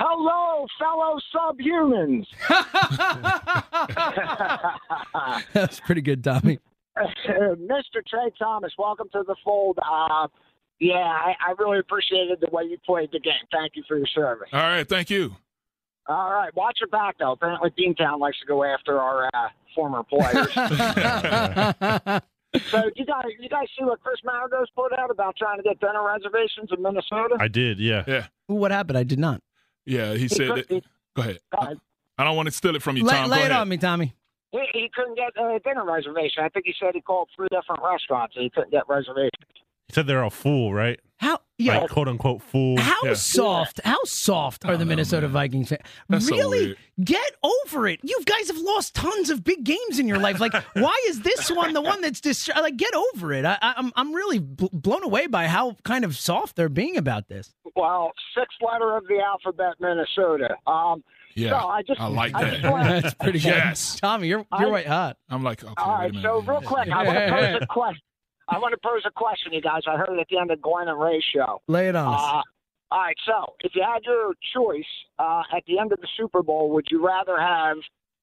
Hello, 0.00 0.66
fellow 0.76 1.20
subhumans. 1.32 2.26
That's 5.52 5.78
pretty 5.78 6.02
good, 6.02 6.24
Tommy. 6.24 6.58
Mr. 6.98 8.04
Trey 8.08 8.32
Thomas, 8.38 8.72
welcome 8.76 9.08
to 9.12 9.22
the 9.24 9.36
fold. 9.44 9.78
Uh, 9.78 10.26
yeah, 10.80 10.96
I, 10.96 11.34
I 11.48 11.52
really 11.58 11.78
appreciated 11.78 12.40
the 12.40 12.48
way 12.50 12.64
you 12.64 12.76
played 12.84 13.10
the 13.12 13.20
game. 13.20 13.34
Thank 13.52 13.76
you 13.76 13.84
for 13.86 13.96
your 13.96 14.08
service. 14.08 14.48
All 14.52 14.60
right, 14.60 14.88
thank 14.88 15.10
you. 15.10 15.36
All 16.10 16.32
right, 16.32 16.54
watch 16.56 16.78
your 16.80 16.88
back 16.88 17.18
though. 17.18 17.32
Apparently, 17.32 17.70
Beantown 17.70 18.18
likes 18.18 18.40
to 18.40 18.46
go 18.46 18.64
after 18.64 19.00
our 19.00 19.30
uh, 19.32 19.48
former 19.76 20.02
players. 20.02 20.52
so 22.68 22.90
you 22.96 23.06
guys, 23.06 23.26
you 23.38 23.48
guys 23.48 23.68
see 23.78 23.84
what 23.84 24.02
Chris 24.02 24.18
Maragos 24.26 24.66
put 24.74 24.92
out 24.98 25.12
about 25.12 25.36
trying 25.36 25.58
to 25.58 25.62
get 25.62 25.78
dinner 25.78 26.04
reservations 26.04 26.70
in 26.76 26.82
Minnesota? 26.82 27.36
I 27.38 27.46
did, 27.46 27.78
yeah, 27.78 28.02
yeah. 28.08 28.26
What 28.48 28.72
happened? 28.72 28.98
I 28.98 29.04
did 29.04 29.20
not. 29.20 29.40
Yeah, 29.86 30.14
he, 30.14 30.22
he 30.22 30.28
said. 30.28 30.48
That, 30.48 30.68
he, 30.68 30.82
go 31.14 31.22
ahead. 31.22 31.38
Go 31.54 31.64
ahead. 31.64 31.78
I 32.18 32.24
don't 32.24 32.34
want 32.34 32.46
to 32.46 32.52
steal 32.52 32.74
it 32.74 32.82
from 32.82 32.96
you, 32.96 33.04
lay, 33.04 33.12
Tom. 33.12 33.30
Lay 33.30 33.38
go 33.38 33.44
it 33.44 33.46
ahead. 33.46 33.60
on 33.60 33.68
me, 33.68 33.78
Tommy. 33.78 34.12
He, 34.50 34.64
he 34.74 34.90
couldn't 34.92 35.14
get 35.14 35.30
a 35.40 35.60
dinner 35.60 35.84
reservation. 35.84 36.42
I 36.42 36.48
think 36.48 36.66
he 36.66 36.74
said 36.80 36.90
he 36.94 37.00
called 37.00 37.28
three 37.36 37.46
different 37.52 37.82
restaurants 37.84 38.34
and 38.34 38.42
he 38.42 38.50
couldn't 38.50 38.72
get 38.72 38.88
reservations. 38.88 39.30
He 39.90 39.94
said 39.94 40.06
they're 40.06 40.22
all 40.22 40.30
full, 40.30 40.72
right? 40.72 41.00
How 41.16 41.40
yeah, 41.58 41.80
like, 41.80 41.90
quote 41.90 42.06
unquote 42.06 42.42
full. 42.42 42.78
How 42.78 43.00
yeah. 43.02 43.14
soft? 43.14 43.80
How 43.84 43.98
soft 44.04 44.64
are 44.64 44.76
the 44.76 44.84
Minnesota 44.84 45.26
know, 45.26 45.32
Vikings 45.32 45.70
fans? 45.70 46.30
Really? 46.30 46.74
So 46.74 46.80
Get 47.02 47.32
over 47.42 47.88
it. 47.88 47.98
You 48.04 48.22
guys 48.24 48.46
have 48.46 48.58
lost 48.58 48.94
tons 48.94 49.30
of 49.30 49.42
big 49.42 49.64
games 49.64 49.98
in 49.98 50.06
your 50.06 50.20
life. 50.20 50.38
Like, 50.38 50.54
why 50.74 50.96
is 51.08 51.22
this 51.22 51.50
one 51.50 51.72
the 51.72 51.80
one 51.80 52.02
that's 52.02 52.20
just 52.20 52.48
like? 52.56 52.76
Get 52.76 52.94
over 52.94 53.32
it. 53.32 53.44
I, 53.44 53.58
am 53.60 53.74
I'm, 53.76 53.92
I'm 53.96 54.12
really 54.14 54.38
blown 54.38 55.02
away 55.02 55.26
by 55.26 55.48
how 55.48 55.76
kind 55.82 56.04
of 56.04 56.16
soft 56.16 56.54
they're 56.54 56.68
being 56.68 56.96
about 56.96 57.26
this. 57.26 57.52
Well, 57.74 58.12
sixth 58.38 58.58
letter 58.62 58.96
of 58.96 59.08
the 59.08 59.18
alphabet, 59.18 59.74
Minnesota. 59.80 60.56
Um, 60.68 61.02
yeah, 61.34 61.50
so 61.60 61.68
I 61.68 61.82
just 61.82 62.00
I 62.00 62.06
like 62.06 62.34
I 62.34 62.44
that. 62.44 62.70
Wanna, 62.70 62.84
That's 63.02 63.14
pretty 63.14 63.40
good. 63.40 63.48
Yes, 63.48 63.98
Tommy, 64.00 64.28
you're 64.28 64.46
you're 64.58 64.68
I, 64.68 64.70
white 64.70 64.86
hot. 64.86 65.16
I'm 65.28 65.42
like, 65.42 65.64
okay, 65.64 65.74
all 65.76 65.98
right. 65.98 66.14
So 66.22 66.42
real 66.42 66.60
quick, 66.60 66.88
I 66.88 67.02
want 67.02 67.18
to 67.18 67.28
pose 67.28 67.58
a 67.62 67.66
question. 67.66 68.02
I 68.50 68.58
want 68.58 68.72
to 68.72 68.78
pose 68.82 69.02
a 69.06 69.10
question, 69.10 69.52
you 69.52 69.60
guys. 69.62 69.82
I 69.86 69.96
heard 69.96 70.10
it 70.10 70.20
at 70.20 70.26
the 70.28 70.38
end 70.38 70.50
of 70.50 70.60
Glen 70.60 70.88
and 70.88 71.00
Ray's 71.00 71.22
show. 71.34 71.62
Lay 71.68 71.88
it 71.88 71.96
on 71.96 72.12
us. 72.12 72.20
Uh, 72.20 72.42
all 72.92 73.00
right, 73.00 73.16
so 73.24 73.54
if 73.60 73.72
you 73.76 73.82
had 73.82 74.02
your 74.04 74.34
choice 74.52 74.84
uh, 75.18 75.42
at 75.56 75.62
the 75.68 75.78
end 75.78 75.92
of 75.92 76.00
the 76.00 76.08
Super 76.16 76.42
Bowl, 76.42 76.70
would 76.70 76.86
you 76.90 77.06
rather 77.06 77.38
have 77.38 77.76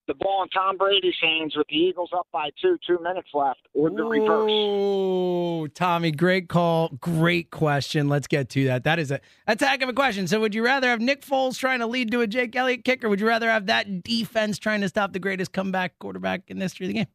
the 0.08 0.14
ball 0.14 0.44
in 0.44 0.50
Tom 0.50 0.78
Brady's 0.78 1.16
hands 1.22 1.56
with 1.56 1.68
the 1.70 1.76
Eagles 1.76 2.10
up 2.14 2.28
by 2.34 2.50
two, 2.62 2.78
two 2.86 3.00
minutes 3.02 3.30
left, 3.34 3.62
or 3.74 3.90
the 3.90 4.04
reverse? 4.04 4.52
Oh, 4.52 5.68
Tommy, 5.68 6.12
great 6.12 6.50
call, 6.50 6.90
great 7.00 7.50
question. 7.50 8.10
Let's 8.10 8.28
get 8.28 8.50
to 8.52 8.66
that. 8.66 8.84
That 8.84 9.00
is 9.00 9.12
a 9.12 9.22
that's 9.46 9.62
a 9.62 9.68
heck 9.68 9.82
of 9.82 9.88
a 9.88 9.94
question. 9.94 10.28
So, 10.28 10.42
would 10.42 10.54
you 10.54 10.66
rather 10.66 10.90
have 10.90 11.00
Nick 11.00 11.22
Foles 11.22 11.58
trying 11.58 11.80
to 11.80 11.88
lead 11.88 12.12
to 12.12 12.20
a 12.22 12.28
Jake 12.28 12.54
Elliott 12.54 12.84
kick, 12.84 13.06
or 13.06 13.10
would 13.10 13.22
you 13.22 13.28
rather 13.28 13.50
have 13.50 13.68
that 13.68 14.04
defense 14.04 14.60
trying 14.60 14.82
to 14.82 14.90
stop 14.90 15.14
the 15.14 15.20
greatest 15.20 15.54
comeback 15.54 15.98
quarterback 16.00 16.44
in 16.50 16.60
the 16.60 16.66
history 16.66 16.88
of 16.88 16.90
the 16.90 16.94
game? 17.00 17.08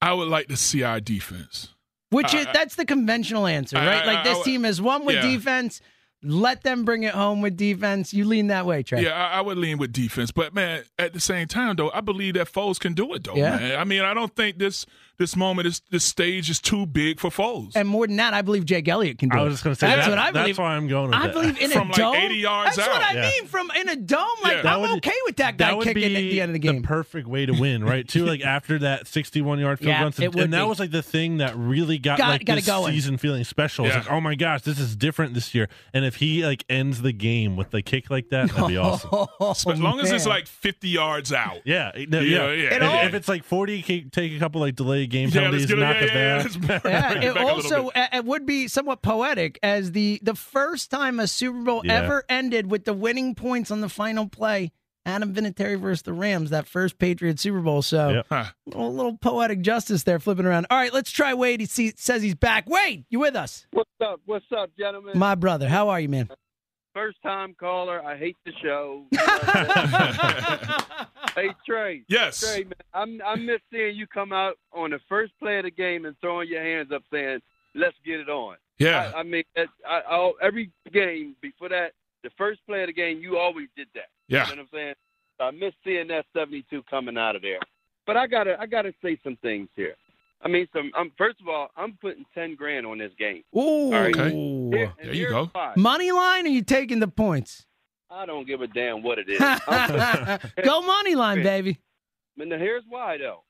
I 0.00 0.12
would 0.12 0.28
like 0.28 0.48
to 0.48 0.56
see 0.56 0.82
our 0.82 1.00
defense. 1.00 1.74
Which 2.10 2.32
is, 2.32 2.46
that's 2.54 2.76
the 2.76 2.86
conventional 2.86 3.46
answer, 3.46 3.76
right? 3.76 4.02
I, 4.02 4.06
like 4.06 4.24
this 4.24 4.38
I, 4.38 4.42
team 4.42 4.64
is 4.64 4.80
one 4.80 5.04
with 5.04 5.16
yeah. 5.16 5.22
defense. 5.22 5.80
Let 6.22 6.62
them 6.62 6.84
bring 6.84 7.04
it 7.04 7.14
home 7.14 7.42
with 7.42 7.56
defense. 7.56 8.12
You 8.14 8.24
lean 8.24 8.48
that 8.48 8.66
way, 8.66 8.82
Trey. 8.82 9.04
Yeah, 9.04 9.10
I, 9.10 9.38
I 9.38 9.40
would 9.40 9.58
lean 9.58 9.78
with 9.78 9.92
defense, 9.92 10.32
but 10.32 10.54
man, 10.54 10.84
at 10.98 11.12
the 11.12 11.20
same 11.20 11.46
time 11.48 11.76
though, 11.76 11.90
I 11.90 12.00
believe 12.00 12.34
that 12.34 12.50
Foles 12.50 12.80
can 12.80 12.94
do 12.94 13.12
it 13.14 13.24
though. 13.24 13.36
Yeah. 13.36 13.56
Man. 13.56 13.78
I 13.78 13.84
mean, 13.84 14.02
I 14.02 14.14
don't 14.14 14.34
think 14.34 14.58
this 14.58 14.86
this 15.18 15.34
moment 15.36 15.66
is 15.66 15.82
this 15.90 16.04
stage 16.04 16.48
is 16.48 16.60
too 16.60 16.86
big 16.86 17.18
for 17.20 17.28
Foles. 17.30 17.72
And 17.74 17.88
more 17.88 18.06
than 18.06 18.16
that, 18.16 18.34
I 18.34 18.42
believe 18.42 18.64
Jake 18.64 18.86
Elliott 18.88 19.18
can 19.18 19.28
do 19.28 19.38
I 19.38 19.40
it. 19.40 19.44
was 19.44 19.54
just 19.54 19.64
going 19.64 19.74
to 19.74 19.80
say 19.80 19.86
that's 19.88 20.06
that- 20.06 20.10
what 20.10 20.18
I 20.18 20.30
that's 20.30 20.42
believe. 20.44 20.58
why 20.58 20.76
I'm 20.76 20.86
going 20.88 21.08
with 21.10 21.14
I 21.18 21.26
that. 21.26 21.32
believe 21.32 21.58
in 21.60 21.70
From 21.70 21.88
a 21.88 21.90
like 21.90 21.96
dome. 21.96 22.14
80 22.14 22.34
yards 22.36 22.76
That's 22.76 22.88
what. 22.88 23.02
I 23.02 23.14
Yeah. 23.14 23.20
mean. 23.30 23.46
From 23.46 23.70
in 23.78 23.88
a 23.88 23.96
dome, 23.96 24.26
like 24.42 24.52
Yeah. 24.56 24.62
That 24.62 24.74
I'm 24.74 24.80
would- 24.82 24.90
okay 24.98 25.16
with 25.26 25.36
that 25.36 25.56
guy 25.56 25.70
that 25.74 25.82
kicking 25.82 25.94
be 25.94 26.04
at 26.16 26.20
the 26.20 26.40
end 26.40 26.50
of 26.50 26.52
the 26.54 26.58
game. 26.60 26.82
perfect 26.82 27.26
way 27.26 27.46
to 27.46 27.52
win, 27.52 27.82
right? 27.84 28.06
Too 28.06 28.24
like 28.24 28.40
after 28.44 28.78
that 28.78 29.06
61 29.08 29.58
yard 29.58 29.78
field 29.80 29.88
Yeah, 29.88 30.00
goal, 30.02 30.12
it 30.18 30.34
would 30.34 30.44
and 30.44 30.52
that 30.52 30.68
was 30.68 30.78
like 30.78 30.90
the 30.92 31.02
thing 31.02 31.38
that 31.38 31.56
really 31.56 31.98
got, 31.98 32.18
Got- 32.18 32.28
like 32.28 32.44
got 32.44 32.54
this 32.54 32.66
going. 32.66 32.92
season 32.94 33.18
feeling 33.18 33.44
special. 33.44 33.86
It's 33.86 33.94
Yeah. 33.94 34.00
like, 34.02 34.10
oh 34.12 34.20
my 34.20 34.34
gosh, 34.36 34.62
this 34.62 34.78
is 34.78 34.94
different 34.96 35.34
this 35.34 35.54
year. 35.54 35.68
And 35.92 36.04
if 36.04 36.16
he 36.16 36.44
like 36.46 36.64
ends 36.68 37.02
the 37.02 37.12
game 37.12 37.56
with 37.56 37.70
the 37.70 37.82
kick 37.82 38.08
like 38.10 38.28
that, 38.30 38.50
that'd 38.50 38.68
be 38.68 38.76
awesome. 38.78 39.26
But 39.40 39.74
as 39.74 39.80
long 39.80 39.98
as 40.00 40.12
it's 40.12 40.26
like 40.26 40.46
50 40.46 40.88
yards 40.88 41.32
out. 41.32 41.58
Yeah, 41.64 41.90
no, 42.08 42.20
Yeah, 42.20 42.50
yeah, 42.52 42.78
yeah. 42.80 43.00
If, 43.02 43.08
if 43.08 43.14
it's 43.14 43.28
like 43.28 43.42
40, 43.44 43.82
take 44.12 44.32
a 44.32 44.38
couple 44.38 44.60
like 44.60 44.76
delayed 44.76 45.07
game 45.08 45.28
Yeah, 45.30 45.48
let's 45.50 45.64
penalties, 45.64 45.66
get 45.66 45.78
it. 45.78 45.80
knock 45.80 45.96
Yeah, 45.96 46.02
it 46.02 46.08
yeah, 46.08 46.14
yeah. 46.14 46.36
back. 46.36 46.44
Let's 46.44 46.56
bring 46.56 46.70
it 46.78 46.84
Yeah, 46.84 47.30
it 47.30 47.36
also 47.36 47.90
it 47.94 48.24
would 48.24 48.46
be 48.46 48.68
somewhat 48.68 49.02
poetic 49.02 49.58
as 49.62 49.92
the 49.92 50.20
the 50.22 50.34
first 50.34 50.90
time 50.90 51.18
a 51.20 51.26
Super 51.26 51.62
Bowl 51.62 51.82
Yeah. 51.84 51.94
ever 52.02 52.24
ended 52.28 52.70
with 52.70 52.84
the 52.84 52.92
winning 52.94 53.34
points 53.34 53.70
on 53.70 53.80
the 53.80 53.88
final 53.88 54.28
play. 54.28 54.72
Adam 55.06 55.32
Vinatieri 55.34 55.80
versus 55.80 56.02
the 56.02 56.12
Rams, 56.12 56.50
that 56.50 56.66
first 56.66 56.98
Patriot 56.98 57.40
Super 57.40 57.60
Bowl. 57.60 57.80
So 57.80 58.10
Yep. 58.10 58.26
Huh. 58.28 58.44
a 58.74 58.82
little 58.82 59.16
poetic 59.16 59.62
justice 59.62 60.02
there, 60.02 60.18
flipping 60.18 60.44
around. 60.44 60.66
All 60.68 60.76
right, 60.76 60.92
let's 60.92 61.10
try 61.10 61.32
Wade. 61.32 61.60
He 61.60 61.66
see, 61.66 61.92
says 61.96 62.20
he's 62.22 62.34
back. 62.34 62.68
Wade, 62.68 63.06
you 63.08 63.18
with 63.20 63.34
us? 63.34 63.66
What's 63.70 63.88
up? 64.02 64.20
What's 64.26 64.44
up, 64.54 64.70
gentlemen? 64.78 65.18
My 65.18 65.34
brother, 65.34 65.66
how 65.66 65.88
are 65.88 65.98
you, 65.98 66.10
man? 66.10 66.28
First 66.98 67.22
time 67.22 67.54
caller. 67.60 68.04
I 68.04 68.16
hate 68.16 68.36
the 68.44 68.50
show. 68.60 69.04
hey 71.36 71.50
Trey. 71.64 72.02
Yes. 72.08 72.40
Trey, 72.40 72.64
man, 72.64 72.72
I'm 72.92 73.22
I 73.24 73.36
miss 73.36 73.60
seeing 73.72 73.94
you 73.94 74.08
come 74.08 74.32
out 74.32 74.58
on 74.72 74.90
the 74.90 74.98
first 75.08 75.32
play 75.38 75.58
of 75.58 75.64
the 75.64 75.70
game 75.70 76.06
and 76.06 76.16
throwing 76.20 76.48
your 76.48 76.60
hands 76.60 76.90
up 76.92 77.04
saying, 77.12 77.38
"Let's 77.76 77.94
get 78.04 78.18
it 78.18 78.28
on." 78.28 78.56
Yeah. 78.80 79.12
I, 79.14 79.20
I 79.20 79.22
mean, 79.22 79.44
that, 79.54 79.68
I, 79.88 80.00
I, 80.10 80.32
every 80.42 80.72
game 80.92 81.36
before 81.40 81.68
that, 81.68 81.92
the 82.24 82.30
first 82.36 82.58
play 82.66 82.82
of 82.82 82.88
the 82.88 82.92
game, 82.92 83.20
you 83.20 83.38
always 83.38 83.68
did 83.76 83.86
that. 83.94 84.08
Yeah. 84.26 84.48
You 84.48 84.56
know 84.56 84.62
what 84.62 84.68
I'm 84.72 84.78
saying? 84.78 84.94
I 85.38 85.50
miss 85.52 85.74
seeing 85.84 86.08
that 86.08 86.26
72 86.36 86.82
coming 86.90 87.16
out 87.16 87.36
of 87.36 87.42
there. 87.42 87.60
But 88.06 88.16
I 88.16 88.26
gotta 88.26 88.56
I 88.58 88.66
gotta 88.66 88.92
say 89.00 89.20
some 89.22 89.36
things 89.36 89.68
here. 89.76 89.94
I 90.42 90.48
mean, 90.48 90.68
some. 90.72 90.90
I'm 90.94 91.02
um, 91.08 91.12
first 91.18 91.40
of 91.40 91.48
all, 91.48 91.68
I'm 91.76 91.98
putting 92.00 92.24
ten 92.34 92.54
grand 92.54 92.86
on 92.86 92.98
this 92.98 93.12
game. 93.18 93.42
Ooh, 93.56 93.58
All 93.60 93.90
right. 93.92 94.14
Okay. 94.16 94.30
Here- 94.76 94.92
There 95.02 95.14
you 95.14 95.28
go. 95.30 95.50
why. 95.52 95.72
money 95.76 96.12
line? 96.12 96.46
Or 96.46 96.50
you 96.50 96.62
taking 96.62 97.00
the 97.00 97.08
points? 97.08 97.66
I 98.10 98.24
don't 98.24 98.46
give 98.46 98.62
a 98.62 98.66
damn 98.68 99.02
what 99.02 99.18
it 99.18 99.28
is. 99.28 99.38
Go 100.64 100.80
money 100.80 101.14
line, 101.14 101.42
baby. 101.42 101.78
And 102.38 102.48
now 102.48 102.56
here's 102.56 102.84
why, 102.88 103.18
though. 103.18 103.42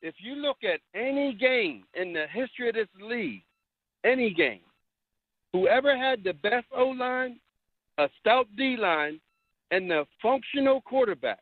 If 0.00 0.14
you 0.18 0.36
look 0.36 0.58
at 0.64 0.80
any 0.94 1.34
game 1.34 1.84
in 1.92 2.12
the 2.14 2.24
history 2.32 2.68
of 2.70 2.74
this 2.76 2.88
league, 3.02 3.42
any 4.04 4.30
game, 4.32 4.60
whoever 5.52 5.94
had 5.96 6.24
the 6.24 6.32
best 6.32 6.66
O 6.74 6.86
line, 6.86 7.38
a 7.98 8.08
stout 8.20 8.46
D 8.56 8.76
line, 8.78 9.20
and 9.72 9.90
the 9.90 10.06
functional 10.22 10.80
quarterback, 10.82 11.40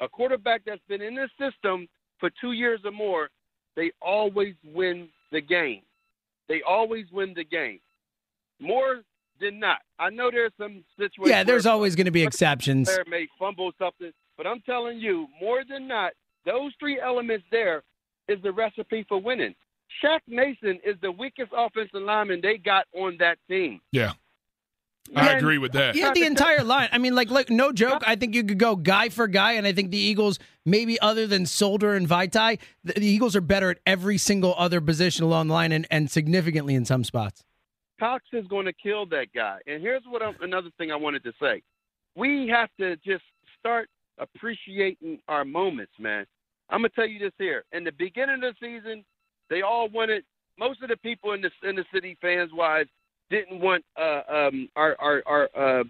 a 0.00 0.08
quarterback 0.08 0.62
that's 0.64 0.82
been 0.88 1.02
in 1.02 1.14
the 1.16 1.28
system 1.38 1.88
for 2.20 2.30
two 2.40 2.52
years 2.52 2.80
or 2.84 2.92
more, 2.92 3.28
they 3.76 3.92
always 4.00 4.54
win 4.64 5.08
the 5.30 5.40
game. 5.40 5.82
They 6.48 6.62
always 6.62 7.06
win 7.12 7.34
the 7.34 7.44
game. 7.44 7.80
More 8.60 9.02
than 9.40 9.58
not. 9.58 9.78
I 9.98 10.10
know 10.10 10.30
there's 10.30 10.52
some 10.58 10.84
situations. 10.96 11.30
Yeah, 11.30 11.44
there's 11.44 11.66
always 11.66 11.96
going 11.96 12.06
to 12.06 12.12
be 12.12 12.22
exceptions. 12.22 12.88
player 12.88 13.04
may 13.08 13.28
fumble 13.38 13.72
something, 13.78 14.12
but 14.36 14.46
I'm 14.46 14.60
telling 14.60 14.98
you, 14.98 15.26
more 15.40 15.62
than 15.68 15.88
not, 15.88 16.12
those 16.44 16.72
three 16.78 17.00
elements 17.00 17.44
there 17.50 17.82
is 18.28 18.40
the 18.42 18.52
recipe 18.52 19.04
for 19.08 19.20
winning. 19.20 19.54
Shaq 20.02 20.20
Mason 20.26 20.80
is 20.84 20.96
the 21.02 21.12
weakest 21.12 21.52
offensive 21.56 22.02
lineman 22.02 22.40
they 22.40 22.56
got 22.56 22.86
on 22.94 23.16
that 23.18 23.38
team. 23.48 23.80
Yeah. 23.90 24.12
I 25.14 25.28
And- 25.30 25.38
agree 25.38 25.58
with 25.58 25.72
that. 25.72 25.94
Yeah, 25.94 26.12
the 26.12 26.24
entire 26.24 26.64
line. 26.64 26.88
I 26.92 26.98
mean, 26.98 27.14
like, 27.14 27.30
like 27.30 27.50
no 27.50 27.72
joke. 27.72 28.02
I 28.06 28.16
think 28.16 28.34
you 28.34 28.44
could 28.44 28.58
go 28.58 28.76
guy 28.76 29.08
for 29.08 29.26
guy, 29.28 29.52
and 29.52 29.66
I 29.66 29.72
think 29.72 29.90
the 29.90 29.98
Eagles, 29.98 30.38
maybe 30.64 30.98
other 31.00 31.26
than 31.26 31.44
Solder 31.44 31.94
and 31.94 32.08
Vaitai, 32.08 32.58
the, 32.84 32.94
the 32.94 33.06
Eagles 33.06 33.36
are 33.36 33.40
better 33.42 33.70
at 33.70 33.78
every 33.84 34.16
single 34.16 34.54
other 34.56 34.80
position 34.80 35.24
along 35.24 35.48
the 35.48 35.54
line, 35.54 35.72
and, 35.72 35.86
and 35.90 36.10
significantly 36.10 36.74
in 36.74 36.84
some 36.84 37.04
spots. 37.04 37.44
Cox 38.00 38.24
is 38.32 38.46
going 38.46 38.66
to 38.66 38.72
kill 38.72 39.04
that 39.06 39.28
guy. 39.34 39.58
And 39.66 39.82
here's 39.82 40.02
what 40.08 40.22
I'm, 40.22 40.34
another 40.40 40.70
thing 40.78 40.90
I 40.90 40.96
wanted 40.96 41.24
to 41.24 41.32
say: 41.40 41.62
we 42.16 42.48
have 42.48 42.70
to 42.80 42.96
just 42.96 43.24
start 43.58 43.88
appreciating 44.18 45.20
our 45.28 45.44
moments, 45.44 45.92
man. 45.98 46.26
I'm 46.70 46.78
gonna 46.78 46.88
tell 46.90 47.06
you 47.06 47.18
this 47.18 47.32
here. 47.38 47.64
In 47.72 47.84
the 47.84 47.92
beginning 47.92 48.36
of 48.36 48.40
the 48.40 48.54
season, 48.60 49.04
they 49.50 49.62
all 49.62 49.88
wanted. 49.88 50.24
Most 50.58 50.82
of 50.82 50.88
the 50.88 50.96
people 50.96 51.32
in 51.32 51.42
the 51.42 51.50
in 51.68 51.76
the 51.76 51.84
city, 51.92 52.16
fans 52.20 52.50
wise, 52.52 52.86
didn't 53.32 53.60
want 53.60 53.84
uh, 53.98 54.20
um, 54.28 54.68
our 54.76 54.94
our 55.00 55.22
our, 55.26 55.48
uh, 55.56 55.84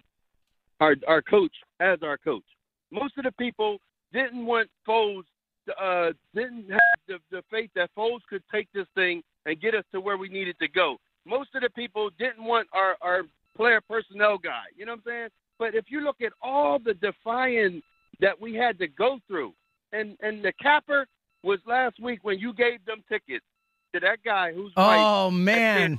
our 0.80 0.94
our 1.08 1.22
coach 1.22 1.52
as 1.80 1.98
our 2.02 2.16
coach. 2.16 2.44
Most 2.90 3.18
of 3.18 3.24
the 3.24 3.32
people 3.32 3.78
didn't 4.12 4.46
want 4.46 4.70
Foles. 4.88 5.24
Uh, 5.80 6.10
didn't 6.34 6.68
have 6.70 6.80
the, 7.06 7.18
the 7.30 7.42
faith 7.50 7.70
that 7.76 7.90
Foles 7.96 8.20
could 8.28 8.42
take 8.52 8.68
this 8.72 8.86
thing 8.94 9.22
and 9.46 9.60
get 9.60 9.74
us 9.74 9.84
to 9.92 10.00
where 10.00 10.16
we 10.16 10.28
needed 10.28 10.56
to 10.60 10.68
go. 10.68 10.96
Most 11.24 11.50
of 11.54 11.62
the 11.62 11.70
people 11.70 12.10
didn't 12.18 12.44
want 12.44 12.68
our 12.72 12.96
our 13.00 13.22
player 13.56 13.80
personnel 13.80 14.38
guy. 14.38 14.64
You 14.76 14.86
know 14.86 14.92
what 14.92 15.02
I'm 15.06 15.12
saying? 15.12 15.28
But 15.58 15.74
if 15.74 15.86
you 15.88 16.00
look 16.00 16.20
at 16.20 16.32
all 16.40 16.78
the 16.78 16.94
defying 16.94 17.82
that 18.20 18.40
we 18.40 18.54
had 18.54 18.78
to 18.78 18.86
go 18.86 19.18
through, 19.26 19.52
and 19.92 20.16
and 20.20 20.44
the 20.44 20.52
capper 20.62 21.06
was 21.42 21.58
last 21.66 22.00
week 22.00 22.20
when 22.22 22.38
you 22.38 22.52
gave 22.54 22.84
them 22.84 23.02
tickets 23.08 23.44
to 23.94 24.00
that 24.00 24.18
guy 24.24 24.52
who's. 24.52 24.72
Oh 24.76 25.30
man, 25.30 25.98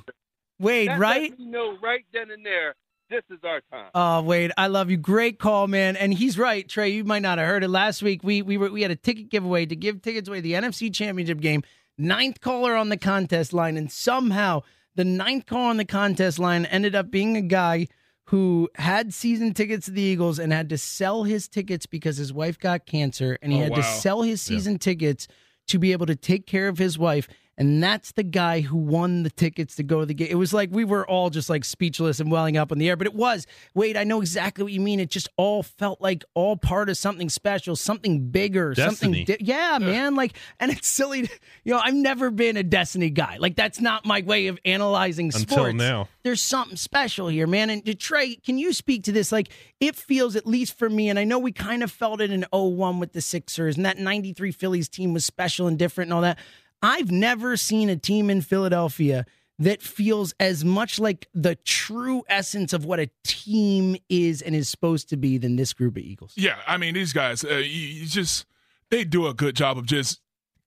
Wade, 0.60 0.90
that 0.90 1.00
right? 1.00 1.30
lets 1.32 1.40
me 1.40 1.46
know 1.46 1.78
right 1.82 2.06
then 2.14 2.32
and 2.32 2.46
there, 2.46 2.76
this 3.10 3.24
is 3.30 3.40
our 3.44 3.62
time. 3.72 3.90
Oh, 3.94 4.22
Wade, 4.22 4.52
I 4.58 4.68
love 4.68 4.90
you. 4.90 4.98
Great 4.98 5.40
call, 5.40 5.68
man. 5.68 5.96
And 5.96 6.14
he's 6.14 6.38
right, 6.38 6.68
Trey. 6.68 6.90
You 6.90 7.04
might 7.04 7.22
not 7.22 7.38
have 7.38 7.48
heard 7.48 7.64
it 7.64 7.70
last 7.70 8.02
week. 8.02 8.24
We 8.24 8.42
we 8.42 8.58
were 8.58 8.72
we 8.72 8.82
had 8.82 8.92
a 8.92 8.96
ticket 8.96 9.30
giveaway 9.30 9.66
to 9.66 9.76
give 9.76 10.02
tickets 10.02 10.28
away 10.28 10.42
the 10.42 10.54
NFC 10.54 10.94
Championship 10.94 11.40
game. 11.40 11.64
Ninth 11.98 12.42
caller 12.42 12.76
on 12.76 12.90
the 12.90 12.98
contest 12.98 13.54
line, 13.54 13.78
and 13.78 13.92
somehow 13.92 14.62
the 14.96 15.06
ninth 15.06 15.46
call 15.46 15.66
on 15.70 15.78
the 15.78 15.86
contest 15.86 16.40
line 16.40 16.66
ended 16.68 16.96
up 16.96 17.12
being 17.12 17.38
a 17.38 17.42
guy 17.42 17.88
who 18.28 18.70
had 18.76 19.14
season 19.14 19.54
tickets 19.54 19.86
to 19.86 19.92
the 19.92 20.02
Eagles 20.02 20.40
and 20.40 20.52
had 20.54 20.70
to 20.70 20.78
sell 20.78 21.24
his 21.24 21.48
tickets 21.48 21.86
because 21.86 22.18
his 22.18 22.32
wife 22.34 22.58
got 22.58 22.86
cancer, 22.86 23.38
and 23.42 23.52
he 23.52 23.60
Oh, 23.60 23.64
had 23.66 23.76
to 23.76 23.84
sell 23.84 24.22
his 24.22 24.42
season 24.42 24.80
tickets 24.80 25.28
to 25.68 25.78
be 25.78 25.92
able 25.92 26.06
to 26.06 26.16
take 26.16 26.48
care 26.48 26.68
of 26.68 26.78
his 26.78 26.98
wife. 26.98 27.28
And 27.56 27.84
that's 27.84 28.14
the 28.14 28.24
guy 28.24 28.62
who 28.62 28.78
won 28.78 29.22
the 29.22 29.30
tickets 29.30 29.76
to 29.76 29.84
go 29.84 30.00
to 30.00 30.06
the 30.08 30.14
game. 30.16 30.28
It 30.32 30.36
was 30.36 30.54
like 30.56 30.70
we 30.72 30.84
were 30.84 31.08
all 31.08 31.30
just 31.30 31.52
like 31.52 31.64
speechless 31.64 32.20
and 32.20 32.32
welling 32.32 32.58
up 32.58 32.72
in 32.72 32.80
the 32.80 32.90
air, 32.90 32.96
but 32.96 33.06
it 33.06 33.14
was. 33.14 33.46
wait, 33.76 33.96
I 33.96 34.04
know 34.04 34.22
exactly 34.22 34.64
what 34.64 34.74
you 34.74 34.80
mean. 34.82 35.00
It 35.00 35.12
just 35.12 35.30
all 35.38 35.62
felt 35.62 36.02
like 36.02 36.24
all 36.34 36.58
part 36.58 36.90
of 36.90 36.98
something 36.98 37.30
special, 37.30 37.76
something 37.76 38.30
bigger, 38.30 38.74
Destiny. 38.74 39.26
something. 39.26 39.38
Di- 39.38 39.46
yeah, 39.46 39.78
man. 39.80 40.16
Like, 40.16 40.34
and 40.60 40.72
it's 40.72 40.88
silly. 40.88 41.28
to- 41.28 41.40
You 41.64 41.74
know, 41.74 41.80
I've 41.84 41.94
never 41.94 42.32
been 42.32 42.58
a 42.58 42.64
Destiny 42.64 43.12
guy. 43.12 43.38
Like, 43.40 43.56
that's 43.56 43.80
not 43.80 44.04
my 44.06 44.22
way 44.22 44.48
of 44.48 44.58
analyzing 44.66 45.30
sports. 45.32 45.52
Until 45.52 45.74
now. 45.74 46.08
There's 46.24 46.42
something 46.42 46.78
special 46.78 47.28
here, 47.28 47.46
man. 47.48 47.70
And 47.70 47.84
Detroit, 47.84 48.38
can 48.46 48.58
you 48.58 48.74
speak 48.74 49.04
to 49.04 49.12
this? 49.12 49.32
Like, 49.32 49.50
it 49.80 49.96
feels, 49.96 50.36
at 50.36 50.48
least 50.48 50.78
for 50.78 50.90
me, 50.90 51.10
and 51.10 51.20
I 51.20 51.24
know 51.24 51.38
we 51.38 51.52
kind 51.52 51.84
of 51.84 51.92
felt 51.92 52.20
it 52.22 52.32
in 52.32 52.46
01 52.52 53.00
with 53.00 53.14
the 53.14 53.22
Sixers, 53.22 53.76
and 53.78 53.86
that 53.86 53.98
93 54.00 54.52
Phillies 54.54 54.90
team 54.90 55.14
was 55.14 55.24
special 55.26 55.68
and 55.68 55.78
different 55.78 56.08
and 56.08 56.14
all 56.16 56.22
that. 56.22 56.40
I've 56.84 57.10
never 57.10 57.56
seen 57.56 57.90
a 57.90 57.96
team 57.96 58.30
in 58.30 58.42
Philadelphia 58.42 59.26
that 59.60 59.82
feels 59.82 60.34
as 60.40 60.66
much 60.66 61.00
like 61.00 61.28
the 61.34 61.56
true 61.56 62.24
essence 62.28 62.74
of 62.74 62.86
what 62.86 63.00
a 63.00 63.10
team 63.24 63.96
is 64.10 64.42
and 64.42 64.54
is 64.56 64.68
supposed 64.68 65.10
to 65.10 65.18
be 65.18 65.38
than 65.38 65.56
this 65.56 65.74
group 65.74 65.96
of 65.96 66.04
Eagles. 66.04 66.34
Yeah, 66.36 66.58
I 66.68 66.78
mean 66.78 66.94
these 66.94 67.14
guys, 67.14 67.46
uh, 67.46 67.56
you, 67.56 67.64
you 67.64 68.06
just 68.06 68.46
they 68.90 69.06
do 69.06 69.28
a 69.28 69.34
good 69.34 69.56
job 69.56 69.78
of 69.78 69.86
just 69.86 70.20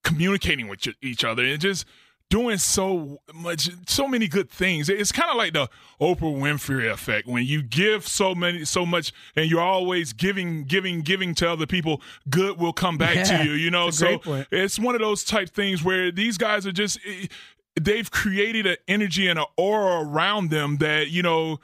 communicating 0.02 0.68
with 0.68 0.86
each 1.02 1.24
other 1.24 1.44
and 1.44 1.60
just 1.60 1.84
doing 2.28 2.58
so 2.58 3.18
much, 3.34 3.68
so 3.88 4.08
many 4.08 4.26
good 4.28 4.50
things. 4.50 4.88
It's 4.88 5.12
kind 5.12 5.30
of 5.30 5.36
like 5.36 5.52
the 5.52 5.68
Oprah 6.00 6.20
Winfrey 6.22 6.90
effect 6.92 7.26
when 7.28 7.44
you 7.44 7.62
give 7.62 8.06
so 8.06 8.34
many, 8.34 8.64
so 8.64 8.84
much, 8.84 9.12
and 9.36 9.50
you're 9.50 9.60
always 9.60 10.12
giving, 10.12 10.64
giving, 10.64 11.02
giving 11.02 11.34
to 11.36 11.50
other 11.50 11.66
people. 11.66 12.02
Good 12.28 12.58
will 12.58 12.72
come 12.72 12.98
back 12.98 13.14
Yeah, 13.16 13.38
to 13.38 13.44
you. 13.44 13.52
You 13.52 13.70
know, 13.70 13.90
so 13.90 14.18
point. 14.18 14.48
it's 14.50 14.78
one 14.78 14.94
of 14.94 15.00
those 15.00 15.24
type 15.24 15.50
things 15.50 15.84
where 15.84 16.10
these 16.10 16.36
guys 16.38 16.66
are 16.66 16.72
just. 16.72 16.98
eh, 17.06 17.26
They've 17.78 18.10
created 18.10 18.64
an 18.66 18.76
energy 18.88 19.28
and 19.28 19.38
an 19.38 19.44
aura 19.58 20.00
around 20.02 20.48
them 20.50 20.78
that 20.78 21.08
you 21.10 21.22
know 21.22 21.60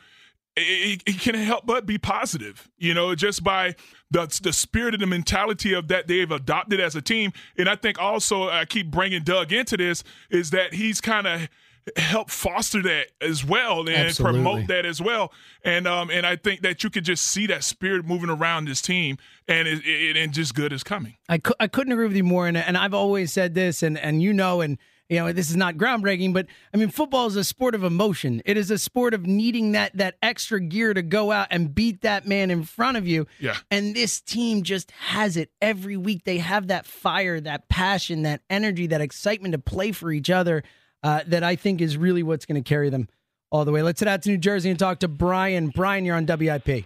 it, 0.57 1.03
it 1.07 1.19
can 1.21 1.35
help 1.35 1.65
but 1.65 1.87
be 1.87 1.97
positive, 1.97 2.69
you 2.77 2.93
know, 2.93 3.15
just 3.15 3.43
by 3.43 3.75
the 4.13 4.41
the 4.43 4.53
spirit 4.53 4.95
and 4.95 5.03
the 5.03 5.07
mentality 5.07 5.73
of 5.73 5.89
that 5.89 6.07
they've 6.07 6.31
adopted 6.31 6.81
as 6.81 6.95
a 6.95 7.03
team. 7.03 7.33
And 7.57 7.69
I 7.69 7.77
think 7.77 7.99
also 7.99 8.49
I 8.49 8.65
keep 8.65 8.91
bringing 8.91 9.25
Doug 9.25 9.53
into 9.53 9.77
this 9.77 10.05
is 10.31 10.51
that 10.51 10.75
he's 10.75 11.01
kind 11.01 11.27
of 11.27 11.49
help 11.97 12.31
foster 12.31 12.83
that 12.83 13.09
as 13.21 13.45
well 13.45 13.81
and 13.81 13.91
Absolutely. 13.91 14.43
promote 14.43 14.67
that 14.69 14.87
as 14.87 15.01
well. 15.01 15.33
And 15.65 15.87
um 15.87 16.11
and 16.11 16.27
I 16.27 16.37
think 16.37 16.63
that 16.63 16.85
you 16.85 16.91
could 16.91 17.05
just 17.05 17.25
see 17.25 17.47
that 17.49 17.65
spirit 17.65 18.05
moving 18.05 18.31
around 18.31 18.67
this 18.67 18.81
team, 18.81 19.19
and 19.49 19.67
it, 19.69 19.85
it 19.85 20.17
and 20.17 20.33
just 20.33 20.55
good 20.55 20.73
is 20.73 20.85
coming. 20.85 21.17
I, 21.29 21.39
cou- 21.39 21.55
I 21.59 21.67
couldn't 21.69 21.93
agree 21.93 22.07
with 22.07 22.17
you 22.17 22.25
more, 22.25 22.47
and 22.47 22.57
and 22.57 22.77
I've 22.77 22.95
always 22.95 23.33
said 23.33 23.55
this, 23.55 23.83
and 23.83 23.99
and 23.99 24.23
you 24.23 24.33
know, 24.33 24.61
and 24.61 24.79
you 25.09 25.19
know, 25.19 25.31
this 25.31 25.51
is 25.51 25.57
not 25.57 25.77
groundbreaking, 25.77 26.33
but 26.33 26.47
I 26.73 26.79
mean, 26.79 26.89
football 26.89 27.27
is 27.27 27.37
a 27.37 27.45
sport 27.45 27.75
of 27.75 27.85
emotion. 27.85 28.41
It 28.47 28.57
is 28.57 28.71
a 28.71 28.79
sport 28.79 29.13
of 29.13 29.27
needing 29.27 29.73
that 29.73 29.95
that 29.99 30.17
extra 30.23 30.59
gear 30.59 30.95
to 30.95 31.03
go 31.03 31.31
out 31.33 31.49
and 31.51 31.75
beat 31.75 32.01
that 32.01 32.27
man 32.27 32.51
in 32.51 32.65
front 32.65 32.97
of 32.97 33.07
you. 33.07 33.27
Yeah. 33.39 33.57
And 33.71 33.95
this 33.95 34.23
team 34.23 34.63
just 34.63 34.91
has 34.93 35.37
it 35.37 35.51
every 35.61 35.99
week. 35.99 36.25
They 36.25 36.39
have 36.39 36.69
that 36.69 36.87
fire, 36.87 37.41
that 37.41 37.69
passion, 37.69 38.23
that 38.23 38.41
energy, 38.49 38.87
that 38.87 39.03
excitement 39.03 39.53
to 39.53 39.59
play 39.59 39.93
for 39.93 40.11
each 40.13 40.31
other. 40.31 40.63
Uh, 41.03 41.21
that 41.27 41.43
I 41.43 41.57
think 41.57 41.81
is 41.81 41.97
really 41.97 42.23
what's 42.23 42.47
going 42.47 42.63
to 42.63 42.69
carry 42.69 42.89
them 42.89 43.09
all 43.51 43.65
the 43.65 43.73
way. 43.73 43.83
Let's 43.83 44.01
head 44.01 44.09
out 44.09 44.23
to 44.23 44.29
New 44.29 44.39
Jersey 44.39 44.71
and 44.71 44.79
talk 44.79 45.01
to 45.01 45.09
Brian. 45.09 45.69
Brian, 45.69 46.05
you're 46.05 46.17
on 46.17 46.27
WIP. 46.27 46.85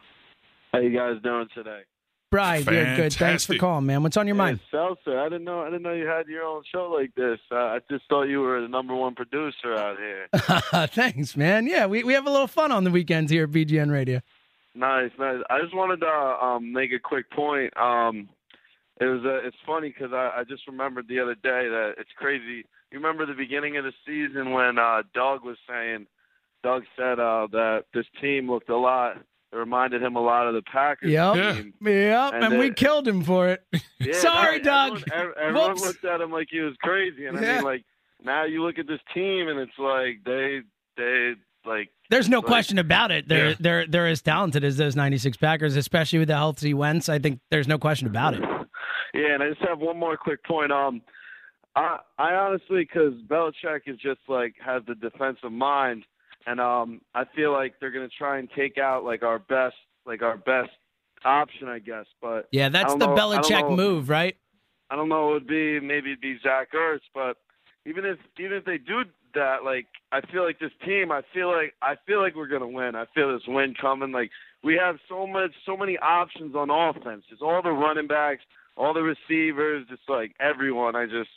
How 0.73 0.79
you 0.79 0.97
guys 0.97 1.21
doing 1.23 1.49
today? 1.55 1.83
Brian, 2.31 2.65
you're 2.65 2.97
good. 2.97 3.13
Thanks 3.13 3.47
for 3.47 3.57
calling, 3.57 3.87
man. 3.87 4.03
What's 4.03 4.17
on 4.17 4.27
your 4.27 4.37
mind? 4.37 4.59
Hey, 4.59 4.79
Seltzer, 4.79 5.21
I 5.21 5.25
didn't 5.29 5.45
know 5.45 5.61
I 5.61 5.67
didn't 5.67 5.83
know 5.83 5.93
you 5.93 6.07
had 6.07 6.27
your 6.27 6.43
own 6.43 6.63
show 6.71 6.91
like 6.91 7.15
this. 7.15 7.39
Uh, 7.53 7.57
I 7.57 7.79
just 7.89 8.05
thought 8.09 8.25
you 8.25 8.41
were 8.41 8.61
the 8.61 8.69
number 8.69 8.95
one 8.95 9.15
producer 9.15 9.75
out 9.75 9.97
here. 9.99 10.29
Thanks, 10.89 11.37
man. 11.37 11.67
Yeah, 11.67 11.87
we, 11.87 12.03
we 12.03 12.13
have 12.15 12.27
a 12.27 12.31
little 12.31 12.49
fun 12.49 12.73
on 12.73 12.85
the 12.85 12.91
weekends 12.91 13.31
here 13.31 13.45
at 13.45 13.51
BGN 13.51 13.93
Radio. 13.93 14.21
nice, 14.75 15.13
nice. 15.19 15.39
I 15.49 15.61
just 15.61 15.75
wanted 15.75 16.01
to 16.01 16.09
um, 16.09 16.73
make 16.73 16.93
a 16.93 16.99
quick 16.99 17.31
point. 17.31 17.75
Um, 17.77 18.29
it 19.01 19.05
was 19.05 19.23
uh, 19.25 19.47
it's 19.47 19.57
funny 19.65 19.89
because 19.89 20.13
I, 20.13 20.41
I 20.41 20.45
just 20.45 20.67
remembered 20.67 21.07
the 21.09 21.21
other 21.21 21.35
day 21.35 21.69
that 21.69 21.95
it's 21.99 22.11
crazy. 22.17 22.67
You 22.93 22.99
remember 22.99 23.27
the 23.27 23.35
beginning 23.35 23.77
of 23.77 23.85
the 23.85 23.93
season 24.07 24.53
when 24.53 24.79
uh, 24.79 25.03
Doug 25.15 25.45
was 25.45 25.57
saying, 25.69 26.07
Doug 26.63 26.85
said 26.97 27.19
uh, 27.19 27.49
that 27.53 27.85
this 27.93 28.07
team 28.21 28.51
looked 28.51 28.69
a 28.71 28.77
lot. 28.77 29.17
It 29.53 29.57
reminded 29.57 30.03
him 30.03 30.17
a 30.17 30.21
lot 30.21 30.47
of 30.49 30.55
the 30.55 30.63
Packers 30.63 31.11
Yep. 31.11 31.35
team. 31.35 31.75
Yep. 31.83 32.33
And, 32.35 32.45
And 32.45 32.59
we 32.59 32.71
killed 32.73 33.07
him 33.07 33.23
for 33.23 33.49
it. 33.49 33.63
Yeah, 34.01 34.13
Sorry, 34.19 34.59
no, 34.59 34.65
Doug. 34.65 35.03
Everyone, 35.13 35.35
everyone 35.41 35.71
Whoops. 35.71 35.83
looked 35.85 36.05
at 36.05 36.21
him 36.21 36.31
like 36.33 36.49
he 36.51 36.61
was 36.61 36.75
crazy, 36.83 37.27
and 37.27 37.39
I 37.39 37.41
mean, 37.41 37.65
like 37.65 37.85
now 38.25 38.45
you 38.45 38.63
look 38.65 38.79
at 38.79 38.87
this 38.87 39.01
team, 39.15 39.49
and 39.49 39.59
it's 39.61 39.79
like 39.79 40.21
they 40.25 40.61
they 40.97 41.35
like. 41.65 41.91
There's 42.11 42.29
no 42.29 42.39
like- 42.39 42.47
question 42.47 42.79
about 42.79 43.11
it. 43.13 43.29
They're 43.29 43.51
Yeah. 43.51 43.55
they're 43.61 43.87
they're 43.87 44.07
as 44.09 44.23
talented 44.23 44.65
as 44.65 44.77
those 44.77 44.97
96 44.97 45.37
Packers, 45.37 45.77
especially 45.77 46.19
with 46.21 46.29
the 46.29 46.35
healthy 46.37 46.75
Wentz. 46.75 47.09
I 47.09 47.19
think 47.19 47.41
there's 47.51 47.69
no 47.69 47.79
question 47.79 48.07
about 48.07 48.35
it. 48.35 48.43
Yeah, 49.15 49.33
and 49.33 49.43
I 49.43 49.49
just 49.49 49.63
have 49.63 49.79
one 49.79 49.99
more 49.99 50.19
quick 50.19 50.45
point. 50.45 50.71
Um, 50.71 51.01
I 51.77 51.99
I 52.19 52.35
honestly, 52.35 52.83
because 52.83 53.13
Belichick 53.29 53.83
is 53.87 53.99
just 53.99 54.21
like 54.29 54.55
has 54.65 54.83
the 54.89 54.95
defensive 54.95 55.53
mind, 55.53 56.05
and 56.47 56.59
um, 56.61 57.01
I 57.15 57.25
feel 57.37 57.53
like 57.53 57.75
they're 57.81 57.91
gonna 57.91 58.09
try 58.09 58.39
and 58.39 58.49
take 58.57 58.79
out 58.79 59.05
like 59.05 59.23
our 59.23 59.39
best 59.39 59.77
like 60.07 60.23
our 60.23 60.37
best 60.39 60.71
option, 61.25 61.69
I 61.69 61.79
guess. 61.79 62.07
But 62.21 62.49
Yeah, 62.51 62.71
that's 62.71 62.95
the 62.95 63.07
know- 63.07 63.15
Belichick 63.15 63.77
move, 63.77 64.09
right? 64.09 64.37
I 64.89 64.97
don't 64.97 65.09
know. 65.09 65.31
It 65.31 65.33
would 65.35 65.47
be 65.49 65.81
maybe 65.81 66.13
it'd 66.13 66.21
be 66.21 66.39
Zach 66.43 66.73
Ertz, 66.73 67.01
but 67.13 67.37
even 67.85 68.05
if 68.05 68.19
even 68.39 68.53
if 68.57 68.65
they 68.65 68.79
do 68.79 69.03
that, 69.35 69.65
like 69.65 69.87
I 70.13 70.21
feel 70.33 70.45
like 70.45 70.59
this 70.61 70.71
team, 70.85 71.11
I 71.13 71.23
feel 71.35 71.49
like 71.51 71.75
I 71.83 71.97
feel 72.07 72.21
like 72.23 72.35
we're 72.37 72.47
gonna 72.47 72.69
win. 72.69 72.95
I 72.95 73.05
feel 73.15 73.33
this 73.33 73.47
win 73.49 73.75
coming. 73.81 74.13
Like 74.13 74.31
we 74.63 74.75
have 74.77 74.97
so 75.09 75.27
much, 75.27 75.51
so 75.67 75.77
many 75.77 75.99
options 75.99 76.55
on 76.55 76.71
offense. 76.71 77.25
Just 77.29 77.43
all 77.43 77.61
the 77.63 77.71
running 77.73 78.07
backs, 78.07 78.43
all 78.77 78.95
the 78.95 79.03
receivers, 79.03 79.87
just 79.89 80.09
like 80.09 80.33
everyone. 80.41 80.95
I 80.97 81.07
just 81.07 81.31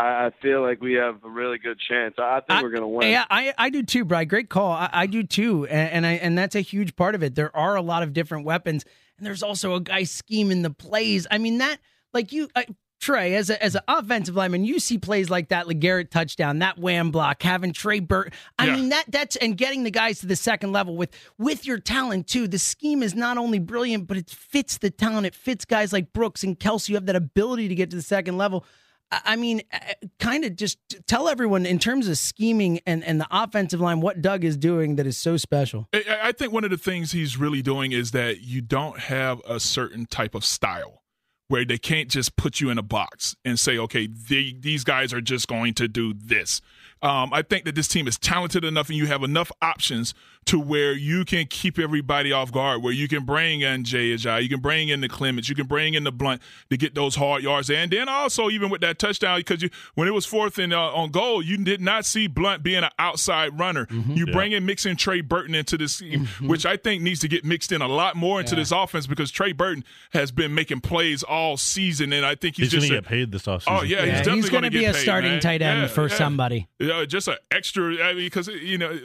I, 0.00 0.26
I 0.26 0.30
feel 0.42 0.62
like 0.62 0.80
we 0.80 0.94
have 0.94 1.22
a 1.24 1.28
really 1.28 1.58
good 1.58 1.78
chance. 1.78 2.14
I, 2.18 2.36
I 2.36 2.40
think 2.40 2.62
we're 2.62 2.70
gonna 2.70 2.88
win. 2.88 3.10
Yeah, 3.10 3.24
I, 3.30 3.52
I 3.58 3.70
do 3.70 3.82
too, 3.82 4.04
Brian. 4.04 4.28
Great 4.28 4.48
call. 4.48 4.72
I, 4.72 4.88
I 4.92 5.06
do 5.06 5.22
too, 5.22 5.66
and, 5.66 5.90
and 5.92 6.06
I 6.06 6.12
and 6.12 6.38
that's 6.38 6.54
a 6.54 6.60
huge 6.60 6.96
part 6.96 7.14
of 7.14 7.22
it. 7.22 7.34
There 7.34 7.54
are 7.56 7.76
a 7.76 7.82
lot 7.82 8.02
of 8.02 8.12
different 8.12 8.44
weapons, 8.44 8.84
and 9.18 9.26
there's 9.26 9.42
also 9.42 9.74
a 9.74 9.80
guy 9.80 10.04
scheming 10.04 10.62
the 10.62 10.70
plays. 10.70 11.26
I 11.30 11.38
mean 11.38 11.58
that, 11.58 11.78
like 12.14 12.32
you, 12.32 12.48
uh, 12.54 12.62
Trey, 13.00 13.34
as 13.34 13.48
a 13.50 13.62
as 13.62 13.74
an 13.74 13.80
offensive 13.88 14.36
lineman, 14.36 14.64
you 14.64 14.78
see 14.78 14.98
plays 14.98 15.30
like 15.30 15.48
that, 15.48 15.66
like 15.66 15.80
Garrett 15.80 16.10
touchdown, 16.10 16.58
that 16.58 16.78
wham 16.78 17.10
block, 17.10 17.42
having 17.42 17.72
Trey 17.72 18.00
Burt. 18.00 18.32
I 18.58 18.66
Yeah. 18.66 18.76
mean 18.76 18.88
that 18.90 19.04
that's 19.08 19.36
and 19.36 19.56
getting 19.56 19.84
the 19.84 19.90
guys 19.90 20.20
to 20.20 20.26
the 20.26 20.36
second 20.36 20.72
level 20.72 20.96
with 20.96 21.10
with 21.38 21.66
your 21.66 21.78
talent 21.78 22.26
too. 22.26 22.46
The 22.46 22.58
scheme 22.58 23.02
is 23.02 23.14
not 23.14 23.38
only 23.38 23.58
brilliant, 23.58 24.06
but 24.06 24.16
it 24.18 24.28
fits 24.30 24.78
the 24.78 24.90
talent. 24.90 25.26
It 25.26 25.34
fits 25.34 25.64
guys 25.64 25.92
like 25.92 26.12
Brooks 26.12 26.42
and 26.44 26.58
Kelce. 26.60 26.88
You 26.90 26.96
have 26.96 27.06
that 27.06 27.16
ability 27.16 27.68
to 27.68 27.74
get 27.74 27.90
to 27.90 27.96
the 27.96 28.02
second 28.02 28.36
level. 28.36 28.64
I 29.10 29.36
mean, 29.36 29.62
uh, 29.72 29.78
kind 30.18 30.44
of 30.44 30.56
just 30.56 30.78
tell 31.06 31.28
everyone 31.28 31.66
in 31.66 31.78
terms 31.78 32.06
of 32.06 32.16
scheming 32.16 32.80
and, 32.86 33.02
and 33.02 33.20
the 33.20 33.26
offensive 33.30 33.80
line 33.80 34.00
what 34.00 34.22
Doug 34.22 34.44
is 34.44 34.56
doing 34.56 34.96
that 34.96 35.06
is 35.06 35.18
so 35.18 35.36
special. 35.36 35.88
I 35.92 36.32
think 36.32 36.52
one 36.52 36.64
of 36.64 36.70
the 36.70 36.78
things 36.78 37.12
he's 37.12 37.36
really 37.36 37.62
doing 37.62 37.92
is 37.92 38.12
that 38.12 38.40
you 38.42 38.60
don't 38.60 39.00
have 39.00 39.40
a 39.48 39.58
certain 39.58 40.06
type 40.06 40.34
of 40.34 40.44
style 40.44 41.02
where 41.48 41.64
they 41.64 41.78
can't 41.78 42.08
just 42.08 42.36
put 42.36 42.60
you 42.60 42.70
in 42.70 42.78
a 42.78 42.82
box 42.82 43.34
and 43.44 43.58
say, 43.58 43.76
okay, 43.76 44.06
they, 44.06 44.54
these 44.56 44.84
guys 44.84 45.12
are 45.12 45.20
just 45.20 45.48
going 45.48 45.74
to 45.74 45.88
do 45.88 46.14
this. 46.14 46.60
Um, 47.02 47.32
I 47.32 47.42
think 47.42 47.64
that 47.64 47.74
this 47.74 47.88
team 47.88 48.06
is 48.06 48.18
talented 48.18 48.64
enough 48.64 48.88
and 48.88 48.98
you 48.98 49.06
have 49.06 49.22
enough 49.22 49.50
options 49.62 50.12
to 50.46 50.58
where 50.58 50.92
you 50.92 51.24
can 51.24 51.46
keep 51.46 51.78
everybody 51.78 52.32
off 52.32 52.50
guard, 52.50 52.82
where 52.82 52.92
you 52.94 53.06
can 53.08 53.24
bring 53.24 53.60
in 53.60 53.84
Jay 53.84 54.14
Ajayi, 54.14 54.42
you 54.42 54.48
can 54.48 54.60
bring 54.60 54.88
in 54.88 55.00
the 55.02 55.08
Clements, 55.08 55.48
you 55.50 55.54
can 55.54 55.66
bring 55.66 55.92
in 55.94 56.02
the 56.04 56.10
Blount 56.12 56.40
to 56.70 56.76
get 56.78 56.94
those 56.94 57.14
hard 57.14 57.42
yards. 57.42 57.68
And 57.70 57.90
then 57.90 58.08
also, 58.08 58.48
even 58.50 58.70
with 58.70 58.80
that 58.80 58.98
touchdown, 58.98 59.38
because 59.40 59.62
you 59.62 59.68
when 59.94 60.08
it 60.08 60.12
was 60.12 60.24
fourth 60.26 60.58
and 60.58 60.72
uh, 60.72 60.94
on 60.94 61.10
goal, 61.10 61.42
you 61.42 61.56
did 61.58 61.80
not 61.80 62.04
see 62.06 62.26
Blount 62.26 62.62
being 62.62 62.82
an 62.84 62.90
outside 62.98 63.58
runner. 63.58 63.86
You 63.90 64.24
Yeah. 64.26 64.32
bring 64.32 64.52
in 64.52 64.64
mixing 64.66 64.96
Trey 64.96 65.20
Burton 65.20 65.54
into 65.54 65.76
this 65.78 65.98
team, 65.98 66.26
which 66.40 66.64
I 66.66 66.76
think 66.78 67.02
needs 67.02 67.20
to 67.20 67.28
get 67.28 67.44
mixed 67.44 67.70
in 67.70 67.82
a 67.82 67.88
lot 67.88 68.16
more 68.16 68.40
into 68.40 68.54
Yeah. 68.54 68.60
this 68.62 68.72
offense 68.72 69.06
because 69.06 69.30
Trey 69.30 69.52
Burton 69.52 69.84
has 70.14 70.32
been 70.32 70.54
making 70.54 70.80
plays 70.80 71.22
all 71.22 71.58
season, 71.58 72.12
and 72.14 72.24
I 72.26 72.34
think 72.34 72.56
he's, 72.56 72.72
He's, 72.72 72.72
going 72.72 72.80
just 72.80 72.88
to 72.92 72.98
a- 72.98 73.00
get 73.02 73.08
paid 73.08 73.32
this 73.32 73.42
offseason. 73.42 73.64
Oh 73.68 73.82
yeah, 73.82 74.04
he's 74.06 74.26
he's 74.26 74.26
going 74.26 74.62
gonna 74.62 74.70
to 74.70 74.70
be 74.70 74.80
get 74.80 74.90
a 74.94 74.98
paid, 74.98 75.02
starting 75.02 75.30
man. 75.32 75.40
tight 75.40 75.62
end 75.62 75.82
Yeah, 75.82 75.86
for 75.88 76.08
yeah. 76.08 76.14
somebody. 76.16 76.66
Yeah, 76.90 77.04
just 77.04 77.28
an 77.28 77.36
extra. 77.50 78.02
I 78.02 78.14
mean, 78.14 78.24
because 78.24 78.48
you 78.48 78.78
know, 78.78 78.98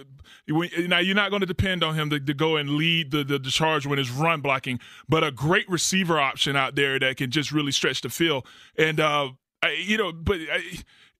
when, 0.49 0.69
now 0.87 0.99
you're 0.99 1.15
not 1.15 1.29
going 1.29 1.41
to 1.41 1.45
depend 1.45 1.83
on 1.83 1.95
him 1.95 2.09
to, 2.09 2.19
to 2.19 2.33
go 2.33 2.55
and 2.55 2.71
lead 2.71 3.11
the, 3.11 3.23
the 3.23 3.37
the 3.37 3.51
charge 3.51 3.85
when 3.85 3.99
it's 3.99 4.09
run 4.09 4.41
blocking, 4.41 4.79
but 5.07 5.23
a 5.23 5.31
great 5.31 5.69
receiver 5.69 6.19
option 6.19 6.55
out 6.55 6.75
there 6.75 6.97
that 6.99 7.17
can 7.17 7.31
just 7.31 7.51
really 7.51 7.71
stretch 7.71 8.01
the 8.01 8.09
field. 8.09 8.45
And 8.77 8.99
uh, 8.99 9.29
I, 9.61 9.71
you 9.73 9.97
know, 9.97 10.11
but. 10.11 10.39
I, 10.51 10.61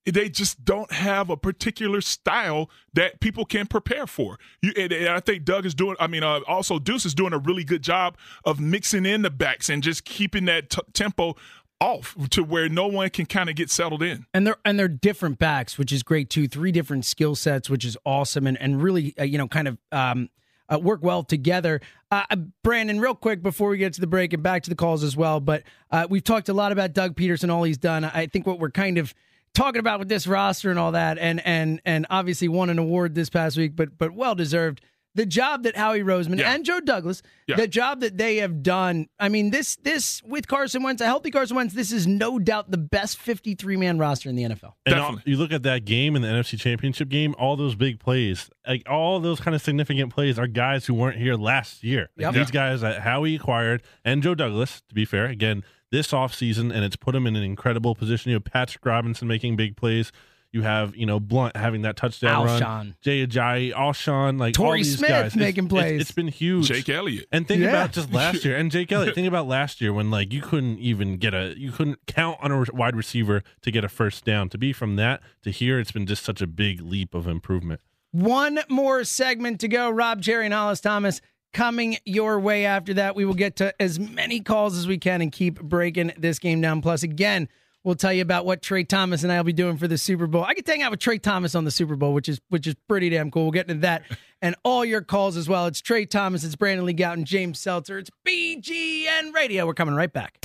they 0.06 0.30
just 0.30 0.64
don't 0.64 0.92
have 0.92 1.32
a 1.32 1.38
particular 1.38 2.00
style 2.00 2.70
that 2.94 3.20
people 3.22 3.44
can 3.44 3.66
prepare 3.66 4.06
for. 4.06 4.38
You, 4.62 4.72
and, 4.78 4.94
and 4.94 5.10
I 5.10 5.20
think 5.20 5.46
Doug 5.46 5.66
is 5.66 5.74
doing. 5.74 5.96
I 6.00 6.06
mean, 6.06 6.22
uh, 6.24 6.42
also 6.48 6.78
Deuce 6.78 7.06
is 7.06 7.16
doing 7.16 7.34
a 7.34 7.40
really 7.40 7.64
good 7.64 7.82
job 7.82 8.16
of 8.44 8.60
mixing 8.60 9.08
in 9.08 9.24
the 9.24 9.32
backs 9.32 9.68
and 9.68 9.82
just 9.82 10.06
keeping 10.06 10.46
that 10.46 10.70
t- 10.70 10.82
tempo 10.94 11.36
off 11.82 12.16
to 12.32 12.44
where 12.44 12.70
no 12.70 12.88
one 12.88 13.10
can 13.10 13.26
kind 13.26 13.50
of 13.50 13.56
get 13.56 13.70
settled 13.70 14.02
in. 14.02 14.26
And 14.34 14.48
they're 14.48 14.58
and 14.64 14.80
they're 14.80 14.88
different 14.88 15.38
backs, 15.40 15.78
which 15.78 15.92
is 15.92 16.04
great 16.04 16.30
too. 16.30 16.48
Three 16.48 16.72
different 16.72 17.06
skill 17.06 17.36
sets, 17.36 17.70
which 17.70 17.86
is 17.86 17.98
awesome, 18.06 18.48
and 18.48 18.60
and 18.60 18.82
really 18.82 19.14
uh, 19.20 19.24
you 19.24 19.38
know 19.38 19.48
kind 19.48 19.68
of 19.68 19.78
um, 19.92 20.30
uh, 20.70 20.80
work 20.80 21.04
well 21.04 21.24
together. 21.24 21.82
Uh, 22.12 22.24
uh, 22.30 22.38
Brandon, 22.64 23.00
real 23.00 23.16
quick 23.16 23.42
before 23.42 23.70
we 23.70 23.78
get 23.78 23.94
to 23.94 24.02
the 24.02 24.08
break 24.08 24.34
and 24.34 24.42
back 24.42 24.64
to 24.64 24.70
the 24.70 24.76
calls 24.76 25.04
as 25.04 25.16
well, 25.16 25.40
but 25.40 25.64
uh, 25.92 26.08
we've 26.10 26.24
talked 26.24 26.50
a 26.50 26.54
lot 26.54 26.72
about 26.72 26.94
Doug 26.94 27.16
Pederson, 27.16 27.52
all 27.52 27.64
he's 27.64 27.78
done. 27.78 28.04
I 28.04 28.28
think 28.28 28.48
what 28.48 28.60
we're 28.60 28.72
kind 28.72 28.98
of 28.98 29.14
talking 29.54 29.80
about 29.80 30.00
with 30.00 30.10
this 30.10 30.28
roster 30.28 30.70
and 30.70 30.80
all 30.80 30.92
that, 30.94 31.18
and 31.18 31.46
and 31.46 31.82
and 31.86 32.06
obviously 32.10 32.48
won 32.48 32.70
an 32.70 32.80
award 32.80 33.16
this 33.16 33.30
past 33.30 33.58
week, 33.58 33.76
but 33.76 33.98
but 33.98 34.14
well 34.14 34.36
deserved. 34.36 34.82
The 35.16 35.26
job 35.26 35.64
that 35.64 35.76
Howie 35.76 36.02
Roseman 36.02 36.42
and 36.42 36.64
Joe 36.66 36.80
Douglas, 36.82 37.22
Yeah. 37.48 37.56
the 37.56 37.68
job 37.68 38.02
that 38.02 38.18
they 38.18 38.38
have 38.38 38.62
done. 38.62 39.08
I 39.20 39.30
mean, 39.30 39.50
this 39.50 39.78
this 39.78 40.22
with 40.24 40.48
Carson 40.48 40.84
Wentz, 40.84 41.02
a 41.02 41.06
healthy 41.06 41.32
Carson 41.32 41.56
Wentz, 41.56 41.74
this 41.74 41.92
is 41.92 42.06
no 42.06 42.38
doubt 42.38 42.70
the 42.70 42.78
best 42.78 43.18
53 43.18 43.78
man 43.78 43.98
roster 43.98 44.30
in 44.30 44.36
the 44.36 44.44
NFL. 44.44 44.74
And 44.86 44.96
all, 45.00 45.20
you 45.26 45.38
look 45.38 45.52
at 45.54 45.64
that 45.64 45.86
game 45.86 46.16
in 46.16 46.22
the 46.22 46.28
NFC 46.28 46.60
Championship 46.60 47.08
game, 47.10 47.34
all 47.40 47.56
those 47.56 47.76
big 47.76 48.00
plays, 48.00 48.50
like 48.68 48.84
all 48.90 49.20
those 49.20 49.40
kind 49.40 49.56
of 49.56 49.62
significant 49.62 50.14
plays 50.14 50.38
are 50.38 50.48
guys 50.48 50.86
who 50.86 50.94
weren't 50.94 51.18
here 51.18 51.36
last 51.36 51.84
year. 51.84 52.10
Like 52.18 52.26
Yep. 52.26 52.34
These 52.34 52.52
guys 52.52 52.82
that 52.82 53.02
Howie 53.02 53.36
acquired 53.36 53.84
and 54.04 54.22
Joe 54.22 54.36
Douglas, 54.36 54.82
to 54.90 54.94
be 54.96 55.06
fair, 55.06 55.26
again, 55.28 55.64
this 55.92 56.08
offseason, 56.12 56.74
and 56.74 56.84
it's 56.84 56.96
put 56.98 57.16
him 57.16 57.26
in 57.26 57.36
an 57.38 57.44
incredible 57.44 57.96
position. 57.96 58.32
You 58.32 58.36
have 58.36 58.44
Patrick 58.44 58.86
Robinson 58.86 59.28
making 59.30 59.56
big 59.56 59.78
plays. 59.78 60.12
You 60.56 60.62
have, 60.62 60.96
you 60.96 61.06
know, 61.06 61.20
Blount 61.20 61.58
having 61.58 61.82
that 61.82 61.98
touchdown 61.98 62.48
Alshon. 62.48 62.62
run. 62.62 62.96
Jay 63.02 63.28
Ajayi, 63.28 63.74
Alshon, 63.74 64.40
like 64.40 64.54
Torrey 64.54 64.70
all 64.70 64.76
these 64.78 64.98
Smith 64.98 65.10
guys. 65.10 65.36
Making 65.36 65.66
it's- 65.66 65.70
plays. 65.70 66.00
it's 66.02 66.12
been 66.14 66.30
huge. 66.30 66.70
Jake 66.70 66.88
Elliott. 66.88 67.28
And 67.30 67.46
think 67.46 67.60
Yeah. 67.62 67.72
about 67.72 67.92
just 67.92 68.14
last 68.14 68.46
year, 68.46 68.56
and 68.56 68.72
Jake 68.72 68.90
Elliott. 68.90 69.16
think 69.16 69.28
about 69.28 69.48
last 69.50 69.82
year 69.82 69.92
when 69.92 70.10
like 70.10 70.32
you 70.32 70.42
couldn't 70.42 70.80
even 70.80 71.18
get 71.18 71.34
a, 71.34 71.54
you 71.58 71.74
couldn't 71.74 72.00
count 72.08 72.38
on 72.42 72.54
a 72.54 72.64
wide 72.74 72.96
receiver 72.96 73.44
to 73.64 73.70
get 73.72 73.84
a 73.84 73.90
first 73.90 74.24
down. 74.24 74.48
To 74.48 74.58
be 74.58 74.72
from 74.72 74.96
that 74.96 75.22
to 75.44 75.52
here, 75.52 75.78
it's 75.78 75.92
been 75.92 76.06
just 76.06 76.24
such 76.24 76.42
a 76.42 76.48
big 76.48 76.80
leap 76.82 77.14
of 77.14 77.28
improvement. 77.28 77.82
One 78.12 78.60
more 78.70 79.04
segment 79.04 79.60
to 79.60 79.68
go. 79.68 79.90
Rob, 79.90 80.22
Cherry, 80.22 80.46
and 80.46 80.54
Hollis 80.54 80.80
Thomas 80.80 81.20
coming 81.52 81.98
your 82.06 82.40
way 82.40 82.64
after 82.66 82.94
that. 82.94 83.14
We 83.18 83.26
will 83.26 83.34
get 83.34 83.58
to 83.58 83.74
as 83.82 84.00
many 84.00 84.40
calls 84.40 84.78
as 84.78 84.88
we 84.88 84.98
can 84.98 85.22
and 85.22 85.34
keep 85.34 85.60
breaking 85.62 86.14
this 86.18 86.40
game 86.40 86.62
down. 86.62 86.82
Plus, 86.82 87.04
again, 87.04 87.50
We'll 87.86 87.94
tell 87.94 88.12
you 88.12 88.24
about 88.24 88.48
what 88.48 88.64
Trey 88.64 88.84
Thomas 88.84 89.22
and 89.22 89.32
I 89.32 89.38
will 89.38 89.44
be 89.44 89.54
doing 89.54 89.78
for 89.78 89.88
the 89.88 90.00
Super 90.00 90.26
Bowl. 90.26 90.44
I 90.44 90.56
get 90.56 90.66
to 90.66 90.72
hang 90.72 90.82
out 90.82 90.90
with 90.90 91.00
Trey 91.00 91.20
Thomas 91.20 91.54
on 91.54 91.66
the 91.66 91.72
Super 91.72 91.96
Bowl, 91.96 92.14
which 92.14 92.28
is 92.28 92.42
which 92.50 92.66
is 92.66 92.74
pretty 92.90 93.10
damn 93.12 93.30
cool. 93.30 93.44
We'll 93.44 93.52
get 93.52 93.70
into 93.70 93.82
that 93.82 94.02
and 94.42 94.56
all 94.64 94.84
your 94.84 95.02
calls 95.02 95.38
as 95.38 95.48
well. 95.48 95.68
It's 95.68 95.82
Trey 95.82 96.08
Thomas, 96.08 96.44
it's 96.44 96.56
Brandon 96.56 96.84
Lee 96.84 96.96
Gowton, 96.96 97.26
James 97.26 97.60
Seltzer, 97.60 98.00
it's 98.00 98.10
BGN 98.28 99.34
Radio. 99.36 99.68
We're 99.68 99.76
coming 99.76 99.94
right 99.94 100.12
back. 100.12 100.40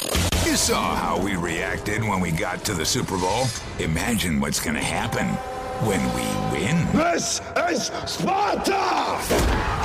You 0.44 0.54
saw 0.54 0.94
how 0.94 1.18
we 1.18 1.36
reacted 1.36 2.04
when 2.04 2.20
we 2.20 2.30
got 2.30 2.62
to 2.66 2.74
the 2.74 2.84
Super 2.84 3.16
Bowl. 3.16 3.46
Imagine 3.78 4.38
what's 4.38 4.60
going 4.60 4.76
to 4.76 4.82
happen 4.82 5.26
when 5.86 6.00
we 6.14 6.60
win. 6.60 6.86
This 6.92 7.40
is 7.70 7.90
Sparta! 8.04 9.79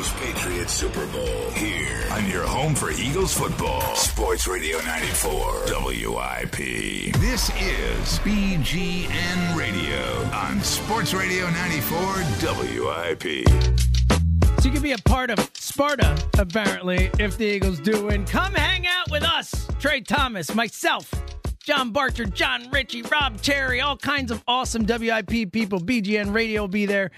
Eagles 0.00 0.12
Patriots 0.22 0.72
Super 0.72 1.06
Bowl 1.08 1.50
here 1.50 2.06
on 2.12 2.26
your 2.30 2.46
home 2.46 2.74
for 2.74 2.90
Eagles 2.90 3.34
football. 3.34 3.82
Sports 3.94 4.48
Radio 4.48 4.78
94 4.78 5.64
WIP. 5.84 7.12
This 7.18 7.50
is 7.50 8.18
BGN 8.20 9.58
Radio 9.58 10.00
on 10.32 10.58
Sports 10.62 11.12
Radio 11.12 11.50
94 11.50 11.98
WIP. 12.40 13.46
So 14.60 14.64
you 14.64 14.70
can 14.70 14.80
be 14.80 14.92
a 14.92 14.98
part 15.04 15.28
of 15.28 15.50
Sparta, 15.52 16.16
apparently, 16.38 17.10
if 17.18 17.36
the 17.36 17.44
Eagles 17.44 17.78
do 17.78 18.06
win. 18.06 18.24
Come 18.24 18.54
hang 18.54 18.86
out 18.86 19.10
with 19.10 19.22
us, 19.22 19.68
Trey 19.80 20.00
Thomas, 20.00 20.54
myself, 20.54 21.12
John 21.62 21.92
Barcher, 21.92 22.32
Jon 22.32 22.70
Ritchie, 22.70 23.02
Rob 23.02 23.38
Cherry, 23.42 23.82
all 23.82 23.98
kinds 23.98 24.30
of 24.30 24.42
awesome 24.48 24.86
WIP 24.86 25.52
people. 25.52 25.78
BGN 25.78 26.32
Radio 26.32 26.62
will 26.62 26.68
be 26.68 26.86
there. 26.86 27.10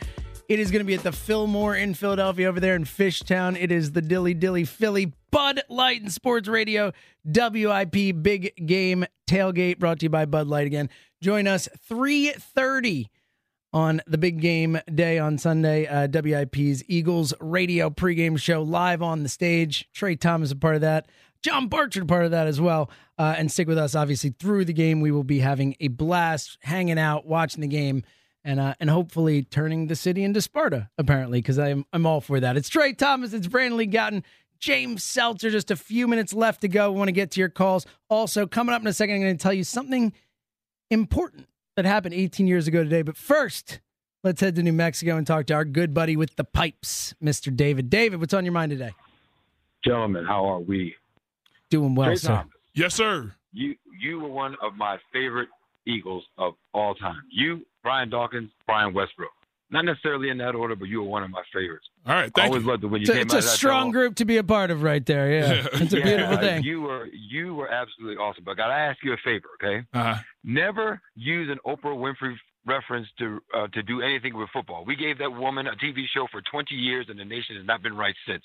It 0.53 0.61
is 0.61 0.71
going 0.71 0.81
to 0.81 0.85
be 0.85 0.93
at 0.93 1.03
the 1.03 1.13
Fillmore 1.13 1.75
in 1.75 1.95
Philadelphia 1.95 2.47
over 2.47 2.61
there 2.61 2.77
in 2.77 2.85
Fishtown. 2.85 3.57
It 3.59 3.73
is 3.73 3.93
the 3.93 4.03
Dilly 4.03 4.35
Dilly 4.35 4.67
Philly 4.67 5.15
Bud 5.31 5.63
Light 5.71 6.03
and 6.03 6.13
Sports 6.13 6.47
Radio 6.47 6.93
WIP 7.25 8.23
Big 8.23 8.67
Game 8.67 9.07
Tailgate 9.27 9.79
brought 9.79 10.01
to 10.01 10.05
you 10.05 10.11
by 10.11 10.27
Bud 10.27 10.49
Light 10.49 10.67
again. 10.67 10.91
Join 11.23 11.47
us 11.47 11.71
330 11.89 13.09
on 13.73 14.03
the 14.07 14.19
big 14.19 14.43
game 14.43 14.79
day 14.95 15.19
on 15.19 15.39
Sunday. 15.39 15.87
Uh, 15.87 16.07
WIP's 16.09 16.83
Eagles 16.87 17.33
radio 17.41 17.89
pregame 17.89 18.39
show 18.39 18.61
live 18.61 19.01
on 19.01 19.23
the 19.23 19.31
stage. 19.31 19.89
Trey 19.95 20.17
Thomas 20.17 20.53
a 20.53 20.57
part 20.57 20.75
of 20.75 20.83
that. 20.83 21.09
John 21.41 21.71
Barcher 21.71 22.07
part 22.07 22.27
of 22.27 22.31
that 22.33 22.47
as 22.47 22.61
well. 22.61 22.91
Uh, 23.17 23.35
and 23.39 23.51
stick 23.51 23.69
with 23.69 23.79
us, 23.79 23.95
obviously, 23.95 24.35
through 24.39 24.67
the 24.67 24.75
game. 24.75 25.01
We 25.01 25.13
will 25.13 25.25
be 25.25 25.39
having 25.39 25.77
a 25.81 25.89
blast, 25.89 26.59
hanging 26.61 26.99
out, 26.99 27.27
watching 27.27 27.63
the 27.63 27.69
game, 27.69 28.03
and 28.45 28.59
uh, 28.61 28.75
and 28.81 28.91
hopefully 28.91 29.43
turning 29.45 29.87
the 29.87 29.97
city 29.97 30.25
into 30.25 30.41
Sparta. 30.41 30.89
Apparently, 30.99 31.41
because 31.41 31.59
I'm 31.59 31.85
I'm 31.93 32.07
all 32.07 32.21
for 32.21 32.41
that. 32.41 32.57
It's 32.57 32.69
Trey 32.69 32.93
Thomas. 32.93 33.33
It's 33.33 33.47
Brandon 33.47 33.79
Lee 33.79 33.87
Gowton. 33.87 34.23
James 34.59 35.03
Seltzer. 35.03 35.51
Just 35.51 35.71
a 35.71 35.77
few 35.77 36.07
minutes 36.07 36.33
left 36.33 36.61
to 36.61 36.69
go. 36.69 36.93
We 36.93 36.99
want 36.99 37.09
to 37.09 37.13
get 37.13 37.31
to 37.33 37.41
your 37.41 37.49
calls. 37.49 37.85
Also, 38.09 38.47
coming 38.47 38.75
up 38.75 38.81
in 38.81 38.87
a 38.87 38.93
second, 38.93 39.17
I'm 39.17 39.21
going 39.23 39.37
to 39.37 39.43
tell 39.43 39.53
you 39.53 39.65
something 39.65 40.13
important 40.91 41.49
that 41.77 41.85
happened 41.85 42.15
18 42.15 42.47
years 42.47 42.69
ago 42.69 42.85
today. 42.85 43.03
But 43.03 43.17
first, 43.17 43.81
let's 44.23 44.41
head 44.41 44.55
to 44.57 44.63
New 44.63 44.73
Mexico 44.73 45.17
and 45.17 45.27
talk 45.27 45.47
to 45.47 45.55
our 45.55 45.65
good 45.65 45.93
buddy 45.95 46.17
with 46.17 46.37
the 46.37 46.45
pipes, 46.45 47.15
Mr. 47.23 47.55
David. 47.55 47.91
David, 47.91 48.21
what's 48.21 48.35
on 48.35 48.45
your 48.45 48.53
mind 48.53 48.71
today? 48.71 48.93
Gentlemen, 49.85 50.25
how 50.25 50.45
are 50.47 50.61
we? 50.61 50.95
Doing 51.71 51.95
well, 51.95 52.09
Trey 52.09 52.17
sir. 52.17 52.29
Thomas, 52.29 52.53
Yes, 52.75 52.95
sir. 52.95 53.33
you 53.53 53.75
you 54.01 54.21
were 54.21 54.29
one 54.29 54.57
of 54.63 54.75
my 54.77 54.99
favorite 55.13 55.49
Eagles 55.87 56.25
of 56.39 56.55
all 56.73 56.95
time. 56.95 57.23
You, 57.31 57.67
Brian 57.83 58.11
Dawkins, 58.11 58.51
Brian 58.67 58.93
Westbrook. 58.95 59.31
Not 59.71 59.87
necessarily 59.87 60.29
in 60.29 60.37
that 60.39 60.55
order, 60.55 60.77
but 60.77 60.89
you 60.89 60.99
were 61.03 61.09
one 61.09 61.23
of 61.23 61.31
my 61.31 61.43
favorites. 61.51 61.87
All 62.07 62.15
right, 62.15 62.31
I 62.37 62.45
always 62.47 62.63
you. 62.63 62.69
loved 62.69 62.85
it 62.85 62.89
when 62.89 63.01
you 63.01 63.05
It's 63.05 63.11
a, 63.11 63.13
came 63.15 63.23
it's 63.23 63.33
out 63.33 63.37
a 63.37 63.39
of 63.39 63.45
that 63.45 63.51
strong 63.53 63.85
door. 63.91 64.03
group 64.03 64.17
to 64.17 64.27
be 64.27 64.37
a 64.37 64.45
part 64.45 64.71
of 64.71 64.83
right 64.83 65.05
there. 65.07 65.31
Yeah, 65.33 65.67
it's 65.73 65.93
a 65.95 65.99
Yeah, 65.99 66.05
beautiful 66.05 66.37
thing. 66.37 66.63
You 66.63 66.83
were 66.83 67.07
you 67.07 67.55
were 67.55 67.69
absolutely 67.71 68.17
awesome. 68.19 68.45
But 68.45 68.51
I 68.53 68.55
gotta 68.57 68.75
ask 68.75 68.99
you 69.03 69.15
a 69.15 69.17
favor, 69.25 69.47
okay? 69.63 69.87
Uh-huh. 69.95 70.17
Never 70.45 71.01
use 71.15 71.49
an 71.51 71.59
Oprah 71.67 71.97
Winfrey 71.97 72.35
reference 72.67 73.09
to 73.19 73.41
uh, 73.55 73.69
to 73.69 73.83
do 73.83 74.03
anything 74.03 74.37
with 74.37 74.51
football. 74.53 74.85
We 74.85 74.95
gave 74.95 75.17
that 75.19 75.33
woman 75.33 75.67
a 75.67 75.73
TV 75.77 76.05
show 76.15 76.27
for 76.31 76.43
20 76.43 76.75
years, 76.75 77.07
and 77.09 77.19
the 77.19 77.25
nation 77.25 77.57
has 77.57 77.65
not 77.65 77.83
been 77.83 77.97
right 77.97 78.15
since. 78.29 78.43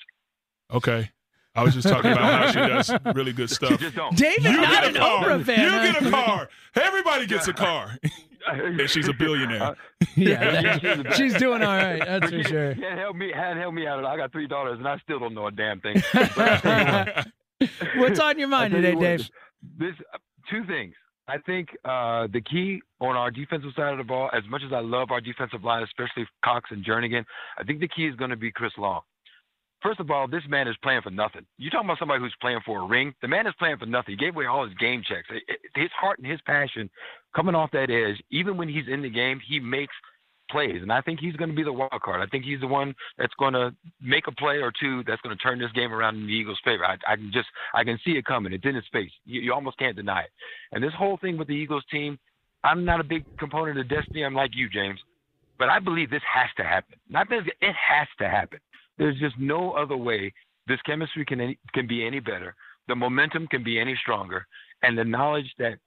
Okay. 0.72 1.10
I 1.58 1.64
was 1.64 1.74
just 1.74 1.88
talking 1.88 2.12
about 2.12 2.24
how 2.24 2.52
she 2.52 2.60
does 2.60 3.16
really 3.16 3.34
good 3.34 3.50
stuff. 3.58 3.80
just. 3.80 3.96
David, 4.16 4.44
you 4.44 4.62
not 4.62 4.70
get 4.70 4.84
a 4.84 4.88
an 4.90 4.94
car. 4.96 5.26
Oprah 5.26 5.46
fan, 5.46 5.60
You 5.86 5.92
get 5.94 6.06
a 6.06 6.10
car. 6.12 6.50
Everybody 6.76 7.26
gets 7.26 7.48
a 7.48 7.54
car. 7.54 7.98
and 8.48 8.90
she's 8.90 9.08
a 9.08 9.14
billionaire. 9.14 9.76
Yeah, 10.16 10.62
that- 10.62 11.14
she's 11.16 11.34
doing 11.36 11.64
all 11.64 11.76
right. 11.76 12.00
That's 12.06 12.30
for 12.32 12.44
sure. 12.44 12.76
Can't 12.76 13.00
help 13.00 13.16
me. 13.16 13.32
Can't 13.34 13.58
help 13.60 13.74
me 13.74 13.88
out. 13.88 14.06
I 14.06 14.16
got 14.18 14.32
three 14.32 14.48
daughters, 14.48 14.78
and 14.78 14.88
I 14.88 14.98
still 15.00 15.20
don't 15.20 15.34
know 15.34 15.48
a 15.48 15.52
damn 15.52 15.80
thing. 15.82 16.02
But 16.14 16.38
I 16.40 16.58
tell 16.60 16.80
you 16.80 17.68
what, 17.68 17.98
What's 17.98 18.20
on 18.20 18.38
your 18.40 18.48
mind 18.48 18.74
today, 18.74 18.92
you 18.92 18.98
what, 18.98 19.04
Dave? 19.04 19.30
This 19.80 19.96
uh, 20.14 20.18
two 20.52 20.64
things. 20.66 20.94
I 21.28 21.40
think 21.40 21.70
uh, 21.84 22.28
the 22.32 22.42
key 22.42 22.80
on 23.02 23.16
our 23.18 23.32
defensive 23.32 23.72
side 23.76 23.92
of 23.92 23.98
the 23.98 24.04
ball, 24.04 24.30
as 24.34 24.44
much 24.50 24.62
as 24.66 24.72
I 24.72 24.80
love 24.80 25.10
our 25.12 25.20
defensive 25.20 25.64
line, 25.64 25.84
especially 25.84 26.26
Cox 26.46 26.70
and 26.72 26.86
Jernigan, 26.86 27.26
I 27.58 27.64
think 27.64 27.80
the 27.80 27.88
key 27.88 28.06
is 28.08 28.16
going 28.16 28.30
to 28.30 28.38
be 28.38 28.52
Chris 28.52 28.72
Long. 28.78 29.02
First 29.82 30.00
of 30.00 30.10
all, 30.10 30.28
this 30.28 30.44
man 30.50 30.68
is 30.68 30.76
playing 30.82 31.02
for 31.02 31.12
nothing. 31.12 31.46
You 31.58 31.70
talking 31.70 31.88
about 31.88 32.00
somebody 32.00 32.20
who's 32.20 32.36
playing 32.42 32.60
for 32.66 32.82
a 32.82 32.86
ring? 32.86 33.14
The 33.22 33.28
man 33.28 33.46
is 33.46 33.54
playing 33.60 33.78
for 33.78 33.86
nothing. 33.86 34.18
He 34.18 34.26
gave 34.26 34.36
away 34.36 34.46
all 34.46 34.66
his 34.66 34.74
game 34.76 35.04
checks. 35.08 35.28
His 35.76 35.92
heart 35.92 36.18
and 36.20 36.30
his 36.30 36.42
passion 36.46 36.90
coming 37.36 37.56
off 37.56 37.72
that 37.72 37.92
edge. 37.92 38.22
Even 38.32 38.58
when 38.58 38.68
he's 38.68 38.88
in 38.88 39.02
the 39.02 39.10
game, 39.10 39.40
he 39.48 39.60
makes 39.60 39.94
plays, 40.50 40.82
and 40.82 40.92
I 40.92 41.02
think 41.02 41.20
he's 41.20 41.36
going 41.36 41.50
to 41.50 41.56
be 41.56 41.64
the 41.64 41.74
wild 41.74 42.02
card. 42.04 42.22
I 42.22 42.26
think 42.28 42.46
he's 42.46 42.62
the 42.62 42.68
one 42.68 42.96
that's 43.18 43.34
going 43.40 43.54
to 43.54 43.76
make 44.02 44.28
a 44.28 44.32
play 44.32 44.58
or 44.58 44.72
two 44.80 45.04
that's 45.06 45.22
going 45.22 45.36
to 45.36 45.44
turn 45.44 45.60
this 45.60 45.72
game 45.74 45.94
around 45.94 46.16
in 46.16 46.26
the 46.26 46.34
Eagles' 46.34 46.60
favor. 46.64 46.86
I, 46.86 46.96
I 47.08 47.16
can 47.16 47.32
just 47.34 47.48
I 47.74 47.84
can 47.84 48.00
see 48.06 48.12
it 48.12 48.26
coming. 48.26 48.54
It's 48.54 48.66
in 48.66 48.76
his 48.76 48.86
face. 48.92 49.12
You, 49.26 49.42
you 49.42 49.54
almost 49.54 49.78
can't 49.78 49.96
deny 49.96 50.22
it. 50.22 50.32
And 50.72 50.84
this 50.84 50.94
whole 50.98 51.18
thing 51.18 51.38
with 51.38 51.48
the 51.48 51.54
Eagles 51.54 51.84
team, 51.92 52.18
I'm 52.64 52.86
not 52.86 53.00
a 53.00 53.04
big 53.04 53.26
component 53.38 53.80
of 53.80 53.90
destiny. 53.90 54.24
I'm 54.24 54.34
like 54.34 54.52
you, 54.54 54.70
James, 54.70 55.00
but 55.60 55.70
I 55.70 55.80
believe 55.80 56.10
this 56.10 56.22
has 56.34 56.50
to 56.58 56.64
happen. 56.64 56.98
Not 57.10 57.30
that 57.30 57.42
it 57.62 57.76
has 57.76 58.08
to 58.20 58.30
happen. 58.30 58.60
There's 58.98 59.20
just 59.20 59.38
no 59.38 59.72
other 59.74 59.98
way 59.98 60.34
this 60.68 60.82
chemistry 60.86 61.26
can 61.26 61.40
any, 61.40 61.60
can 61.74 61.88
be 61.88 62.06
any 62.06 62.20
better. 62.20 62.56
The 62.88 62.96
momentum 62.96 63.48
can 63.48 63.64
be 63.64 63.80
any 63.80 63.98
stronger, 64.02 64.46
and 64.82 64.98
the 64.98 65.04
knowledge 65.04 65.54
that's 65.58 65.80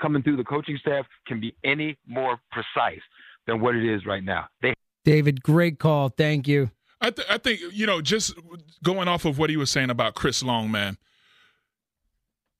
coming 0.00 0.22
through 0.22 0.36
the 0.36 0.44
coaching 0.44 0.78
staff 0.80 1.06
can 1.26 1.40
be 1.40 1.54
any 1.64 1.96
more 2.06 2.38
precise 2.50 3.00
than 3.46 3.60
what 3.60 3.74
it 3.74 3.84
is 3.84 4.06
right 4.06 4.24
now. 4.24 4.46
They 4.62 4.74
David, 5.04 5.42
great 5.42 5.78
call. 5.78 6.10
Thank 6.10 6.46
you. 6.46 6.70
I, 7.00 7.10
th- 7.10 7.26
I 7.30 7.38
think 7.38 7.60
you 7.72 7.86
know, 7.86 8.00
just 8.00 8.34
going 8.82 9.08
off 9.08 9.24
of 9.24 9.38
what 9.38 9.50
he 9.50 9.56
was 9.56 9.70
saying 9.70 9.90
about 9.90 10.14
Chris 10.14 10.42
Long, 10.42 10.70
man. 10.70 10.98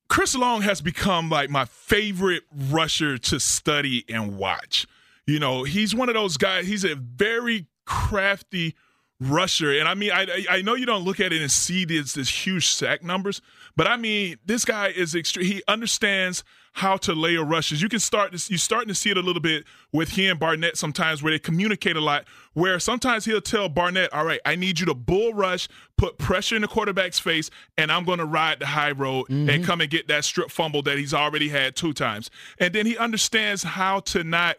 Chris 0.08 0.34
Long 0.34 0.62
has 0.62 0.80
become 0.80 1.30
like 1.30 1.50
my 1.50 1.64
favorite 1.64 2.42
rusher 2.52 3.16
to 3.18 3.38
study 3.38 4.04
and 4.08 4.36
watch. 4.36 4.86
You 5.26 5.38
know, 5.38 5.62
he's 5.62 5.94
one 5.94 6.08
of 6.08 6.14
those 6.14 6.36
guys. 6.36 6.66
He's 6.66 6.84
a 6.84 6.96
very 6.96 7.66
crafty 7.86 8.74
rusher, 9.20 9.72
and 9.78 9.86
I 9.86 9.94
mean, 9.94 10.10
I 10.12 10.46
I 10.50 10.62
know 10.62 10.74
you 10.74 10.86
don't 10.86 11.04
look 11.04 11.20
at 11.20 11.32
it 11.32 11.40
and 11.40 11.50
see 11.50 11.84
this 11.84 12.14
this 12.14 12.46
huge 12.46 12.68
sack 12.68 13.02
numbers, 13.02 13.42
but 13.76 13.86
I 13.86 13.96
mean, 13.96 14.38
this 14.44 14.64
guy 14.64 14.88
is 14.88 15.14
extreme. 15.14 15.46
He 15.46 15.62
understands 15.68 16.42
how 16.72 16.96
to 16.96 17.12
layer 17.12 17.44
rushes. 17.44 17.82
You 17.82 17.88
can 17.88 17.98
start 17.98 18.32
to 18.32 18.50
you're 18.50 18.58
starting 18.58 18.88
to 18.88 18.94
see 18.94 19.10
it 19.10 19.16
a 19.16 19.22
little 19.22 19.42
bit 19.42 19.64
with 19.92 20.10
he 20.10 20.28
and 20.28 20.38
Barnett 20.38 20.76
sometimes 20.76 21.22
where 21.22 21.32
they 21.32 21.38
communicate 21.38 21.96
a 21.96 22.00
lot. 22.00 22.24
Where 22.54 22.78
sometimes 22.78 23.24
he'll 23.24 23.40
tell 23.40 23.68
Barnett, 23.68 24.12
"All 24.12 24.24
right, 24.24 24.40
I 24.44 24.56
need 24.56 24.80
you 24.80 24.86
to 24.86 24.94
bull 24.94 25.34
rush, 25.34 25.68
put 25.96 26.16
pressure 26.18 26.56
in 26.56 26.62
the 26.62 26.68
quarterback's 26.68 27.18
face, 27.18 27.50
and 27.76 27.92
I'm 27.92 28.04
going 28.04 28.18
to 28.18 28.24
ride 28.24 28.60
the 28.60 28.66
high 28.66 28.92
road 28.92 29.28
and 29.28 29.48
mm-hmm. 29.48 29.64
come 29.64 29.80
and 29.80 29.90
get 29.90 30.08
that 30.08 30.24
strip 30.24 30.50
fumble 30.50 30.82
that 30.82 30.98
he's 30.98 31.14
already 31.14 31.48
had 31.48 31.76
two 31.76 31.92
times." 31.92 32.30
And 32.58 32.74
then 32.74 32.86
he 32.86 32.96
understands 32.96 33.62
how 33.62 34.00
to 34.00 34.24
not 34.24 34.56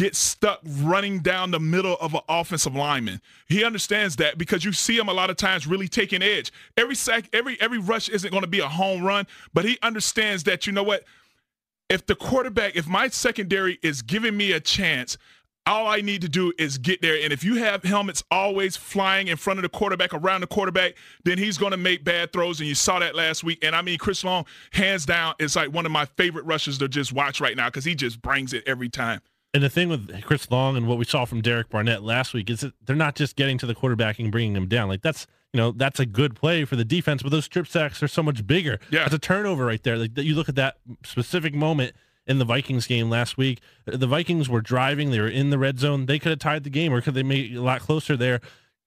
get 0.00 0.16
stuck 0.16 0.60
running 0.78 1.20
down 1.20 1.50
the 1.50 1.60
middle 1.60 1.94
of 2.00 2.14
an 2.14 2.20
offensive 2.26 2.74
lineman. 2.74 3.20
He 3.48 3.62
understands 3.62 4.16
that 4.16 4.38
because 4.38 4.64
you 4.64 4.72
see 4.72 4.96
him 4.96 5.10
a 5.10 5.12
lot 5.12 5.28
of 5.28 5.36
times 5.36 5.66
really 5.66 5.88
taking 5.88 6.22
edge. 6.22 6.50
Every 6.78 6.94
sack, 6.94 7.28
every 7.34 7.60
every 7.60 7.76
rush 7.76 8.08
isn't 8.08 8.30
going 8.30 8.40
to 8.40 8.48
be 8.48 8.60
a 8.60 8.68
home 8.68 9.02
run, 9.02 9.26
but 9.52 9.66
he 9.66 9.78
understands 9.82 10.44
that 10.44 10.66
you 10.66 10.72
know 10.72 10.82
what? 10.82 11.04
If 11.90 12.06
the 12.06 12.14
quarterback, 12.14 12.76
if 12.76 12.88
my 12.88 13.08
secondary 13.08 13.78
is 13.82 14.00
giving 14.00 14.38
me 14.38 14.52
a 14.52 14.60
chance, 14.60 15.18
all 15.66 15.86
I 15.86 16.00
need 16.00 16.22
to 16.22 16.30
do 16.30 16.50
is 16.56 16.78
get 16.78 17.02
there. 17.02 17.22
And 17.22 17.30
if 17.30 17.44
you 17.44 17.56
have 17.56 17.82
helmets 17.82 18.24
always 18.30 18.78
flying 18.78 19.28
in 19.28 19.36
front 19.36 19.58
of 19.58 19.64
the 19.64 19.68
quarterback, 19.68 20.14
around 20.14 20.40
the 20.40 20.46
quarterback, 20.46 20.94
then 21.24 21.36
he's 21.36 21.58
going 21.58 21.72
to 21.72 21.76
make 21.76 22.04
bad 22.04 22.32
throws. 22.32 22.60
And 22.60 22.68
you 22.68 22.74
saw 22.74 23.00
that 23.00 23.14
last 23.14 23.44
week. 23.44 23.62
And 23.62 23.76
I 23.76 23.82
mean, 23.82 23.98
Chris 23.98 24.24
Long, 24.24 24.46
hands 24.72 25.04
down, 25.04 25.34
is 25.38 25.56
like 25.56 25.74
one 25.74 25.84
of 25.84 25.92
my 25.92 26.06
favorite 26.06 26.46
rushers 26.46 26.78
to 26.78 26.88
just 26.88 27.12
watch 27.12 27.38
right 27.38 27.56
now 27.56 27.68
because 27.68 27.84
he 27.84 27.94
just 27.94 28.22
brings 28.22 28.54
it 28.54 28.62
every 28.66 28.88
time. 28.88 29.20
And 29.52 29.62
the 29.64 29.68
thing 29.70 29.88
with 29.88 30.22
Chris 30.22 30.48
Long 30.50 30.76
and 30.76 30.86
what 30.86 30.96
we 30.98 31.04
saw 31.04 31.24
from 31.24 31.40
Derek 31.40 31.70
Barnett 31.70 32.02
last 32.04 32.32
week 32.34 32.48
is 32.50 32.60
that 32.60 32.72
they're 32.86 32.94
not 32.94 33.16
just 33.16 33.34
getting 33.34 33.58
to 33.58 33.66
the 33.66 33.74
quarterback 33.74 34.18
and 34.20 34.30
bringing 34.30 34.54
him 34.54 34.68
down. 34.68 34.88
Like 34.88 35.02
that's 35.02 35.26
you 35.52 35.58
know 35.58 35.72
that's 35.72 35.98
a 35.98 36.06
good 36.06 36.36
play 36.36 36.64
for 36.64 36.76
the 36.76 36.84
defense, 36.84 37.22
but 37.22 37.32
those 37.32 37.46
strip 37.46 37.66
sacks 37.66 38.00
are 38.02 38.08
so 38.08 38.22
much 38.22 38.46
bigger. 38.46 38.78
Yeah, 38.90 39.04
it's 39.06 39.14
a 39.14 39.18
turnover 39.18 39.66
right 39.66 39.82
there. 39.82 39.96
Like 39.96 40.16
you 40.16 40.34
look 40.36 40.48
at 40.48 40.54
that 40.54 40.76
specific 41.04 41.52
moment 41.52 41.94
in 42.28 42.38
the 42.38 42.44
Vikings 42.44 42.86
game 42.86 43.10
last 43.10 43.36
week. 43.36 43.60
The 43.86 44.06
Vikings 44.06 44.48
were 44.48 44.60
driving; 44.60 45.10
they 45.10 45.18
were 45.18 45.26
in 45.28 45.50
the 45.50 45.58
red 45.58 45.80
zone. 45.80 46.06
They 46.06 46.20
could 46.20 46.30
have 46.30 46.38
tied 46.38 46.62
the 46.62 46.70
game, 46.70 46.92
or 46.92 47.00
could 47.00 47.14
they 47.14 47.24
make 47.24 47.50
it 47.50 47.56
a 47.56 47.62
lot 47.62 47.80
closer 47.80 48.16
there. 48.16 48.40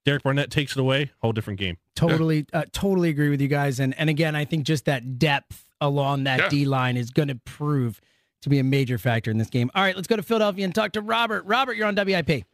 Derek 0.06 0.23
Barnett 0.23 0.49
takes 0.52 0.76
it 0.76 0.80
away, 0.80 1.11
whole 1.22 1.31
different 1.34 1.60
game. 1.60 1.77
Totally, 1.95 2.45
uh, 2.53 2.65
totally 2.73 3.10
agree 3.10 3.30
with 3.30 3.41
you 3.41 3.48
guys. 3.49 3.80
And 3.81 3.94
and 3.98 4.10
again, 4.10 4.34
I 4.35 4.45
think 4.45 4.64
just 4.64 4.85
that 4.85 5.19
depth 5.19 5.65
along 5.81 6.23
that 6.23 6.40
Yeah. 6.40 6.49
D 6.49 6.65
line 6.65 6.95
is 6.95 7.10
going 7.10 7.27
to 7.27 7.35
prove 7.35 7.99
to 8.43 8.49
be 8.49 8.59
a 8.59 8.63
major 8.63 8.97
factor 8.97 9.31
in 9.31 9.37
this 9.37 9.49
game. 9.49 9.71
All 9.73 9.81
right, 9.83 9.95
let's 9.95 10.07
go 10.07 10.15
to 10.15 10.23
Philadelphia 10.23 10.65
and 10.65 10.75
talk 10.75 10.91
to 10.93 11.01
Robert. 11.01 11.45
Robert, 11.45 11.75
you're 11.75 11.87
on 11.87 11.95
WIP. 11.95 12.45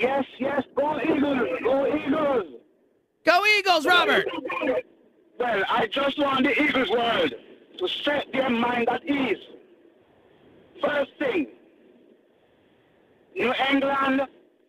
Yes, 0.00 0.24
yes, 0.38 0.62
go 0.74 1.00
Eagles, 1.00 1.48
go 1.62 1.86
Eagles. 1.86 2.44
Go 3.24 3.46
Eagles, 3.58 3.86
Robert. 3.86 4.26
Well, 5.38 5.62
I 5.68 5.86
just 5.86 6.18
want 6.18 6.44
the 6.44 6.60
Eagles 6.60 6.90
world 6.90 7.34
to 7.78 7.88
set 7.88 8.32
their 8.32 8.50
mind 8.50 8.88
at 8.88 9.04
ease. 9.08 9.36
First 10.82 11.10
thing, 11.18 11.46
New 13.36 13.52
England 13.70 14.22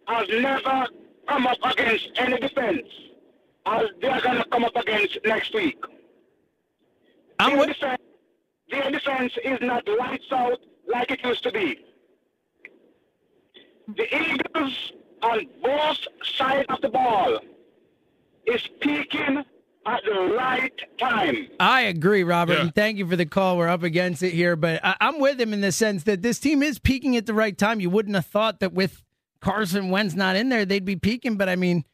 has 0.08 0.28
never 0.30 0.88
come 1.28 1.48
up 1.48 1.58
against 1.64 2.10
any 2.18 2.38
defense 2.40 2.88
as 3.66 3.88
they're 4.02 4.22
going 4.22 4.38
to 4.38 4.46
come 4.52 4.64
up 4.64 4.76
against 4.76 5.18
next 5.26 5.54
week. 5.54 5.84
I'm 7.40 7.58
Their, 7.58 7.68
defense, 7.68 8.02
their 8.80 8.92
defense 8.92 9.34
is 9.44 9.60
not 9.62 9.88
lights 9.88 10.32
out 10.32 10.60
like 10.88 11.12
it 11.12 11.24
used 11.24 11.44
to 11.44 11.52
be. 11.52 11.80
The 13.96 14.16
Eagles 14.16 14.94
on 15.22 15.46
both 15.62 15.98
sides 16.24 16.68
of 16.70 16.82
the 16.82 16.90
ball 16.90 17.40
is 18.46 18.68
peaking 18.80 19.44
at 19.86 20.04
the 20.04 20.36
right 20.38 20.74
time. 21.00 21.48
I 21.60 21.82
agree, 21.82 22.24
Robert, 22.24 22.60
and 22.60 22.76
thank 22.76 22.98
you 22.98 23.08
for 23.08 23.16
the 23.16 23.26
call. 23.26 23.58
We're 23.58 23.68
up 23.68 23.84
against 23.84 24.22
it 24.22 24.32
here, 24.32 24.56
but 24.56 24.84
I, 24.84 24.96
I'm 25.02 25.20
with 25.20 25.40
him 25.42 25.54
in 25.54 25.62
the 25.62 25.72
sense 25.72 26.04
that 26.04 26.22
this 26.22 26.40
team 26.40 26.62
is 26.62 26.80
peaking 26.80 27.16
at 27.18 27.26
the 27.26 27.34
right 27.34 27.58
time. 27.58 27.80
You 27.80 27.90
wouldn't 27.90 28.16
have 28.16 28.26
thought 28.26 28.60
that 28.60 28.74
with 28.74 29.04
Carson 29.42 29.90
Wentz 29.90 30.16
not 30.16 30.36
in 30.36 30.50
there, 30.50 30.66
they'd 30.66 30.86
be 30.86 30.96
peaking, 30.96 31.38
but 31.38 31.50
I 31.50 31.56
mean, 31.56 31.86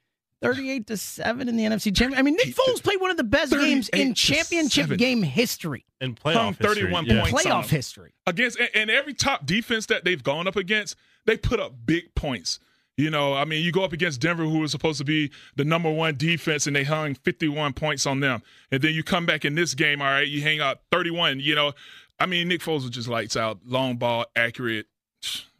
38 0.45 0.87
to 0.87 0.97
7 0.97 1.49
in 1.49 1.55
the 1.55 1.63
NFC 1.63 1.95
Championship. 1.95 2.19
I 2.19 2.21
mean, 2.21 2.35
Nick 2.35 2.55
Foles 2.55 2.83
played 2.83 3.01
one 3.01 3.11
of 3.11 3.17
the 3.17 3.23
best 3.23 3.51
games 3.51 3.89
in 3.89 4.13
championship 4.13 4.85
7. 4.85 4.97
game 4.97 5.23
history. 5.23 5.85
And 6.01 6.19
From 6.19 6.53
31 6.53 7.05
points. 7.07 7.31
Playoff 7.31 7.69
history. 7.69 8.13
Against 8.27 8.59
and, 8.59 8.69
and 8.75 8.89
every 8.89 9.13
top 9.13 9.45
defense 9.45 9.85
that 9.87 10.03
they've 10.03 10.21
gone 10.21 10.47
up 10.47 10.55
against, 10.55 10.95
they 11.25 11.37
put 11.37 11.59
up 11.59 11.73
big 11.85 12.13
points. 12.15 12.59
You 12.97 13.09
know, 13.09 13.33
I 13.33 13.43
mean, 13.43 13.63
you 13.63 13.73
go 13.73 13.83
up 13.83 13.91
against 13.91 14.21
Denver, 14.21 14.43
who 14.43 14.59
was 14.59 14.71
supposed 14.71 14.99
to 14.99 15.03
be 15.03 15.31
the 15.57 15.65
number 15.65 15.91
one 15.91 16.15
defense, 16.15 16.65
and 16.65 16.73
they 16.73 16.85
hung 16.85 17.15
51 17.15 17.73
points 17.73 18.05
on 18.05 18.21
them. 18.21 18.41
And 18.71 18.81
then 18.81 18.93
you 18.93 19.03
come 19.03 19.25
back 19.25 19.43
in 19.43 19.55
this 19.55 19.73
game, 19.73 20.01
all 20.01 20.07
right, 20.07 20.27
you 20.27 20.41
hang 20.41 20.61
out 20.61 20.79
31. 20.91 21.41
You 21.41 21.55
know, 21.55 21.73
I 22.19 22.25
mean, 22.25 22.47
Nick 22.47 22.61
Foles 22.61 22.83
was 22.83 22.91
just 22.91 23.09
lights 23.09 23.35
out, 23.35 23.59
long 23.65 23.97
ball, 23.97 24.25
accurate. 24.35 24.85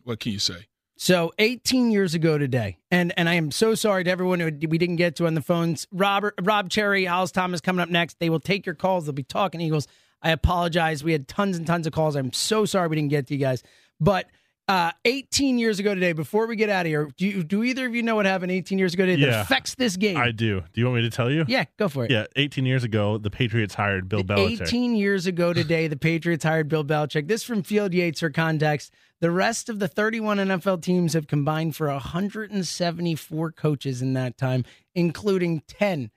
What 0.04 0.22
can 0.22 0.32
you 0.32 0.40
say? 0.40 0.68
So 0.98 1.34
18 1.40 1.92
years 1.92 2.14
ago 2.14 2.38
today, 2.38 2.78
and 2.90 3.14
and 3.18 3.28
I 3.28 3.34
am 3.34 3.52
so 3.52 3.76
sorry 3.76 4.06
to 4.06 4.10
everyone 4.10 4.40
who 4.40 4.46
we 4.68 4.78
didn't 4.78 4.96
get 4.96 5.18
to 5.18 5.28
on 5.28 5.34
the 5.34 5.42
phones. 5.42 5.88
Robert, 5.92 6.36
Rob 6.42 6.70
Cherry, 6.70 7.04
Hollis 7.04 7.32
Thomas 7.32 7.60
coming 7.60 7.82
up 7.82 7.90
next. 7.90 8.20
They 8.20 8.30
will 8.30 8.40
take 8.40 8.66
your 8.66 8.76
calls. 8.76 9.06
They'll 9.06 9.14
be 9.14 9.24
talking 9.24 9.60
Eagles. 9.60 9.88
I 10.22 10.32
apologize. 10.32 11.04
We 11.04 11.12
had 11.12 11.28
tons 11.28 11.58
and 11.58 11.68
tons 11.68 11.86
of 11.86 11.92
calls. 11.92 12.16
I'm 12.16 12.32
so 12.32 12.66
sorry 12.66 12.88
we 12.88 12.96
didn't 12.96 13.10
get 13.10 13.28
to 13.28 13.34
you 13.34 13.40
guys. 13.40 13.62
But 14.00 14.28
uh, 14.68 14.92
18 15.06 15.60
years 15.60 15.78
ago 15.80 15.94
today, 15.94 16.12
before 16.14 16.48
we 16.48 16.56
get 16.56 16.70
out 16.70 16.86
of 16.86 16.90
here, 16.90 17.08
do 17.18 17.28
you, 17.28 17.44
do 17.44 17.64
either 17.64 17.86
of 17.86 17.94
you 17.96 18.02
know 18.02 18.16
what 18.16 18.26
happened 18.26 18.52
18 18.52 18.80
years 18.80 18.94
ago 18.96 19.06
today 19.06 19.22
that 19.22 19.28
Yeah. 19.32 19.42
affects 19.42 19.76
this 19.76 19.96
game? 19.96 20.18
I 20.18 20.32
do. 20.32 20.62
Do 20.74 20.82
you 20.82 20.86
want 20.86 20.98
me 20.98 21.02
to 21.04 21.10
tell 21.16 21.30
you? 21.30 21.46
Yeah, 21.48 21.66
go 21.78 21.88
for 21.88 22.06
it. 22.06 22.12
Yeah, 22.12 22.26
18 22.36 22.66
years 22.66 22.84
ago, 22.84 23.18
the 23.20 23.30
Patriots 23.30 23.76
hired 23.76 24.10
Bill 24.10 24.24
Belichick. 24.24 24.62
18 24.64 24.96
years 24.96 25.28
ago 25.28 25.54
today, 25.54 25.88
the 25.88 25.98
Patriots 25.98 26.44
hired 26.44 26.68
Bill 26.68 26.84
Belichick. 26.84 27.28
This 27.28 27.44
from 27.44 27.62
Field 27.62 27.94
Yates 27.94 28.20
for 28.22 28.30
context. 28.32 28.92
The 29.22 29.32
rest 29.32 29.70
of 29.70 29.80
the 29.80 29.88
31 29.88 30.38
NFL 30.40 30.82
teams 30.82 31.14
have 31.14 31.28
combined 31.28 31.76
for 31.76 31.88
174 31.88 33.52
coaches 33.52 34.02
in 34.02 34.14
that 34.14 34.38
time, 34.38 34.66
including 34.94 35.62
10 35.68 36.12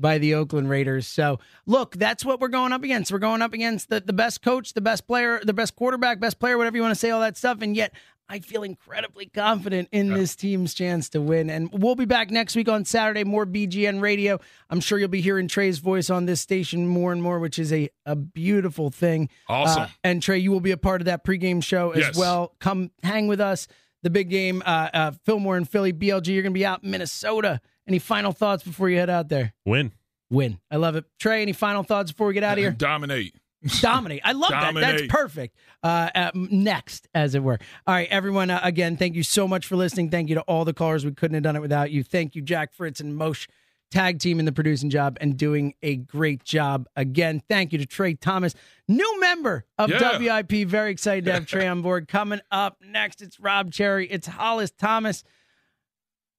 by 0.00 0.18
the 0.18 0.34
Oakland 0.34 0.68
Raiders. 0.70 1.06
So, 1.06 1.38
look, 1.66 1.94
that's 1.96 2.24
what 2.24 2.40
we're 2.40 2.48
going 2.48 2.72
up 2.72 2.82
against. 2.82 3.12
We're 3.12 3.18
going 3.18 3.42
up 3.42 3.52
against 3.52 3.88
the, 3.90 4.00
the 4.00 4.12
best 4.12 4.42
coach, 4.42 4.72
the 4.74 4.80
best 4.80 5.06
player, 5.06 5.40
the 5.44 5.52
best 5.52 5.76
quarterback, 5.76 6.20
best 6.20 6.38
player, 6.38 6.56
whatever 6.58 6.76
you 6.76 6.82
want 6.82 6.92
to 6.94 6.98
say, 7.00 7.10
all 7.10 7.20
that 7.20 7.36
stuff. 7.36 7.58
And 7.62 7.76
yet, 7.76 7.92
I 8.28 8.38
feel 8.38 8.62
incredibly 8.62 9.26
confident 9.26 9.88
in 9.90 10.14
this 10.14 10.36
team's 10.36 10.72
chance 10.72 11.08
to 11.10 11.20
win. 11.20 11.50
And 11.50 11.68
we'll 11.72 11.96
be 11.96 12.04
back 12.04 12.30
next 12.30 12.54
week 12.54 12.68
on 12.68 12.84
Saturday, 12.84 13.24
more 13.24 13.44
BGN 13.44 14.00
radio. 14.00 14.38
I'm 14.70 14.78
sure 14.78 15.00
you'll 15.00 15.08
be 15.08 15.20
hearing 15.20 15.48
Trey's 15.48 15.78
voice 15.80 16.10
on 16.10 16.26
this 16.26 16.40
station 16.40 16.86
more 16.86 17.12
and 17.12 17.20
more, 17.20 17.40
which 17.40 17.58
is 17.58 17.72
a, 17.72 17.88
a 18.06 18.14
beautiful 18.14 18.90
thing. 18.90 19.30
Awesome. 19.48 19.82
Uh, 19.82 19.88
and 20.04 20.22
Trey, 20.22 20.38
you 20.38 20.52
will 20.52 20.60
be 20.60 20.70
a 20.70 20.76
part 20.76 21.00
of 21.00 21.06
that 21.06 21.24
pregame 21.24 21.60
show 21.60 21.90
as 21.90 21.98
Yes. 21.98 22.16
well. 22.16 22.54
Come 22.60 22.92
hang 23.02 23.26
with 23.26 23.40
us. 23.40 23.66
The 24.04 24.10
big 24.10 24.30
game, 24.30 24.62
uh, 24.64 24.88
uh, 24.94 25.10
Fillmore 25.26 25.56
and 25.56 25.68
Philly, 25.68 25.92
BLG, 25.92 26.28
you're 26.28 26.42
going 26.42 26.52
to 26.54 26.58
be 26.58 26.64
out 26.64 26.84
in 26.84 26.90
Minnesota. 26.92 27.60
Any 27.90 27.98
final 27.98 28.30
thoughts 28.30 28.62
before 28.62 28.88
you 28.88 28.98
head 28.98 29.10
out 29.10 29.28
there? 29.28 29.52
Win. 29.66 29.90
Win. 30.30 30.60
I 30.70 30.76
love 30.76 30.94
it. 30.94 31.06
Trey, 31.18 31.42
any 31.42 31.52
final 31.52 31.82
thoughts 31.82 32.12
before 32.12 32.28
we 32.28 32.34
get 32.34 32.44
out 32.44 32.52
of 32.52 32.58
here? 32.62 32.70
Dominate. 32.70 33.34
Dominate. 33.80 34.20
I 34.24 34.30
love 34.30 34.50
that. 34.50 34.74
That's 34.74 35.02
perfect. 35.08 35.56
Uh, 35.82 36.08
uh, 36.14 36.30
next, 36.34 37.08
as 37.16 37.34
it 37.34 37.42
were. 37.42 37.58
All 37.88 37.94
right, 37.94 38.06
everyone. 38.08 38.48
Uh, 38.48 38.60
again, 38.62 38.96
thank 38.96 39.16
you 39.16 39.24
so 39.24 39.48
much 39.48 39.66
for 39.66 39.74
listening. 39.74 40.08
Thank 40.08 40.28
you 40.28 40.36
to 40.36 40.42
all 40.42 40.64
the 40.64 40.72
callers. 40.72 41.04
We 41.04 41.10
couldn't 41.10 41.34
have 41.34 41.42
done 41.42 41.56
it 41.56 41.60
without 41.62 41.90
you. 41.90 42.04
Thank 42.04 42.36
you, 42.36 42.42
Jack 42.42 42.72
Fritz 42.72 43.00
and 43.00 43.18
Moshe, 43.20 43.48
tag 43.90 44.20
team 44.20 44.38
in 44.38 44.44
the 44.44 44.52
producing 44.52 44.88
job 44.88 45.18
and 45.20 45.36
doing 45.36 45.74
a 45.82 45.96
great 45.96 46.44
job. 46.44 46.86
Again, 46.94 47.42
thank 47.48 47.72
you 47.72 47.78
to 47.80 47.86
Trey 47.86 48.14
Thomas, 48.14 48.54
new 48.86 49.18
member 49.20 49.64
of 49.78 49.90
Yeah. 49.90 50.16
WIP. 50.16 50.64
Very 50.68 50.92
excited 50.92 51.24
to 51.24 51.32
have 51.32 51.46
Trey 51.46 51.66
on 51.66 51.82
board. 51.82 52.06
Coming 52.06 52.40
up 52.52 52.76
next, 52.88 53.20
it's 53.20 53.40
Rob 53.40 53.72
Cherry. 53.72 54.06
It's 54.08 54.28
Hollis 54.28 54.70
Thomas 54.70 55.24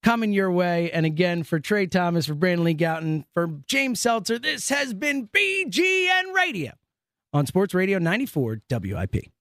coming 0.03 0.33
your 0.33 0.51
way. 0.51 0.91
And 0.91 1.05
again, 1.05 1.43
for 1.43 1.59
Trey 1.59 1.87
Thomas, 1.87 2.25
for 2.25 2.35
Brandon 2.35 2.65
Lee 2.65 2.75
Gowton, 2.75 3.25
for 3.33 3.59
James 3.67 3.99
Seltzer, 3.99 4.39
this 4.39 4.69
has 4.69 4.93
been 4.93 5.27
BGN 5.27 6.33
Radio 6.35 6.73
on 7.33 7.45
Sports 7.45 7.73
Radio 7.73 7.99
94 7.99 8.61
WIP. 8.69 9.31